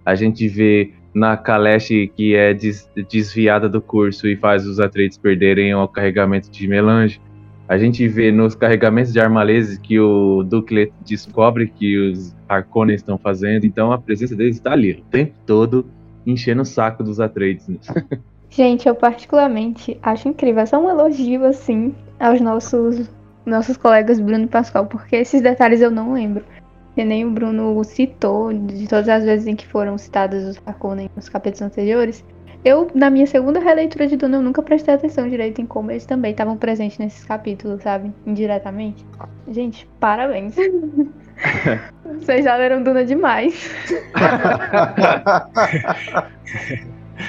a 0.04 0.16
gente 0.16 0.48
vê 0.48 0.92
na 1.14 1.38
Kalesh 1.38 1.90
que 2.16 2.36
é 2.36 2.54
des- 2.54 2.90
desviada 3.10 3.70
do 3.70 3.80
curso 3.80 4.28
e 4.28 4.36
faz 4.36 4.66
os 4.66 4.80
Atreides 4.80 5.18
perderem 5.18 5.74
o 5.76 5.88
carregamento 5.88 6.50
de 6.50 6.68
melange. 6.68 7.22
A 7.68 7.78
gente 7.78 8.08
vê 8.08 8.32
nos 8.32 8.56
carregamentos 8.56 9.14
de 9.14 9.20
armaleses 9.20 9.78
que 9.78 10.00
o 10.00 10.44
Duke 10.44 10.92
descobre 11.06 11.68
que 11.68 11.98
os 11.98 12.36
Harkonnen 12.48 12.96
estão 12.96 13.18
fazendo, 13.18 13.66
então 13.66 13.92
a 13.92 13.98
presença 13.98 14.36
deles 14.36 14.58
está 14.58 14.74
ali, 14.74 14.92
o 14.92 15.02
tempo 15.10 15.34
todo 15.46 15.86
enchendo 16.26 16.62
o 16.62 16.66
saco 16.66 17.04
dos 17.04 17.20
Atreides. 17.20 17.68
né? 17.68 17.78
Gente, 18.50 18.88
eu 18.88 18.94
particularmente 18.94 19.98
acho 20.04 20.28
incrível. 20.28 20.62
É 20.62 20.66
só 20.66 20.78
um 20.78 20.88
elogio, 20.88 21.44
assim, 21.44 21.96
aos 22.20 22.40
nossos, 22.40 23.10
nossos 23.46 23.78
colegas 23.78 24.20
Bruno 24.20 24.44
e 24.44 24.48
Pascoal, 24.48 24.86
porque 24.86 25.16
esses 25.16 25.42
detalhes 25.42 25.82
eu 25.82 25.90
não 25.90 26.14
lembro. 26.14 26.46
Que 26.94 27.04
nem 27.04 27.26
o 27.26 27.32
Bruno 27.32 27.84
citou, 27.84 28.54
de 28.54 28.88
todas 28.88 29.10
as 29.10 29.24
vezes 29.24 29.48
em 29.48 29.56
que 29.56 29.66
foram 29.66 29.98
citados 29.98 30.44
os 30.44 30.62
Harkonnen 30.68 31.10
nos 31.16 31.28
capítulos 31.28 31.64
anteriores. 31.64 32.24
Eu, 32.66 32.90
na 32.96 33.10
minha 33.10 33.28
segunda 33.28 33.60
releitura 33.60 34.08
de 34.08 34.16
Duna, 34.16 34.38
eu 34.38 34.42
nunca 34.42 34.62
prestei 34.62 34.94
atenção 34.94 35.28
direito 35.30 35.60
em 35.60 35.66
como 35.66 35.92
eles 35.92 36.06
também 36.06 36.32
estavam 36.32 36.56
presentes 36.56 36.98
nesses 36.98 37.26
capítulos, 37.26 37.82
sabe? 37.82 38.14
Indiretamente. 38.26 39.06
Gente, 39.50 39.88
parabéns. 40.00 40.56
Vocês 42.22 42.46
já 42.46 42.56
leram 42.56 42.82
Duna 42.82 43.04
demais. 43.04 43.70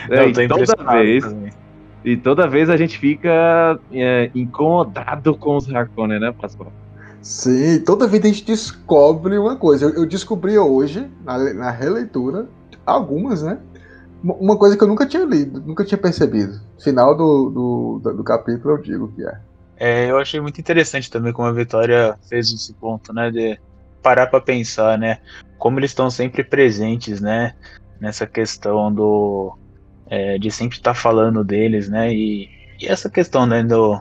É, 0.08 0.16
Não, 0.16 0.28
e 0.28 0.32
tô 0.32 0.40
toda 0.48 0.54
impressionado 0.54 0.98
vez 0.98 1.24
também. 1.24 1.52
E 2.04 2.16
toda 2.16 2.46
vez 2.46 2.70
a 2.70 2.76
gente 2.76 2.98
fica 2.98 3.78
é, 3.90 4.30
incomodado 4.34 5.34
com 5.36 5.56
os 5.56 5.72
Harkonnen, 5.74 6.20
né, 6.20 6.32
Pascoal? 6.32 6.70
Sim, 7.22 7.80
toda 7.80 8.06
vida 8.06 8.28
a 8.28 8.30
gente 8.30 8.44
descobre 8.44 9.38
uma 9.38 9.56
coisa. 9.56 9.86
Eu, 9.86 9.94
eu 10.02 10.06
descobri 10.06 10.58
hoje, 10.58 11.08
na, 11.24 11.54
na 11.54 11.70
releitura, 11.70 12.46
algumas, 12.84 13.42
né? 13.42 13.58
Uma- 14.24 14.58
coisa 14.58 14.76
que 14.76 14.82
eu 14.82 14.88
nunca 14.88 15.06
tinha 15.06 15.24
lido, 15.24 15.60
nunca 15.60 15.84
tinha 15.84 15.98
percebido. 15.98 16.58
Final 16.82 17.14
do, 17.14 17.50
do, 17.50 18.12
do, 18.14 18.24
capítulo 18.24 18.74
eu 18.74 18.82
digo 18.82 19.12
que 19.12 19.22
é. 19.22 19.40
É, 19.76 20.10
eu 20.10 20.18
achei 20.18 20.40
muito 20.40 20.58
interessante 20.58 21.10
também 21.10 21.32
como 21.32 21.46
a 21.46 21.52
Vitória 21.52 22.16
fez 22.28 22.50
esse 22.50 22.72
ponto, 22.74 23.12
né, 23.12 23.30
de 23.30 23.58
parar 24.02 24.28
para 24.28 24.40
pensar, 24.40 24.96
né, 24.96 25.18
como 25.58 25.78
eles 25.78 25.90
estão 25.90 26.08
sempre 26.10 26.42
presentes, 26.42 27.20
né, 27.20 27.52
nessa 28.00 28.26
questão 28.26 28.92
do 28.92 29.52
é, 30.06 30.38
de 30.38 30.50
sempre 30.50 30.78
estar 30.78 30.94
falando 30.94 31.44
deles, 31.44 31.88
né, 31.88 32.12
e, 32.14 32.48
e 32.80 32.86
essa 32.86 33.10
questão, 33.10 33.46
né, 33.46 33.62
do 33.62 34.00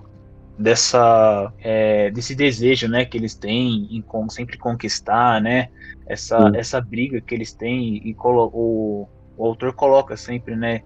dessa 0.58 1.52
é, 1.60 2.12
desse 2.12 2.36
desejo, 2.36 2.88
né, 2.88 3.04
que 3.06 3.18
eles 3.18 3.36
têm 3.36 3.88
em 3.90 4.04
sempre 4.30 4.58
conquistar, 4.58 5.42
né, 5.42 5.68
essa 6.08 6.38
Sim. 6.38 6.58
essa 6.58 6.80
briga 6.80 7.20
que 7.22 7.34
eles 7.34 7.54
têm 7.54 7.98
e 8.08 8.14
colo- 8.14 8.52
o, 8.54 9.08
o 9.38 9.46
autor 9.46 9.74
coloca 9.74 10.16
sempre, 10.18 10.56
né, 10.56 10.82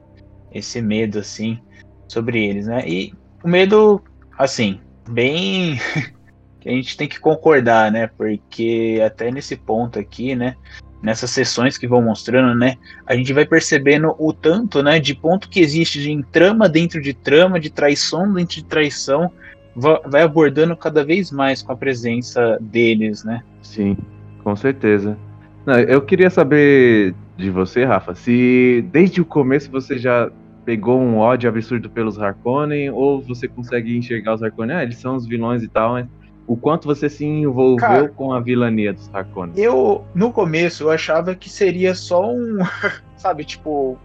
esse 0.52 0.82
medo 0.82 1.20
assim 1.20 1.60
sobre 2.08 2.44
eles, 2.46 2.68
né, 2.68 2.88
e 2.88 3.14
o 3.44 3.48
medo 3.48 4.02
assim, 4.38 4.80
bem 5.10 5.80
que 6.60 6.70
a 6.70 6.72
gente 6.72 6.98
tem 6.98 7.08
que 7.08 7.20
concordar, 7.20 7.92
né? 7.92 8.08
Porque 8.18 9.02
até 9.06 9.32
nesse 9.32 9.56
ponto 9.56 9.98
aqui, 10.00 10.36
né? 10.36 10.56
Nessas 11.02 11.30
sessões 11.30 11.78
que 11.78 11.88
vão 11.88 12.02
mostrando, 12.02 12.58
né? 12.58 12.76
A 13.06 13.16
gente 13.16 13.32
vai 13.32 13.46
percebendo 13.46 14.16
o 14.18 14.34
tanto, 14.34 14.82
né? 14.82 15.00
De 15.00 15.16
ponto 15.16 15.50
que 15.50 15.60
existe 15.60 16.10
em 16.10 16.22
trama 16.22 16.68
dentro 16.68 17.02
de 17.02 17.14
trama, 17.14 17.60
de 17.60 17.70
traição 17.70 18.34
dentro 18.34 18.56
de 18.56 18.66
traição, 18.66 19.32
va- 19.76 20.02
vai 20.06 20.24
abordando 20.24 20.76
cada 20.76 21.06
vez 21.06 21.32
mais 21.32 21.62
com 21.62 21.72
a 21.72 21.78
presença 21.78 22.58
deles, 22.60 23.24
né? 23.24 23.44
Sim, 23.62 23.96
com 24.44 24.56
certeza. 24.56 25.18
Não, 25.66 25.80
eu 25.80 26.02
queria 26.02 26.30
saber 26.30 27.14
de 27.38 27.50
você, 27.52 27.86
Rafa, 27.86 28.16
se 28.16 28.84
desde 28.92 29.22
o 29.22 29.26
começo 29.26 29.70
você 29.70 29.98
já 29.98 30.30
pegou 30.66 31.00
um 31.00 31.18
ódio 31.18 31.48
absurdo 31.48 31.90
pelos 31.90 32.22
Harkonnen, 32.22 32.90
ou 32.90 33.22
você 33.22 33.48
consegue 33.48 33.96
enxergar 33.96 34.34
os 34.34 34.44
Harkonnen, 34.44 34.76
ah, 34.76 34.84
eles 34.84 34.98
são 34.98 35.16
os 35.16 35.26
vilões 35.26 35.64
e 35.64 35.68
tal, 35.68 35.94
mas 35.94 36.08
o 36.46 36.58
quanto 36.58 36.88
você 36.88 37.10
se 37.10 37.26
envolveu 37.26 37.78
Cara, 37.78 38.10
com 38.10 38.34
a 38.34 38.40
vilania 38.40 38.92
dos 38.92 39.14
Harkonnen? 39.14 39.54
Eu, 39.56 40.04
no 40.16 40.32
começo, 40.32 40.84
eu 40.84 40.92
achava 40.92 41.36
que 41.36 41.50
seria 41.50 41.94
só 41.94 42.30
um, 42.30 42.58
sabe, 43.16 43.46
tipo, 43.46 43.98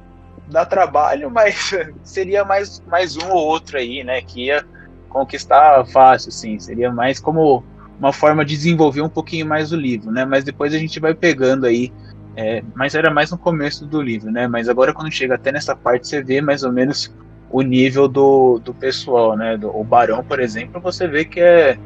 dá 0.49 0.65
trabalho, 0.65 1.31
mas 1.31 1.71
seria 2.05 2.45
mais, 2.45 2.83
mais 2.87 3.17
um 3.17 3.31
ou 3.31 3.45
outro 3.45 3.79
aí, 3.79 4.05
né, 4.05 4.21
que 4.21 4.47
ia 4.47 4.65
conquistar 5.09 5.85
fácil, 5.87 6.29
assim, 6.29 6.59
seria 6.59 6.93
mais 6.93 7.19
como 7.19 7.65
uma 7.99 8.13
forma 8.13 8.45
de 8.45 8.55
desenvolver 8.55 9.03
um 9.03 9.09
pouquinho 9.09 9.47
mais 9.47 9.73
o 9.73 9.77
livro, 9.77 10.11
né, 10.11 10.25
mas 10.25 10.45
depois 10.45 10.75
a 10.75 10.79
gente 10.79 11.01
vai 11.01 11.15
pegando 11.15 11.67
aí, 11.67 11.93
é, 12.37 12.63
mas 12.75 12.95
era 12.95 13.11
mais 13.11 13.31
no 13.31 13.39
começo 13.39 13.87
do 13.87 14.01
livro, 14.01 14.31
né, 14.31 14.47
mas 14.49 14.69
agora 14.69 14.93
quando 14.95 15.11
chega 15.13 15.35
até 15.35 15.53
nessa 15.53 15.77
parte 15.77 16.09
você 16.09 16.23
vê 16.23 16.41
mais 16.41 16.63
ou 16.63 16.73
menos 16.73 17.15
o 17.51 17.61
nível 17.63 18.09
do, 18.09 18.59
do 18.59 18.73
pessoal, 18.75 19.37
né, 19.37 19.57
do, 19.59 19.69
o 19.77 19.85
Barão, 19.85 20.25
por 20.25 20.41
exemplo, 20.41 20.81
você 20.81 21.07
vê 21.07 21.25
que 21.25 21.41
é, 21.41 21.79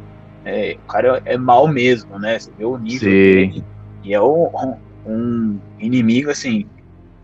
é 0.44 0.76
o 0.82 0.86
cara 0.86 1.20
é 1.24 1.36
mal 1.36 1.66
mesmo, 1.66 2.18
né, 2.18 2.38
você 2.38 2.52
vê 2.52 2.64
o 2.64 2.76
nível 2.78 3.08
dele, 3.10 3.64
e 4.04 4.14
é 4.14 4.20
um, 4.20 4.48
um- 5.04 5.60
inimigo 5.78 6.30
assim 6.30 6.68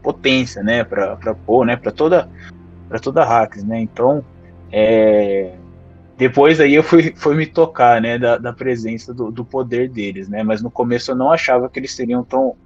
potência 0.03 0.63
né? 0.63 0.85
Para 0.85 1.17
para 1.17 1.35
pôr 1.35 1.65
né? 1.65 1.77
Para 1.77 1.93
toda 1.93 2.29
para 2.89 2.99
toda 2.99 3.25
hacks 3.25 3.65
né? 3.65 3.81
Então 3.81 4.25
é, 4.71 5.55
depois 6.19 6.61
aí 6.61 6.75
eu 6.75 6.83
fui, 6.83 7.15
fui 7.17 7.37
me 7.37 7.47
tocar 7.47 8.01
né? 8.01 8.19
Da, 8.19 8.37
da 8.37 8.53
presença 8.53 9.15
do, 9.15 9.31
do 9.31 9.45
poder 9.45 9.89
deles 9.89 10.29
né? 10.29 10.43
Mas 10.43 10.61
no 10.61 10.71
começo 10.71 11.13
eu 11.13 11.17
não 11.17 11.31
achava 11.31 11.71
que 11.71 11.79
eles 11.79 11.95
seriam 11.95 12.25
tão 12.25 12.57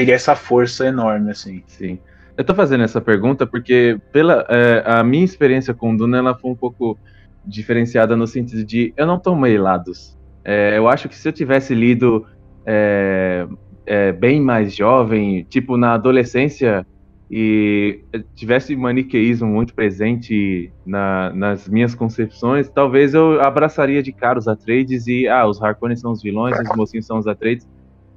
teria 0.00 0.14
essa 0.14 0.34
força 0.34 0.86
enorme 0.86 1.30
assim 1.30 1.62
Sim. 1.66 1.98
Eu 2.36 2.44
tô 2.44 2.54
fazendo 2.54 2.82
essa 2.84 3.00
pergunta 3.00 3.46
porque 3.46 3.98
pela 4.12 4.46
é, 4.48 4.82
a 4.86 5.04
minha 5.04 5.24
experiência 5.24 5.74
com 5.74 5.94
Duna 5.94 6.18
ela 6.18 6.34
foi 6.34 6.50
um 6.50 6.56
pouco 6.56 6.98
diferenciada 7.44 8.16
no 8.16 8.26
sentido 8.26 8.64
de 8.64 8.94
eu 8.96 9.06
não 9.06 9.18
tomei 9.18 9.58
lados. 9.58 10.16
É, 10.42 10.76
eu 10.78 10.88
acho 10.88 11.06
que 11.08 11.16
se 11.16 11.28
eu 11.28 11.32
tivesse 11.32 11.74
lido 11.74 12.26
é, 12.64 13.46
é, 13.84 14.12
bem 14.12 14.40
mais 14.40 14.74
jovem, 14.74 15.44
tipo 15.50 15.76
na 15.76 15.92
adolescência, 15.92 16.86
e 17.30 18.00
tivesse 18.34 18.74
maniqueísmo 18.74 19.46
muito 19.46 19.72
presente 19.72 20.72
na- 20.84 21.32
nas 21.32 21.68
minhas 21.68 21.94
concepções, 21.94 22.68
talvez 22.68 23.14
eu 23.14 23.40
abraçaria 23.40 24.02
de 24.02 24.12
cara 24.12 24.38
os 24.38 24.48
Atreides 24.48 25.06
e 25.06 25.28
ah, 25.28 25.46
os 25.46 25.62
Harkonnen 25.62 25.96
são 25.96 26.10
os 26.10 26.22
vilões, 26.22 26.58
os 26.58 26.76
mocinhos 26.76 27.06
são 27.06 27.18
os 27.18 27.28
Atreides. 27.28 27.68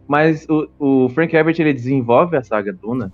Mas 0.08 0.46
o, 0.50 0.68
o 0.78 1.10
Frank 1.10 1.36
Herbert 1.36 1.56
ele 1.60 1.74
desenvolve 1.74 2.36
a 2.36 2.44
saga 2.44 2.74
Duna 2.74 3.12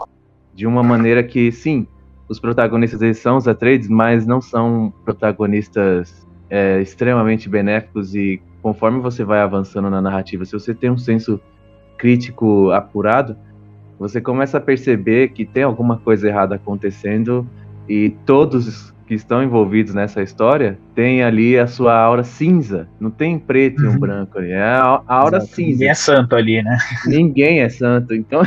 de 0.53 0.65
uma 0.65 0.83
maneira 0.83 1.23
que, 1.23 1.51
sim, 1.51 1.87
os 2.27 2.39
protagonistas 2.39 3.01
eles 3.01 3.17
são 3.17 3.37
os 3.37 3.47
Atreides, 3.47 3.87
mas 3.87 4.25
não 4.25 4.41
são 4.41 4.93
protagonistas 5.03 6.27
é, 6.49 6.81
extremamente 6.81 7.47
benéficos 7.47 8.13
e 8.15 8.41
conforme 8.61 8.99
você 8.99 9.23
vai 9.23 9.39
avançando 9.39 9.89
na 9.89 10.01
narrativa, 10.01 10.43
se 10.45 10.51
você 10.51 10.73
tem 10.73 10.89
um 10.89 10.97
senso 10.97 11.39
crítico 11.97 12.71
apurado, 12.71 13.35
você 13.97 14.21
começa 14.21 14.57
a 14.57 14.61
perceber 14.61 15.29
que 15.29 15.45
tem 15.45 15.63
alguma 15.63 15.97
coisa 15.97 16.27
errada 16.27 16.55
acontecendo 16.55 17.47
e 17.87 18.11
todos 18.25 18.93
que 19.09 19.15
estão 19.15 19.41
envolvidos 19.41 19.95
nessa 19.95 20.21
história 20.21 20.77
têm 20.93 21.23
ali 21.23 21.57
a 21.57 21.65
sua 21.65 21.99
aura 21.99 22.23
cinza. 22.23 22.87
Não 22.99 23.09
tem 23.09 23.39
preto 23.39 23.83
e 23.83 23.87
um 23.87 23.97
branco 23.97 24.37
ali, 24.37 24.51
é 24.51 24.61
a, 24.61 25.01
a 25.07 25.15
aura 25.15 25.37
Exato. 25.37 25.55
cinza. 25.55 25.71
ninguém 25.71 25.89
é 25.89 25.93
santo 25.95 26.35
ali 26.35 26.61
né 26.61 26.77
Ninguém 27.07 27.59
é 27.61 27.69
santo. 27.69 28.13
Então, 28.13 28.43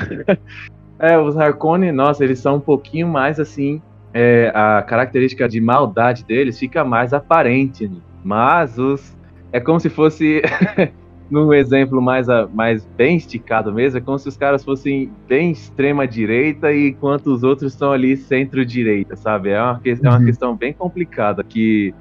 é, 1.00 1.18
os 1.18 1.36
Harkonnen, 1.36 1.90
nossa, 1.90 2.22
eles 2.22 2.38
são 2.38 2.56
um 2.56 2.60
pouquinho 2.60 3.08
mais 3.08 3.40
assim. 3.40 3.82
é, 4.14 4.52
a 4.54 4.80
característica 4.82 5.48
de 5.48 5.60
maldade 5.60 6.24
deles 6.24 6.56
fica 6.60 6.84
mais 6.84 7.12
aparente. 7.12 7.88
né? 7.88 7.96
Mas 8.22 8.78
os. 8.78 9.16
É 9.50 9.58
como 9.58 9.80
se 9.80 9.90
fosse 9.90 10.42
num 11.32 11.52
exemplo 11.54 12.02
mais, 12.02 12.28
a- 12.28 12.48
mais 12.50 12.86
bem 12.98 13.16
esticado 13.16 13.72
mesmo, 13.74 13.98
é 13.98 14.02
como 14.02 14.18
se 14.18 14.28
os 14.28 14.36
caras 14.36 14.64
fossem 14.64 15.16
bem 15.28 15.52
extrema 15.52 16.06
direita 16.08 16.72
e 16.72 16.90
enquanto 16.90 17.28
os 17.28 17.42
outros 17.44 17.72
estão 17.72 17.92
ali 17.92 18.16
centro-direita, 18.16 19.16
sabe? 19.16 19.50
É 19.50 19.62
uma, 19.62 19.80
que- 19.80 19.90
é 20.04 20.08
uma 20.10 20.20
Uhum. 20.20 20.22
questão 20.22 20.56
bem 20.56 20.74
complicada 20.74 21.44
que 21.48 21.94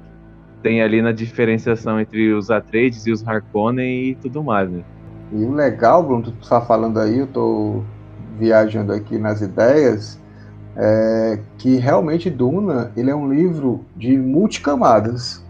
tem 0.62 0.82
ali 0.82 1.02
na 1.02 1.12
diferenciação 1.12 2.00
entre 2.00 2.32
os 2.34 2.50
Atreides 2.50 3.06
e 3.06 3.12
os 3.12 3.26
Harkonnen 3.26 4.12
e 4.12 4.16
tudo 4.18 4.44
mais, 4.44 4.70
né? 4.70 4.82
E 5.30 5.44
o 5.44 5.50
legal, 5.52 6.02
Bruno, 6.06 6.22
tu 6.38 6.48
tá 6.48 6.60
falando 6.60 6.98
aí, 7.00 7.18
eu 7.18 7.32
tô 7.32 7.90
viajando 8.18 8.92
aqui 8.92 9.18
nas 9.18 9.40
ideias, 9.40 10.22
é 10.76 11.46
que 11.58 11.76
realmente 11.76 12.30
Duna, 12.30 12.92
ele 12.96 13.10
é 13.10 13.14
um 13.14 13.32
livro 13.32 13.90
de 13.94 14.18
multicamadas. 14.18 15.44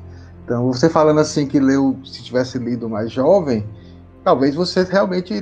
Então, 0.53 0.71
você 0.71 0.91
falando 0.91 1.19
assim 1.19 1.47
que 1.47 1.59
leu, 1.59 1.97
se 2.05 2.23
tivesse 2.23 2.59
lido 2.59 2.87
mais 2.87 3.11
jovem, 3.11 3.67
talvez 4.23 4.55
você 4.55 4.83
realmente, 4.83 5.33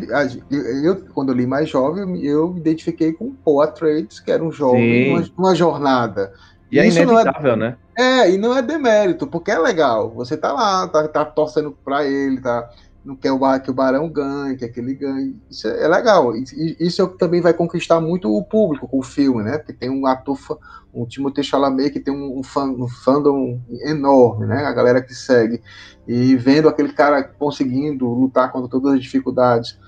eu, 0.85 1.05
quando 1.13 1.31
eu 1.31 1.35
li 1.35 1.49
mais 1.49 1.69
jovem, 1.69 2.25
eu 2.25 2.53
me 2.53 2.61
identifiquei 2.61 3.13
com 3.13 3.25
o 3.25 3.35
Paul 3.45 3.61
Atreides, 3.61 4.21
que 4.21 4.31
era 4.31 4.41
um 4.41 4.53
jovem 4.53 4.81
Sim. 4.81 5.11
numa, 5.11 5.29
numa 5.37 5.55
jornada. 5.57 6.33
E 6.71 6.79
é 6.79 6.87
Isso 6.87 7.05
não 7.05 7.19
é- 7.19 7.23
inevitável, 7.23 7.57
né? 7.57 7.77
É, 7.99 8.31
e 8.31 8.39
não 8.39 8.57
é 8.57 8.63
demérito, 8.63 9.27
porque 9.27 9.51
é 9.51 9.59
legal. 9.59 10.11
Você 10.15 10.37
tá 10.37 10.53
lá, 10.53 10.87
tá, 10.87 11.09
tá 11.09 11.25
torcendo 11.25 11.77
pra 11.85 12.07
ele, 12.07 12.41
tá, 12.41 12.71
não 13.05 13.17
quer 13.17 13.31
que 13.61 13.71
o 13.71 13.75
Barão 13.75 14.09
ganhe, 14.09 14.57
quer 14.57 14.69
que 14.69 14.79
ele 14.81 14.95
ganhe. 14.95 15.37
Isso 15.51 15.67
é, 15.67 15.85
é 15.85 15.89
legal. 15.89 16.33
Isso 16.37 17.07
também 17.09 17.41
vai 17.41 17.55
conquistar 17.55 18.01
muito 18.01 18.31
o 18.31 18.45
público 18.45 18.87
com 18.87 18.99
o 18.99 19.03
filme, 19.03 19.43
né? 19.43 19.59
Porque 19.59 19.73
tem 19.73 19.89
um 19.91 20.07
ator, 20.07 20.39
um 20.93 21.07
Timothée 21.07 21.43
Chalamet, 21.43 21.91
que 21.91 22.01
tem 22.01 22.13
um, 22.13 22.43
fã, 22.43 22.65
um 22.65 22.89
fandom 22.89 23.59
enorme, 23.85 24.47
né? 24.47 24.65
A 24.65 24.73
galera 24.73 25.01
que 25.01 25.15
segue. 25.15 25.63
E 26.07 26.37
vendo 26.37 26.69
aquele 26.69 26.93
cara 26.93 27.23
conseguindo 27.23 28.07
lutar 28.07 28.53
contra 28.53 28.69
todas 28.69 28.95
as 28.95 29.01
dificuldades. 29.01 29.79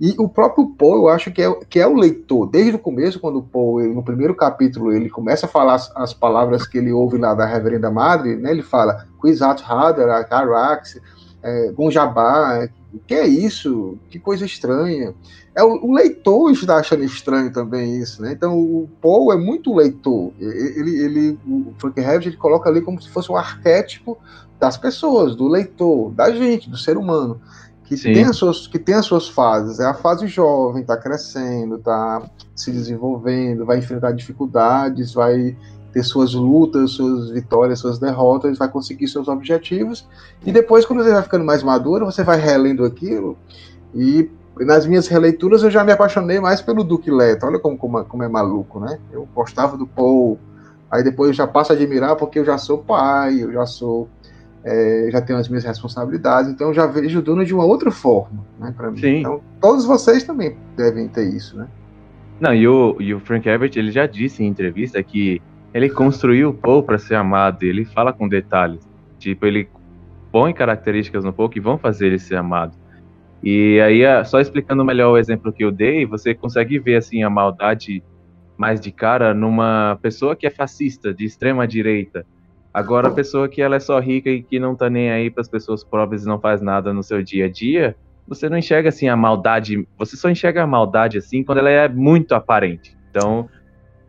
E 0.00 0.14
o 0.18 0.26
próprio 0.28 0.66
Paul, 0.66 0.96
eu 0.96 1.08
acho 1.10 1.30
que 1.30 1.42
é, 1.42 1.54
que 1.68 1.78
é 1.78 1.86
o 1.86 1.94
leitor. 1.94 2.48
Desde 2.48 2.76
o 2.76 2.78
começo, 2.78 3.20
quando 3.20 3.40
o 3.40 3.42
Paul, 3.42 3.82
ele- 3.82 3.94
no 3.94 4.02
primeiro 4.02 4.34
capítulo, 4.34 4.92
ele 4.92 5.10
começa 5.10 5.44
a 5.44 5.48
falar 5.48 5.74
as, 5.74 5.94
as 5.94 6.14
palavras 6.14 6.66
que 6.66 6.78
ele 6.78 6.90
ouve 6.90 7.18
lá 7.18 7.34
da 7.34 7.44
Reverenda 7.44 7.90
Madre, 7.90 8.36
né? 8.36 8.50
Ele 8.50 8.62
fala 8.62 9.06
Kwisatz 9.18 9.62
Haderach, 9.68 10.32
Arax, 10.32 10.98
é, 11.42 11.72
Gonjabá, 11.72 12.68
o 12.92 12.98
que 12.98 13.14
é 13.14 13.26
isso? 13.26 13.96
Que 14.08 14.18
coisa 14.18 14.44
estranha. 14.44 15.14
É, 15.54 15.62
o, 15.62 15.86
o 15.86 15.92
leitor 15.92 16.50
está 16.50 16.76
achando 16.76 17.04
estranho 17.04 17.52
também 17.52 17.98
isso, 17.98 18.22
né? 18.22 18.32
Então 18.32 18.58
o 18.58 18.88
Paul 19.00 19.32
é 19.32 19.36
muito 19.36 19.74
leitor. 19.74 20.32
Ele, 20.38 20.98
ele, 20.98 21.38
o 21.46 21.72
Frank 21.78 21.98
Herbert 22.00 22.26
ele 22.26 22.36
coloca 22.36 22.68
ali 22.68 22.80
como 22.80 23.00
se 23.00 23.08
fosse 23.08 23.30
um 23.30 23.36
arquétipo 23.36 24.18
das 24.58 24.76
pessoas, 24.76 25.34
do 25.34 25.48
leitor, 25.48 26.10
da 26.12 26.30
gente, 26.30 26.68
do 26.68 26.76
ser 26.76 26.96
humano 26.96 27.40
que 27.90 27.96
Sim. 27.96 28.12
tem, 28.12 28.24
as 28.24 28.36
suas, 28.36 28.68
que 28.68 28.78
tem 28.78 28.94
as 28.94 29.04
suas 29.04 29.28
fases. 29.28 29.80
É 29.80 29.84
a 29.84 29.92
fase 29.92 30.28
jovem, 30.28 30.82
está 30.82 30.96
crescendo, 30.96 31.74
está 31.74 32.22
se 32.54 32.70
desenvolvendo, 32.70 33.66
vai 33.66 33.78
enfrentar 33.78 34.12
dificuldades, 34.12 35.12
vai 35.12 35.56
ter 35.92 36.02
suas 36.02 36.34
lutas, 36.34 36.92
suas 36.92 37.30
vitórias, 37.30 37.78
suas 37.78 37.98
derrotas, 37.98 38.58
vai 38.58 38.68
conseguir 38.68 39.08
seus 39.08 39.28
objetivos. 39.28 40.06
E 40.44 40.52
depois, 40.52 40.84
quando 40.84 41.02
você 41.02 41.12
vai 41.12 41.22
ficando 41.22 41.44
mais 41.44 41.62
maduro, 41.62 42.06
você 42.06 42.22
vai 42.22 42.38
relendo 42.38 42.84
aquilo. 42.84 43.36
E 43.94 44.30
nas 44.58 44.86
minhas 44.86 45.08
releituras 45.08 45.62
eu 45.62 45.70
já 45.70 45.82
me 45.84 45.92
apaixonei 45.92 46.38
mais 46.40 46.60
pelo 46.60 46.84
Duque 46.84 47.10
Leto. 47.10 47.46
Olha 47.46 47.58
como, 47.58 47.76
como, 47.76 48.04
como 48.04 48.22
é 48.22 48.28
maluco, 48.28 48.78
né? 48.80 48.98
Eu 49.12 49.28
gostava 49.34 49.76
do 49.76 49.86
Paul. 49.86 50.38
Aí 50.90 51.02
depois 51.02 51.30
eu 51.30 51.34
já 51.34 51.46
passo 51.46 51.72
a 51.72 51.76
admirar 51.76 52.16
porque 52.16 52.38
eu 52.38 52.44
já 52.44 52.58
sou 52.58 52.78
pai, 52.78 53.42
eu 53.42 53.52
já 53.52 53.64
sou 53.66 54.08
é, 54.64 55.08
já 55.10 55.20
tenho 55.20 55.38
as 55.38 55.48
minhas 55.48 55.64
responsabilidades, 55.64 56.50
então 56.50 56.68
eu 56.68 56.74
já 56.74 56.86
vejo 56.86 57.18
o 57.18 57.22
Duna 57.22 57.44
de 57.44 57.54
uma 57.54 57.64
outra 57.64 57.90
forma, 57.90 58.44
né, 58.58 58.74
para 58.76 58.90
mim. 58.90 59.00
Sim. 59.00 59.20
Então, 59.20 59.40
todos 59.60 59.84
vocês 59.84 60.22
também 60.22 60.56
devem 60.76 61.08
ter 61.08 61.24
isso, 61.24 61.56
né? 61.56 61.66
Não, 62.38 62.54
e 62.54 62.66
o, 62.66 62.96
e 63.00 63.14
o 63.14 63.20
Frank 63.20 63.46
Herbert, 63.48 63.72
ele 63.76 63.90
já 63.90 64.06
disse 64.06 64.42
em 64.42 64.46
entrevista 64.46 65.02
que 65.02 65.42
ele 65.72 65.88
construiu 65.88 66.50
o 66.50 66.54
Poe 66.54 66.82
para 66.82 66.98
ser 66.98 67.14
amado, 67.14 67.62
ele 67.62 67.84
fala 67.84 68.12
com 68.12 68.28
detalhes. 68.28 68.80
Tipo, 69.18 69.46
ele 69.46 69.68
põe 70.32 70.52
características 70.52 71.24
no 71.24 71.32
Poe 71.32 71.48
que 71.48 71.60
vão 71.60 71.78
fazer 71.78 72.06
ele 72.06 72.18
ser 72.18 72.36
amado. 72.36 72.76
E 73.42 73.80
aí, 73.80 74.02
só 74.24 74.40
explicando 74.40 74.84
melhor 74.84 75.12
o 75.12 75.18
exemplo 75.18 75.52
que 75.52 75.64
eu 75.64 75.70
dei, 75.70 76.04
você 76.04 76.34
consegue 76.34 76.78
ver, 76.78 76.96
assim, 76.96 77.22
a 77.22 77.30
maldade 77.30 78.02
mais 78.56 78.78
de 78.80 78.92
cara 78.92 79.32
numa 79.32 79.98
pessoa 80.02 80.36
que 80.36 80.46
é 80.46 80.50
fascista, 80.50 81.14
de 81.14 81.24
extrema 81.24 81.66
direita. 81.66 82.26
Agora, 82.72 83.08
a 83.08 83.12
pessoa 83.12 83.48
que 83.48 83.62
ela 83.62 83.76
é 83.76 83.80
só 83.80 83.98
rica 83.98 84.28
e 84.28 84.42
que 84.42 84.60
não 84.60 84.76
tá 84.76 84.90
nem 84.90 85.10
aí 85.10 85.30
para 85.30 85.40
as 85.40 85.48
pessoas 85.48 85.82
pobres 85.82 86.24
e 86.24 86.26
não 86.26 86.38
faz 86.38 86.60
nada 86.60 86.92
no 86.92 87.02
seu 87.02 87.22
dia 87.22 87.46
a 87.46 87.48
dia, 87.50 87.96
você 88.28 88.48
não 88.48 88.58
enxerga 88.58 88.90
assim 88.90 89.08
a 89.08 89.16
maldade, 89.16 89.88
você 89.98 90.16
só 90.16 90.28
enxerga 90.28 90.62
a 90.62 90.66
maldade 90.66 91.18
assim 91.18 91.42
quando 91.42 91.58
ela 91.58 91.70
é 91.70 91.88
muito 91.88 92.34
aparente. 92.34 92.96
Então, 93.10 93.48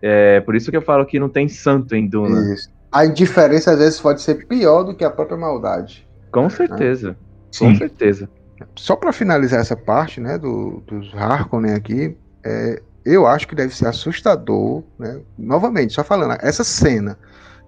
é 0.02 0.42
por 0.42 0.56
isso 0.56 0.72
que 0.72 0.78
eu 0.78 0.82
falo 0.82 1.06
que 1.06 1.20
não 1.20 1.30
tem 1.30 1.48
santo 1.48 1.96
em 1.96 2.08
Duna. 2.08 2.54
Isso. 2.54 2.70
A 2.92 3.06
indiferença 3.06 3.72
às 3.72 3.80
vezes 3.80 4.00
pode 4.00 4.22
ser 4.22 4.46
pior 4.48 4.84
do 4.84 4.96
que 4.96 5.04
a 5.04 5.10
própria 5.10 5.38
maldade. 5.38 6.08
Com 6.32 6.50
certeza. 6.50 7.16
Sim. 7.52 7.72
Com 7.72 7.76
certeza. 7.78 8.30
Só 8.76 8.96
para 8.96 9.12
finalizar 9.12 9.60
essa 9.60 9.76
parte, 9.76 10.20
né, 10.20 10.38
do, 10.38 10.84
dos 10.86 11.14
Harkonnen 11.16 11.74
aqui, 11.74 12.16
é, 12.44 12.82
eu 13.06 13.26
acho 13.26 13.48
que 13.48 13.56
deve 13.56 13.76
ser 13.76 13.88
assustador, 13.88 14.84
né? 14.98 15.20
Novamente, 15.38 15.94
só 15.94 16.04
falando, 16.04 16.38
essa 16.42 16.64
cena, 16.64 17.18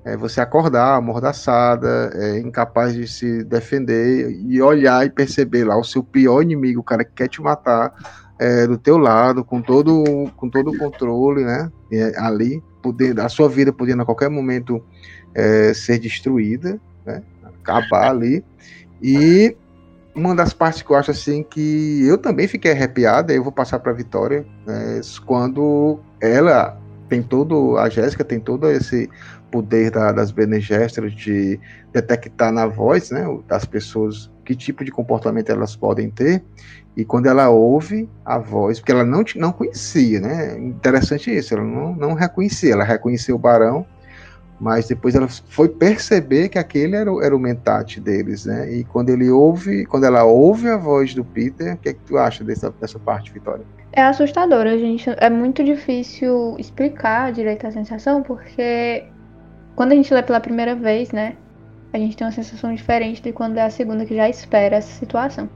é 0.06 0.16
você 0.16 0.42
acordar 0.42 0.96
amordaçada, 0.96 2.12
é, 2.14 2.40
incapaz 2.40 2.94
de 2.94 3.08
se 3.08 3.44
defender 3.44 4.30
e 4.32 4.62
olhar 4.62 5.06
e 5.06 5.10
perceber 5.10 5.64
lá 5.64 5.78
o 5.78 5.84
seu 5.84 6.04
pior 6.04 6.42
inimigo, 6.42 6.82
o 6.82 6.84
cara 6.84 7.04
que 7.04 7.14
quer 7.14 7.28
te 7.28 7.42
matar, 7.42 7.94
é, 8.40 8.68
do 8.68 8.78
teu 8.78 8.98
lado, 8.98 9.44
com 9.44 9.62
todo, 9.62 10.04
com 10.36 10.50
todo 10.50 10.72
o 10.72 10.78
controle, 10.78 11.44
né? 11.44 11.72
é, 11.94 12.14
ali, 12.18 12.62
poder, 12.82 13.20
a 13.20 13.30
sua 13.30 13.48
vida 13.48 13.72
podendo 13.72 14.02
a 14.02 14.06
qualquer 14.06 14.30
momento 14.30 14.84
é, 15.34 15.74
ser 15.74 16.00
destruída, 16.00 16.80
né? 17.06 17.22
Acabar 17.44 18.10
ali. 18.10 18.44
E 19.02 19.56
uma 20.16 20.36
das 20.36 20.54
partes 20.54 20.82
que 20.82 20.92
eu 20.92 20.96
acho 20.96 21.12
assim 21.12 21.44
que 21.44 22.06
eu 22.06 22.18
também 22.18 22.48
fiquei 22.48 22.72
arrepiada, 22.72 23.34
eu 23.34 23.44
vou 23.44 23.52
passar 23.52 23.80
para 23.80 23.94
Vitória, 23.94 24.46
é, 24.68 25.02
quando 25.26 26.00
ela 26.20 26.80
tem 27.10 27.22
todo, 27.22 27.78
a 27.78 27.90
Jéssica 27.90 28.24
tem 28.24 28.40
todo 28.40 28.70
esse 28.70 29.10
poder 29.52 29.92
da, 29.92 30.12
das 30.12 30.32
Bene 30.32 30.60
Gesserit 30.60 31.16
de 31.16 31.60
detectar 31.92 32.52
na 32.52 32.66
voz, 32.66 33.12
né, 33.12 33.24
das 33.48 33.66
pessoas 33.66 34.32
que 34.44 34.56
tipo 34.56 34.84
de 34.84 34.92
comportamento 34.92 35.52
elas 35.52 35.76
podem 35.76 36.10
ter, 36.10 36.44
e 36.96 37.04
quando 37.04 37.26
ela 37.26 37.50
ouve 37.50 38.08
a 38.24 38.38
voz, 38.38 38.80
porque 38.80 38.92
ela 38.92 39.04
não, 39.04 39.24
não 39.36 39.52
conhecia, 39.52 40.20
né, 40.20 40.58
interessante 40.60 41.36
isso, 41.36 41.54
ela 41.54 41.64
não, 41.64 41.96
não 41.96 42.14
reconhecia, 42.14 42.74
ela 42.74 42.84
reconheceu 42.84 43.36
o 43.36 43.40
Barão, 43.40 43.86
mas 44.60 44.88
depois 44.88 45.16
ela 45.16 45.28
foi 45.28 45.68
perceber 45.68 46.50
que 46.50 46.58
aquele 46.58 46.96
era 46.96 47.12
o, 47.12 47.22
era 47.22 47.36
o 47.36 47.40
mentate 47.40 48.00
deles, 48.00 48.46
né? 48.46 48.72
E 48.72 48.84
quando 48.86 49.10
ele 49.10 49.30
ouve, 49.30 49.86
quando 49.86 50.06
ela 50.06 50.24
ouve 50.24 50.70
a 50.70 50.78
voz 50.78 51.14
do 51.14 51.26
Peter, 51.26 51.74
o 51.74 51.78
que 51.78 51.90
é 51.90 51.94
que 51.94 52.00
tu 52.02 52.18
acha 52.18 52.44
dessa, 52.44 52.72
dessa 52.80 52.98
parte, 52.98 53.34
Vitória? 53.34 53.66
É 53.92 54.02
assustador, 54.02 54.66
a 54.66 54.78
gente. 54.78 55.10
É 55.18 55.30
muito 55.30 55.64
difícil 55.64 56.56
explicar 56.58 57.34
direito 57.34 57.68
a 57.68 57.72
sensação, 57.72 58.24
porque 58.24 59.04
quando 59.76 59.92
a 59.92 59.96
gente 59.96 60.14
lê 60.14 60.24
pela 60.24 60.40
primeira 60.40 60.76
vez, 60.76 61.12
né? 61.12 61.36
A 61.92 61.98
gente 61.98 62.16
tem 62.16 62.26
uma 62.26 62.32
sensação 62.32 62.74
diferente 62.74 63.22
de 63.22 63.34
quando 63.34 63.58
é 63.58 63.64
a 63.64 63.70
segunda 63.70 64.06
que 64.06 64.16
já 64.16 64.30
espera 64.30 64.78
essa 64.78 64.92
situação. 64.98 65.50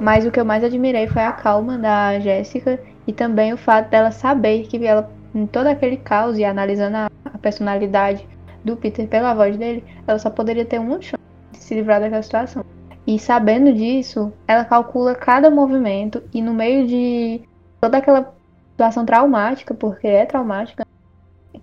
Mas 0.00 0.24
o 0.24 0.30
que 0.30 0.38
eu 0.38 0.44
mais 0.44 0.62
admirei 0.62 1.08
foi 1.08 1.22
a 1.22 1.32
calma 1.32 1.76
da 1.76 2.18
Jéssica 2.20 2.80
e 3.06 3.12
também 3.12 3.52
o 3.52 3.56
fato 3.56 3.90
dela 3.90 4.10
saber 4.10 4.66
que 4.66 4.84
ela, 4.86 5.10
em 5.34 5.46
todo 5.46 5.66
aquele 5.66 5.96
caos 5.96 6.38
e 6.38 6.44
analisando 6.44 6.96
a, 6.96 7.10
a 7.24 7.38
personalidade 7.38 8.26
do 8.64 8.76
Peter 8.76 9.08
pela 9.08 9.34
voz 9.34 9.56
dele, 9.56 9.84
ela 10.06 10.18
só 10.18 10.30
poderia 10.30 10.64
ter 10.64 10.78
uma 10.78 11.00
chance 11.00 11.22
de 11.52 11.58
se 11.58 11.74
livrar 11.74 12.00
daquela 12.00 12.22
situação. 12.22 12.64
E 13.06 13.18
sabendo 13.18 13.72
disso, 13.72 14.32
ela 14.46 14.64
calcula 14.64 15.14
cada 15.14 15.50
movimento 15.50 16.22
e 16.32 16.42
no 16.42 16.52
meio 16.52 16.86
de 16.86 17.40
toda 17.80 17.98
aquela 17.98 18.34
situação 18.72 19.06
traumática, 19.06 19.74
porque 19.74 20.06
é 20.06 20.26
traumática, 20.26 20.86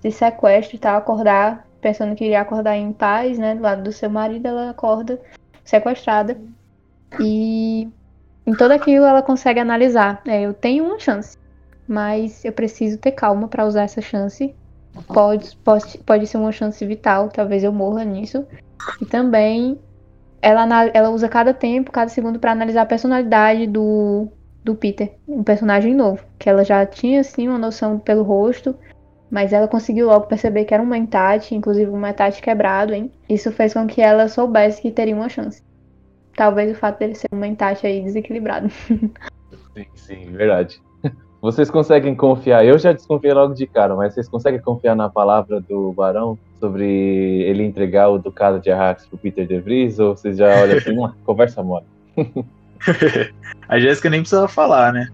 de 0.01 0.11
sequestro 0.11 0.75
e 0.75 0.79
tal, 0.79 0.97
acordar 0.97 1.65
pensando 1.85 2.15
que 2.15 2.25
iria 2.25 2.41
acordar 2.41 2.75
em 2.75 2.91
paz, 2.91 3.37
né, 3.37 3.53
do 3.53 3.61
lado 3.61 3.83
do 3.83 3.91
seu 3.91 4.09
marido, 4.09 4.47
ela 4.47 4.71
acorda 4.71 5.21
sequestrada. 5.63 6.35
E 7.21 7.87
em 8.45 8.53
tudo 8.53 8.71
aquilo 8.71 9.05
ela 9.05 9.21
consegue 9.21 9.59
analisar. 9.59 10.21
É, 10.25 10.41
eu 10.41 10.53
tenho 10.53 10.85
uma 10.85 10.99
chance, 10.99 11.37
mas 11.87 12.43
eu 12.45 12.51
preciso 12.51 12.97
ter 12.97 13.11
calma 13.11 13.47
para 13.47 13.65
usar 13.65 13.83
essa 13.83 14.01
chance. 14.01 14.53
Pode, 15.07 15.57
pode, 15.57 15.97
pode 15.99 16.27
ser 16.27 16.37
uma 16.37 16.51
chance 16.51 16.85
vital, 16.85 17.29
talvez 17.29 17.63
eu 17.63 17.71
morra 17.71 18.03
nisso. 18.03 18.45
E 19.01 19.05
também 19.05 19.79
ela, 20.41 20.67
ela 20.93 21.09
usa 21.09 21.27
cada 21.27 21.53
tempo, 21.53 21.91
cada 21.91 22.09
segundo 22.09 22.39
para 22.39 22.51
analisar 22.51 22.83
a 22.83 22.85
personalidade 22.85 23.65
do, 23.65 24.27
do 24.63 24.75
Peter, 24.75 25.15
um 25.27 25.43
personagem 25.43 25.93
novo, 25.95 26.23
que 26.37 26.49
ela 26.49 26.63
já 26.63 26.85
tinha 26.85 27.21
assim 27.21 27.47
uma 27.47 27.57
noção 27.57 27.97
pelo 27.97 28.23
rosto, 28.23 28.75
mas 29.29 29.51
ela 29.51 29.67
conseguiu 29.67 30.07
logo 30.07 30.27
perceber 30.27 30.65
que 30.65 30.73
era 30.73 30.83
um 30.83 30.85
mentate, 30.85 31.55
inclusive 31.55 31.89
um 31.89 31.99
mentate 31.99 32.41
quebrado, 32.41 32.93
hein? 32.93 33.11
Isso 33.27 33.51
fez 33.51 33.73
com 33.73 33.87
que 33.87 34.01
ela 34.01 34.27
soubesse 34.27 34.81
que 34.81 34.91
teria 34.91 35.15
uma 35.15 35.29
chance. 35.29 35.63
Talvez 36.35 36.71
o 36.71 36.79
fato 36.79 36.99
dele 36.99 37.15
ser 37.15 37.27
um 37.31 37.37
mentate 37.37 37.87
aí 37.87 38.01
desequilibrado. 38.01 38.69
Sim, 39.73 39.85
sim, 39.93 40.31
verdade. 40.31 40.81
Vocês 41.41 41.69
conseguem 41.69 42.15
confiar? 42.15 42.65
Eu 42.65 42.79
já 42.79 42.93
desconfiei 42.93 43.33
logo 43.33 43.53
de 43.53 43.67
cara, 43.67 43.93
mas 43.93 44.13
vocês 44.13 44.27
conseguem 44.27 44.61
confiar 44.61 44.95
na 44.95 45.09
palavra 45.09 45.59
do 45.59 45.91
Barão 45.91 46.39
sobre 46.59 46.85
ele 47.43 47.63
entregar 47.63 48.09
o 48.09 48.17
ducado 48.17 48.59
de 48.59 48.71
Arrax 48.71 49.05
pro 49.05 49.17
Peter 49.17 49.45
De 49.45 49.59
Vries? 49.59 49.99
Ou 49.99 50.15
vocês 50.15 50.37
já 50.37 50.47
olham 50.61 50.77
assim, 50.77 50.91
uma 50.97 51.15
conversa 51.25 51.61
mole? 51.61 51.85
A 53.67 53.79
Jéssica 53.79 54.09
nem 54.09 54.21
precisa 54.21 54.47
falar, 54.47 54.93
né? 54.93 55.09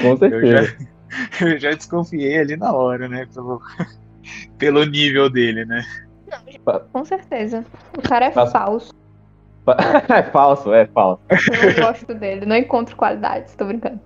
Com 0.00 0.08
Eu 0.08 0.16
certeza. 0.16 0.76
já, 1.38 1.46
eu 1.46 1.58
já 1.58 1.70
desconfiei 1.72 2.38
ali 2.38 2.56
na 2.56 2.72
hora, 2.72 3.06
né? 3.06 3.28
Pelo, 3.32 3.62
pelo 4.58 4.84
nível 4.86 5.28
dele, 5.30 5.64
né? 5.66 5.84
Com 6.90 7.04
certeza. 7.04 7.64
O 7.96 8.02
cara 8.02 8.26
é 8.26 8.32
falso. 8.32 8.92
é 10.08 10.22
falso, 10.24 10.72
é 10.72 10.86
falso. 10.86 11.20
Eu 11.30 11.74
não 11.74 11.88
gosto 11.88 12.14
dele. 12.14 12.46
Não 12.46 12.56
encontro 12.56 12.96
qualidades, 12.96 13.54
tô 13.54 13.64
brincando. 13.64 14.00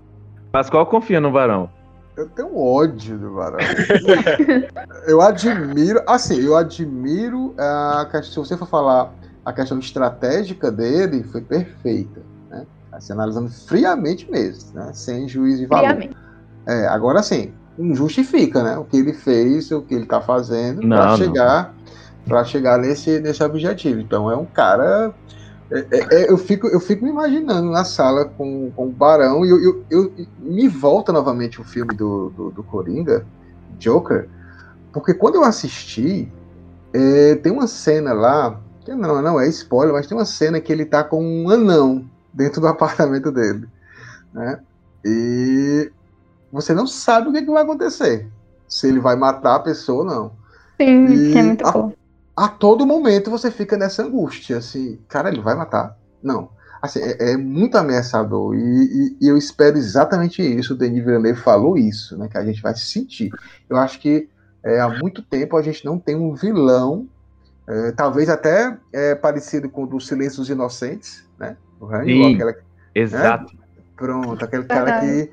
Mas 0.53 0.71
qual 0.71 0.87
confia 0.87 1.21
no 1.21 1.31
Barão? 1.31 1.71
Eu 2.17 2.29
tenho 2.31 2.57
ódio 2.59 3.19
do 3.19 3.35
Barão. 3.35 3.59
eu 5.07 5.21
admiro, 5.21 6.03
assim, 6.07 6.41
eu 6.41 6.57
admiro 6.57 7.55
a 7.59 8.07
questão, 8.11 8.45
se 8.45 8.51
você 8.51 8.57
for 8.57 8.67
falar 8.67 9.13
a 9.45 9.53
questão 9.53 9.79
estratégica 9.79 10.71
dele, 10.71 11.23
foi 11.23 11.41
perfeita, 11.41 12.23
né? 12.51 12.67
Assim, 12.93 13.13
analisando 13.13 13.49
friamente 13.51 14.31
mesmo, 14.31 14.75
né? 14.75 14.91
Sem 14.93 15.29
juízo 15.29 15.61
de 15.61 15.67
valor. 15.67 15.87
Friamente. 15.87 16.17
É, 16.67 16.87
agora 16.89 17.23
sim, 17.23 17.53
não 17.79 17.95
justifica, 17.95 18.63
né? 18.63 18.77
O 18.77 18.85
que 18.85 18.97
ele 18.97 19.13
fez, 19.13 19.71
o 19.71 19.81
que 19.83 19.95
ele 19.95 20.07
tá 20.07 20.21
fazendo 20.21 20.87
para 20.87 21.17
chegar 21.17 21.75
para 22.29 22.45
chegar 22.45 22.79
nesse, 22.79 23.19
nesse 23.21 23.43
objetivo. 23.43 24.01
Então 24.01 24.31
é 24.31 24.37
um 24.37 24.45
cara. 24.45 25.13
É- 25.71 25.87
é- 25.91 26.15
é- 26.23 26.31
eu, 26.31 26.39
fico, 26.39 26.67
eu 26.69 26.81
fico 26.81 27.05
me 27.05 27.11
imaginando 27.11 27.71
na 27.71 27.85
sala 27.85 28.25
com, 28.25 28.71
com 28.75 28.87
o 28.87 28.93
Barão 28.93 29.45
e 29.45 29.51
eu, 29.51 29.59
eu, 29.63 29.85
eu- 29.91 30.27
me 30.39 30.67
volta 30.69 31.13
novamente 31.13 31.61
o 31.61 31.65
filme 31.65 31.95
do, 31.95 32.31
do, 32.31 32.51
do 32.51 32.63
Coringa, 32.63 33.27
Joker, 33.79 34.29
porque 34.93 35.13
quando 35.15 35.37
eu 35.37 35.45
assisti, 35.45 36.31
é, 36.93 37.35
tem 37.37 37.53
uma 37.53 37.67
cena 37.67 38.13
lá, 38.13 38.59
que 38.85 38.95
não, 38.95 39.21
não 39.21 39.39
é 39.39 39.47
spoiler, 39.49 39.93
mas 39.95 40.07
tem 40.07 40.17
uma 40.17 40.25
cena 40.25 40.61
que 40.61 40.73
ele 40.73 40.87
tá 40.87 41.05
com 41.05 41.23
um 41.23 41.51
anão 41.51 42.05
dentro 42.33 42.61
do 42.61 42.67
apartamento 42.67 43.31
dele, 43.31 43.69
né? 44.33 44.61
E 45.05 45.91
você 46.51 46.73
não 46.73 46.87
sabe 46.87 47.29
o 47.29 47.33
que, 47.33 47.43
que 47.43 47.51
vai 47.51 47.63
acontecer, 47.63 48.27
se 48.67 48.89
ele 48.89 49.01
vai 49.01 49.17
matar 49.17 49.57
a 49.57 49.61
pessoa 49.61 49.99
ou 50.01 50.05
não. 50.05 50.33
Sim, 50.81 51.07
E 51.09 51.39
é 51.39 51.43
muito 51.43 51.67
a- 51.67 51.73
bom. 51.73 51.93
A 52.39 52.49
todo 52.49 52.87
momento 52.87 53.33
você 53.33 53.51
fica 53.51 53.77
nessa 53.77 54.05
angústia, 54.05 54.59
assim, 54.59 54.97
cara, 55.09 55.29
ele 55.29 55.41
vai 55.41 55.57
matar? 55.57 55.97
Não. 56.23 56.51
Assim, 56.81 57.01
é, 57.01 57.33
é 57.33 57.37
muito 57.37 57.77
ameaçador 57.77 58.55
e, 58.55 58.61
e- 58.61 59.17
e 59.23 59.29
eu 59.29 59.37
espero 59.37 59.77
exatamente 59.77 60.41
isso. 60.41 60.75
O 60.75 60.77
Denis 60.77 61.05
Villeneuve 61.05 61.41
falou 61.41 61.77
isso, 61.77 62.17
né? 62.17 62.29
Que 62.29 62.39
a 62.39 62.45
gente 62.45 62.63
vai 62.63 62.77
sentir. 62.77 63.33
Eu 63.69 63.77
acho 63.77 63.99
que 63.99 64.29
é, 64.65 64.79
há 64.79 64.89
muito 64.89 65.21
tempo 65.21 65.57
a 65.57 65.63
gente 65.63 65.85
não 65.85 65.99
tem 65.99 66.15
um 66.15 66.33
vilão, 66.33 67.09
é, 67.67 67.91
talvez 67.91 68.29
até 68.29 68.79
é, 68.93 69.17
parecido 69.17 69.69
com 69.69 69.83
o 69.83 69.87
do 69.89 69.99
Silêncio 70.01 70.39
dos 70.39 70.49
Inocentes, 70.49 71.25
né? 71.37 71.57
O 71.81 71.89
Sim. 72.05 72.35
aquela, 72.35 72.55
Exato. 72.95 73.53
Pronto, 73.97 74.45
aquele 74.45 74.63
cara 74.65 75.01
que, 75.01 75.33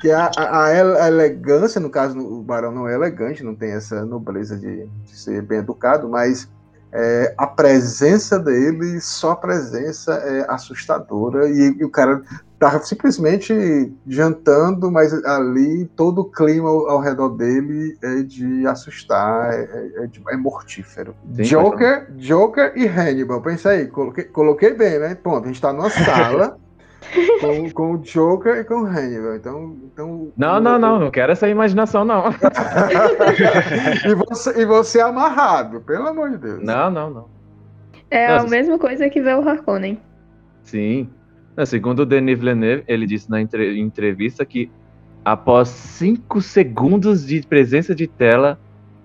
que 0.00 0.10
a, 0.10 0.30
a- 0.36 0.64
a 0.66 0.74
ele- 0.76 0.98
a 0.98 1.08
elegância, 1.08 1.80
no 1.80 1.90
caso, 1.90 2.18
o 2.18 2.42
Barão 2.42 2.72
não 2.72 2.88
é 2.88 2.94
elegante, 2.94 3.44
não 3.44 3.54
tem 3.54 3.72
essa 3.72 4.04
nobreza 4.04 4.56
de, 4.56 4.86
de 4.86 5.16
ser 5.18 5.42
bem 5.42 5.58
educado, 5.58 6.08
mas 6.08 6.48
é, 6.94 7.34
a 7.38 7.46
presença 7.46 8.38
dele, 8.38 9.00
só 9.00 9.30
a 9.32 9.36
presença 9.36 10.12
é 10.14 10.44
assustadora, 10.48 11.48
e, 11.48 11.76
e 11.78 11.84
o 11.84 11.90
cara 11.90 12.20
tá 12.58 12.78
simplesmente 12.80 13.92
jantando, 14.06 14.90
mas 14.90 15.12
ali 15.24 15.86
todo 15.96 16.20
o 16.20 16.30
clima 16.30 16.68
ao, 16.68 16.90
ao 16.90 17.00
redor 17.00 17.30
dele 17.30 17.96
é 18.02 18.22
de 18.22 18.64
assustar, 18.66 19.52
é, 19.52 19.62
é- 19.62 20.04
é 20.04 20.06
de- 20.06 20.22
é 20.28 20.36
mortífero. 20.36 21.14
Sim, 21.34 21.42
Joker, 21.42 22.06
Joker 22.16 22.72
e 22.76 22.86
Hannibal, 22.86 23.40
pensa 23.40 23.70
aí, 23.70 23.86
coloquei, 23.88 24.24
coloquei 24.24 24.74
bem, 24.74 24.98
né? 24.98 25.14
Pronto, 25.14 25.44
a 25.44 25.48
gente 25.48 25.60
tá 25.60 25.72
numa 25.72 25.90
sala 25.90 26.56
com, 27.40 27.70
com 27.70 27.94
o 27.94 27.98
Joker 27.98 28.56
e 28.56 28.64
com 28.64 28.82
o 28.82 28.86
Hannibal. 28.86 29.36
Então, 29.36 29.76
então 29.92 30.32
Não, 30.36 30.60
não, 30.60 30.78
não, 30.78 30.98
não 30.98 31.10
quero 31.10 31.32
essa 31.32 31.48
imaginação, 31.48 32.04
não. 32.04 32.24
e, 34.04 34.14
você, 34.14 34.62
e 34.62 34.64
você 34.64 35.00
amarrado, 35.00 35.80
pelo 35.80 36.06
amor 36.08 36.30
de 36.30 36.38
Deus. 36.38 36.62
Não, 36.62 36.90
não, 36.90 37.10
não. 37.10 37.26
É 38.10 38.28
Nossa. 38.28 38.46
a 38.46 38.50
mesma 38.50 38.78
coisa 38.78 39.08
que 39.08 39.20
ver 39.20 39.36
o 39.36 39.48
Harkonnen. 39.48 39.98
Sim. 40.62 41.08
Segundo 41.66 42.00
o 42.00 42.06
Denis 42.06 42.38
Villeneuve, 42.38 42.84
ele 42.86 43.06
disse 43.06 43.30
na 43.30 43.40
entre- 43.40 43.78
entrevista 43.78 44.44
que 44.44 44.70
após 45.24 45.68
5 45.68 46.40
segundos 46.40 47.26
de 47.26 47.42
presença 47.46 47.94
de 47.94 48.06
tela, 48.06 48.58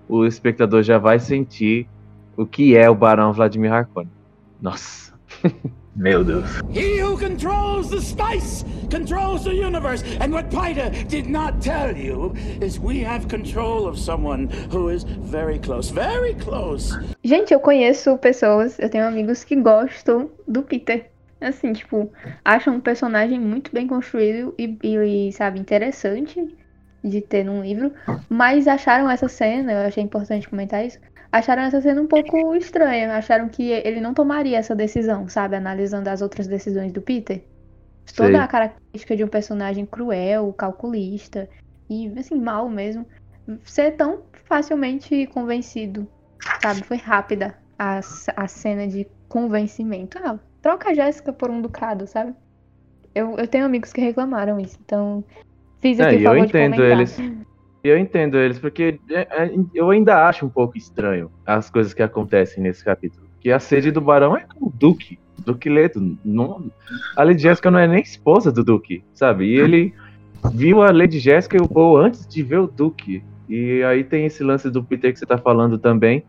o 0.08 0.24
espectador 0.24 0.82
já 0.82 0.98
vai 0.98 1.18
sentir 1.18 1.88
o 2.36 2.46
que 2.46 2.76
é 2.76 2.88
o 2.88 2.94
Barão 2.94 3.32
Vladimir 3.32 3.72
Harkonnen. 3.72 4.12
Nossa. 4.60 5.12
Meu 5.98 6.22
Deus. 6.22 6.44
He 6.70 7.00
who 7.00 7.18
controls 7.18 7.90
the 7.90 8.00
spice 8.00 8.64
controls 8.88 9.42
the 9.42 9.52
universe. 9.52 10.04
And 10.20 10.32
what 10.32 10.48
Pida 10.48 11.08
did 11.08 11.26
not 11.26 11.60
tell 11.60 11.96
you 11.96 12.34
is 12.60 12.78
we 12.78 13.02
have 13.04 13.26
control 13.26 13.88
of 13.88 13.98
someone 13.98 14.48
who 14.70 14.90
is 14.90 15.02
very 15.02 15.58
close, 15.58 15.90
very 15.90 16.34
close. 16.34 16.96
Gente, 17.24 17.52
eu 17.52 17.58
conheço 17.58 18.16
pessoas, 18.18 18.78
eu 18.78 18.88
tenho 18.88 19.06
amigos 19.06 19.42
que 19.42 19.56
gostam 19.56 20.30
do 20.46 20.62
Peter. 20.62 21.10
Assim, 21.40 21.72
tipo, 21.72 22.12
acham 22.44 22.76
um 22.76 22.80
personagem 22.80 23.40
muito 23.40 23.72
bem 23.72 23.88
construído 23.88 24.54
e, 24.56 24.78
e, 24.82 25.32
sabe, 25.32 25.58
interessante 25.58 26.56
de 27.02 27.20
ter 27.20 27.44
num 27.44 27.62
livro, 27.62 27.92
mas 28.28 28.66
acharam 28.66 29.10
essa 29.10 29.28
cena, 29.28 29.72
eu 29.72 29.86
achei 29.86 30.02
importante 30.02 30.48
comentar 30.48 30.84
isso, 30.84 30.98
acharam 31.30 31.62
essa 31.62 31.80
cena 31.80 32.00
um 32.00 32.06
pouco 32.06 32.54
estranha, 32.56 33.16
acharam 33.16 33.48
que 33.48 33.70
ele 33.70 34.00
não 34.00 34.14
tomaria 34.14 34.58
essa 34.58 34.74
decisão, 34.74 35.28
sabe, 35.28 35.56
analisando 35.56 36.08
as 36.08 36.22
outras 36.22 36.46
decisões 36.46 36.92
do 36.92 37.02
Peter. 37.02 37.44
Toda 38.16 38.30
Sei. 38.30 38.36
a 38.38 38.48
característica 38.48 39.16
de 39.16 39.24
um 39.24 39.28
personagem 39.28 39.84
cruel, 39.84 40.52
calculista 40.52 41.48
e, 41.90 42.12
assim, 42.18 42.40
mal 42.40 42.68
mesmo, 42.68 43.06
ser 43.64 43.92
tão 43.92 44.22
facilmente 44.44 45.26
convencido, 45.26 46.08
sabe? 46.62 46.82
Foi 46.84 46.96
rápida 46.96 47.54
a, 47.78 48.00
a 48.36 48.48
cena 48.48 48.86
de 48.88 49.06
convencimento. 49.28 50.18
Ah, 50.24 50.38
troca 50.62 50.90
a 50.90 50.94
Jéssica 50.94 51.32
por 51.32 51.50
um 51.50 51.60
ducado, 51.60 52.06
sabe? 52.06 52.34
Eu, 53.14 53.36
eu 53.36 53.46
tenho 53.46 53.66
amigos 53.66 53.92
que 53.92 54.00
reclamaram 54.00 54.58
isso, 54.58 54.78
então 54.84 55.22
fiz 55.80 56.00
É, 56.00 56.04
aqui 56.04 56.16
e 56.16 56.26
o 56.26 56.34
eu 56.34 56.34
de 56.34 56.46
entendo 56.46 56.76
comentar. 56.76 56.98
eles. 56.98 57.18
Eu 57.82 57.96
entendo 57.96 58.36
eles, 58.36 58.58
porque 58.58 58.98
é, 59.10 59.20
é, 59.20 59.54
eu 59.74 59.90
ainda 59.90 60.26
acho 60.26 60.44
um 60.44 60.48
pouco 60.48 60.76
estranho 60.76 61.30
as 61.46 61.70
coisas 61.70 61.94
que 61.94 62.02
acontecem 62.02 62.62
nesse 62.62 62.84
capítulo. 62.84 63.26
Que 63.40 63.52
a 63.52 63.60
sede 63.60 63.90
do 63.90 64.00
Barão 64.00 64.36
é 64.36 64.40
com 64.40 64.66
o 64.66 64.72
Duque, 64.72 65.18
Duque 65.44 65.68
Leto. 65.68 66.18
Não, 66.24 66.70
a 67.16 67.22
Lady 67.22 67.42
Jéssica 67.42 67.70
não 67.70 67.78
é 67.78 67.86
nem 67.86 68.02
esposa 68.02 68.50
do 68.50 68.64
Duque, 68.64 69.04
sabe? 69.14 69.46
E 69.46 69.58
ele 69.58 69.94
viu 70.52 70.82
a 70.82 70.90
Lady 70.90 71.18
Jéssica 71.18 71.56
e 71.56 71.60
o 71.60 71.68
Paul 71.68 71.96
antes 71.96 72.26
de 72.26 72.42
ver 72.42 72.58
o 72.58 72.66
Duque. 72.66 73.22
E 73.48 73.82
aí 73.84 74.04
tem 74.04 74.26
esse 74.26 74.42
lance 74.42 74.68
do 74.70 74.82
Peter 74.84 75.12
que 75.12 75.18
você 75.18 75.26
tá 75.26 75.38
falando 75.38 75.78
também. 75.78 76.24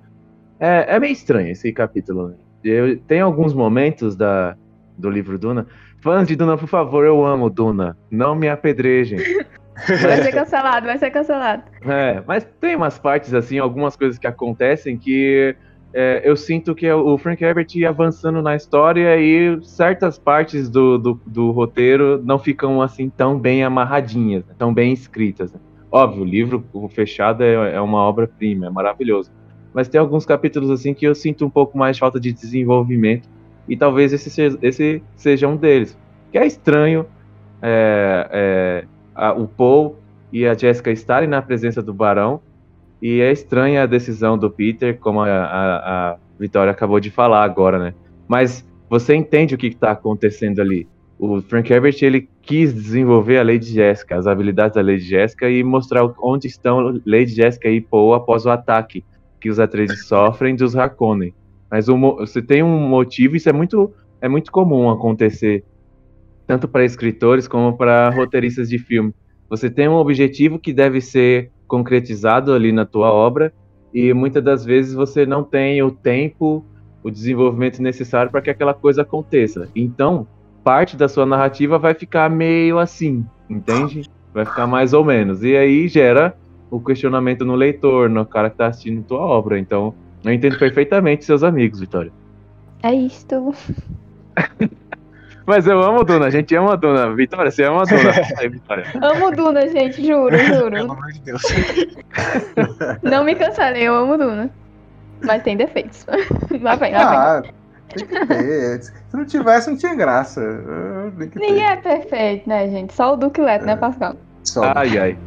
É, 0.59 0.95
é 0.95 0.99
meio 0.99 1.13
estranho 1.13 1.49
esse 1.49 1.71
capítulo. 1.73 2.29
Né? 2.29 2.35
Eu, 2.63 2.97
tem 2.99 3.21
alguns 3.21 3.53
momentos 3.53 4.15
da, 4.15 4.55
do 4.97 5.09
livro 5.09 5.37
Duna. 5.37 5.67
Fãs 6.01 6.27
de 6.27 6.35
Duna, 6.35 6.57
por 6.57 6.67
favor, 6.67 7.05
eu 7.05 7.25
amo 7.25 7.49
Duna. 7.49 7.97
Não 8.09 8.35
me 8.35 8.47
apedrejem. 8.47 9.19
Vai 9.87 10.21
ser 10.23 10.31
cancelado, 10.31 10.85
vai 10.85 10.97
ser 10.97 11.11
cancelado. 11.11 11.63
É, 11.85 12.21
mas 12.27 12.47
tem 12.59 12.75
umas 12.75 12.97
partes, 12.99 13.33
assim, 13.33 13.57
algumas 13.59 13.95
coisas 13.95 14.17
que 14.17 14.27
acontecem 14.27 14.97
que 14.97 15.55
é, 15.93 16.21
eu 16.23 16.35
sinto 16.35 16.75
que 16.75 16.89
o 16.91 17.17
Frank 17.17 17.43
Herbert 17.43 17.67
ia 17.73 17.89
avançando 17.89 18.41
na 18.41 18.55
história 18.55 19.17
e 19.17 19.59
certas 19.63 20.19
partes 20.19 20.69
do, 20.69 20.97
do, 20.97 21.21
do 21.25 21.51
roteiro 21.51 22.21
não 22.23 22.37
ficam, 22.37 22.81
assim, 22.81 23.09
tão 23.09 23.39
bem 23.39 23.63
amarradinhas, 23.63 24.45
né, 24.45 24.53
tão 24.57 24.73
bem 24.73 24.93
escritas. 24.93 25.51
né. 25.51 25.59
Óbvio, 25.91 26.21
o 26.21 26.25
livro 26.25 26.63
o 26.71 26.87
fechado 26.87 27.43
é, 27.43 27.75
é 27.75 27.81
uma 27.81 27.99
obra-prima, 27.99 28.67
é 28.67 28.69
maravilhoso. 28.69 29.31
Mas 29.73 29.87
tem 29.87 29.99
alguns 29.99 30.25
capítulos, 30.25 30.69
assim, 30.69 30.93
que 30.93 31.05
eu 31.05 31.15
sinto 31.15 31.45
um 31.45 31.49
pouco 31.49 31.77
mais 31.77 31.95
de 31.95 31.99
falta 31.99 32.19
de 32.19 32.31
desenvolvimento 32.31 33.27
e 33.67 33.75
talvez 33.75 34.13
esse 34.13 34.29
seja, 34.29 34.57
esse 34.61 35.01
seja 35.15 35.47
um 35.47 35.55
deles. 35.55 35.97
Que 36.31 36.37
é 36.37 36.45
estranho 36.45 37.05
é, 37.61 38.27
é, 38.31 38.85
a- 39.27 39.33
o 39.33 39.47
Paul 39.47 39.97
e 40.31 40.45
a 40.45 40.53
Jessica 40.53 40.91
estarem 40.91 41.27
na 41.29 41.41
presença 41.41 41.81
do 41.81 41.93
Barão. 41.93 42.41
E 43.01 43.21
é 43.21 43.31
estranha 43.31 43.83
a 43.83 43.85
decisão 43.85 44.37
do 44.37 44.49
Peter, 44.49 44.97
como 44.99 45.21
a, 45.21 45.27
a, 45.27 46.11
a 46.11 46.17
Vitória 46.39 46.71
acabou 46.71 46.99
de 46.99 47.09
falar 47.09 47.43
agora, 47.43 47.79
né? 47.79 47.93
Mas 48.27 48.65
você 48.89 49.15
entende 49.15 49.55
o 49.55 49.57
que 49.57 49.67
está 49.67 49.91
acontecendo 49.91 50.59
ali. 50.59 50.87
O 51.17 51.41
Frank 51.41 51.71
Herbert 51.71 51.95
ele 52.01 52.29
quis 52.41 52.73
desenvolver 52.73 53.37
a 53.39 53.43
Lady 53.43 53.65
Jessica, 53.73 54.15
as 54.17 54.25
habilidades 54.27 54.75
da 54.75 54.81
Lady 54.81 55.01
Jessica 55.03 55.49
e 55.49 55.63
mostrar 55.63 56.09
onde 56.21 56.47
estão 56.47 56.99
Lady 57.05 57.31
Jessica 57.33 57.69
e 57.69 57.81
Paul 57.81 58.13
após 58.13 58.45
o 58.45 58.49
ataque 58.49 59.03
que 59.39 59.49
os 59.49 59.59
Atreides 59.59 60.05
sofrem 60.07 60.55
dos 60.55 60.75
Harkonnen. 60.75 61.33
Mas 61.69 61.87
você 61.87 62.41
tem 62.41 62.63
um 62.63 62.79
motivo, 62.87 63.35
isso 63.35 63.49
é 63.49 63.53
muito 63.53 63.91
é 64.21 64.27
muito 64.27 64.51
comum 64.51 64.89
acontecer, 64.89 65.63
tanto 66.49 66.67
para 66.67 66.83
escritores 66.83 67.47
como 67.47 67.77
para 67.77 68.09
roteiristas 68.09 68.67
de 68.67 68.79
filme. 68.79 69.13
Você 69.51 69.69
tem 69.69 69.87
um 69.87 69.93
objetivo 69.93 70.57
que 70.57 70.73
deve 70.73 70.99
ser 70.99 71.51
concretizado 71.67 72.51
ali 72.53 72.71
na 72.71 72.87
tua 72.87 73.13
obra 73.13 73.53
e 73.93 74.11
muitas 74.15 74.43
das 74.43 74.65
vezes 74.65 74.95
você 74.95 75.27
não 75.27 75.43
tem 75.43 75.83
o 75.83 75.91
tempo, 75.91 76.65
o 77.03 77.11
desenvolvimento 77.11 77.83
necessário 77.83 78.31
para 78.31 78.41
que 78.41 78.49
aquela 78.49 78.73
coisa 78.73 79.03
aconteça. 79.03 79.69
Então, 79.75 80.25
parte 80.63 80.97
da 80.97 81.07
sua 81.07 81.23
narrativa 81.23 81.77
vai 81.77 81.93
ficar 81.93 82.31
meio 82.31 82.79
assim, 82.79 83.23
entende? 83.47 84.09
Vai 84.33 84.43
ficar 84.43 84.65
mais 84.65 84.91
ou 84.91 85.05
menos. 85.05 85.43
E 85.43 85.55
aí 85.55 85.87
gera 85.87 86.35
o 86.71 86.79
questionamento 86.79 87.45
no 87.45 87.53
leitor, 87.53 88.09
no 88.09 88.25
cara 88.25 88.49
que 88.49 88.55
está 88.55 88.65
assistindo 88.65 89.03
tua 89.03 89.21
obra. 89.21 89.59
Então, 89.59 89.93
eu 90.25 90.33
entendo 90.33 90.57
perfeitamente 90.57 91.25
seus 91.25 91.43
amigos, 91.43 91.79
Vitória. 91.79 92.11
É 92.81 92.91
isto. 92.91 93.53
Mas 95.49 95.65
eu 95.65 95.81
amo 95.81 96.03
Duna, 96.03 96.27
a 96.27 96.29
gente 96.29 96.55
ama 96.55 96.77
Duna. 96.77 97.11
Vitória, 97.15 97.49
você 97.49 97.63
ama 97.63 97.83
Duna. 97.83 98.11
Aí, 98.37 98.47
Vitória. 98.47 98.83
Amo 99.01 99.31
Duna, 99.31 99.67
gente, 99.67 100.05
juro, 100.05 100.29
Pelo 100.29 100.55
juro. 100.55 100.77
amor 100.91 101.07
de 101.11 101.19
Deus. 101.21 101.41
Não 103.01 103.23
me 103.23 103.33
cancelem, 103.33 103.81
eu 103.81 103.95
amo 103.95 104.15
Duna. 104.15 104.51
Mas 105.23 105.41
tem 105.41 105.57
defeitos. 105.57 106.05
Lá 106.61 106.75
vem, 106.75 106.93
lá 106.93 107.39
Ah, 107.39 107.41
tem 107.95 108.05
que 108.05 108.25
ter. 108.27 108.83
Se 108.83 108.93
não 109.11 109.25
tivesse, 109.25 109.71
não 109.71 109.75
tinha 109.77 109.95
graça. 109.95 110.39
Ah, 110.39 111.09
vem. 111.15 111.31
Ninguém 111.35 111.65
é 111.65 111.75
perfeito, 111.77 112.47
né, 112.47 112.69
gente? 112.69 112.93
Só 112.93 113.13
o 113.13 113.17
Duque 113.17 113.41
Leto, 113.41 113.65
né, 113.65 113.75
Pascal? 113.75 114.15
Só. 114.43 114.71
Ai, 114.75 114.97
ai. 114.99 115.17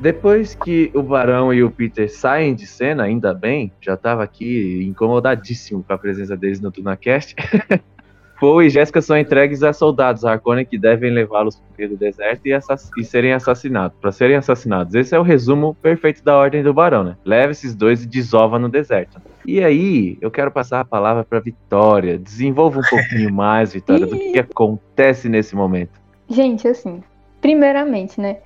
Depois 0.00 0.54
que 0.54 0.90
o 0.94 1.02
Barão 1.02 1.52
e 1.52 1.62
o 1.62 1.70
Peter 1.70 2.08
saem 2.10 2.54
de 2.54 2.66
cena, 2.66 3.02
ainda 3.04 3.34
bem, 3.34 3.72
já 3.80 3.96
tava 3.96 4.22
aqui 4.22 4.84
incomodadíssimo 4.88 5.82
com 5.82 5.92
a 5.92 5.98
presença 5.98 6.36
deles 6.36 6.60
no 6.60 6.70
TunaCast. 6.70 7.34
Poe 8.38 8.66
e 8.66 8.70
Jéssica 8.70 9.02
são 9.02 9.18
entregues 9.18 9.64
a 9.64 9.72
soldados 9.72 10.24
Harkonnen 10.24 10.64
que 10.64 10.78
devem 10.78 11.10
levá-los 11.12 11.56
para 11.56 11.64
o 11.66 11.74
meio 11.76 11.90
do 11.90 11.96
deserto 11.96 12.46
e, 12.46 12.52
assass- 12.52 12.88
e 12.96 13.02
serem 13.02 13.32
assassinados. 13.32 13.98
Para 14.00 14.12
serem 14.12 14.36
assassinados. 14.36 14.94
Esse 14.94 15.12
é 15.16 15.18
o 15.18 15.24
resumo 15.24 15.74
perfeito 15.82 16.22
da 16.22 16.36
ordem 16.36 16.62
do 16.62 16.72
Barão, 16.72 17.02
né? 17.02 17.16
Leva 17.24 17.50
esses 17.50 17.74
dois 17.74 18.04
e 18.04 18.06
desova 18.06 18.56
no 18.56 18.68
deserto. 18.68 19.20
E 19.44 19.60
aí, 19.64 20.16
eu 20.20 20.30
quero 20.30 20.52
passar 20.52 20.78
a 20.78 20.84
palavra 20.84 21.24
para 21.24 21.40
Vitória. 21.40 22.16
Desenvolva 22.16 22.78
um 22.78 22.88
pouquinho 22.88 23.32
mais, 23.34 23.72
Vitória, 23.72 24.06
do 24.06 24.16
que, 24.16 24.30
que 24.34 24.38
acontece 24.38 25.28
nesse 25.28 25.56
momento. 25.56 25.98
Gente, 26.30 26.68
assim, 26.68 27.02
primeiramente, 27.40 28.20
né? 28.20 28.36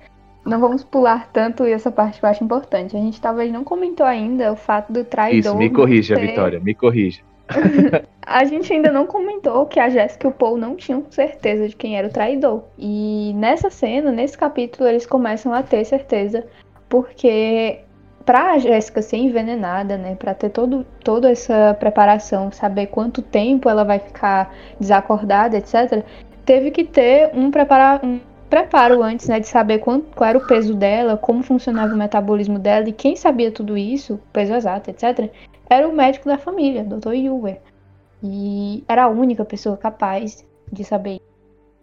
Não 0.45 0.59
vamos 0.59 0.83
pular 0.83 1.29
tanto 1.31 1.63
essa 1.63 1.91
parte 1.91 2.19
que 2.19 2.25
eu 2.25 2.29
acho 2.29 2.43
importante. 2.43 2.95
A 2.97 2.99
gente 2.99 3.19
talvez 3.21 3.51
não 3.51 3.63
comentou 3.63 4.05
ainda 4.05 4.51
o 4.51 4.55
fato 4.55 4.91
do 4.91 5.03
traidor. 5.05 5.39
Isso, 5.39 5.55
me 5.55 5.69
corrija, 5.69 6.15
ser- 6.15 6.27
Vitória, 6.27 6.59
me 6.59 6.73
corrija. 6.73 7.21
A 8.25 8.45
gente 8.45 8.71
ainda 8.71 8.89
não 8.89 9.05
comentou 9.05 9.65
que 9.65 9.79
a 9.81 9.89
Jéssica 9.89 10.25
e 10.27 10.29
o 10.29 10.33
Paul 10.33 10.57
não 10.57 10.77
tinham 10.77 11.03
certeza 11.09 11.67
de 11.67 11.75
quem 11.75 11.97
era 11.97 12.07
o 12.07 12.11
traidor. 12.11 12.63
E 12.79 13.33
nessa 13.35 13.69
cena, 13.69 14.13
nesse 14.13 14.37
capítulo, 14.37 14.87
eles 14.87 15.05
começam 15.05 15.53
a 15.53 15.61
ter 15.61 15.83
certeza, 15.83 16.45
porque 16.87 17.81
pra 18.25 18.57
Jéssica 18.57 19.01
ser 19.01 19.17
envenenada, 19.17 19.97
né, 19.97 20.15
Pra 20.15 20.33
ter 20.33 20.49
todo, 20.49 20.85
toda 21.03 21.29
essa 21.31 21.75
preparação, 21.77 22.49
saber 22.49 22.87
quanto 22.87 23.21
tempo 23.21 23.67
ela 23.69 23.83
vai 23.83 23.99
ficar 23.99 24.53
desacordada, 24.79 25.57
etc, 25.57 26.01
teve 26.45 26.71
que 26.71 26.85
ter 26.85 27.29
um, 27.33 27.51
prepara 27.51 27.99
um 28.01 28.19
preparo 28.53 29.01
antes, 29.01 29.27
né, 29.27 29.39
de 29.39 29.47
saber 29.47 29.79
quanto, 29.79 30.15
qual 30.15 30.29
era 30.29 30.37
o 30.37 30.45
peso 30.45 30.75
dela, 30.75 31.17
como 31.17 31.41
funcionava 31.41 31.91
o 31.91 31.97
metabolismo 31.97 32.59
dela, 32.59 32.87
e 32.87 32.93
quem 32.93 33.15
sabia 33.15 33.51
tudo 33.51 33.75
isso, 33.75 34.19
peso 34.31 34.53
exato, 34.53 34.91
etc, 34.91 35.31
era 35.67 35.87
o 35.87 35.91
médico 35.91 36.27
da 36.27 36.37
família, 36.37 36.83
Dr. 36.83 37.13
Yuer. 37.13 37.59
E 38.21 38.83
era 38.87 39.05
a 39.05 39.07
única 39.07 39.43
pessoa 39.43 39.75
capaz 39.75 40.45
de 40.71 40.83
saber 40.83 41.19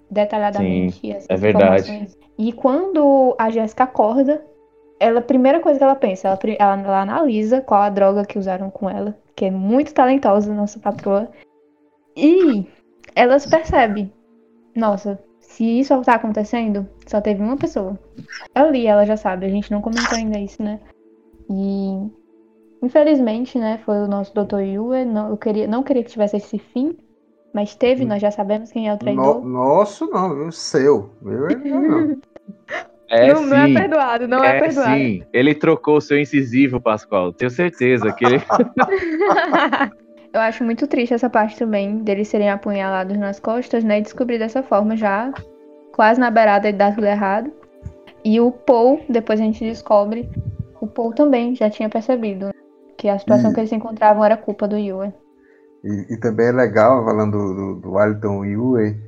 detalhadamente 0.08 1.00
Sim, 1.00 1.10
essas 1.10 1.26
é 1.28 1.36
verdade. 1.36 2.08
E 2.38 2.52
quando 2.52 3.34
a 3.36 3.50
Jéssica 3.50 3.82
acorda, 3.82 4.40
ela, 5.00 5.18
a 5.18 5.22
primeira 5.22 5.58
coisa 5.58 5.76
que 5.76 5.84
ela 5.84 5.96
pensa, 5.96 6.28
ela, 6.28 6.38
ela, 6.56 6.82
ela 6.82 7.02
analisa 7.02 7.60
qual 7.60 7.82
a 7.82 7.90
droga 7.90 8.24
que 8.24 8.38
usaram 8.38 8.70
com 8.70 8.88
ela, 8.88 9.18
que 9.34 9.44
é 9.44 9.50
muito 9.50 9.92
talentosa, 9.92 10.54
nossa 10.54 10.78
patroa. 10.78 11.28
E 12.16 12.64
ela 13.16 13.36
se 13.40 13.50
percebe, 13.50 14.12
nossa, 14.76 15.18
se 15.50 15.80
isso 15.80 16.00
tá 16.02 16.14
acontecendo, 16.14 16.88
só 17.08 17.20
teve 17.20 17.42
uma 17.42 17.56
pessoa. 17.56 17.98
Ali 18.54 18.86
ela 18.86 19.04
já 19.04 19.16
sabe, 19.16 19.46
a 19.46 19.48
gente 19.48 19.70
não 19.70 19.80
comentou 19.80 20.16
ainda 20.16 20.38
isso, 20.38 20.62
né? 20.62 20.78
E 21.50 22.08
infelizmente, 22.80 23.58
né, 23.58 23.80
foi 23.84 23.96
o 23.96 24.06
nosso 24.06 24.32
Dr. 24.32 24.60
Yue, 24.60 25.04
não, 25.04 25.30
eu 25.30 25.36
queria, 25.36 25.66
não 25.66 25.82
queria 25.82 26.04
que 26.04 26.10
tivesse 26.10 26.36
esse 26.36 26.56
fim, 26.56 26.96
mas 27.52 27.74
teve, 27.74 28.04
nós 28.04 28.22
já 28.22 28.30
sabemos 28.30 28.70
quem 28.70 28.88
é 28.88 28.94
o 28.94 28.96
traidor. 28.96 29.44
No- 29.44 29.48
nosso 29.48 30.06
não, 30.08 30.36
viu? 30.36 30.52
Seu. 30.52 31.10
Meu 31.20 31.48
é 31.48 31.56
meu 31.56 31.80
não. 31.80 32.16
É 33.12 33.34
não, 33.34 33.44
não 33.44 33.56
é 33.56 33.74
perdoado, 33.74 34.28
não 34.28 34.44
é, 34.44 34.60
perdoado. 34.60 34.94
sim. 34.94 35.24
Ele 35.32 35.52
trocou 35.52 35.96
o 35.96 36.00
seu 36.00 36.16
incisivo, 36.16 36.80
Pascoal. 36.80 37.32
Tenho 37.32 37.50
certeza 37.50 38.12
que 38.12 38.24
ele. 38.24 38.36
Eu 40.32 40.40
acho 40.40 40.62
muito 40.62 40.86
triste 40.86 41.12
essa 41.12 41.28
parte 41.28 41.58
também, 41.58 41.98
deles 41.98 42.28
serem 42.28 42.50
apunhalados 42.50 43.16
nas 43.16 43.40
costas, 43.40 43.82
né? 43.82 43.98
E 43.98 44.02
descobrir 44.02 44.38
dessa 44.38 44.62
forma 44.62 44.96
já, 44.96 45.32
quase 45.92 46.20
na 46.20 46.30
beirada 46.30 46.70
de 46.70 46.78
dar 46.78 46.94
tudo 46.94 47.06
errado. 47.06 47.50
E 48.24 48.40
o 48.40 48.52
Paul, 48.52 49.00
depois 49.08 49.40
a 49.40 49.42
gente 49.42 49.64
descobre, 49.64 50.30
o 50.80 50.86
Paul 50.86 51.12
também 51.12 51.54
já 51.56 51.68
tinha 51.68 51.88
percebido 51.88 52.50
que 52.96 53.08
a 53.08 53.18
situação 53.18 53.50
E- 53.50 53.54
que 53.54 53.60
eles 53.60 53.70
se 53.70 53.76
encontravam 53.76 54.24
era 54.24 54.36
culpa 54.36 54.68
do 54.68 54.76
Yue. 54.76 55.12
E, 55.82 56.14
e 56.14 56.16
também 56.18 56.46
é 56.48 56.52
legal, 56.52 57.04
falando 57.04 57.32
do, 57.32 57.74
do, 57.80 57.92
Wellington 57.92 58.44
Yue, 58.44 59.00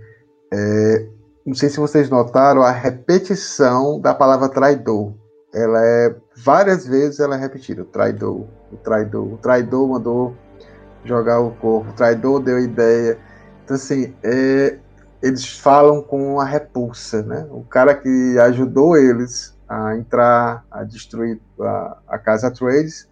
é, 0.53 1.07
não 1.47 1.55
sei 1.55 1.69
se 1.69 1.79
vocês 1.79 2.09
notaram 2.09 2.63
a 2.63 2.71
repetição 2.71 4.01
da 4.01 4.15
palavra 4.15 4.49
traidor. 4.49 5.13
Ela 5.55 5.85
é, 5.85 6.17
várias 6.35 6.87
vezes 6.87 7.21
ela 7.21 7.37
é 7.37 7.39
repetida, 7.39 7.83
o 7.83 7.85
traidor, 7.85 8.47
o 8.73 8.77
traidor, 8.83 9.35
o 9.35 9.37
traidor 9.37 9.87
mandou 9.87 10.35
jogar 11.05 11.41
o 11.41 11.53
corpo, 11.53 11.91
o 11.91 11.95
traidor 11.95 12.41
deu 12.41 12.59
ideia. 12.59 13.19
Então, 13.65 13.77
assim, 13.77 14.15
é, 14.23 14.79
eles 15.23 15.59
falam 15.59 16.03
com 16.03 16.41
a 16.41 16.45
repulsa, 16.45 17.23
né? 17.23 17.47
O 17.51 17.63
cara 17.63 17.95
que 17.95 18.39
ajudou 18.39 18.97
eles 18.97 19.57
a 19.69 19.97
entrar, 19.97 20.65
a 20.71 20.85
destruir 20.85 21.41
a, 21.61 21.99
a 22.09 22.19
Casa 22.19 22.51
Trades, 22.51 23.09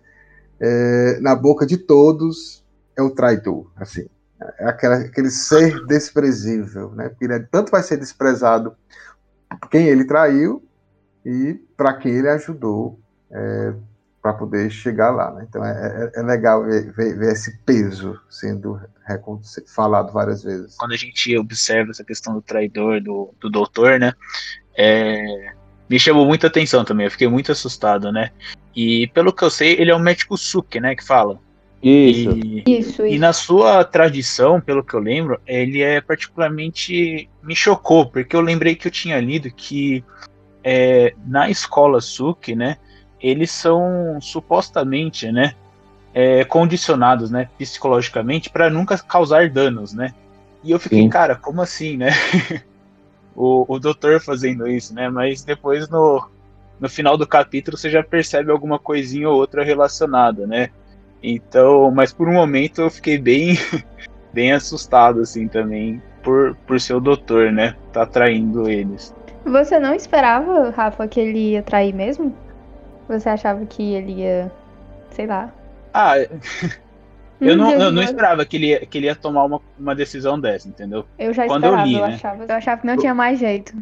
é, 0.61 1.19
na 1.21 1.35
boca 1.35 1.65
de 1.65 1.79
todos, 1.79 2.65
é 2.97 3.03
o 3.03 3.11
traidor, 3.11 3.71
assim. 3.77 4.07
É 4.59 4.69
aquela, 4.69 4.97
aquele 4.97 5.31
ser 5.31 5.87
desprezível, 5.87 6.91
né? 6.93 7.09
Porque 7.09 7.25
ele 7.25 7.41
tanto 7.41 7.71
vai 7.71 7.83
ser 7.83 7.97
desprezado 7.97 8.75
quem 9.71 9.87
ele 9.87 10.05
traiu 10.05 10.63
e 11.25 11.55
para 11.77 11.95
quem 11.95 12.13
ele 12.13 12.29
ajudou 12.29 12.99
é, 13.31 13.75
para 14.23 14.33
poder 14.35 14.71
chegar 14.71 15.11
lá. 15.11 15.31
Né? 15.33 15.47
Então 15.49 15.65
é, 15.65 16.11
é- 16.17 16.21
é 16.21 16.23
legal 16.23 16.65
ver, 16.65 16.93
ver- 16.93 17.17
ver 17.19 17.33
esse 17.33 17.57
peso 17.59 18.19
sendo 18.29 18.81
falado 19.67 20.13
várias 20.13 20.43
vezes. 20.43 20.77
quando 20.77 20.93
a 20.93 20.97
gente 20.97 21.37
observa 21.37 21.91
essa 21.91 22.05
questão 22.05 22.35
do 22.35 22.43
traidor, 22.43 23.01
do, 23.01 23.35
do 23.41 23.51
doutor, 23.51 23.99
né? 23.99 24.13
é, 24.77 25.53
me 25.89 25.99
chamou 25.99 26.25
muita 26.25 26.47
atenção 26.47 26.85
também, 26.85 27.07
eu 27.07 27.11
fiquei 27.11 27.27
muito 27.29 27.51
assustado, 27.51 28.13
né? 28.13 28.31
E 28.75 29.09
pelo 29.09 29.33
que 29.33 29.43
eu 29.43 29.51
sei, 29.51 29.73
ele 29.81 29.91
é 29.91 29.97
um 29.97 29.99
médico 29.99 30.39
Suki, 30.39 30.79
né? 30.79 30.95
Que 30.95 31.05
fala. 31.05 31.41
Isso. 31.83 32.31
E, 32.31 32.63
Isso, 32.67 33.05
e 33.05 33.13
isso. 33.13 33.21
na 33.21 33.33
sua 33.33 33.83
tradição, 33.85 34.61
pelo 34.61 34.85
que 34.85 34.95
eu 34.95 35.01
lembro, 35.01 35.41
ele 35.47 35.83
é 35.83 36.01
particularmente. 36.01 37.29
me 37.43 37.57
chocou, 37.57 38.07
porque 38.07 38.37
eu 38.37 38.41
lembrei 38.41 38.77
que 38.77 38.87
eu 38.87 38.93
tinha 38.93 39.19
lido 39.21 39.51
que 39.51 40.05
é, 40.63 41.15
na 41.27 41.51
escola 41.51 42.01
Suki, 42.01 42.55
né? 42.55 42.77
Eles 43.21 43.51
são 43.51 44.19
supostamente, 44.21 45.31
né? 45.31 45.55
é, 46.15 46.45
condicionados, 46.45 47.31
né? 47.31 47.49
Psicologicamente, 47.59 48.51
para 48.51 48.69
nunca 48.69 48.99
causar 48.99 49.49
danos, 49.49 49.93
né? 49.93 50.13
E 50.63 50.71
eu 50.71 50.79
fiquei, 50.79 51.03
Sim. 51.03 51.09
cara, 51.09 51.35
como 51.37 51.63
assim, 51.63 51.97
né? 51.97 52.11
o, 53.35 53.65
o 53.69 53.79
doutor 53.79 54.21
fazendo 54.21 54.67
isso, 54.67 54.95
né? 54.95 55.09
Mas 55.09 55.43
depois 55.43 55.89
no, 55.89 56.29
no 56.79 56.89
final 56.89 57.17
do 57.17 57.27
capítulo 57.27 57.77
você 57.77 57.89
já 57.89 58.03
percebe 58.03 58.51
alguma 58.51 58.79
coisinha 58.79 59.29
ou 59.29 59.37
outra 59.37 59.65
relacionada, 59.65 60.47
né? 60.47 60.71
Então, 61.23 61.91
mas 61.91 62.13
por 62.13 62.29
um 62.29 62.35
momento 62.35 62.81
eu 62.81 62.91
fiquei 62.91 63.19
bem 63.19 63.59
bem 64.33 64.53
assustado, 64.53 65.21
assim, 65.21 65.49
também, 65.49 66.03
por, 66.23 66.55
por 66.67 66.81
ser 66.81 66.95
o 66.95 67.01
doutor, 67.01 67.53
né? 67.53 67.75
Tá 67.93 68.07
traindo 68.07 68.69
eles. 68.69 69.15
Você 69.45 69.79
não 69.81 69.95
esperava, 69.95 70.71
Rafa, 70.71 71.09
que 71.09 71.19
ele 71.19 71.53
ia 71.53 71.63
trair 71.63 71.95
mesmo? 71.95 72.35
Você 73.11 73.29
achava 73.29 73.67
que 73.67 73.95
ele 73.95 74.23
ia, 74.23 74.53
sei 75.11 75.27
lá. 75.27 75.53
Ah, 75.93 76.15
eu 77.41 77.57
não, 77.57 77.73
eu 77.73 77.91
não 77.91 78.03
esperava 78.03 78.45
que 78.45 78.57
ele, 78.57 78.67
ia, 78.69 78.87
que 78.87 78.99
ele 78.99 79.07
ia 79.07 79.17
tomar 79.17 79.45
uma, 79.45 79.61
uma 79.77 79.95
decisão 79.97 80.39
dessa, 80.39 80.69
entendeu? 80.69 81.05
Eu 81.19 81.33
já 81.33 81.47
Quando 81.47 81.65
eu 81.65 81.71
esperava, 81.71 81.89
li, 81.89 81.95
eu, 81.97 82.07
né? 82.07 82.15
achava, 82.15 82.45
eu 82.45 82.55
achava 82.55 82.81
que 82.81 82.87
não 82.87 82.97
tinha 82.97 83.13
mais 83.13 83.41
jeito. 83.41 83.77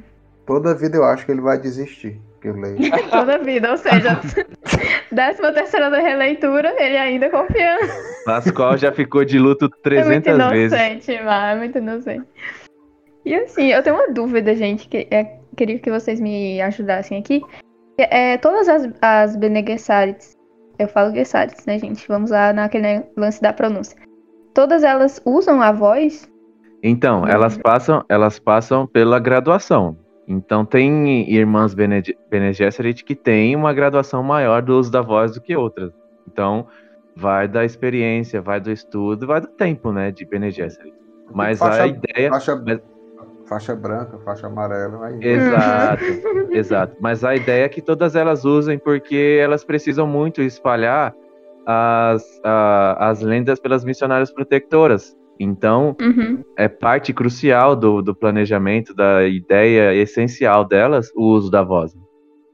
Toda 0.46 0.74
vida 0.74 0.96
eu 0.96 1.04
acho 1.04 1.26
que 1.26 1.32
ele 1.32 1.42
vai 1.42 1.58
desistir. 1.58 2.18
Que 2.40 2.48
eu 2.48 2.54
leio. 2.54 2.78
Toda 3.10 3.36
vida, 3.38 3.70
ou 3.70 3.76
seja, 3.76 4.18
décima 5.12 5.52
terceira 5.52 5.90
da 5.90 5.98
releitura, 5.98 6.74
ele 6.82 6.96
ainda 6.96 7.28
confiando. 7.28 7.92
Pascoal 8.24 8.78
já 8.78 8.92
ficou 8.92 9.26
de 9.26 9.38
luto 9.38 9.66
É 9.66 10.04
muito 10.04 10.24
300 10.24 10.50
vezes. 10.50 10.72
inocente, 10.72 11.22
Mar, 11.22 11.54
é 11.54 11.58
muito 11.58 11.76
inocente. 11.76 12.26
E 13.26 13.34
assim, 13.34 13.66
eu 13.66 13.82
tenho 13.82 13.96
uma 13.96 14.08
dúvida, 14.10 14.54
gente, 14.54 14.88
que 14.88 15.06
é, 15.10 15.36
queria 15.54 15.78
que 15.78 15.90
vocês 15.90 16.18
me 16.18 16.62
ajudassem 16.62 17.18
aqui. 17.18 17.42
É, 17.98 18.36
todas 18.38 18.68
as, 18.68 18.88
as 19.02 19.36
Bene 19.36 19.64
Gesserits, 19.66 20.36
eu 20.78 20.86
falo 20.88 21.12
Gesserits, 21.14 21.66
né, 21.66 21.78
gente? 21.78 22.06
Vamos 22.06 22.30
lá 22.30 22.52
naquele 22.52 23.02
lance 23.16 23.42
da 23.42 23.52
pronúncia. 23.52 23.96
Todas 24.54 24.82
elas 24.84 25.20
usam 25.24 25.60
a 25.60 25.72
voz? 25.72 26.30
Então, 26.82 27.26
elas 27.26 27.58
passam, 27.58 28.04
elas 28.08 28.38
passam 28.38 28.86
pela 28.86 29.18
graduação. 29.18 29.96
Então, 30.26 30.64
tem 30.64 31.28
irmãs 31.30 31.74
Bene, 31.74 32.02
Bene 32.30 32.52
Gesserit 32.52 33.04
que 33.04 33.16
têm 33.16 33.56
uma 33.56 33.72
graduação 33.72 34.22
maior 34.22 34.62
do 34.62 34.78
uso 34.78 34.90
da 34.92 35.00
voz 35.02 35.32
do 35.32 35.40
que 35.40 35.56
outras. 35.56 35.92
Então, 36.30 36.66
vai 37.16 37.48
da 37.48 37.64
experiência, 37.64 38.40
vai 38.40 38.60
do 38.60 38.70
estudo, 38.70 39.26
vai 39.26 39.40
do 39.40 39.48
tempo, 39.48 39.90
né, 39.90 40.12
de 40.12 40.24
Bene 40.24 40.50
Gesserit. 40.50 40.94
Mas 41.32 41.58
Faixa- 41.58 41.82
a 41.82 41.86
ideia... 41.86 42.30
Faixa, 42.30 42.56
mas- 42.64 42.80
faixa 43.48 43.74
branca, 43.74 44.18
faixa 44.24 44.46
amarela. 44.46 45.06
Aí. 45.06 45.18
Exato, 45.24 46.04
exato. 46.52 46.96
Mas 47.00 47.24
a 47.24 47.34
ideia 47.34 47.64
é 47.64 47.68
que 47.68 47.80
todas 47.82 48.14
elas 48.14 48.44
usem 48.44 48.78
porque 48.78 49.38
elas 49.42 49.64
precisam 49.64 50.06
muito 50.06 50.42
espalhar 50.42 51.14
as, 51.66 52.22
a- 52.44 53.08
as 53.10 53.20
lendas 53.22 53.58
pelas 53.60 53.84
missionárias 53.84 54.32
protectoras. 54.32 55.16
Então, 55.40 55.96
Uhum. 56.00 56.42
é 56.56 56.66
parte 56.68 57.12
crucial 57.12 57.76
do, 57.76 58.02
do 58.02 58.14
planejamento, 58.14 58.92
da 58.94 59.24
ideia 59.26 59.94
essencial 59.94 60.64
delas, 60.64 61.10
o 61.14 61.24
uso 61.32 61.50
da 61.50 61.62
voz. 61.62 61.94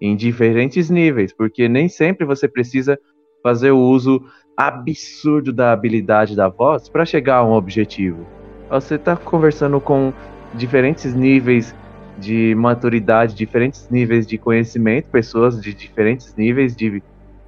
Em 0.00 0.14
diferentes 0.14 0.90
níveis, 0.90 1.32
porque 1.32 1.66
nem 1.68 1.88
sempre 1.88 2.26
você 2.26 2.46
precisa 2.46 2.98
fazer 3.42 3.70
o 3.70 3.78
uso 3.78 4.20
absurdo 4.56 5.52
da 5.52 5.72
habilidade 5.72 6.36
da 6.36 6.48
voz 6.48 6.88
para 6.88 7.04
chegar 7.06 7.36
a 7.36 7.44
um 7.44 7.52
objetivo. 7.52 8.26
Você 8.70 8.96
está 8.96 9.16
conversando 9.16 9.80
com 9.80 10.12
diferentes 10.56 11.14
níveis 11.14 11.72
de 12.18 12.54
maturidade, 12.54 13.34
diferentes 13.34 13.88
níveis 13.90 14.26
de 14.26 14.38
conhecimento, 14.38 15.10
pessoas 15.10 15.60
de 15.60 15.74
diferentes 15.74 16.34
níveis 16.36 16.76
de 16.76 17.02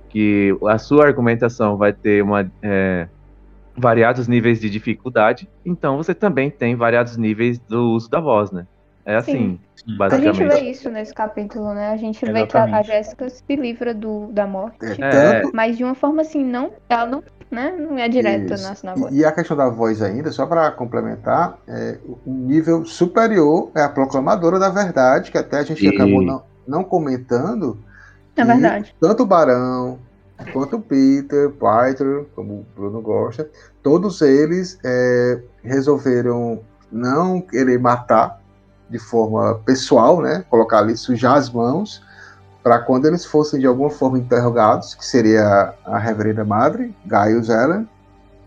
que 0.08 0.56
a 0.66 0.78
sua 0.78 1.06
argumentação 1.06 1.76
vai 1.76 1.92
ter 1.92 2.22
uma 2.22 2.50
é, 2.62 3.08
variados 3.76 4.26
níveis 4.26 4.60
de 4.60 4.70
dificuldade, 4.70 5.48
então 5.64 5.96
você 5.96 6.14
também 6.14 6.50
tem 6.50 6.74
variados 6.74 7.16
níveis 7.16 7.58
do 7.58 7.92
uso 7.92 8.08
da 8.08 8.20
voz, 8.20 8.50
né? 8.50 8.64
É 9.04 9.14
assim, 9.14 9.60
A 9.86 9.90
gente 9.90 9.98
basicamente. 9.98 10.48
vê 10.64 10.70
isso 10.70 10.90
nesse 10.90 11.14
capítulo, 11.14 11.72
né? 11.74 11.90
A 11.90 11.96
gente 11.96 12.24
vê 12.24 12.44
que 12.46 12.56
a, 12.56 12.64
a 12.64 12.66
Exatamente. 12.66 12.86
Jéssica 12.88 13.28
se 13.28 13.54
livra 13.54 13.94
do, 13.94 14.32
da 14.32 14.46
morte. 14.48 14.78
É, 15.00 15.42
tanto- 15.42 15.54
Mas 15.54 15.76
de 15.76 15.84
uma 15.84 15.94
forma 15.94 16.22
assim, 16.22 16.42
não. 16.42 16.72
Ela 16.88 17.06
não, 17.06 17.22
né, 17.50 17.74
não 17.78 17.98
é 17.98 18.08
direta 18.08 18.54
Isso. 18.54 18.84
na, 18.84 18.94
na 18.94 19.00
voz. 19.00 19.14
E, 19.14 19.24
a 19.24 19.32
questão 19.32 19.56
da 19.56 19.68
voz 19.68 20.02
ainda, 20.02 20.30
só 20.32 20.46
para 20.46 20.70
complementar, 20.72 21.58
é, 21.66 21.98
o 22.04 22.18
nível 22.30 22.84
superior 22.84 23.70
é 23.74 23.82
a 23.82 23.88
proclamadora 23.88 24.58
da 24.58 24.68
verdade, 24.68 25.30
que 25.30 25.38
até 25.38 25.58
a 25.58 25.62
gente 25.62 25.84
E- 25.84 25.88
acabou 25.88 26.22
não, 26.22 26.42
não 26.66 26.84
comentando. 26.84 27.78
É 28.36 28.44
verdade. 28.44 28.94
Tanto 29.00 29.22
o 29.22 29.26
Barão, 29.26 29.98
quanto 30.52 30.76
o 30.76 30.80
Peter, 30.80 31.50
Peter, 31.50 32.26
como 32.34 32.54
o 32.54 32.66
Bruno 32.74 33.00
gosta, 33.00 33.48
todos 33.82 34.20
eles 34.20 34.78
é, 34.84 35.40
resolveram 35.62 36.60
não 36.90 37.40
querer 37.40 37.78
matar 37.78 38.40
de 38.88 38.98
forma 38.98 39.60
pessoal, 39.64 40.20
né? 40.20 40.44
Colocar 40.48 40.78
ali, 40.78 40.96
sujar 40.96 41.36
as 41.36 41.50
mãos, 41.50 42.02
para 42.66 42.80
quando 42.80 43.06
eles 43.06 43.24
fossem 43.24 43.60
de 43.60 43.66
alguma 43.68 43.88
forma 43.90 44.18
interrogados, 44.18 44.92
que 44.96 45.06
seria 45.06 45.72
a 45.84 45.98
Reverenda 46.00 46.44
Madre, 46.44 46.92
Gaius 47.06 47.48
Ellen, 47.48 47.88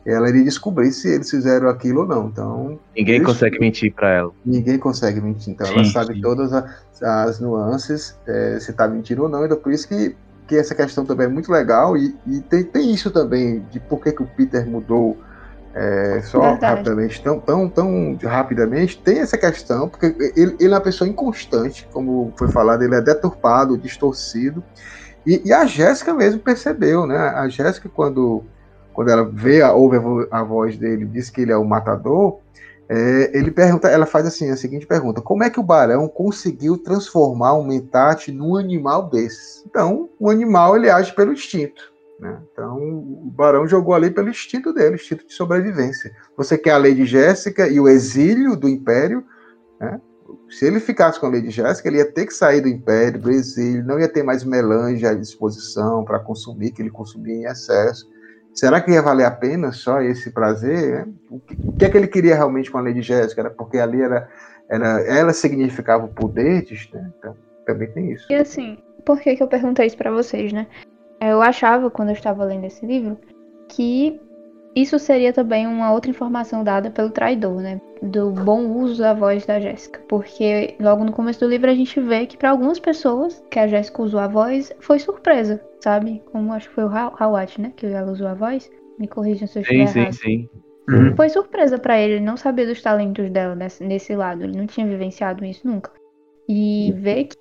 ela 0.05 0.27
iria 0.27 0.43
descobrir 0.43 0.91
se 0.91 1.07
eles 1.07 1.29
fizeram 1.29 1.69
aquilo 1.69 2.01
ou 2.01 2.05
não. 2.05 2.27
Então, 2.27 2.79
Ninguém 2.93 3.15
eles- 3.15 3.25
consegue 3.25 3.57
mentir 3.61 3.93
para 3.93 4.09
ela. 4.09 4.31
Ninguém 4.45 4.77
consegue 4.77 5.21
mentir. 5.21 5.53
Então, 5.53 5.65
ela 5.67 5.85
Sim, 5.85 5.91
sabe 5.91 6.15
sim. 6.15 6.21
todas 6.21 6.51
a- 6.51 6.67
as 7.01 7.39
nuances, 7.39 8.13
é, 8.27 8.59
se 8.59 8.71
está 8.71 8.89
mentindo 8.89 9.23
ou 9.23 9.29
não. 9.29 9.45
Então, 9.45 9.55
por 9.55 9.71
isso 9.71 9.87
que, 9.87 10.13
que 10.49 10.57
essa 10.57 10.75
questão 10.75 11.05
também 11.05 11.25
é 11.27 11.29
muito 11.29 11.49
legal. 11.49 11.95
E, 11.95 12.13
e 12.27 12.41
tem, 12.41 12.65
tem 12.65 12.93
isso 12.93 13.09
também, 13.11 13.63
de 13.71 13.79
por 13.79 14.01
que, 14.01 14.11
que 14.11 14.21
o 14.21 14.27
Peter 14.27 14.67
mudou 14.67 15.15
é, 15.73 16.21
só 16.23 16.41
Verdade. 16.41 16.65
rapidamente, 16.65 17.21
tão, 17.21 17.39
tão, 17.39 17.69
tão 17.69 18.17
rapidamente. 18.23 18.97
Tem 19.01 19.19
essa 19.19 19.37
questão, 19.37 19.87
porque 19.87 20.15
ele, 20.35 20.55
ele 20.59 20.73
é 20.73 20.75
uma 20.75 20.81
pessoa 20.81 21.07
inconstante, 21.07 21.87
como 21.91 22.33
foi 22.37 22.47
falado, 22.49 22.83
ele 22.83 22.95
é 22.95 23.01
deturpado, 23.01 23.77
distorcido. 23.77 24.63
E, 25.25 25.41
e 25.45 25.53
a 25.53 25.65
Jéssica 25.65 26.13
mesmo 26.13 26.39
percebeu, 26.39 27.05
né? 27.05 27.17
A 27.17 27.47
Jéssica, 27.47 27.89
quando, 27.89 28.43
quando 28.93 29.09
ela 29.09 29.23
vê, 29.23 29.61
ouve 29.63 29.97
a, 29.97 29.99
vo- 29.99 30.27
a 30.31 30.43
voz 30.43 30.77
dele, 30.77 31.05
diz 31.05 31.29
que 31.29 31.41
ele 31.41 31.51
é 31.51 31.57
o 31.57 31.65
matador, 31.65 32.39
é, 32.87 33.29
ele 33.37 33.51
pergunta, 33.51 33.87
ela 33.87 34.07
faz 34.07 34.25
assim 34.25 34.49
a 34.49 34.57
seguinte 34.57 34.87
pergunta: 34.87 35.21
como 35.21 35.43
é 35.43 35.49
que 35.49 35.59
o 35.59 35.63
barão 35.63 36.07
conseguiu 36.07 36.75
transformar 36.75 37.53
um 37.53 37.63
mentate 37.63 38.31
num 38.31 38.55
animal 38.57 39.07
desses? 39.07 39.63
Então, 39.67 40.09
o 40.19 40.29
animal 40.29 40.75
ele 40.75 40.89
age 40.89 41.13
pelo 41.13 41.31
instinto. 41.31 41.93
Né? 42.19 42.37
Então, 42.51 42.77
o 42.77 43.31
barão 43.33 43.67
jogou 43.67 43.93
ali 43.93 44.11
pelo 44.11 44.29
instinto 44.29 44.73
dele, 44.73 44.95
instinto 44.95 45.25
de 45.25 45.33
sobrevivência. 45.33 46.11
Você 46.35 46.57
quer 46.57 46.71
a 46.71 46.77
lei 46.77 46.93
de 46.93 47.05
Jéssica 47.05 47.67
e 47.67 47.79
o 47.79 47.87
exílio 47.87 48.55
do 48.55 48.67
império? 48.67 49.23
Né? 49.79 50.01
Se 50.49 50.65
ele 50.65 50.79
ficasse 50.79 51.19
com 51.19 51.27
a 51.27 51.29
lei 51.29 51.41
de 51.41 51.49
Jéssica, 51.49 51.87
ele 51.87 51.97
ia 51.97 52.11
ter 52.11 52.25
que 52.25 52.33
sair 52.33 52.61
do 52.61 52.67
império, 52.67 53.19
do 53.19 53.31
exílio, 53.31 53.85
não 53.85 53.99
ia 53.99 54.09
ter 54.09 54.23
mais 54.23 54.43
melange 54.43 55.05
à 55.05 55.13
disposição 55.13 56.03
para 56.03 56.19
consumir, 56.19 56.71
que 56.71 56.81
ele 56.81 56.91
consumia 56.91 57.35
em 57.35 57.45
excesso. 57.45 58.07
Será 58.53 58.81
que 58.81 58.91
ia 58.91 59.01
valer 59.01 59.25
a 59.25 59.31
pena 59.31 59.71
só 59.71 60.01
esse 60.01 60.31
prazer? 60.31 61.05
né? 61.05 61.13
O 61.29 61.39
que, 61.77 61.85
é 61.85 61.89
que 61.89 61.97
ele 61.97 62.07
queria 62.07 62.35
realmente 62.35 62.69
com 62.69 62.77
a 62.77 62.81
lei 62.81 62.93
de 62.93 63.01
Jéssica? 63.01 63.41
Era 63.41 63.49
porque 63.49 63.77
ali 63.77 64.01
era, 64.01 64.27
era, 64.69 65.01
ela 65.01 65.31
significava 65.31 66.05
o 66.05 66.13
poder, 66.13 66.65
né? 66.93 67.11
então 67.17 67.35
também 67.65 67.89
tem 67.91 68.11
isso. 68.11 68.25
E 68.29 68.35
assim, 68.35 68.77
por 69.05 69.21
que, 69.21 69.35
que 69.35 69.43
eu 69.43 69.47
perguntei 69.47 69.85
isso 69.85 69.97
pra 69.97 70.11
vocês, 70.11 70.51
né? 70.51 70.67
Eu 71.21 71.41
achava, 71.41 71.89
quando 71.89 72.09
eu 72.09 72.13
estava 72.13 72.43
lendo 72.45 72.65
esse 72.65 72.85
livro, 72.85 73.17
que 73.67 74.19
isso 74.75 74.97
seria 74.97 75.33
também 75.33 75.67
uma 75.67 75.91
outra 75.91 76.09
informação 76.09 76.63
dada 76.63 76.89
pelo 76.89 77.09
traidor, 77.09 77.61
né? 77.61 77.81
Do 78.01 78.31
bom 78.31 78.67
uso 78.67 79.01
da 79.01 79.13
voz 79.13 79.45
da 79.45 79.59
Jéssica. 79.59 80.01
Porque 80.07 80.75
logo 80.79 81.03
no 81.03 81.11
começo 81.11 81.41
do 81.41 81.49
livro 81.49 81.69
a 81.69 81.73
gente 81.75 81.99
vê 81.99 82.25
que 82.25 82.37
para 82.37 82.51
algumas 82.51 82.79
pessoas 82.79 83.43
que 83.51 83.59
a 83.59 83.67
Jéssica 83.67 84.01
usou 84.01 84.19
a 84.19 84.27
voz 84.27 84.71
foi 84.79 84.99
surpresa, 84.99 85.61
sabe? 85.81 86.21
Como 86.31 86.53
acho 86.53 86.69
que 86.69 86.75
foi 86.75 86.85
o 86.85 86.87
Ha- 86.89 87.13
Hawat, 87.19 87.59
né? 87.59 87.73
Que 87.75 87.87
ela 87.87 88.11
usou 88.11 88.27
a 88.27 88.33
voz. 88.33 88.71
Me 88.97 89.07
corrijam 89.07 89.47
se 89.47 89.59
eu 89.59 89.63
Sim, 89.63 89.83
estiver 89.83 89.87
sim, 89.87 89.99
errado. 89.99 90.13
sim. 90.13 90.49
Foi 91.15 91.29
surpresa 91.29 91.77
pra 91.77 91.99
ele, 91.99 92.13
ele 92.15 92.25
não 92.25 92.35
sabia 92.35 92.65
dos 92.65 92.81
talentos 92.81 93.29
dela 93.29 93.53
nesse, 93.55 93.83
nesse 93.83 94.15
lado, 94.15 94.43
ele 94.43 94.57
não 94.57 94.65
tinha 94.65 94.87
vivenciado 94.87 95.45
isso 95.45 95.67
nunca. 95.67 95.91
E 96.47 96.91
ver 96.97 97.25
que 97.25 97.37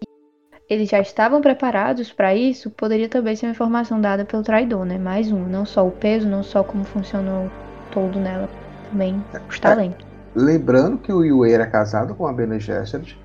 eles 0.68 0.88
já 0.88 1.00
estavam 1.00 1.40
preparados 1.40 2.12
pra 2.12 2.34
isso 2.34 2.70
poderia 2.70 3.08
também 3.08 3.34
ser 3.34 3.46
uma 3.46 3.52
informação 3.52 4.00
dada 4.00 4.24
pelo 4.24 4.42
traidor, 4.42 4.84
né? 4.84 4.98
Mais 4.98 5.32
um, 5.32 5.46
não 5.46 5.64
só 5.64 5.86
o 5.86 5.90
peso, 5.90 6.28
não 6.28 6.42
só 6.42 6.62
como 6.62 6.84
funcionou 6.84 7.50
todo 7.90 8.18
nela, 8.18 8.48
também 8.90 9.22
os 9.48 9.58
talentos. 9.58 10.06
Lembrando 10.34 10.98
que 10.98 11.12
o 11.12 11.24
Yue 11.24 11.52
era 11.52 11.66
casado 11.66 12.14
com 12.14 12.26
a 12.26 12.32
Bene 12.32 12.60
Gesserit, 12.60 13.18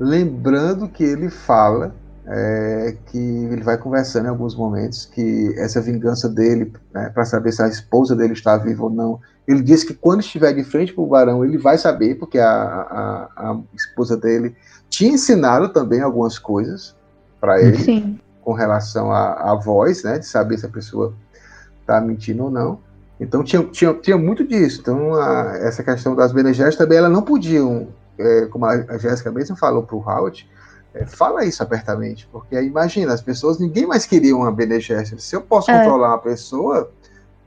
lembrando 0.00 0.88
que 0.88 1.04
ele 1.04 1.28
fala 1.28 1.94
é, 2.26 2.96
que 3.06 3.18
ele 3.18 3.62
vai 3.62 3.78
conversando 3.78 4.26
em 4.26 4.28
alguns 4.28 4.54
momentos 4.54 5.06
que 5.06 5.54
essa 5.56 5.80
vingança 5.80 6.28
dele, 6.28 6.72
né, 6.92 7.10
para 7.10 7.24
saber 7.24 7.52
se 7.52 7.62
a 7.62 7.68
esposa 7.68 8.14
dele 8.14 8.34
está 8.34 8.56
viva 8.56 8.84
ou 8.84 8.90
não, 8.90 9.20
ele 9.46 9.62
diz 9.62 9.82
que 9.82 9.94
quando 9.94 10.20
estiver 10.20 10.52
de 10.52 10.62
frente 10.62 10.92
para 10.92 11.02
o 11.02 11.06
barão 11.06 11.44
ele 11.44 11.56
vai 11.56 11.78
saber, 11.78 12.16
porque 12.16 12.38
a, 12.38 12.50
a, 12.50 13.28
a 13.36 13.60
esposa 13.74 14.16
dele 14.16 14.54
tinha 14.98 15.12
ensinado 15.12 15.68
também 15.68 16.00
algumas 16.00 16.40
coisas 16.40 16.96
para 17.40 17.62
ele 17.62 17.78
Sim. 17.78 18.18
com 18.42 18.52
relação 18.52 19.12
à, 19.12 19.52
à 19.52 19.54
voz, 19.54 20.02
né, 20.02 20.18
de 20.18 20.26
saber 20.26 20.58
se 20.58 20.66
a 20.66 20.68
pessoa 20.68 21.14
está 21.80 22.00
mentindo 22.00 22.42
ou 22.44 22.50
não. 22.50 22.80
Então 23.20 23.44
tinha, 23.44 23.62
tinha, 23.62 23.94
tinha 23.94 24.18
muito 24.18 24.44
disso. 24.44 24.80
Então 24.80 25.14
a- 25.14 25.56
essa 25.58 25.84
questão 25.84 26.16
das 26.16 26.32
Bene 26.32 26.52
também 26.76 26.98
elas 26.98 27.12
não 27.12 27.22
podiam, 27.22 27.88
é, 28.18 28.46
como 28.46 28.66
a, 28.66 28.98
Jéssica 28.98 29.30
mesmo 29.30 29.56
falou 29.56 29.84
para 29.84 29.94
o 29.94 30.00
Howard, 30.00 30.48
é, 30.92 31.06
fala 31.06 31.44
isso 31.44 31.62
abertamente, 31.62 32.28
porque 32.32 32.60
imagina, 32.60 33.14
as 33.14 33.22
pessoas, 33.22 33.60
ninguém 33.60 33.86
mais 33.86 34.04
queria 34.04 34.36
uma 34.36 34.50
Bene. 34.50 34.80
Se 34.82 35.36
eu 35.36 35.42
posso 35.42 35.70
É. 35.70 35.78
controlar 35.78 36.08
uma 36.08 36.18
pessoa, 36.18 36.90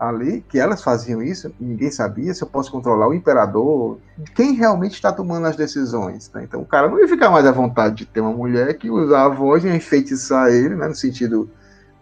ali, 0.02 0.44
que 0.50 0.58
elas 0.58 0.82
faziam 0.82 1.22
isso, 1.22 1.54
ninguém 1.60 1.92
sabia 1.92 2.34
se 2.34 2.42
eu 2.42 2.48
posso 2.48 2.72
controlar 2.72 3.08
o 3.08 3.14
imperador, 3.14 4.00
quem 4.34 4.54
realmente 4.54 4.96
está 4.96 5.12
tomando 5.12 5.46
as 5.46 5.56
decisões. 5.56 6.32
Né? 6.34 6.44
Então 6.44 6.60
o 6.60 6.66
cara 6.66 6.90
não 6.90 7.00
ia 7.00 7.08
ficar 7.08 7.30
mais 7.30 7.46
à 7.46 7.52
vontade 7.52 7.98
de 7.98 8.06
ter 8.08 8.20
uma 8.20 8.34
mulher 8.34 8.74
que 8.80 8.90
usar 8.90 9.26
a 9.26 9.30
voz 9.30 9.64
e 9.64 9.70
enfeitiçar 9.70 10.50
ele, 10.50 10.76
né? 10.76 10.88
no 10.88 10.96
sentido 10.96 11.48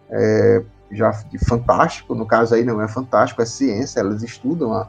é, 0.08 0.62
já 0.90 1.10
de 1.10 1.38
fantástico, 1.44 2.14
no 2.14 2.24
caso 2.24 2.54
aí 2.54 2.64
não 2.64 2.80
é 2.80 2.88
fantástico, 2.88 3.42
é 3.42 3.44
ciência, 3.44 4.00
elas 4.00 4.22
estudam 4.22 4.72
a, 4.72 4.88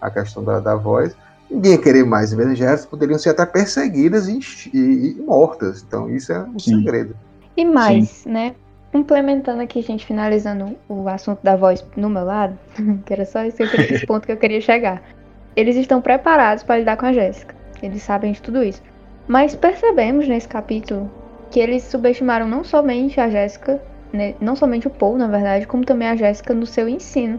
a 0.00 0.10
questão 0.10 0.42
da, 0.42 0.58
da 0.58 0.74
voz. 0.74 1.14
Ninguém 1.48 1.72
ia 1.72 1.78
querer 1.78 2.04
mais, 2.04 2.34
mesmo 2.34 2.56
já 2.56 2.76
poderiam 2.78 3.20
ser 3.20 3.30
até 3.30 3.46
perseguidas 3.46 4.26
e, 4.26 4.40
e, 4.74 5.16
e 5.16 5.22
mortas. 5.22 5.84
Então 5.86 6.10
isso 6.10 6.32
é 6.32 6.40
um 6.40 6.58
Sim. 6.58 6.78
segredo. 6.78 7.14
E 7.56 7.64
mais, 7.64 8.08
Sim. 8.08 8.30
né? 8.30 8.54
Implementando 8.92 9.60
aqui, 9.60 9.82
gente, 9.82 10.06
finalizando 10.06 10.76
o 10.88 11.08
assunto 11.08 11.40
da 11.42 11.56
voz 11.56 11.84
no 11.96 12.08
meu 12.08 12.24
lado, 12.24 12.58
que 13.04 13.12
era 13.12 13.24
só 13.24 13.42
esse, 13.44 13.62
esse 13.62 14.06
ponto 14.06 14.26
que 14.26 14.32
eu 14.32 14.36
queria 14.36 14.60
chegar. 14.60 15.02
Eles 15.54 15.76
estão 15.76 16.00
preparados 16.00 16.62
para 16.62 16.78
lidar 16.78 16.96
com 16.96 17.06
a 17.06 17.12
Jéssica. 17.12 17.54
Eles 17.82 18.02
sabem 18.02 18.32
de 18.32 18.40
tudo 18.40 18.62
isso. 18.62 18.82
Mas 19.26 19.54
percebemos 19.54 20.26
nesse 20.26 20.48
capítulo 20.48 21.10
que 21.50 21.60
eles 21.60 21.82
subestimaram 21.84 22.46
não 22.46 22.64
somente 22.64 23.20
a 23.20 23.28
Jéssica, 23.28 23.80
né, 24.12 24.34
não 24.40 24.56
somente 24.56 24.86
o 24.86 24.90
Paul, 24.90 25.18
na 25.18 25.28
verdade, 25.28 25.66
como 25.66 25.84
também 25.84 26.08
a 26.08 26.16
Jéssica 26.16 26.54
no 26.54 26.66
seu 26.66 26.88
ensino. 26.88 27.38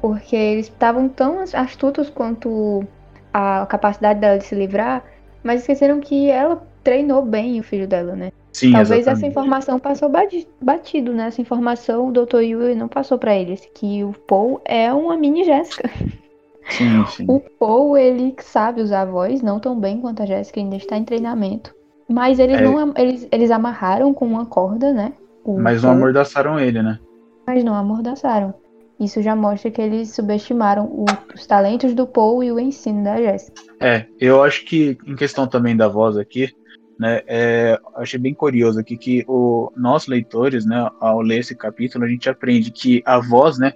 Porque 0.00 0.34
eles 0.34 0.66
estavam 0.66 1.08
tão 1.08 1.44
astutos 1.54 2.10
quanto 2.10 2.84
a 3.32 3.66
capacidade 3.66 4.20
dela 4.20 4.38
de 4.38 4.44
se 4.44 4.54
livrar, 4.54 5.04
mas 5.42 5.60
esqueceram 5.60 6.00
que 6.00 6.30
ela 6.30 6.62
treinou 6.82 7.22
bem 7.24 7.60
o 7.60 7.62
filho 7.62 7.86
dela, 7.86 8.16
né? 8.16 8.32
Sim, 8.52 8.72
Talvez 8.72 9.00
exatamente. 9.00 9.18
essa 9.24 9.26
informação 9.26 9.78
passou 9.78 10.10
batido, 10.60 11.12
né? 11.12 11.26
Essa 11.28 11.40
informação 11.40 12.08
o 12.08 12.12
Dr. 12.12 12.40
Yui 12.40 12.74
não 12.74 12.88
passou 12.88 13.18
para 13.18 13.36
eles, 13.36 13.68
que 13.74 14.02
o 14.02 14.12
Paul 14.26 14.60
é 14.64 14.92
uma 14.92 15.16
mini 15.16 15.44
Jéssica. 15.44 15.88
Sim, 16.70 17.06
sim. 17.06 17.24
O 17.26 17.40
Paul, 17.58 17.96
ele 17.96 18.34
sabe 18.40 18.82
usar 18.82 19.00
a 19.00 19.04
voz, 19.06 19.40
não 19.40 19.58
tão 19.58 19.78
bem 19.80 20.00
quanto 20.02 20.22
a 20.22 20.26
Jéssica, 20.26 20.60
ainda 20.60 20.76
está 20.76 20.98
em 20.98 21.04
treinamento. 21.04 21.74
Mas 22.06 22.38
eles 22.38 22.58
É. 22.60 22.62
não 22.62 22.92
eles, 22.96 23.26
eles 23.32 23.50
amarraram 23.50 24.12
com 24.12 24.26
uma 24.26 24.44
corda, 24.44 24.92
né? 24.92 25.14
O 25.44 25.58
Mas 25.58 25.82
não 25.82 25.90
Paul, 25.90 25.96
amordaçaram 26.02 26.60
ele, 26.60 26.82
né? 26.82 26.98
Mas 27.46 27.64
não 27.64 27.74
amordaçaram. 27.74 28.52
Isso 29.00 29.22
já 29.22 29.34
mostra 29.34 29.70
que 29.70 29.80
eles 29.80 30.10
subestimaram 30.14 30.84
o- 30.84 31.06
os 31.34 31.46
talentos 31.46 31.94
do 31.94 32.06
Paul 32.06 32.42
e 32.44 32.52
o 32.52 32.60
ensino 32.60 33.02
da 33.02 33.16
Jéssica. 33.16 33.62
É, 33.80 34.04
eu 34.20 34.42
acho 34.42 34.66
que 34.66 34.98
em 35.06 35.16
questão 35.16 35.46
também 35.46 35.74
da 35.74 35.88
voz 35.88 36.18
aqui, 36.18 36.50
né, 36.98 37.22
é, 37.26 37.78
achei 37.94 38.18
bem 38.18 38.34
curioso 38.34 38.80
aqui 38.80 38.96
que 38.96 39.24
o, 39.28 39.72
nós 39.76 40.08
leitores, 40.08 40.66
né, 40.66 40.90
ao 41.00 41.20
ler 41.20 41.40
esse 41.40 41.54
capítulo, 41.54 42.04
a 42.04 42.08
gente 42.08 42.28
aprende 42.28 42.72
que 42.72 43.02
a 43.06 43.20
voz, 43.20 43.58
né, 43.58 43.72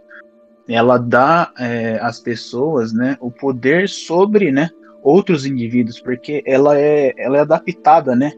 ela 0.69 0.99
dá 0.99 1.53
é, 1.59 1.99
às 2.03 2.19
pessoas, 2.19 2.93
né, 2.93 3.17
o 3.21 3.31
poder 3.31 3.89
sobre, 3.89 4.51
né, 4.51 4.71
outros 5.03 5.47
indivíduos, 5.47 6.01
porque 6.01 6.43
ela 6.45 6.79
é, 6.79 7.15
ela 7.17 7.39
é 7.39 7.41
adaptada, 7.41 8.17
né, 8.17 8.33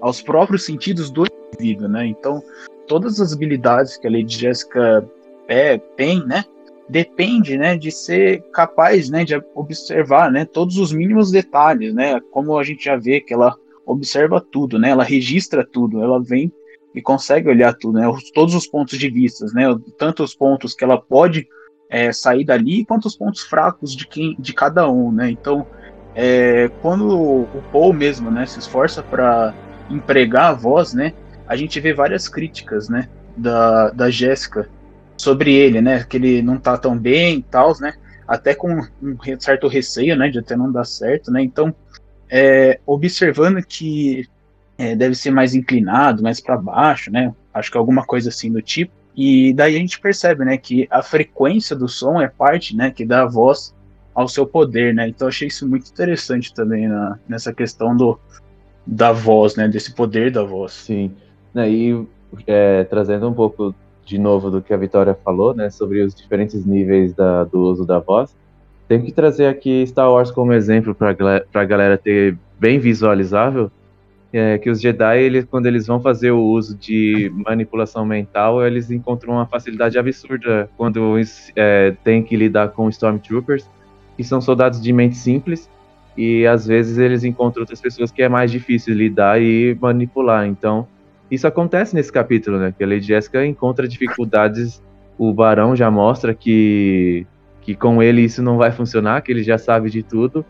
aos 0.00 0.20
próprios 0.20 0.64
sentidos 0.64 1.10
do 1.10 1.24
indivíduo, 1.52 1.88
né, 1.88 2.06
então 2.06 2.42
todas 2.86 3.20
as 3.20 3.32
habilidades 3.32 3.96
que 3.96 4.06
a 4.06 4.10
Lady 4.10 4.38
Jessica 4.38 5.02
é, 5.48 5.78
tem, 5.78 6.24
né, 6.26 6.44
depende, 6.88 7.56
né, 7.56 7.76
de 7.76 7.90
ser 7.90 8.42
capaz, 8.52 9.08
né, 9.08 9.24
de 9.24 9.34
observar, 9.54 10.30
né, 10.30 10.44
todos 10.44 10.76
os 10.76 10.92
mínimos 10.92 11.30
detalhes, 11.30 11.94
né, 11.94 12.20
como 12.30 12.58
a 12.58 12.62
gente 12.62 12.84
já 12.84 12.96
vê 12.96 13.20
que 13.20 13.32
ela 13.32 13.56
observa 13.86 14.40
tudo, 14.40 14.78
né, 14.78 14.90
ela 14.90 15.04
registra 15.04 15.64
tudo, 15.64 16.02
ela 16.02 16.20
vem 16.22 16.52
e 16.94 17.00
consegue 17.00 17.48
olhar 17.48 17.72
tudo, 17.74 17.98
né, 17.98 18.08
os- 18.08 18.30
todos 18.32 18.54
os 18.54 18.66
pontos 18.66 18.98
de 18.98 19.08
vista, 19.08 19.46
né, 19.54 19.64
tanto 19.96 20.24
os 20.24 20.34
pontos 20.34 20.74
que 20.74 20.84
ela 20.84 21.00
pode 21.00 21.46
é, 21.88 22.12
sair 22.12 22.44
dali, 22.44 22.84
quanto 22.84 23.06
os 23.06 23.16
pontos 23.16 23.42
fracos 23.42 23.94
de 23.94 24.08
quem, 24.08 24.34
de 24.40 24.52
cada 24.52 24.90
um, 24.90 25.12
né, 25.12 25.30
então 25.30 25.66
é, 26.16 26.68
quando 26.82 27.08
o 27.08 27.62
Paul 27.70 27.92
mesmo, 27.92 28.30
né, 28.30 28.44
se 28.44 28.58
esforça 28.58 29.02
para 29.02 29.54
empregar 29.88 30.50
a 30.50 30.54
voz, 30.54 30.92
né, 30.92 31.12
a 31.46 31.54
gente 31.54 31.78
vê 31.78 31.92
várias 31.94 32.28
críticas, 32.28 32.88
né, 32.88 33.08
da, 33.36 33.90
da 33.90 34.10
Jéssica 34.10 34.68
sobre 35.16 35.54
ele, 35.54 35.80
né, 35.80 36.02
que 36.04 36.16
ele 36.16 36.42
não 36.42 36.58
tá 36.58 36.76
tão 36.76 36.98
bem 36.98 37.38
e 37.38 37.42
tal, 37.42 37.78
né, 37.78 37.94
até 38.26 38.54
com 38.54 38.80
um 39.00 39.16
certo 39.38 39.68
receio, 39.68 40.16
né, 40.16 40.28
de 40.28 40.38
até 40.40 40.56
não 40.56 40.72
dar 40.72 40.84
certo, 40.84 41.30
né, 41.30 41.42
então, 41.42 41.72
é, 42.30 42.80
observando 42.86 43.62
que 43.64 44.26
é, 44.78 44.94
deve 44.94 45.14
ser 45.14 45.30
mais 45.30 45.54
inclinado, 45.54 46.22
mais 46.22 46.40
para 46.40 46.56
baixo, 46.56 47.10
né, 47.10 47.32
acho 47.52 47.70
que 47.70 47.78
alguma 47.78 48.04
coisa 48.04 48.28
assim 48.28 48.52
do 48.52 48.60
tipo, 48.60 48.92
e 49.16 49.52
daí 49.54 49.76
a 49.76 49.78
gente 49.78 49.98
percebe, 49.98 50.44
né, 50.44 50.58
que 50.58 50.86
a 50.90 51.02
frequência 51.02 51.74
do 51.74 51.88
som 51.88 52.20
é 52.20 52.28
parte, 52.28 52.76
né, 52.76 52.90
que 52.90 53.04
dá 53.04 53.22
a 53.22 53.26
voz 53.26 53.74
ao 54.14 54.28
seu 54.28 54.46
poder, 54.46 54.94
né, 54.94 55.08
então 55.08 55.28
achei 55.28 55.48
isso 55.48 55.66
muito 55.68 55.90
interessante 55.90 56.52
também 56.52 56.88
na, 56.88 57.18
nessa 57.28 57.52
questão 57.52 57.96
do 57.96 58.18
da 58.86 59.10
voz, 59.10 59.56
né, 59.56 59.66
desse 59.66 59.92
poder 59.92 60.30
da 60.30 60.44
voz. 60.44 60.72
Sim. 60.72 61.10
E 61.56 62.06
é, 62.46 62.84
trazendo 62.84 63.28
um 63.28 63.34
pouco 63.34 63.74
de 64.04 64.18
novo 64.18 64.50
do 64.50 64.62
que 64.62 64.72
a 64.72 64.76
Vitória 64.76 65.16
falou, 65.24 65.52
né, 65.54 65.70
sobre 65.70 66.02
os 66.02 66.14
diferentes 66.14 66.64
níveis 66.64 67.12
da- 67.12 67.42
do 67.44 67.60
uso 67.60 67.84
da 67.84 67.98
voz, 67.98 68.36
tenho 68.88 69.02
que 69.02 69.12
trazer 69.12 69.46
aqui 69.46 69.86
Star 69.86 70.10
Wars 70.10 70.30
como 70.30 70.52
exemplo 70.52 70.94
para 70.94 71.14
a 71.54 71.64
galera 71.64 71.98
ter 71.98 72.38
bem 72.58 72.78
visualizável, 72.78 73.70
é, 74.32 74.58
que 74.58 74.68
os 74.68 74.80
Jedi, 74.80 75.18
eles, 75.22 75.44
quando 75.44 75.66
eles 75.66 75.86
vão 75.86 76.00
fazer 76.00 76.30
o 76.30 76.42
uso 76.42 76.76
de 76.76 77.32
manipulação 77.46 78.04
mental, 78.04 78.64
eles 78.64 78.90
encontram 78.90 79.34
uma 79.34 79.46
facilidade 79.46 79.98
absurda 79.98 80.68
quando 80.76 81.18
é, 81.54 81.94
tem 82.04 82.22
que 82.22 82.36
lidar 82.36 82.68
com 82.68 82.88
Stormtroopers, 82.88 83.68
que 84.16 84.24
são 84.24 84.40
soldados 84.40 84.80
de 84.80 84.92
mente 84.92 85.16
simples, 85.16 85.70
e 86.16 86.46
às 86.46 86.66
vezes 86.66 86.98
eles 86.98 87.24
encontram 87.24 87.62
outras 87.62 87.80
pessoas 87.80 88.10
que 88.10 88.22
é 88.22 88.28
mais 88.28 88.50
difícil 88.50 88.94
lidar 88.94 89.40
e 89.40 89.76
manipular. 89.80 90.46
Então, 90.46 90.86
isso 91.30 91.46
acontece 91.46 91.94
nesse 91.94 92.12
capítulo, 92.12 92.58
né? 92.58 92.74
Que 92.76 92.84
a 92.84 92.86
Lady 92.86 93.06
Jessica 93.06 93.44
encontra 93.44 93.86
dificuldades. 93.86 94.82
O 95.18 95.32
Barão 95.32 95.74
já 95.76 95.90
mostra 95.90 96.34
que, 96.34 97.26
que 97.66 97.74
com 97.74 98.00
ele 98.00 98.20
isso 98.22 98.40
não 98.40 98.56
vai 98.56 98.70
funcionar, 98.70 99.20
que 99.22 99.32
ele 99.32 99.42
já 99.42 99.58
sabe 99.58 99.90
de 99.90 100.00
tudo. 100.00 100.46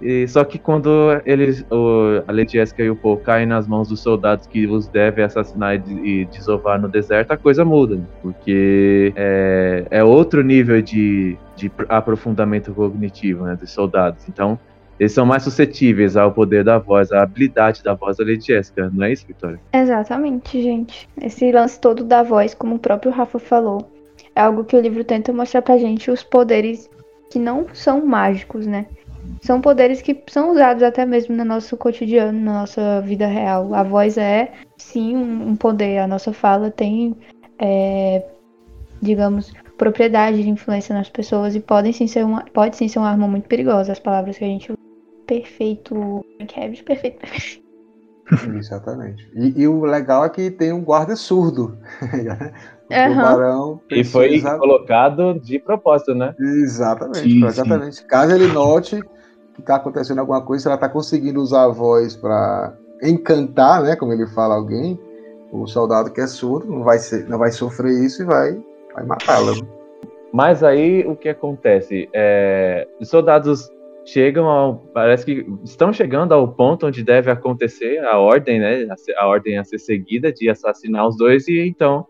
E, 0.00 0.28
só 0.28 0.44
que 0.44 0.60
quando 0.60 0.88
eles, 1.26 1.66
o, 1.68 2.22
a 2.26 2.30
Lady 2.30 2.56
e 2.56 2.88
o 2.90 2.94
Paul 2.94 3.16
caem 3.16 3.46
nas 3.46 3.66
mãos 3.66 3.88
dos 3.88 3.98
soldados 3.98 4.46
que 4.46 4.64
os 4.68 4.86
devem 4.86 5.24
assassinar 5.24 5.74
e, 5.74 5.78
de- 5.78 6.24
desovar 6.26 6.80
no 6.80 6.88
deserto, 6.88 7.32
a 7.32 7.36
coisa 7.36 7.64
muda. 7.64 7.96
né? 7.96 8.04
Porque 8.22 9.12
é, 9.16 9.84
é 9.90 10.04
outro 10.04 10.40
nível 10.44 10.80
de, 10.80 11.36
de 11.56 11.68
aprofundamento 11.88 12.72
cognitivo 12.72 13.44
né, 13.44 13.56
dos 13.56 13.72
soldados. 13.72 14.28
Então, 14.28 14.56
eles 15.00 15.10
são 15.10 15.26
mais 15.26 15.42
suscetíveis 15.42 16.16
ao 16.16 16.30
poder 16.30 16.62
da 16.62 16.78
voz, 16.78 17.10
à 17.10 17.22
habilidade 17.24 17.82
da 17.82 17.92
voz 17.94 18.18
da 18.18 18.24
Lady 18.24 18.46
não 18.92 19.04
é 19.04 19.12
isso, 19.12 19.26
Vitória? 19.26 19.58
Exatamente, 19.72 20.62
gente. 20.62 21.08
Esse 21.20 21.50
lance 21.50 21.80
todo 21.80 22.04
da 22.04 22.22
voz, 22.22 22.54
como 22.54 22.76
o 22.76 22.78
próprio 22.78 23.10
Rafa 23.10 23.40
falou, 23.40 23.90
é 24.34 24.40
algo 24.40 24.64
que 24.64 24.76
o 24.76 24.80
livro 24.80 25.04
tenta 25.04 25.32
mostrar 25.32 25.62
pra 25.62 25.78
gente 25.78 26.10
os 26.10 26.22
poderes 26.22 26.88
que 27.30 27.38
não 27.38 27.66
são 27.72 28.04
mágicos, 28.04 28.66
né? 28.66 28.86
São 29.40 29.60
poderes 29.60 30.02
que 30.02 30.20
são 30.28 30.52
usados 30.52 30.82
até 30.82 31.06
mesmo 31.06 31.34
no 31.34 31.44
nosso 31.44 31.76
cotidiano, 31.76 32.38
na 32.38 32.60
nossa 32.60 33.00
vida 33.00 33.26
real. 33.26 33.74
A 33.74 33.82
voz 33.82 34.18
é, 34.18 34.52
sim, 34.76 35.16
um, 35.16 35.56
poder. 35.56 35.98
A 35.98 36.06
nossa 36.06 36.32
fala 36.32 36.70
tem, 36.70 37.16
é, 37.58 38.24
digamos, 39.00 39.52
propriedade 39.78 40.42
de 40.42 40.48
influência 40.48 40.94
nas 40.94 41.08
pessoas 41.08 41.54
e 41.54 41.60
podem 41.60 41.92
sim 41.92 42.06
ser 42.06 42.24
uma, 42.24 42.44
pode 42.52 42.76
sim 42.76 42.88
ser 42.88 42.98
uma 42.98 43.10
arma 43.10 43.28
muito 43.28 43.48
perigosa. 43.48 43.92
As 43.92 44.00
palavras 44.00 44.38
que 44.38 44.44
a 44.44 44.48
gente 44.48 44.72
usa. 44.72 44.78
Perfeito. 45.26 46.24
Kevin, 46.48 46.82
perfeito, 46.82 47.18
perfeito. 47.20 47.62
Exatamente. 48.56 49.30
E, 49.34 49.62
e 49.62 49.68
o 49.68 49.84
legal 49.84 50.24
é 50.24 50.28
que 50.28 50.50
tem 50.50 50.72
um 50.72 50.82
guarda 50.82 51.16
surdo. 51.16 51.78
o 52.92 53.14
tubarão 53.14 53.80
E 53.90 54.04
foi 54.04 54.40
colocado 54.58 55.38
de 55.40 55.58
propósito, 55.58 56.14
né? 56.14 56.34
Exatamente, 56.38 57.20
Sim, 57.20 57.44
exatamente. 57.44 58.04
Caso 58.06 58.34
ele 58.34 58.48
note 58.48 59.02
que 59.54 59.60
está 59.60 59.76
acontecendo 59.76 60.18
alguma 60.18 60.42
coisa, 60.42 60.62
se 60.62 60.68
ela 60.68 60.76
está 60.76 60.88
conseguindo 60.88 61.40
usar 61.40 61.64
a 61.64 61.68
voz 61.68 62.16
para 62.16 62.74
encantar, 63.02 63.82
né, 63.82 63.96
como 63.96 64.12
ele 64.12 64.26
fala 64.28 64.54
alguém, 64.54 64.98
o 65.52 65.66
soldado 65.66 66.10
que 66.10 66.20
é 66.20 66.26
surdo 66.26 66.70
não 66.70 66.82
vai, 66.82 66.98
ser, 66.98 67.28
não 67.28 67.38
vai 67.38 67.50
sofrer 67.50 67.92
isso 68.04 68.22
e 68.22 68.24
vai, 68.24 68.58
vai 68.94 69.04
matá-la. 69.04 69.52
Mas 70.32 70.64
aí 70.64 71.04
o 71.06 71.14
que 71.14 71.28
acontece? 71.28 72.08
É, 72.12 72.88
os 72.98 73.08
soldados 73.08 73.68
chegam 74.04 74.46
ao. 74.46 74.76
Parece 74.94 75.26
que 75.26 75.46
estão 75.62 75.92
chegando 75.92 76.32
ao 76.32 76.48
ponto 76.48 76.86
onde 76.86 77.04
deve 77.04 77.30
acontecer 77.30 77.98
a 77.98 78.18
ordem, 78.18 78.58
né? 78.58 78.86
A, 78.88 79.22
a 79.22 79.28
ordem 79.28 79.58
a 79.58 79.64
ser 79.64 79.78
seguida 79.78 80.32
de 80.32 80.48
assassinar 80.48 81.06
os 81.06 81.18
dois, 81.18 81.46
e 81.48 81.60
então 81.60 82.06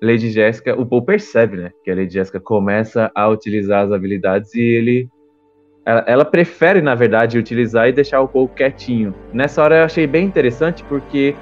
Lady 0.00 0.30
Jéssica, 0.30 0.78
o 0.78 0.86
Paul 0.86 1.02
percebe, 1.02 1.56
né? 1.56 1.72
Que 1.84 1.90
a 1.90 1.94
Lady 1.94 2.12
Jéssica 2.12 2.38
começa 2.38 3.10
a 3.14 3.28
utilizar 3.28 3.84
as 3.84 3.92
habilidades 3.92 4.54
e 4.54 4.60
ele. 4.60 5.08
Ela, 5.84 6.04
ela 6.06 6.24
prefere, 6.24 6.82
na 6.82 6.94
verdade, 6.94 7.38
utilizar 7.38 7.88
e 7.88 7.92
deixar 7.92 8.20
o 8.20 8.28
Paul 8.28 8.48
quietinho. 8.48 9.14
Nessa 9.32 9.62
hora 9.62 9.78
eu 9.78 9.84
achei 9.84 10.06
bem 10.06 10.26
interessante 10.26 10.84
porque 10.84 11.34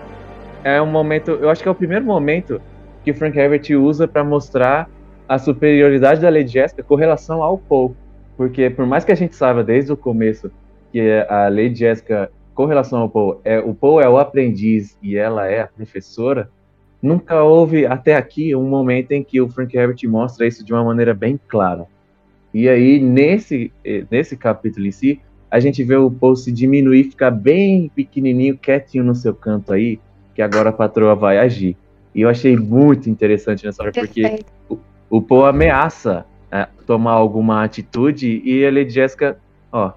é 0.64 0.80
um 0.80 0.86
momento. 0.86 1.32
Eu 1.32 1.50
acho 1.50 1.62
que 1.62 1.68
é 1.68 1.70
o 1.70 1.74
primeiro 1.74 2.04
momento 2.04 2.60
que 3.04 3.12
Frank 3.12 3.38
Herbert 3.38 3.64
usa 3.78 4.08
para 4.08 4.24
mostrar 4.24 4.88
a 5.28 5.38
superioridade 5.38 6.20
da 6.20 6.30
Lady 6.30 6.52
Jessica 6.52 6.82
com 6.82 6.94
relação 6.94 7.42
ao 7.42 7.58
Paul. 7.58 7.94
Porque 8.36 8.70
por 8.70 8.86
mais 8.86 9.04
que 9.04 9.12
a 9.12 9.14
gente 9.14 9.34
saiba 9.34 9.62
desde 9.64 9.92
o 9.92 9.96
começo 9.96 10.50
que 10.92 11.00
a 11.28 11.48
Lady 11.48 11.74
Jessica, 11.74 12.30
com 12.54 12.64
relação 12.64 13.00
ao 13.00 13.08
Paul, 13.08 13.40
é, 13.44 13.58
o 13.58 13.74
Paul 13.74 14.00
é 14.00 14.08
o 14.08 14.18
aprendiz 14.18 14.98
e 15.02 15.16
ela 15.16 15.46
é 15.46 15.62
a 15.62 15.66
professora, 15.66 16.50
nunca 17.02 17.42
houve 17.42 17.86
até 17.86 18.16
aqui 18.16 18.54
um 18.54 18.68
momento 18.68 19.12
em 19.12 19.22
que 19.22 19.40
o 19.40 19.48
Frank 19.48 19.76
Herbert 19.76 19.98
mostra 20.08 20.46
isso 20.46 20.64
de 20.64 20.72
uma 20.72 20.84
maneira 20.84 21.14
bem 21.14 21.38
clara. 21.48 21.86
E 22.52 22.68
aí, 22.68 22.98
nesse, 22.98 23.72
eh, 23.84 24.04
nesse 24.10 24.36
capítulo 24.36 24.86
em 24.86 24.90
si, 24.90 25.20
a 25.50 25.60
gente 25.60 25.82
vê 25.84 25.96
o 25.96 26.10
Paul 26.10 26.36
se 26.36 26.50
diminuir, 26.50 27.04
ficar 27.04 27.30
bem 27.30 27.90
pequenininho, 27.94 28.56
quietinho 28.56 29.04
no 29.04 29.14
seu 29.14 29.34
canto 29.34 29.72
aí, 29.72 30.00
que 30.34 30.42
agora 30.42 30.70
a 30.70 30.72
patroa 30.72 31.14
vai 31.14 31.38
agir. 31.38 31.76
E 32.14 32.22
eu 32.22 32.28
achei 32.28 32.56
muito 32.56 33.10
interessante 33.10 33.64
nessa 33.64 33.82
hora, 33.82 33.92
porque 33.92 34.44
o, 34.68 34.78
o 35.10 35.22
Paul 35.22 35.44
ameaça 35.44 36.24
é, 36.50 36.66
tomar 36.86 37.12
alguma 37.12 37.62
atitude 37.62 38.40
e 38.44 38.64
a 38.64 38.70
Lady 38.70 38.90
Jessica, 38.90 39.38
ó, 39.70 39.92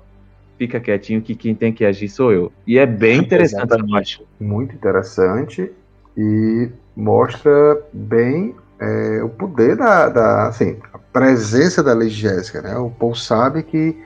fica 0.58 0.80
quietinho 0.80 1.22
que 1.22 1.36
quem 1.36 1.56
tem 1.56 1.72
que 1.72 1.86
agir 1.86 2.10
sou 2.10 2.34
eu. 2.34 2.52
E 2.68 2.78
é 2.78 2.86
bem 2.86 3.20
interessante 3.24 3.74
essa 3.74 3.88
parte. 3.88 4.22
Muito 4.40 4.76
interessante 4.76 5.72
e 6.18 6.70
mostra 7.00 7.82
bem 7.94 8.54
é, 8.78 9.24
o 9.24 9.30
poder 9.30 9.76
da, 9.78 10.10
da, 10.10 10.48
assim, 10.48 10.78
a 10.94 10.98
presença 10.98 11.82
da 11.82 11.94
Lady 11.94 12.10
Jéssica, 12.10 12.62
né? 12.62 12.78
O 12.78 12.90
Paul 12.90 13.16
sabe 13.16 13.64
que 13.64 13.98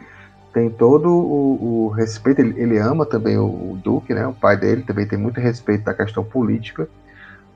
tem 0.54 0.70
todo 0.70 1.10
o, 1.10 1.86
o 1.86 1.90
respeito, 1.90 2.40
ele, 2.40 2.62
ele, 2.62 2.78
ama 2.78 3.06
também 3.06 3.38
o, 3.38 3.46
o, 3.46 3.80
Duque, 3.84 4.14
né? 4.14 4.28
O 4.28 4.34
pai 4.34 4.56
dele 4.56 4.84
também 4.84 5.08
tem 5.08 5.18
muito 5.18 5.40
respeito 5.40 5.84
da 5.84 5.94
questão 5.94 6.24
política, 6.24 6.88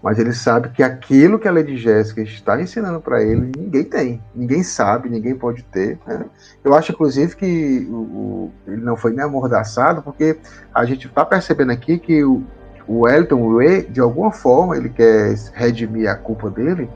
mas 0.02 0.18
ele 0.18 0.34
sabe 0.34 0.70
que 0.70 0.82
aquilo 0.82 1.38
que 1.38 1.48
a 1.48 1.52
Lady 1.52 1.78
Jéssica 1.78 2.22
está 2.22 2.60
ensinando 2.60 3.00
para 3.00 3.22
ele, 3.22 3.52
ninguém 3.56 3.84
tem, 3.84 4.22
ninguém 4.34 4.64
sabe, 4.64 5.08
ninguém 5.08 5.36
pode 5.36 5.62
ter. 5.64 6.00
Né? 6.08 6.26
Eu 6.64 6.74
acho, 6.74 6.92
inclusive, 6.92 7.36
que 7.36 7.88
o, 7.92 8.52
ele 8.66 8.82
não 8.82 8.98
foi 8.98 9.12
nem 9.12 9.24
amordaçado, 9.24 10.02
porque 10.02 10.38
a 10.74 10.84
gente 10.84 11.08
está 11.08 11.24
percebendo 11.24 11.72
aqui 11.72 12.00
que 12.00 12.24
o, 12.24 12.44
o 12.88 13.08
Elton, 13.08 13.42
o 13.42 13.62
E, 13.62 13.84
de 13.84 14.00
alguma 14.00 14.32
forma, 14.32 14.78
ele 14.78 14.90
quer 14.90 15.36
redimir 15.54 16.10
a 16.10 16.16
culpa 16.16 16.50
dele, 16.50 16.90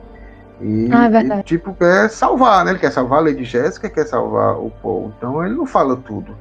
e, 0.62 0.88
ah, 0.92 1.10
é 1.10 1.40
e, 1.40 1.42
tipo, 1.42 1.74
quer 1.74 2.08
salvar, 2.08 2.64
né? 2.64 2.70
Ele 2.70 2.78
quer 2.78 2.92
salvar 2.92 3.18
a 3.18 3.22
Lady 3.22 3.42
Jéssica, 3.42 3.90
quer 3.90 4.06
salvar 4.06 4.56
o 4.56 4.70
Paul. 4.70 5.12
Então 5.18 5.44
ele 5.44 5.56
não 5.56 5.66
fala 5.66 5.96
tudo. 5.96 6.36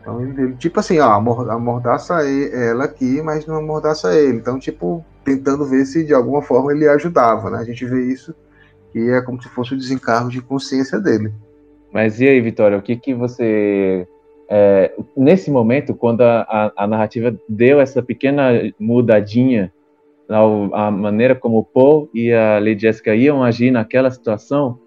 Então 0.00 0.20
ele, 0.20 0.42
ele 0.42 0.54
tipo 0.56 0.80
assim, 0.80 0.98
ó, 0.98 1.12
amordaça 1.12 2.28
ela 2.28 2.84
aqui, 2.84 3.22
mas 3.22 3.46
não 3.46 3.56
amordaça 3.56 4.12
ele. 4.12 4.38
Então, 4.38 4.58
tipo, 4.58 5.04
tentando 5.24 5.64
ver 5.64 5.84
se 5.84 6.04
de 6.04 6.12
alguma 6.12 6.42
forma 6.42 6.72
ele 6.72 6.88
ajudava, 6.88 7.48
né? 7.48 7.58
A 7.58 7.64
gente 7.64 7.84
vê 7.84 8.06
isso, 8.06 8.34
que 8.92 8.98
é 9.10 9.20
como 9.20 9.40
se 9.40 9.48
fosse 9.48 9.74
o 9.74 9.78
desencargo 9.78 10.30
de 10.30 10.42
consciência 10.42 10.98
dele. 10.98 11.32
Mas 11.92 12.20
e 12.20 12.26
aí, 12.26 12.40
Vitória, 12.40 12.76
o 12.76 12.82
que 12.82 12.96
que 12.96 13.14
você 13.14 14.06
é, 14.50 14.92
nesse 15.16 15.48
momento, 15.48 15.94
quando 15.94 16.22
a, 16.22 16.40
a, 16.42 16.72
a, 16.84 16.86
narrativa 16.86 17.32
deu 17.48 17.80
essa 17.80 18.02
pequena 18.02 18.50
mudadinha 18.80 19.72
a 20.72 20.90
maneira 20.90 21.34
como 21.34 21.58
o 21.58 21.64
Paul 21.64 22.08
e 22.14 22.32
a 22.32 22.58
Lady 22.58 22.82
Jessica 22.82 23.14
iam 23.14 23.42
agir 23.42 23.70
naquela 23.70 24.10
situação, 24.10 24.78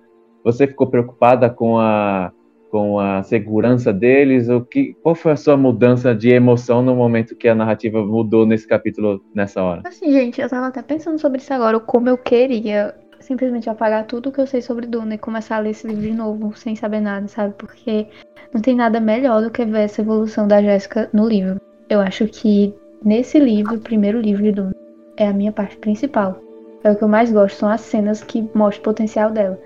você 0.44 0.68
ficou 0.68 0.88
preocupada 0.88 1.50
com 1.50 1.78
a 1.78 2.32
com 2.70 3.00
a 3.00 3.22
segurança 3.22 3.94
deles? 3.94 4.50
O 4.50 4.62
que, 4.62 4.96
qual 5.04 5.14
foi 5.14 5.34
a 5.34 5.36
sua 5.36 5.56
mudança 5.56 6.16
de 6.16 6.30
emoção 6.30 6.82
no 6.82 6.96
momento 6.96 7.36
que 7.36 7.48
a 7.48 7.54
narrativa 7.54 8.04
mudou 8.04 8.48
nesse 8.48 8.68
capítulo, 8.68 9.24
nessa 9.32 9.62
hora? 9.62 9.84
Assim, 9.86 10.12
gente, 10.12 10.42
eu 10.42 10.50
tava 10.50 10.68
até 10.68 10.82
pensando 10.82 11.20
sobre 11.20 11.38
isso 11.38 11.54
agora, 11.54 11.80
como 11.80 12.10
eu 12.10 12.18
queria 12.18 12.96
simplesmente 13.24 13.70
apagar 13.70 14.06
tudo 14.06 14.32
que 14.32 14.40
eu 14.40 14.48
sei 14.48 14.62
sobre 14.62 14.86
Duna 14.86 15.16
e 15.16 15.18
começar 15.18 15.58
a 15.58 15.60
ler 15.60 15.72
esse 15.72 15.88
livro 15.88 16.02
de 16.02 16.14
novo, 16.14 16.56
sem 16.56 16.76
saber 16.76 17.00
nada, 17.00 17.28
sabe? 17.28 17.54
Porque 17.58 18.08
não 18.54 18.62
tem 18.62 18.76
nada 18.76 19.00
melhor 19.00 19.42
do 19.42 19.50
que 19.50 19.66
ver 19.66 19.86
essa 19.86 20.02
evolução 20.02 20.48
da 20.48 20.62
Jéssica 20.62 21.10
no 21.14 21.28
livro. 21.28 21.60
Eu 21.90 22.00
acho 22.00 22.28
que 22.28 22.74
nesse 23.04 23.40
livro, 23.40 23.76
o 23.76 23.82
primeiro 23.82 24.20
livro 24.20 24.44
de 24.44 24.52
Duna, 24.52 24.76
é 25.18 25.28
a 25.28 25.34
minha 25.34 25.52
parte 25.52 25.78
principal. 25.78 26.40
É 26.84 26.92
o 26.92 26.96
que 26.96 27.04
eu 27.04 27.08
mais 27.08 27.32
gosto, 27.32 27.58
são 27.58 27.70
as 27.70 27.82
cenas 27.82 28.22
que 28.22 28.48
mostram 28.54 28.82
o 28.82 28.84
potencial 28.84 29.32
dela. 29.32 29.60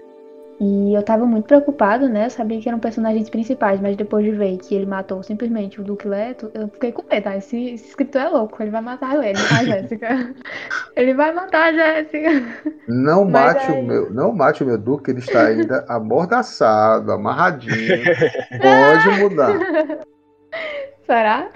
E 0.60 0.94
eu 0.96 1.04
tava 1.04 1.24
muito 1.26 1.46
preocupado, 1.46 2.10
né? 2.10 2.26
Eu 2.26 2.30
sabia 2.32 2.60
que 2.60 2.68
eram 2.68 2.80
personagens 2.80 3.30
principais, 3.30 3.80
mas 3.80 3.96
depois 3.96 4.26
de 4.26 4.32
ver 4.32 4.58
que 4.58 4.74
ele 4.74 4.88
matou 4.88 5.22
simplesmente 5.22 5.80
o 5.80 5.84
Duque 5.84 6.08
Leto, 6.08 6.50
eu 6.52 6.68
fiquei 6.70 6.92
com 6.92 7.04
medo. 7.08 7.30
Ah, 7.30 7.38
esse, 7.38 7.74
esse 7.74 7.90
escritor 7.90 8.22
é 8.22 8.30
louco, 8.30 8.62
ele 8.64 8.72
vai 8.72 8.82
matar 8.82 9.24
ele, 9.24 9.38
a 9.38 9.64
Jéssica. 9.64 10.34
ele 10.96 11.14
vai 11.14 11.32
matar 11.32 11.70
a 11.70 11.74
Jéssica. 11.74 12.30
Não 12.88 13.24
mate, 13.24 13.72
aí... 13.72 13.80
o 13.80 13.86
meu, 13.86 14.12
não 14.12 14.34
mate 14.34 14.64
o 14.64 14.66
meu 14.66 14.80
Duque, 14.80 15.12
ele 15.12 15.20
está 15.20 15.46
ainda 15.46 15.86
amordaçado, 15.90 17.12
amarradinho. 17.12 18.04
Pode 18.60 19.20
mudar. 19.22 19.60
Será? 21.06 21.50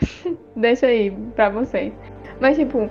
Deixa 0.56 0.86
aí 0.86 1.10
pra 1.36 1.49
vocês. 1.49 1.91
Mas, 2.40 2.56
tipo, 2.56 2.88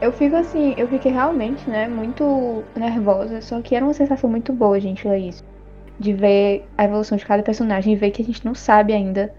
eu 0.00 0.12
fico 0.12 0.36
assim, 0.36 0.74
eu 0.76 0.88
fiquei 0.88 1.12
realmente, 1.12 1.68
né, 1.68 1.86
muito 1.86 2.62
nervosa, 2.76 3.40
só 3.40 3.60
que 3.60 3.74
era 3.74 3.84
uma 3.84 3.94
sensação 3.94 4.30
muito 4.30 4.52
boa, 4.52 4.80
gente, 4.80 5.06
ler 5.06 5.28
isso. 5.28 5.44
De 5.98 6.12
ver 6.14 6.64
a 6.78 6.84
evolução 6.84 7.18
de 7.18 7.26
cada 7.26 7.42
personagem 7.42 7.92
e 7.92 7.96
ver 7.96 8.10
que 8.10 8.22
a 8.22 8.24
gente 8.24 8.44
não 8.44 8.54
sabe 8.54 8.94
ainda 8.94 9.32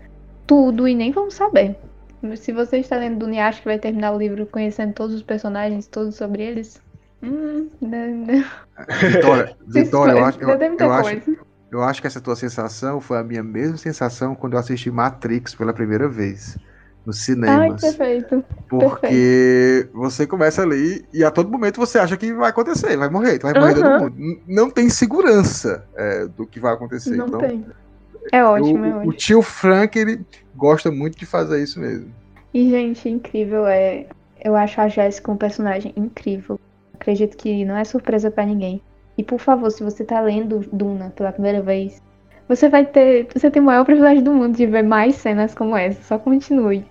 tudo 0.46 0.88
e 0.88 0.94
nem 0.94 1.12
vamos 1.12 1.34
saber. 1.34 1.76
Se 2.36 2.52
você 2.52 2.78
está 2.78 2.98
lendo 2.98 3.28
e 3.32 3.40
acha 3.40 3.60
que 3.60 3.66
vai 3.66 3.80
terminar 3.80 4.12
o 4.12 4.20
livro 4.20 4.46
conhecendo 4.46 4.94
todos 4.94 5.16
os 5.16 5.24
personagens, 5.24 5.88
todos 5.88 6.16
sobre 6.16 6.44
eles. 6.44 6.80
Hum, 7.24 7.68
não, 7.82 8.08
não. 8.08 8.46
Vitória, 9.10 9.58
Vitória 9.66 10.12
eu, 10.12 10.26
acho, 10.26 10.42
eu, 10.42 10.50
eu, 10.50 10.94
acho, 10.94 11.22
eu 11.72 11.84
acho 11.84 12.02
que 12.02 12.08
essa 12.08 12.22
tua 12.22 12.36
sensação 12.36 13.02
foi 13.02 13.18
a 13.18 13.24
minha 13.24 13.44
mesma 13.44 13.78
sensação 13.78 14.36
quando 14.36 14.54
eu 14.54 14.60
assisti 14.60 14.92
Matrix 14.92 15.56
pela 15.56 15.74
primeira 15.74 16.08
vez 16.08 16.56
nos 17.06 17.24
cinemas. 17.24 17.84
Ai, 17.84 17.92
perfeito. 17.92 18.44
Porque 18.70 19.00
perfeito. 19.02 19.98
você 19.98 20.28
começa 20.28 20.62
ali 20.62 21.06
e 21.14 21.24
a 21.24 21.32
todo 21.32 21.50
momento 21.50 21.80
você 21.80 22.00
acha 22.00 22.16
que 22.16 22.34
vai 22.34 22.50
acontecer, 22.50 22.96
vai 22.98 23.10
morrer, 23.10 23.40
vai 23.40 23.54
morrer 23.54 23.78
uhum. 23.78 23.84
todo 23.84 24.00
mundo. 24.02 24.42
Não 24.48 24.70
tem 24.70 24.90
segurança 24.90 25.86
é, 25.96 26.28
do 26.28 26.46
que 26.46 26.60
vai 26.60 26.74
acontecer. 26.74 27.16
Não 27.16 27.28
então, 27.28 27.40
tem. 27.40 27.66
É 28.32 28.44
ótimo, 28.44 28.84
o, 28.84 28.86
é 28.86 28.96
ótimo. 28.96 29.10
O 29.10 29.14
tio 29.14 29.42
Frank, 29.42 29.98
ele 29.98 30.22
gosta 30.56 30.92
muito 30.92 31.18
de 31.18 31.26
fazer 31.26 31.62
isso 31.62 31.80
mesmo. 31.80 32.12
E, 32.54 32.70
gente, 32.70 33.10
incrível. 33.10 33.66
É... 33.66 34.06
Eu 34.44 34.56
acho 34.56 34.82
a 34.82 34.88
Jéssica 34.88 35.32
um 35.32 35.38
personagem 35.38 35.94
incrível. 35.96 36.60
Acredito 36.96 37.38
que 37.38 37.64
não 37.64 37.78
é 37.78 37.84
surpresa 37.84 38.30
para 38.30 38.46
ninguém. 38.46 38.82
E, 39.18 39.24
por 39.24 39.40
favor, 39.40 39.70
se 39.70 39.84
você 39.84 40.04
tá 40.04 40.20
lendo 40.20 40.66
Duna 40.72 41.12
pela 41.16 41.32
primeira 41.32 41.62
vez, 41.62 42.02
você 42.48 42.68
vai 42.68 42.86
ter. 42.86 43.28
Você 43.34 43.52
tem 43.52 43.62
o 43.62 43.66
maior 43.66 43.86
privilégio 43.86 44.24
do 44.24 44.34
mundo 44.34 44.58
de 44.58 44.66
ver 44.66 44.84
mais 44.84 45.16
cenas 45.16 45.54
como 45.54 45.76
essa. 45.76 46.02
Só 46.04 46.18
continue. 46.18 46.86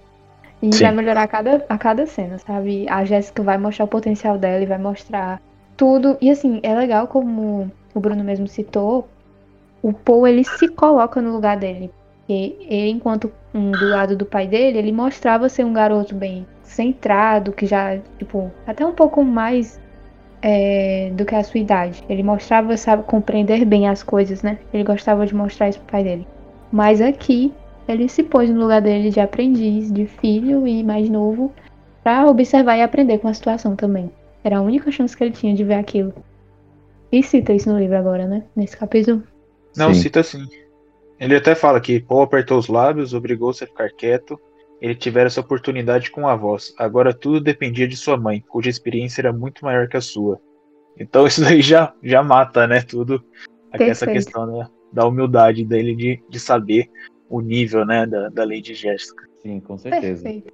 E 0.62 0.72
Sim. 0.72 0.84
vai 0.84 0.92
melhorar 0.92 1.22
a 1.22 1.28
cada, 1.28 1.64
a 1.68 1.78
cada 1.78 2.06
cena, 2.06 2.38
sabe? 2.38 2.86
A 2.88 3.04
Jéssica 3.04 3.42
vai 3.42 3.56
mostrar 3.56 3.86
o 3.86 3.88
potencial 3.88 4.36
dela 4.36 4.62
e 4.62 4.66
vai 4.66 4.78
mostrar 4.78 5.40
tudo. 5.76 6.18
E 6.20 6.30
assim, 6.30 6.60
é 6.62 6.74
legal 6.74 7.06
como 7.06 7.70
o 7.94 8.00
Bruno 8.00 8.22
mesmo 8.22 8.46
citou, 8.46 9.08
o 9.82 9.92
Paul 9.92 10.26
ele 10.26 10.44
se 10.44 10.68
coloca 10.68 11.20
no 11.22 11.32
lugar 11.32 11.56
dele. 11.56 11.90
E 12.28 12.56
ele, 12.68 12.90
enquanto 12.90 13.32
um, 13.54 13.72
do 13.72 13.88
lado 13.88 14.16
do 14.16 14.24
pai 14.24 14.46
dele, 14.46 14.78
ele 14.78 14.92
mostrava 14.92 15.48
ser 15.48 15.64
um 15.64 15.72
garoto 15.72 16.14
bem 16.14 16.46
centrado, 16.62 17.52
que 17.52 17.66
já, 17.66 17.98
tipo, 18.18 18.50
até 18.66 18.86
um 18.86 18.92
pouco 18.92 19.24
mais 19.24 19.80
é, 20.42 21.10
do 21.14 21.24
que 21.24 21.34
a 21.34 21.42
sua 21.42 21.60
idade. 21.60 22.04
Ele 22.08 22.22
mostrava, 22.22 22.76
sabe, 22.76 23.02
compreender 23.04 23.64
bem 23.64 23.88
as 23.88 24.02
coisas, 24.02 24.42
né? 24.42 24.58
Ele 24.72 24.84
gostava 24.84 25.26
de 25.26 25.34
mostrar 25.34 25.68
isso 25.68 25.80
pro 25.80 25.92
pai 25.92 26.04
dele. 26.04 26.26
Mas 26.70 27.00
aqui, 27.00 27.52
ele 27.89 28.09
se 28.09 28.23
pôs 28.23 28.48
no 28.51 28.61
lugar 28.61 28.81
dele 28.81 29.11
de 29.11 29.20
aprendiz, 29.20 29.93
de 29.93 30.07
filho 30.07 30.66
e 30.66 30.82
mais 30.82 31.09
novo, 31.09 31.52
para 32.02 32.28
observar 32.28 32.77
e 32.77 32.82
aprender 32.82 33.19
com 33.19 33.28
a 33.28 33.35
situação 33.35 33.77
também. 33.77 34.11
Era 34.43 34.59
a 34.59 34.62
única 34.62 34.90
chance 34.90 35.16
que 35.16 35.24
ele 35.24 35.32
tinha 35.32 35.55
de 35.55 35.65
ver 35.65 35.74
aquilo. 35.74 36.15
E 37.12 37.23
cita 37.23 37.52
isso 37.52 37.70
no 37.70 37.78
livro 37.78 37.97
agora, 37.97 38.27
né? 38.27 38.44
Nesse 38.55 38.77
capítulo. 38.77 39.23
Não, 39.77 39.93
sim. 39.93 40.02
cita 40.02 40.23
sim. 40.23 40.47
Ele 41.19 41.36
até 41.36 41.55
fala 41.55 41.81
que 41.81 42.01
Paul 42.01 42.23
apertou 42.23 42.59
os 42.59 42.69
lábios, 42.69 43.12
obrigou-se 43.12 43.62
a 43.62 43.66
ficar 43.66 43.90
quieto. 43.90 44.40
Ele 44.81 44.94
tivera 44.94 45.27
essa 45.27 45.40
oportunidade 45.40 46.11
com 46.11 46.27
a 46.27 46.35
voz. 46.35 46.73
Agora 46.78 47.12
tudo 47.12 47.40
dependia 47.40 47.86
de 47.86 47.97
sua 47.97 48.16
mãe, 48.16 48.43
cuja 48.48 48.70
experiência 48.70 49.20
era 49.20 49.32
muito 49.32 49.65
maior 49.65 49.86
que 49.89 49.97
a 49.97 50.01
sua. 50.01 50.40
Então 50.98 51.27
isso 51.28 51.43
daí 51.43 51.61
já, 51.61 51.93
já 52.02 52.23
mata, 52.23 52.66
né? 52.66 52.81
Tudo. 52.81 53.23
Perfeito. 53.70 53.90
Essa 53.90 54.07
questão 54.07 54.47
né, 54.47 54.66
da 54.93 55.07
humildade 55.07 55.65
dele 55.65 55.94
de, 55.94 56.23
de 56.28 56.40
saber 56.40 56.89
o 57.31 57.40
nível 57.40 57.86
né, 57.86 58.05
da, 58.05 58.28
da 58.28 58.44
Lady 58.44 58.74
Jéssica. 58.74 59.24
Sim, 59.40 59.61
com 59.61 59.78
certeza. 59.78 60.24
Perfeito. 60.24 60.52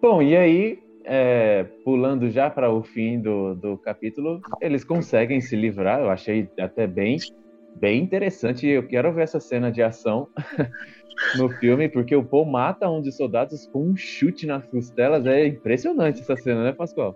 Bom, 0.00 0.22
e 0.22 0.34
aí, 0.34 0.78
é, 1.04 1.64
pulando 1.84 2.30
já 2.30 2.50
para 2.50 2.70
o 2.70 2.82
fim 2.82 3.20
do, 3.20 3.54
do 3.54 3.78
capítulo, 3.78 4.40
eles 4.60 4.82
conseguem 4.82 5.40
se 5.40 5.54
livrar. 5.54 6.00
Eu 6.00 6.10
achei 6.10 6.48
até 6.58 6.86
bem, 6.86 7.18
bem 7.76 8.02
interessante. 8.02 8.66
Eu 8.66 8.86
quero 8.88 9.12
ver 9.12 9.22
essa 9.22 9.38
cena 9.38 9.70
de 9.70 9.82
ação 9.82 10.28
no 11.36 11.50
filme, 11.50 11.88
porque 11.88 12.16
o 12.16 12.24
Paul 12.24 12.46
mata 12.46 12.90
um 12.90 13.02
dos 13.02 13.16
soldados 13.16 13.66
com 13.66 13.90
um 13.90 13.96
chute 13.96 14.46
nas 14.46 14.66
costelas. 14.66 15.26
É 15.26 15.46
impressionante 15.46 16.22
essa 16.22 16.36
cena, 16.36 16.64
né, 16.64 16.72
Pascoal? 16.72 17.14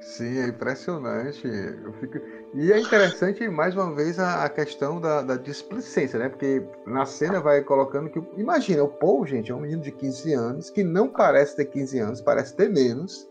Sim, 0.00 0.38
é 0.38 0.48
impressionante. 0.48 1.46
Eu 1.46 1.92
fico... 1.94 2.18
E 2.54 2.72
é 2.72 2.80
interessante, 2.80 3.46
mais 3.48 3.74
uma 3.74 3.94
vez, 3.94 4.18
a, 4.18 4.44
a 4.44 4.48
questão 4.48 5.00
da, 5.00 5.20
da 5.22 5.36
displicência, 5.36 6.18
né? 6.18 6.28
Porque 6.28 6.64
na 6.86 7.04
cena 7.04 7.40
vai 7.40 7.62
colocando 7.62 8.08
que. 8.08 8.22
Imagina, 8.40 8.82
o 8.82 8.88
Paul, 8.88 9.26
gente, 9.26 9.50
é 9.50 9.54
um 9.54 9.60
menino 9.60 9.82
de 9.82 9.92
15 9.92 10.32
anos 10.32 10.70
que 10.70 10.82
não 10.82 11.08
parece 11.08 11.56
ter 11.56 11.66
15 11.66 11.98
anos, 11.98 12.20
parece 12.20 12.56
ter 12.56 12.70
menos. 12.70 13.28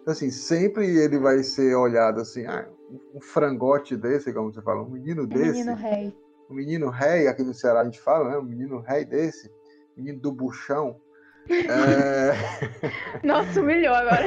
Então, 0.00 0.12
assim, 0.12 0.30
sempre 0.30 0.86
ele 0.86 1.18
vai 1.18 1.42
ser 1.42 1.74
olhado 1.74 2.20
assim, 2.20 2.44
ah, 2.46 2.68
um 3.14 3.20
frangote 3.20 3.96
desse, 3.96 4.32
como 4.32 4.52
você 4.52 4.60
fala, 4.60 4.82
um 4.82 4.90
menino 4.90 5.26
desse. 5.26 5.50
Um 5.50 5.52
menino 5.52 5.74
rei. 5.74 6.16
Um 6.50 6.54
menino 6.54 6.90
rei, 6.90 7.28
aqui 7.28 7.42
no 7.42 7.54
Ceará 7.54 7.80
a 7.80 7.84
gente 7.84 8.00
fala, 8.00 8.30
né? 8.30 8.38
Um 8.38 8.42
menino 8.42 8.80
rei 8.80 9.04
desse, 9.04 9.50
menino 9.96 10.20
do 10.20 10.30
buchão. 10.30 11.00
É... 11.48 12.32
Nossa, 13.26 13.60
humilhou 13.60 13.94
agora. 13.94 14.26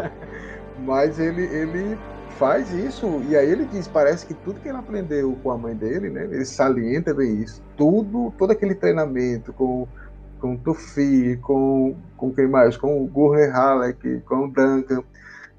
Mas 0.78 1.18
ele, 1.18 1.44
ele 1.44 1.98
faz 2.38 2.72
isso, 2.72 3.22
e 3.28 3.36
aí 3.36 3.50
ele 3.50 3.64
diz, 3.66 3.88
parece 3.88 4.26
que 4.26 4.34
tudo 4.34 4.60
que 4.60 4.68
ele 4.68 4.78
aprendeu 4.78 5.36
com 5.42 5.50
a 5.50 5.58
mãe 5.58 5.74
dele, 5.74 6.10
né? 6.10 6.24
Ele 6.24 6.44
salienta 6.44 7.12
bem 7.12 7.42
isso. 7.42 7.62
Tudo, 7.76 8.32
todo 8.38 8.50
aquele 8.50 8.74
treinamento 8.74 9.52
com 9.52 9.86
com 10.40 10.54
o 10.54 10.58
Tufi, 10.58 11.38
com, 11.42 11.96
com 12.16 12.32
quem 12.32 12.46
mais? 12.46 12.76
Com 12.76 13.02
o 13.02 13.06
Gurre 13.06 13.46
Halleck, 13.46 14.20
com 14.20 14.44
o 14.44 14.48
Duncan. 14.48 15.02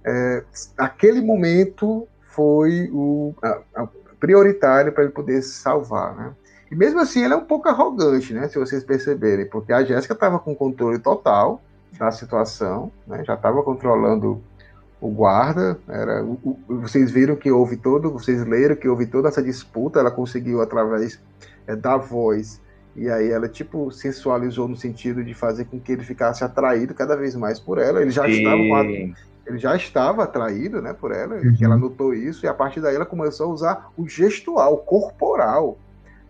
É, 0.06 0.44
aquele 0.78 1.22
momento 1.22 2.08
foi 2.30 2.90
o 2.94 3.34
a, 3.44 3.60
a 3.76 3.88
prioritário 4.20 4.92
para 4.92 5.04
ele 5.04 5.12
poder 5.12 5.42
salvar, 5.42 6.16
né? 6.16 6.34
E 6.72 6.76
mesmo 6.76 7.00
assim 7.00 7.24
ele 7.24 7.34
é 7.34 7.38
um 7.38 7.46
pouco 7.46 7.70
arrogante, 7.70 8.34
né? 8.34 8.48
Se 8.48 8.58
vocês 8.58 8.84
perceberem, 8.84 9.46
porque 9.48 9.72
a 9.72 9.84
Jéssica 9.84 10.14
estava 10.14 10.40
com 10.40 10.56
controle 10.56 11.00
total 11.00 11.62
da 11.98 12.12
situação, 12.12 12.92
né? 13.06 13.24
Já 13.24 13.36
estava 13.36 13.62
controlando 13.64 14.42
o 15.00 15.10
guarda, 15.10 15.80
era 15.88 16.24
o, 16.24 16.40
o, 16.44 16.80
vocês 16.82 17.12
viram 17.12 17.36
que 17.36 17.52
houve 17.52 17.78
todo, 17.78 18.12
vocês 18.12 18.46
leram 18.46 18.76
que 18.76 18.88
houve 18.88 19.06
toda 19.06 19.28
essa 19.28 19.44
disputa, 19.44 20.00
ela 20.00 20.12
conseguiu 20.12 20.62
através 20.62 21.20
é, 21.68 21.76
da 21.76 21.98
voz 21.98 22.60
e 22.96 23.12
aí 23.12 23.30
ela, 23.30 23.48
tipo, 23.48 23.92
sensualizou 23.92 24.68
no 24.68 24.76
sentido 24.76 25.24
de 25.24 25.36
fazer 25.36 25.66
com 25.66 25.80
que 25.80 25.92
ele 25.92 26.04
ficasse 26.04 26.44
atraído 26.44 26.96
cada 26.96 27.16
vez 27.16 27.36
mais 27.36 27.60
por 27.60 27.78
ela. 27.78 28.02
Ele 28.02 28.10
já 28.10 28.24
Sim. 28.26 28.32
estava 28.32 28.58
com 28.58 28.76
a, 28.76 28.84
ele 29.48 29.60
já 29.60 29.76
estava 29.76 30.24
atraído, 30.24 30.82
né, 30.82 30.94
por 30.94 31.12
ela. 31.12 31.36
Uhum. 31.36 31.56
Ela 31.62 31.78
notou 31.78 32.12
isso 32.12 32.46
e 32.46 32.50
a 32.50 32.54
partir 32.56 32.82
daí 32.82 32.96
ela 32.96 33.06
começou 33.06 33.52
a 33.52 33.54
usar 33.54 33.92
o 33.96 34.08
gestual, 34.08 34.74
o 34.74 34.78
corporal. 34.78 35.78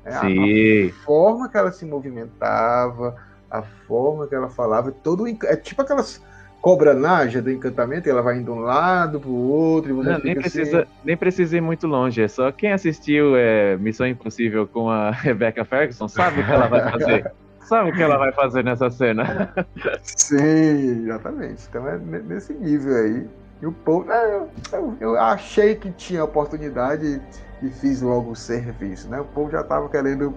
Né, 0.04 0.12
a, 0.12 0.20
a, 0.20 1.04
forma 1.06 1.48
que 1.48 1.58
ela 1.58 1.72
se 1.72 1.86
movimentava, 1.86 3.16
a 3.50 3.62
forma 3.62 4.28
que 4.28 4.36
ela 4.36 4.50
falava, 4.50 4.92
todo 4.92 5.26
é 5.26 5.56
tipo 5.56 5.82
aquelas 5.82 6.22
cobra 6.62 6.94
naja 6.94 7.42
do 7.42 7.52
encantamento, 7.52 8.08
e 8.08 8.12
ela 8.12 8.22
vai 8.22 8.38
indo 8.38 8.46
de 8.46 8.52
um 8.52 8.60
lado 8.60 9.20
pro 9.20 9.32
outro. 9.32 10.04
Não, 10.04 10.20
nem, 10.20 10.36
precisa, 10.36 10.82
assim... 10.82 10.92
nem 11.04 11.18
precisa 11.18 11.58
ir 11.58 11.62
muito 11.62 11.88
longe. 11.88 12.22
É 12.22 12.28
só 12.28 12.52
quem 12.52 12.72
assistiu 12.72 13.36
é, 13.36 13.78
Missão 13.78 14.08
Impossível 14.08 14.68
com 14.68 14.90
a 14.90 15.12
Rebecca 15.16 15.64
Ferguson 15.64 16.08
sabe 16.08 16.42
o 16.42 16.46
que 16.46 16.52
ela 16.52 16.68
vai 16.68 16.92
fazer. 16.92 17.32
sabe 17.62 17.90
o 17.90 17.94
que 17.94 18.02
ela 18.02 18.18
vai 18.18 18.32
fazer 18.32 18.64
nessa 18.64 18.90
cena. 18.90 19.54
Sim, 20.02 21.04
exatamente. 21.04 21.64
Então 21.70 21.88
é 21.88 21.98
nesse 21.98 22.54
nível 22.54 22.96
aí. 22.96 23.28
E 23.62 23.66
o 23.66 23.72
povo. 23.72 24.12
Eu, 24.12 24.50
eu, 24.72 24.98
eu, 25.00 25.20
achei 25.20 25.76
que 25.76 25.92
tinha 25.92 26.24
oportunidade 26.24 27.22
e 27.62 27.70
fiz 27.70 28.02
logo 28.02 28.32
o 28.32 28.36
serviço, 28.36 29.10
né? 29.10 29.20
O 29.20 29.26
povo 29.26 29.52
já 29.52 29.64
tava 29.64 29.90
querendo. 29.90 30.34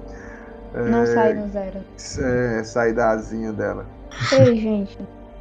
Não 0.74 1.02
é, 1.02 1.06
sai 1.06 1.34
do 1.34 1.48
zero. 1.48 1.84
É, 2.20 2.62
sair 2.64 2.92
da 2.94 3.10
asinha 3.10 3.52
dela. 3.52 3.84
Ei, 4.32 4.56
gente. 4.56 4.98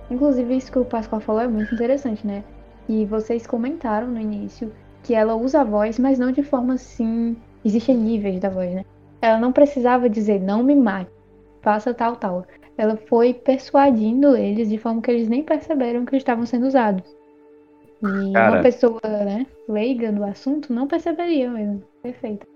Inclusive, 0.10 0.56
isso 0.56 0.72
que 0.72 0.80
o 0.80 0.86
Pascoal 0.86 1.22
falou 1.22 1.41
é 1.41 1.48
muito 1.48 1.73
interessante, 1.73 2.26
né? 2.26 2.44
E 2.88 3.06
vocês 3.06 3.45
comentaram 3.45 4.07
no 4.07 4.19
início 4.19 4.72
que 5.03 5.14
ela 5.14 5.36
usa 5.36 5.61
a 5.61 5.64
voz, 5.64 5.99
mas 5.99 6.18
não 6.18 6.31
de 6.31 6.44
forma 6.44 6.73
assim. 6.73 7.38
Existem 7.64 7.98
níveis 7.98 8.40
da 8.40 8.49
voz, 8.49 8.73
né? 8.73 8.86
Ela 9.22 9.40
não 9.40 9.52
precisava 9.52 10.10
dizer, 10.10 10.40
não 10.40 10.64
me 10.64 10.76
mate, 10.76 11.11
faça 11.61 11.94
tal, 11.94 12.15
tal. 12.15 12.45
Ela 12.77 12.95
foi 12.95 13.34
persuadindo 13.34 14.36
eles 14.36 14.69
de 14.69 14.77
forma 14.77 15.02
que 15.02 15.11
eles 15.11 15.27
nem 15.27 15.44
perceberam 15.44 16.06
que 16.06 16.15
estavam 16.15 16.45
sendo 16.45 16.68
usados. 16.68 17.03
E 18.02 18.31
Cara, 18.34 18.53
uma 18.53 18.61
pessoa, 18.61 19.02
né, 19.03 19.45
leiga 19.68 20.11
no 20.11 20.23
assunto 20.23 20.72
não 20.72 20.88
perceberia 20.88 21.49
mesmo. 21.49 21.84
Perfeito. 22.02 22.48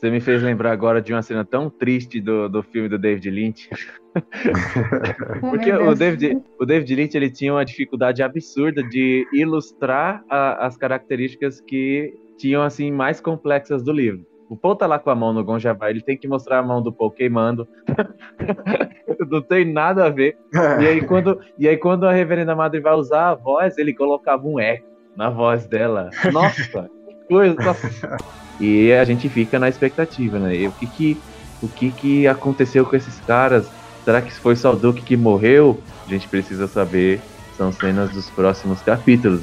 Você 0.00 0.10
me 0.10 0.18
fez 0.18 0.42
lembrar 0.42 0.72
agora 0.72 1.02
de 1.02 1.12
uma 1.12 1.20
cena 1.20 1.44
tão 1.44 1.68
triste 1.68 2.22
do, 2.22 2.48
do 2.48 2.62
filme 2.62 2.88
do 2.88 2.98
David 2.98 3.30
Lynch. 3.30 3.68
Porque 5.42 5.70
o 5.70 5.94
David, 5.94 6.40
o 6.58 6.64
David 6.64 6.94
Lynch 6.94 7.14
ele 7.14 7.30
tinha 7.30 7.52
uma 7.52 7.66
dificuldade 7.66 8.22
absurda 8.22 8.82
de 8.82 9.26
ilustrar 9.30 10.24
a, 10.26 10.66
as 10.66 10.74
características 10.74 11.60
que 11.60 12.14
tinham 12.38 12.62
assim 12.62 12.90
mais 12.90 13.20
complexas 13.20 13.82
do 13.82 13.92
livro. 13.92 14.24
O 14.48 14.56
Paul 14.56 14.74
tá 14.74 14.86
lá 14.86 14.98
com 14.98 15.10
a 15.10 15.14
mão 15.14 15.34
no 15.34 15.44
Gonjavá, 15.44 15.90
ele 15.90 16.00
tem 16.00 16.16
que 16.16 16.26
mostrar 16.26 16.60
a 16.60 16.62
mão 16.62 16.80
do 16.80 16.90
Paul 16.90 17.10
queimando. 17.10 17.68
Não 19.28 19.42
tem 19.42 19.70
nada 19.70 20.06
a 20.06 20.08
ver. 20.08 20.34
E 20.80 20.88
aí, 20.88 21.02
quando, 21.02 21.38
e 21.58 21.68
aí, 21.68 21.76
quando 21.76 22.06
a 22.06 22.12
Reverenda 22.12 22.56
Madre 22.56 22.80
vai 22.80 22.94
usar 22.94 23.28
a 23.28 23.34
voz, 23.34 23.76
ele 23.76 23.92
colocava 23.92 24.48
um 24.48 24.58
eco 24.58 24.88
na 25.14 25.28
voz 25.28 25.66
dela. 25.66 26.08
Nossa, 26.32 26.90
Nossa. 27.30 28.16
E 28.60 28.92
a 28.92 29.02
gente 29.06 29.26
fica 29.30 29.58
na 29.58 29.70
expectativa, 29.70 30.38
né? 30.38 30.54
E 30.54 30.68
o 30.68 30.72
que 30.72 30.86
que, 30.86 31.18
o 31.62 31.66
que 31.66 31.90
que 31.90 32.26
aconteceu 32.28 32.84
com 32.84 32.94
esses 32.94 33.18
caras? 33.20 33.66
Será 34.04 34.20
que 34.20 34.30
foi 34.30 34.54
só 34.54 34.74
o 34.74 34.76
Duke 34.76 35.00
que 35.00 35.16
morreu? 35.16 35.80
A 36.06 36.10
gente 36.10 36.28
precisa 36.28 36.68
saber. 36.68 37.22
São 37.56 37.72
cenas 37.72 38.10
dos 38.10 38.28
próximos 38.28 38.82
capítulos. 38.82 39.40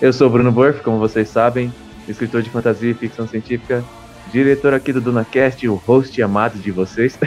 Eu 0.00 0.12
sou 0.12 0.30
Bruno 0.30 0.52
Borf, 0.52 0.82
como 0.82 0.98
vocês 0.98 1.28
sabem, 1.28 1.72
escritor 2.08 2.42
de 2.42 2.50
fantasia 2.50 2.90
e 2.90 2.94
ficção 2.94 3.26
científica, 3.26 3.84
diretor 4.32 4.74
aqui 4.74 4.92
do 4.92 5.00
DunaCast, 5.00 5.66
o 5.68 5.74
host 5.74 6.20
amado 6.22 6.58
de 6.58 6.70
vocês. 6.70 7.18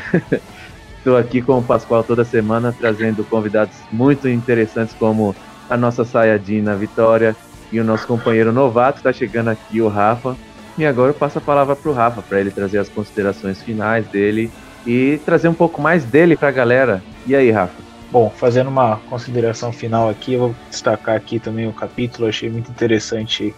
Estou 0.98 1.18
aqui 1.18 1.42
com 1.42 1.60
o 1.60 1.64
Pascoal 1.64 2.04
toda 2.04 2.24
semana, 2.26 2.76
trazendo 2.78 3.24
convidados 3.24 3.76
muito 3.92 4.28
interessantes 4.28 4.94
como 4.98 5.36
a 5.70 5.78
nossa 5.78 6.04
Sayadina 6.06 6.76
Vitória 6.76 7.36
e 7.72 7.80
o 7.80 7.84
nosso 7.84 8.08
companheiro 8.08 8.52
novato 8.52 9.00
está 9.00 9.12
chegando 9.12 9.50
aqui, 9.50 9.82
o 9.82 9.88
Rafa. 9.88 10.36
E 10.78 10.86
agora 10.86 11.10
eu 11.10 11.14
passo 11.14 11.40
a 11.40 11.42
palavra 11.42 11.76
para 11.76 11.90
o 11.90 11.94
Rafa, 11.94 12.22
para 12.22 12.40
ele 12.40 12.52
trazer 12.52 12.78
as 12.78 12.90
considerações 12.90 13.62
finais 13.62 14.06
dele 14.08 14.52
e 14.86 15.20
trazer 15.26 15.48
um 15.48 15.54
pouco 15.54 15.82
mais 15.82 16.04
dele 16.06 16.38
para 16.38 16.50
a 16.50 16.52
galera. 16.52 17.04
E 17.26 17.36
aí, 17.36 17.52
Rafa? 17.52 17.82
Bom, 18.12 18.30
fazendo 18.30 18.70
uma 18.70 18.98
consideração 19.10 19.74
final 19.74 20.10
aqui, 20.10 20.34
eu 20.34 20.40
vou 20.40 20.56
destacar 20.70 21.16
aqui 21.16 21.40
também 21.40 21.68
o 21.68 21.74
capítulo. 21.74 22.28
Achei 22.28 22.50
muito 22.50 22.72
interessante 22.72 23.54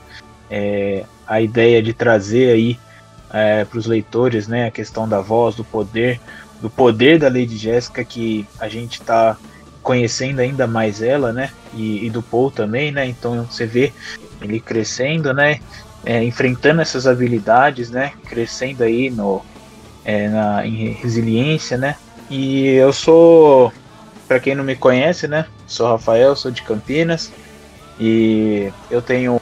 é, 0.49 1.03
a 1.27 1.39
ideia 1.39 1.83
de 1.83 1.93
trazer 1.93 2.51
aí 2.51 2.79
é, 3.31 3.63
para 3.63 3.77
os 3.77 3.85
leitores, 3.85 4.47
né, 4.47 4.67
a 4.67 4.71
questão 4.71 5.07
da 5.07 5.21
voz, 5.21 5.55
do 5.55 5.63
poder, 5.63 6.19
do 6.61 6.69
poder 6.69 7.19
da 7.19 7.27
Lady 7.27 7.57
Jéssica 7.57 8.03
que 8.03 8.47
a 8.59 8.67
gente 8.67 8.99
está 8.99 9.37
conhecendo 9.89 10.39
ainda 10.39 10.67
mais 10.67 11.01
ela, 11.01 11.33
né, 11.33 11.49
e, 11.73 12.05
e, 12.05 12.11
do 12.11 12.21
Paul 12.21 12.51
também, 12.51 12.91
né. 12.91 13.07
Então 13.07 13.43
você 13.43 13.65
vê 13.65 13.91
ele 14.39 14.59
crescendo, 14.59 15.33
né, 15.33 15.59
é, 16.05 16.23
enfrentando 16.23 16.79
essas 16.79 17.07
habilidades, 17.07 17.89
né? 17.89 18.13
Crescendo 18.27 18.83
aí 18.83 19.09
no, 19.09 19.43
é, 20.05 20.27
na, 20.27 20.63
em 20.63 20.91
resiliência, 20.91 21.75
né? 21.75 21.95
E 22.29 22.67
eu 22.67 22.93
sou, 22.93 23.73
para 24.27 24.39
quem 24.39 24.53
não 24.53 24.63
me 24.63 24.75
conhece, 24.75 25.27
né? 25.27 25.47
Sou 25.65 25.87
Rafael, 25.87 26.35
sou 26.35 26.51
de 26.51 26.61
Campinas 26.61 27.31
e 27.99 28.71
eu 28.91 29.01
tenho 29.01 29.41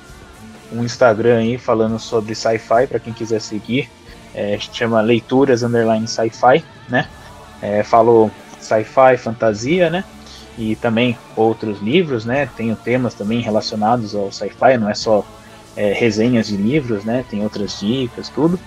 um 0.71 0.81
Instagram 0.81 1.39
aí 1.39 1.57
falando 1.57 1.99
sobre 1.99 2.33
sci-fi 2.33 2.87
para 2.87 2.99
quem 2.99 3.11
quiser 3.11 3.41
seguir. 3.41 3.89
É, 4.33 4.57
chama 4.59 5.01
Leituras 5.01 5.61
Underline 5.61 6.07
Sci-Fi, 6.07 6.63
né? 6.87 7.09
É, 7.61 7.83
falo 7.83 8.31
sci-fi, 8.61 9.17
fantasia, 9.17 9.89
né? 9.89 10.05
E 10.57 10.75
também 10.75 11.17
outros 11.35 11.81
livros, 11.81 12.25
né? 12.25 12.49
Tenho 12.57 12.75
temas 12.75 13.13
também 13.13 13.41
relacionados 13.41 14.15
ao 14.15 14.31
sci-fi, 14.31 14.77
não 14.77 14.89
é 14.89 14.95
só 14.95 15.25
é, 15.75 15.93
resenhas 15.93 16.47
de 16.47 16.57
livros, 16.57 17.05
né? 17.05 17.23
Tem 17.29 17.43
outras 17.43 17.79
dicas, 17.79 18.29
tudo. 18.29 18.59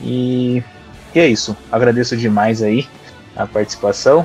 E, 0.00 0.62
e 1.14 1.18
é 1.18 1.26
isso. 1.26 1.56
Agradeço 1.70 2.16
demais 2.16 2.62
aí 2.62 2.86
a 3.34 3.46
participação 3.46 4.24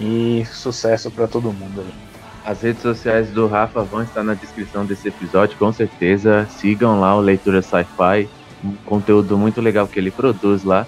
e 0.00 0.44
sucesso 0.52 1.10
para 1.10 1.26
todo 1.26 1.52
mundo 1.52 1.80
aí. 1.80 2.08
As 2.44 2.62
redes 2.62 2.80
sociais 2.80 3.28
do 3.30 3.46
Rafa 3.46 3.82
vão 3.82 4.02
estar 4.02 4.22
na 4.22 4.32
descrição 4.32 4.86
desse 4.86 5.08
episódio, 5.08 5.58
com 5.58 5.70
certeza. 5.72 6.46
Sigam 6.48 6.98
lá 6.98 7.14
o 7.14 7.20
Leitura 7.20 7.60
Sci-Fi, 7.60 8.28
um 8.64 8.74
conteúdo 8.86 9.36
muito 9.36 9.60
legal 9.60 9.86
que 9.86 9.98
ele 9.98 10.10
produz 10.10 10.64
lá. 10.64 10.86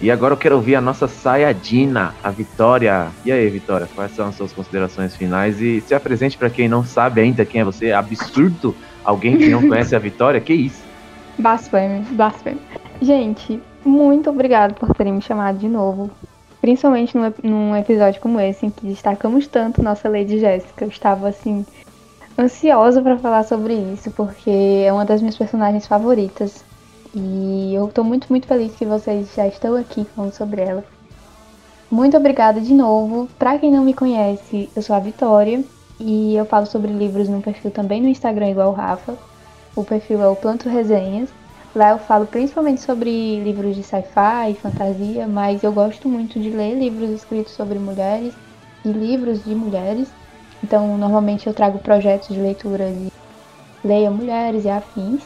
E 0.00 0.10
agora 0.10 0.34
eu 0.34 0.38
quero 0.38 0.54
ouvir 0.54 0.76
a 0.76 0.80
nossa 0.80 1.08
Sayadina, 1.08 2.14
a 2.22 2.30
Vitória. 2.30 3.08
E 3.24 3.32
aí, 3.32 3.48
Vitória, 3.50 3.88
quais 3.94 4.12
são 4.12 4.28
as 4.28 4.36
suas 4.36 4.52
considerações 4.52 5.16
finais? 5.16 5.60
E 5.60 5.80
se 5.80 5.94
apresente 5.94 6.38
para 6.38 6.48
quem 6.48 6.68
não 6.68 6.84
sabe 6.84 7.20
ainda 7.20 7.44
quem 7.44 7.60
é 7.60 7.64
você. 7.64 7.90
Absurdo 7.90 8.76
Alguém 9.08 9.38
que 9.38 9.48
não 9.48 9.62
conhece 9.68 9.96
a 9.96 9.98
Vitória? 9.98 10.38
Que 10.38 10.52
isso? 10.52 10.82
Blasfêmia, 11.38 12.02
blasfêmia. 12.10 12.60
Gente, 13.00 13.58
muito 13.82 14.28
obrigado 14.28 14.74
por 14.74 14.94
terem 14.94 15.14
me 15.14 15.22
chamado 15.22 15.56
de 15.56 15.66
novo. 15.66 16.10
Principalmente 16.60 17.16
num, 17.16 17.32
num 17.42 17.76
episódio 17.76 18.20
como 18.20 18.38
esse, 18.38 18.66
em 18.66 18.70
que 18.70 18.84
destacamos 18.84 19.46
tanto 19.46 19.82
nossa 19.82 20.10
Lady 20.10 20.38
Jéssica. 20.38 20.84
Eu 20.84 20.88
estava, 20.88 21.28
assim, 21.28 21.64
ansiosa 22.38 23.00
para 23.00 23.16
falar 23.16 23.44
sobre 23.44 23.72
isso, 23.72 24.10
porque 24.10 24.50
é 24.84 24.92
uma 24.92 25.06
das 25.06 25.22
minhas 25.22 25.38
personagens 25.38 25.86
favoritas. 25.86 26.62
E 27.20 27.74
eu 27.74 27.88
tô 27.88 28.04
muito, 28.04 28.28
muito 28.30 28.46
feliz 28.46 28.76
que 28.76 28.86
vocês 28.86 29.34
já 29.34 29.44
estão 29.44 29.74
aqui 29.74 30.06
falando 30.14 30.32
sobre 30.32 30.60
ela. 30.60 30.84
Muito 31.90 32.16
obrigada 32.16 32.60
de 32.60 32.72
novo. 32.72 33.28
Para 33.36 33.58
quem 33.58 33.72
não 33.72 33.84
me 33.84 33.92
conhece, 33.92 34.70
eu 34.76 34.82
sou 34.82 34.94
a 34.94 35.00
Vitória 35.00 35.64
e 35.98 36.36
eu 36.36 36.44
falo 36.44 36.64
sobre 36.64 36.92
livros 36.92 37.28
no 37.28 37.42
perfil 37.42 37.72
também 37.72 38.00
no 38.00 38.06
Instagram 38.06 38.50
igual 38.50 38.70
o 38.70 38.74
Rafa. 38.74 39.18
O 39.74 39.82
perfil 39.82 40.22
é 40.22 40.28
o 40.28 40.36
Planto 40.36 40.68
Resenhas. 40.68 41.28
Lá 41.74 41.90
eu 41.90 41.98
falo 41.98 42.24
principalmente 42.24 42.82
sobre 42.82 43.40
livros 43.40 43.74
de 43.74 43.82
sci-fi, 43.82 44.54
fantasia, 44.62 45.26
mas 45.26 45.64
eu 45.64 45.72
gosto 45.72 46.08
muito 46.08 46.38
de 46.38 46.50
ler 46.50 46.78
livros 46.78 47.10
escritos 47.10 47.52
sobre 47.52 47.80
mulheres 47.80 48.32
e 48.84 48.92
livros 48.92 49.42
de 49.42 49.56
mulheres. 49.56 50.08
Então, 50.62 50.96
normalmente 50.96 51.48
eu 51.48 51.54
trago 51.54 51.80
projetos 51.80 52.28
de 52.28 52.40
leitura 52.40 52.92
de 52.92 53.08
Leia 53.84 54.08
Mulheres 54.08 54.64
e 54.64 54.70
Afins. 54.70 55.22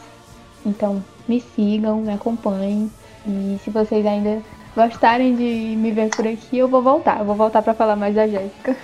Então, 0.65 1.03
me 1.27 1.39
sigam, 1.39 2.01
me 2.01 2.13
acompanhem. 2.13 2.89
E 3.27 3.57
se 3.63 3.69
vocês 3.69 4.05
ainda 4.05 4.41
gostarem 4.75 5.35
de 5.35 5.75
me 5.77 5.91
ver 5.91 6.09
por 6.09 6.27
aqui, 6.27 6.57
eu 6.57 6.67
vou 6.67 6.81
voltar. 6.81 7.19
Eu 7.19 7.25
vou 7.25 7.35
voltar 7.35 7.61
para 7.61 7.73
falar 7.73 7.95
mais 7.95 8.15
da 8.15 8.27
Jéssica. 8.27 8.75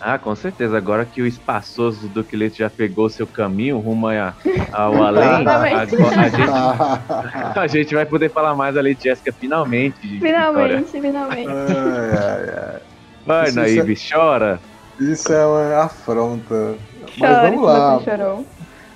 Ah, 0.00 0.16
com 0.18 0.34
certeza. 0.34 0.76
Agora 0.76 1.04
que 1.04 1.20
o 1.20 1.26
espaçoso 1.26 2.08
do 2.08 2.22
Quilete 2.22 2.58
já 2.58 2.70
pegou 2.70 3.08
seu 3.08 3.26
caminho 3.26 3.78
rumo 3.80 4.06
a- 4.08 4.34
ao 4.72 4.94
além, 5.02 5.24
agora 5.24 5.80
a 5.80 5.84
gente, 5.86 5.98
a 7.58 7.66
gente 7.66 7.94
vai 7.94 8.06
poder 8.06 8.30
falar 8.32 8.54
mais 8.54 8.76
ali 8.76 8.94
de 8.94 9.04
Jéssica 9.04 9.32
finalmente. 9.38 9.98
Vitória. 10.20 10.84
Finalmente, 10.84 11.00
finalmente. 11.00 11.48
Ai, 11.48 12.10
ai, 12.16 12.74
ai. 12.74 12.80
Vai, 13.26 13.48
Isso- 13.48 13.56
Naíbe, 13.56 13.94
chora. 14.10 14.60
Isso 15.00 15.32
é 15.32 15.46
uma 15.46 15.84
afronta. 15.84 16.76
Mas 17.18 17.36
vamos 17.42 17.62
lá. 17.62 17.98
você 17.98 18.10
chorou. 18.10 18.46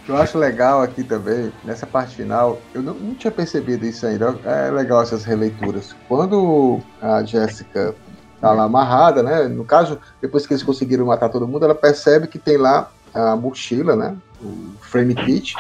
O 0.03 0.05
que 0.05 0.11
eu 0.11 0.17
acho 0.17 0.37
legal 0.37 0.83
aqui 0.83 1.05
também, 1.05 1.53
nessa 1.65 1.87
parte 1.87 2.17
final, 2.17 2.61
eu 2.75 2.83
não, 2.83 2.93
não 2.93 3.15
tinha 3.15 3.31
percebido 3.31 3.87
isso 3.87 4.05
ainda. 4.05 4.37
É 4.45 4.69
legal 4.69 5.01
essas 5.01 5.23
releituras. 5.25 5.95
Quando 6.09 6.81
a 7.01 7.23
Jéssica 7.23 7.95
tá 8.41 8.51
lá 8.51 8.65
amarrada, 8.65 9.23
né? 9.23 9.47
No 9.47 9.65
caso, 9.65 9.99
depois 10.21 10.45
que 10.45 10.53
eles 10.53 10.65
conseguiram 10.65 11.07
matar 11.07 11.29
todo 11.29 11.47
mundo, 11.47 11.65
ela 11.65 11.75
percebe 11.75 12.27
que 12.27 12.37
tem 12.37 12.57
lá 12.57 12.91
a 13.15 13.37
mochila, 13.37 13.95
né? 13.95 14.17
O 14.43 14.73
frame 14.81 15.15
kit, 15.15 15.55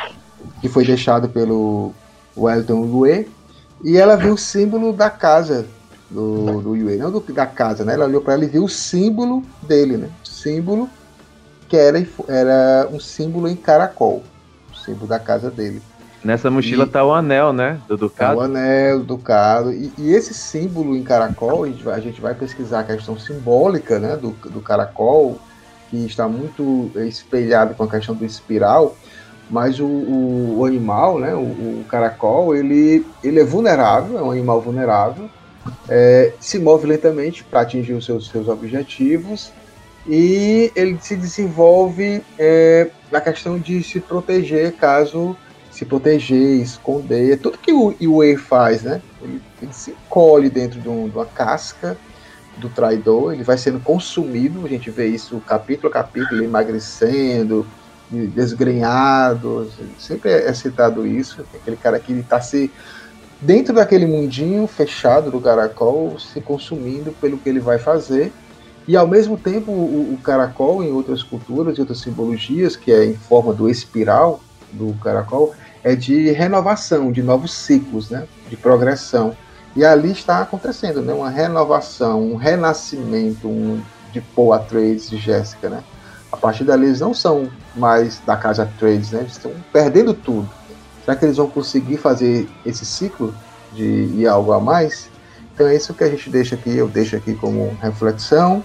que 0.60 0.68
foi 0.68 0.84
deixado 0.84 1.28
pelo 1.28 1.94
Wellington 2.36 2.80
Lue. 2.80 3.30
E 3.84 3.96
ela 3.96 4.16
viu 4.16 4.34
o 4.34 4.38
símbolo 4.38 4.92
da 4.92 5.08
casa 5.08 5.66
do, 6.10 6.60
do 6.60 6.76
Yue, 6.76 6.96
não 6.96 7.12
do, 7.12 7.20
da 7.20 7.46
casa, 7.46 7.84
né? 7.84 7.94
Ela 7.94 8.06
olhou 8.06 8.20
para 8.20 8.34
ela 8.34 8.44
e 8.44 8.48
viu 8.48 8.64
o 8.64 8.68
símbolo 8.68 9.44
dele, 9.62 9.96
né? 9.96 10.10
Símbolo 10.24 10.90
que 11.68 11.76
era, 11.76 12.06
era 12.28 12.88
um 12.92 13.00
símbolo 13.00 13.48
em 13.48 13.56
caracol, 13.56 14.16
o 14.16 14.31
símbolo 14.84 15.06
da 15.06 15.18
casa 15.18 15.50
dele. 15.50 15.80
Nessa 16.24 16.50
mochila 16.50 16.84
E- 16.84 16.88
tá 16.88 17.04
o 17.04 17.12
anel, 17.12 17.52
né? 17.52 17.80
Do 17.88 17.96
Tá 17.96 18.00
Ducado. 18.06 18.38
o 18.38 18.40
anel, 18.42 19.00
o 19.00 19.02
ducado. 19.02 19.72
E, 19.72 19.92
e 19.98 20.12
esse 20.12 20.32
símbolo 20.32 20.96
em 20.96 21.02
caracol, 21.02 21.64
a 21.64 21.66
gente, 21.66 21.82
vai, 21.82 21.94
a 21.96 22.00
gente 22.00 22.20
vai 22.20 22.34
pesquisar 22.34 22.80
a 22.80 22.84
questão 22.84 23.18
simbólica 23.18 23.98
né, 23.98 24.16
do, 24.16 24.30
do 24.30 24.60
caracol, 24.60 25.40
que 25.90 25.96
está 26.06 26.28
muito 26.28 26.90
espelhado 26.96 27.74
com 27.74 27.82
a 27.82 27.88
questão 27.88 28.14
do 28.14 28.24
espiral, 28.24 28.96
mas 29.50 29.80
o, 29.80 29.84
o, 29.84 30.58
o 30.60 30.64
animal, 30.64 31.18
né, 31.18 31.34
o, 31.34 31.40
o 31.40 31.84
caracol, 31.88 32.54
ele, 32.54 33.04
ele 33.22 33.40
é 33.40 33.44
vulnerável, 33.44 34.16
é 34.18 34.22
um 34.22 34.30
animal 34.30 34.60
vulnerável, 34.60 35.28
é, 35.88 36.32
se 36.40 36.58
move 36.58 36.86
lentamente 36.86 37.42
para 37.44 37.60
atingir 37.62 37.92
os 37.94 38.04
seus, 38.04 38.28
seus 38.28 38.48
objetivos 38.48 39.52
e 40.06 40.72
ele 40.74 40.98
se 41.00 41.14
desenvolve 41.16 42.22
é, 42.38 42.90
na 43.12 43.20
questão 43.20 43.60
de 43.60 43.82
se 43.84 44.00
proteger 44.02 44.76
caso 44.76 45.40
se 45.70 45.86
proteger, 45.86 46.60
esconder, 46.62 47.32
é 47.32 47.36
tudo 47.38 47.58
que 47.58 47.72
o 47.72 47.96
Yue 48.00 48.36
faz, 48.36 48.82
né? 48.82 49.02
Ele, 49.20 49.42
ele 49.60 49.72
se 49.72 49.92
encolhe 49.92 50.50
dentro 50.50 50.78
de, 50.82 50.88
um- 50.88 51.08
de 51.08 51.16
uma 51.16 51.26
casca 51.26 51.98
do 52.56 52.70
traidor, 52.70 53.32
ele 53.32 53.44
vai 53.44 53.58
sendo 53.58 53.80
consumido, 53.82 54.64
a 54.66 54.68
gente 54.68 54.90
vê 54.90 55.08
isso 55.08 55.40
capítulo 55.42 55.88
a 55.90 55.92
capítulo, 55.92 56.42
emagrecendo, 56.42 57.70
desgrenhado, 58.08 59.66
sempre 59.98 60.30
é 60.32 60.48
é 60.50 60.54
citado 60.54 61.06
isso, 61.06 61.42
aquele 61.54 61.76
cara 61.78 62.00
que 62.00 62.12
ele 62.12 62.24
tá 62.24 62.40
se 62.40 62.72
dentro 63.40 63.74
daquele 63.74 64.06
mundinho 64.06 64.66
fechado 64.66 65.30
do 65.30 65.40
caracol, 65.40 66.18
se 66.18 66.42
consumindo 66.42 67.14
pelo 67.14 67.40
que 67.40 67.48
ele 67.48 67.60
vai 67.60 67.78
fazer, 67.78 68.36
e 68.86 68.96
ao 68.96 69.06
mesmo 69.06 69.36
tempo 69.36 69.70
o, 69.70 70.14
o 70.14 70.18
caracol 70.22 70.82
em 70.82 70.90
outras 70.90 71.22
culturas 71.22 71.76
e 71.76 71.80
outras 71.80 72.00
simbologias, 72.00 72.76
que 72.76 72.92
é 72.92 73.04
em 73.04 73.14
forma 73.14 73.52
do 73.52 73.68
espiral 73.68 74.40
do 74.72 74.94
caracol, 74.94 75.54
é 75.84 75.94
de 75.94 76.30
renovação, 76.30 77.12
de 77.12 77.22
novos 77.22 77.52
ciclos, 77.52 78.10
né? 78.10 78.26
de 78.48 78.56
progressão. 78.56 79.36
E 79.74 79.84
ali 79.84 80.12
está 80.12 80.42
acontecendo, 80.42 81.00
né? 81.00 81.12
uma 81.12 81.30
renovação, 81.30 82.22
um 82.22 82.36
renascimento 82.36 83.48
um, 83.48 83.80
de 84.12 84.20
Paul 84.20 84.52
Atreides 84.52 85.10
e 85.12 85.16
Jéssica. 85.16 85.68
Né? 85.68 85.82
A 86.30 86.36
partir 86.36 86.64
dali 86.64 86.86
eles 86.86 87.00
não 87.00 87.14
são 87.14 87.48
mais 87.74 88.20
da 88.26 88.36
casa 88.36 88.64
Atreides, 88.64 89.12
né? 89.12 89.20
eles 89.20 89.32
estão 89.32 89.52
perdendo 89.72 90.12
tudo. 90.12 90.48
Será 91.04 91.16
que 91.16 91.24
eles 91.24 91.36
vão 91.36 91.48
conseguir 91.48 91.96
fazer 91.96 92.48
esse 92.64 92.84
ciclo 92.84 93.34
de 93.72 93.84
ir 93.84 94.26
algo 94.26 94.52
a 94.52 94.60
mais? 94.60 95.10
Então 95.54 95.66
é 95.66 95.76
isso 95.76 95.94
que 95.94 96.04
a 96.04 96.10
gente 96.10 96.30
deixa 96.30 96.54
aqui, 96.54 96.76
eu 96.76 96.88
deixo 96.88 97.16
aqui 97.16 97.34
como 97.34 97.74
reflexão. 97.82 98.64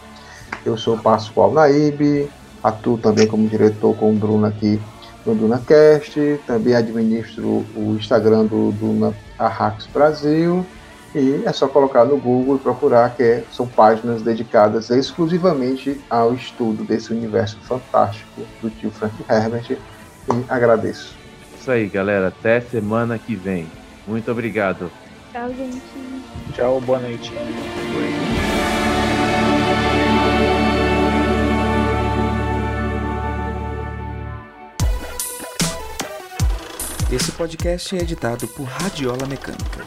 Eu 0.66 0.78
sou 0.78 0.98
Pascoal 0.98 1.54
Naíbe, 1.54 2.30
atuo 2.64 2.98
também 2.98 3.28
como 3.28 3.48
diretor 3.48 3.94
com 3.96 4.12
o 4.12 4.18
Bruno 4.18 4.46
aqui 4.46 4.80
no 5.26 5.36
DunaCast, 5.36 6.20
também 6.48 6.74
administro 6.74 7.66
o 7.76 7.96
Instagram 7.96 8.46
do 8.46 8.72
Duna 8.72 9.14
Arrax 9.38 9.88
Brasil 9.88 10.66
e 11.14 11.42
é 11.46 11.52
só 11.52 11.68
colocar 11.68 12.06
no 12.06 12.18
Google 12.18 12.56
e 12.58 12.60
procurar 12.60 13.16
que 13.16 13.24
é- 13.24 13.46
são 13.50 13.68
páginas 13.68 14.22
dedicadas 14.22 14.90
exclusivamente 14.90 16.02
ao 16.10 16.34
estudo 16.34 16.84
desse 16.86 17.12
universo 17.12 17.60
fantástico 17.68 18.48
do 18.62 18.70
tio 18.70 18.92
Frank 18.92 19.16
Herbert 19.30 19.72
e 19.72 20.46
agradeço. 20.48 21.18
Isso 21.58 21.72
aí, 21.72 21.90
galera. 21.90 22.28
Até 22.28 22.62
semana 22.62 23.18
que 23.18 23.36
vem. 23.36 23.72
Muito 24.06 24.32
obrigado. 24.32 24.92
Tchau, 25.34 25.50
gente. 25.54 26.37
Tchau, 26.58 26.82
boa 26.82 26.98
noite. 26.98 27.32
Esse 37.12 37.32
podcast 37.34 37.96
é 37.96 38.02
editado 38.02 38.48
por 38.48 38.64
Radiola 38.64 39.28
Mecânica. 39.28 39.86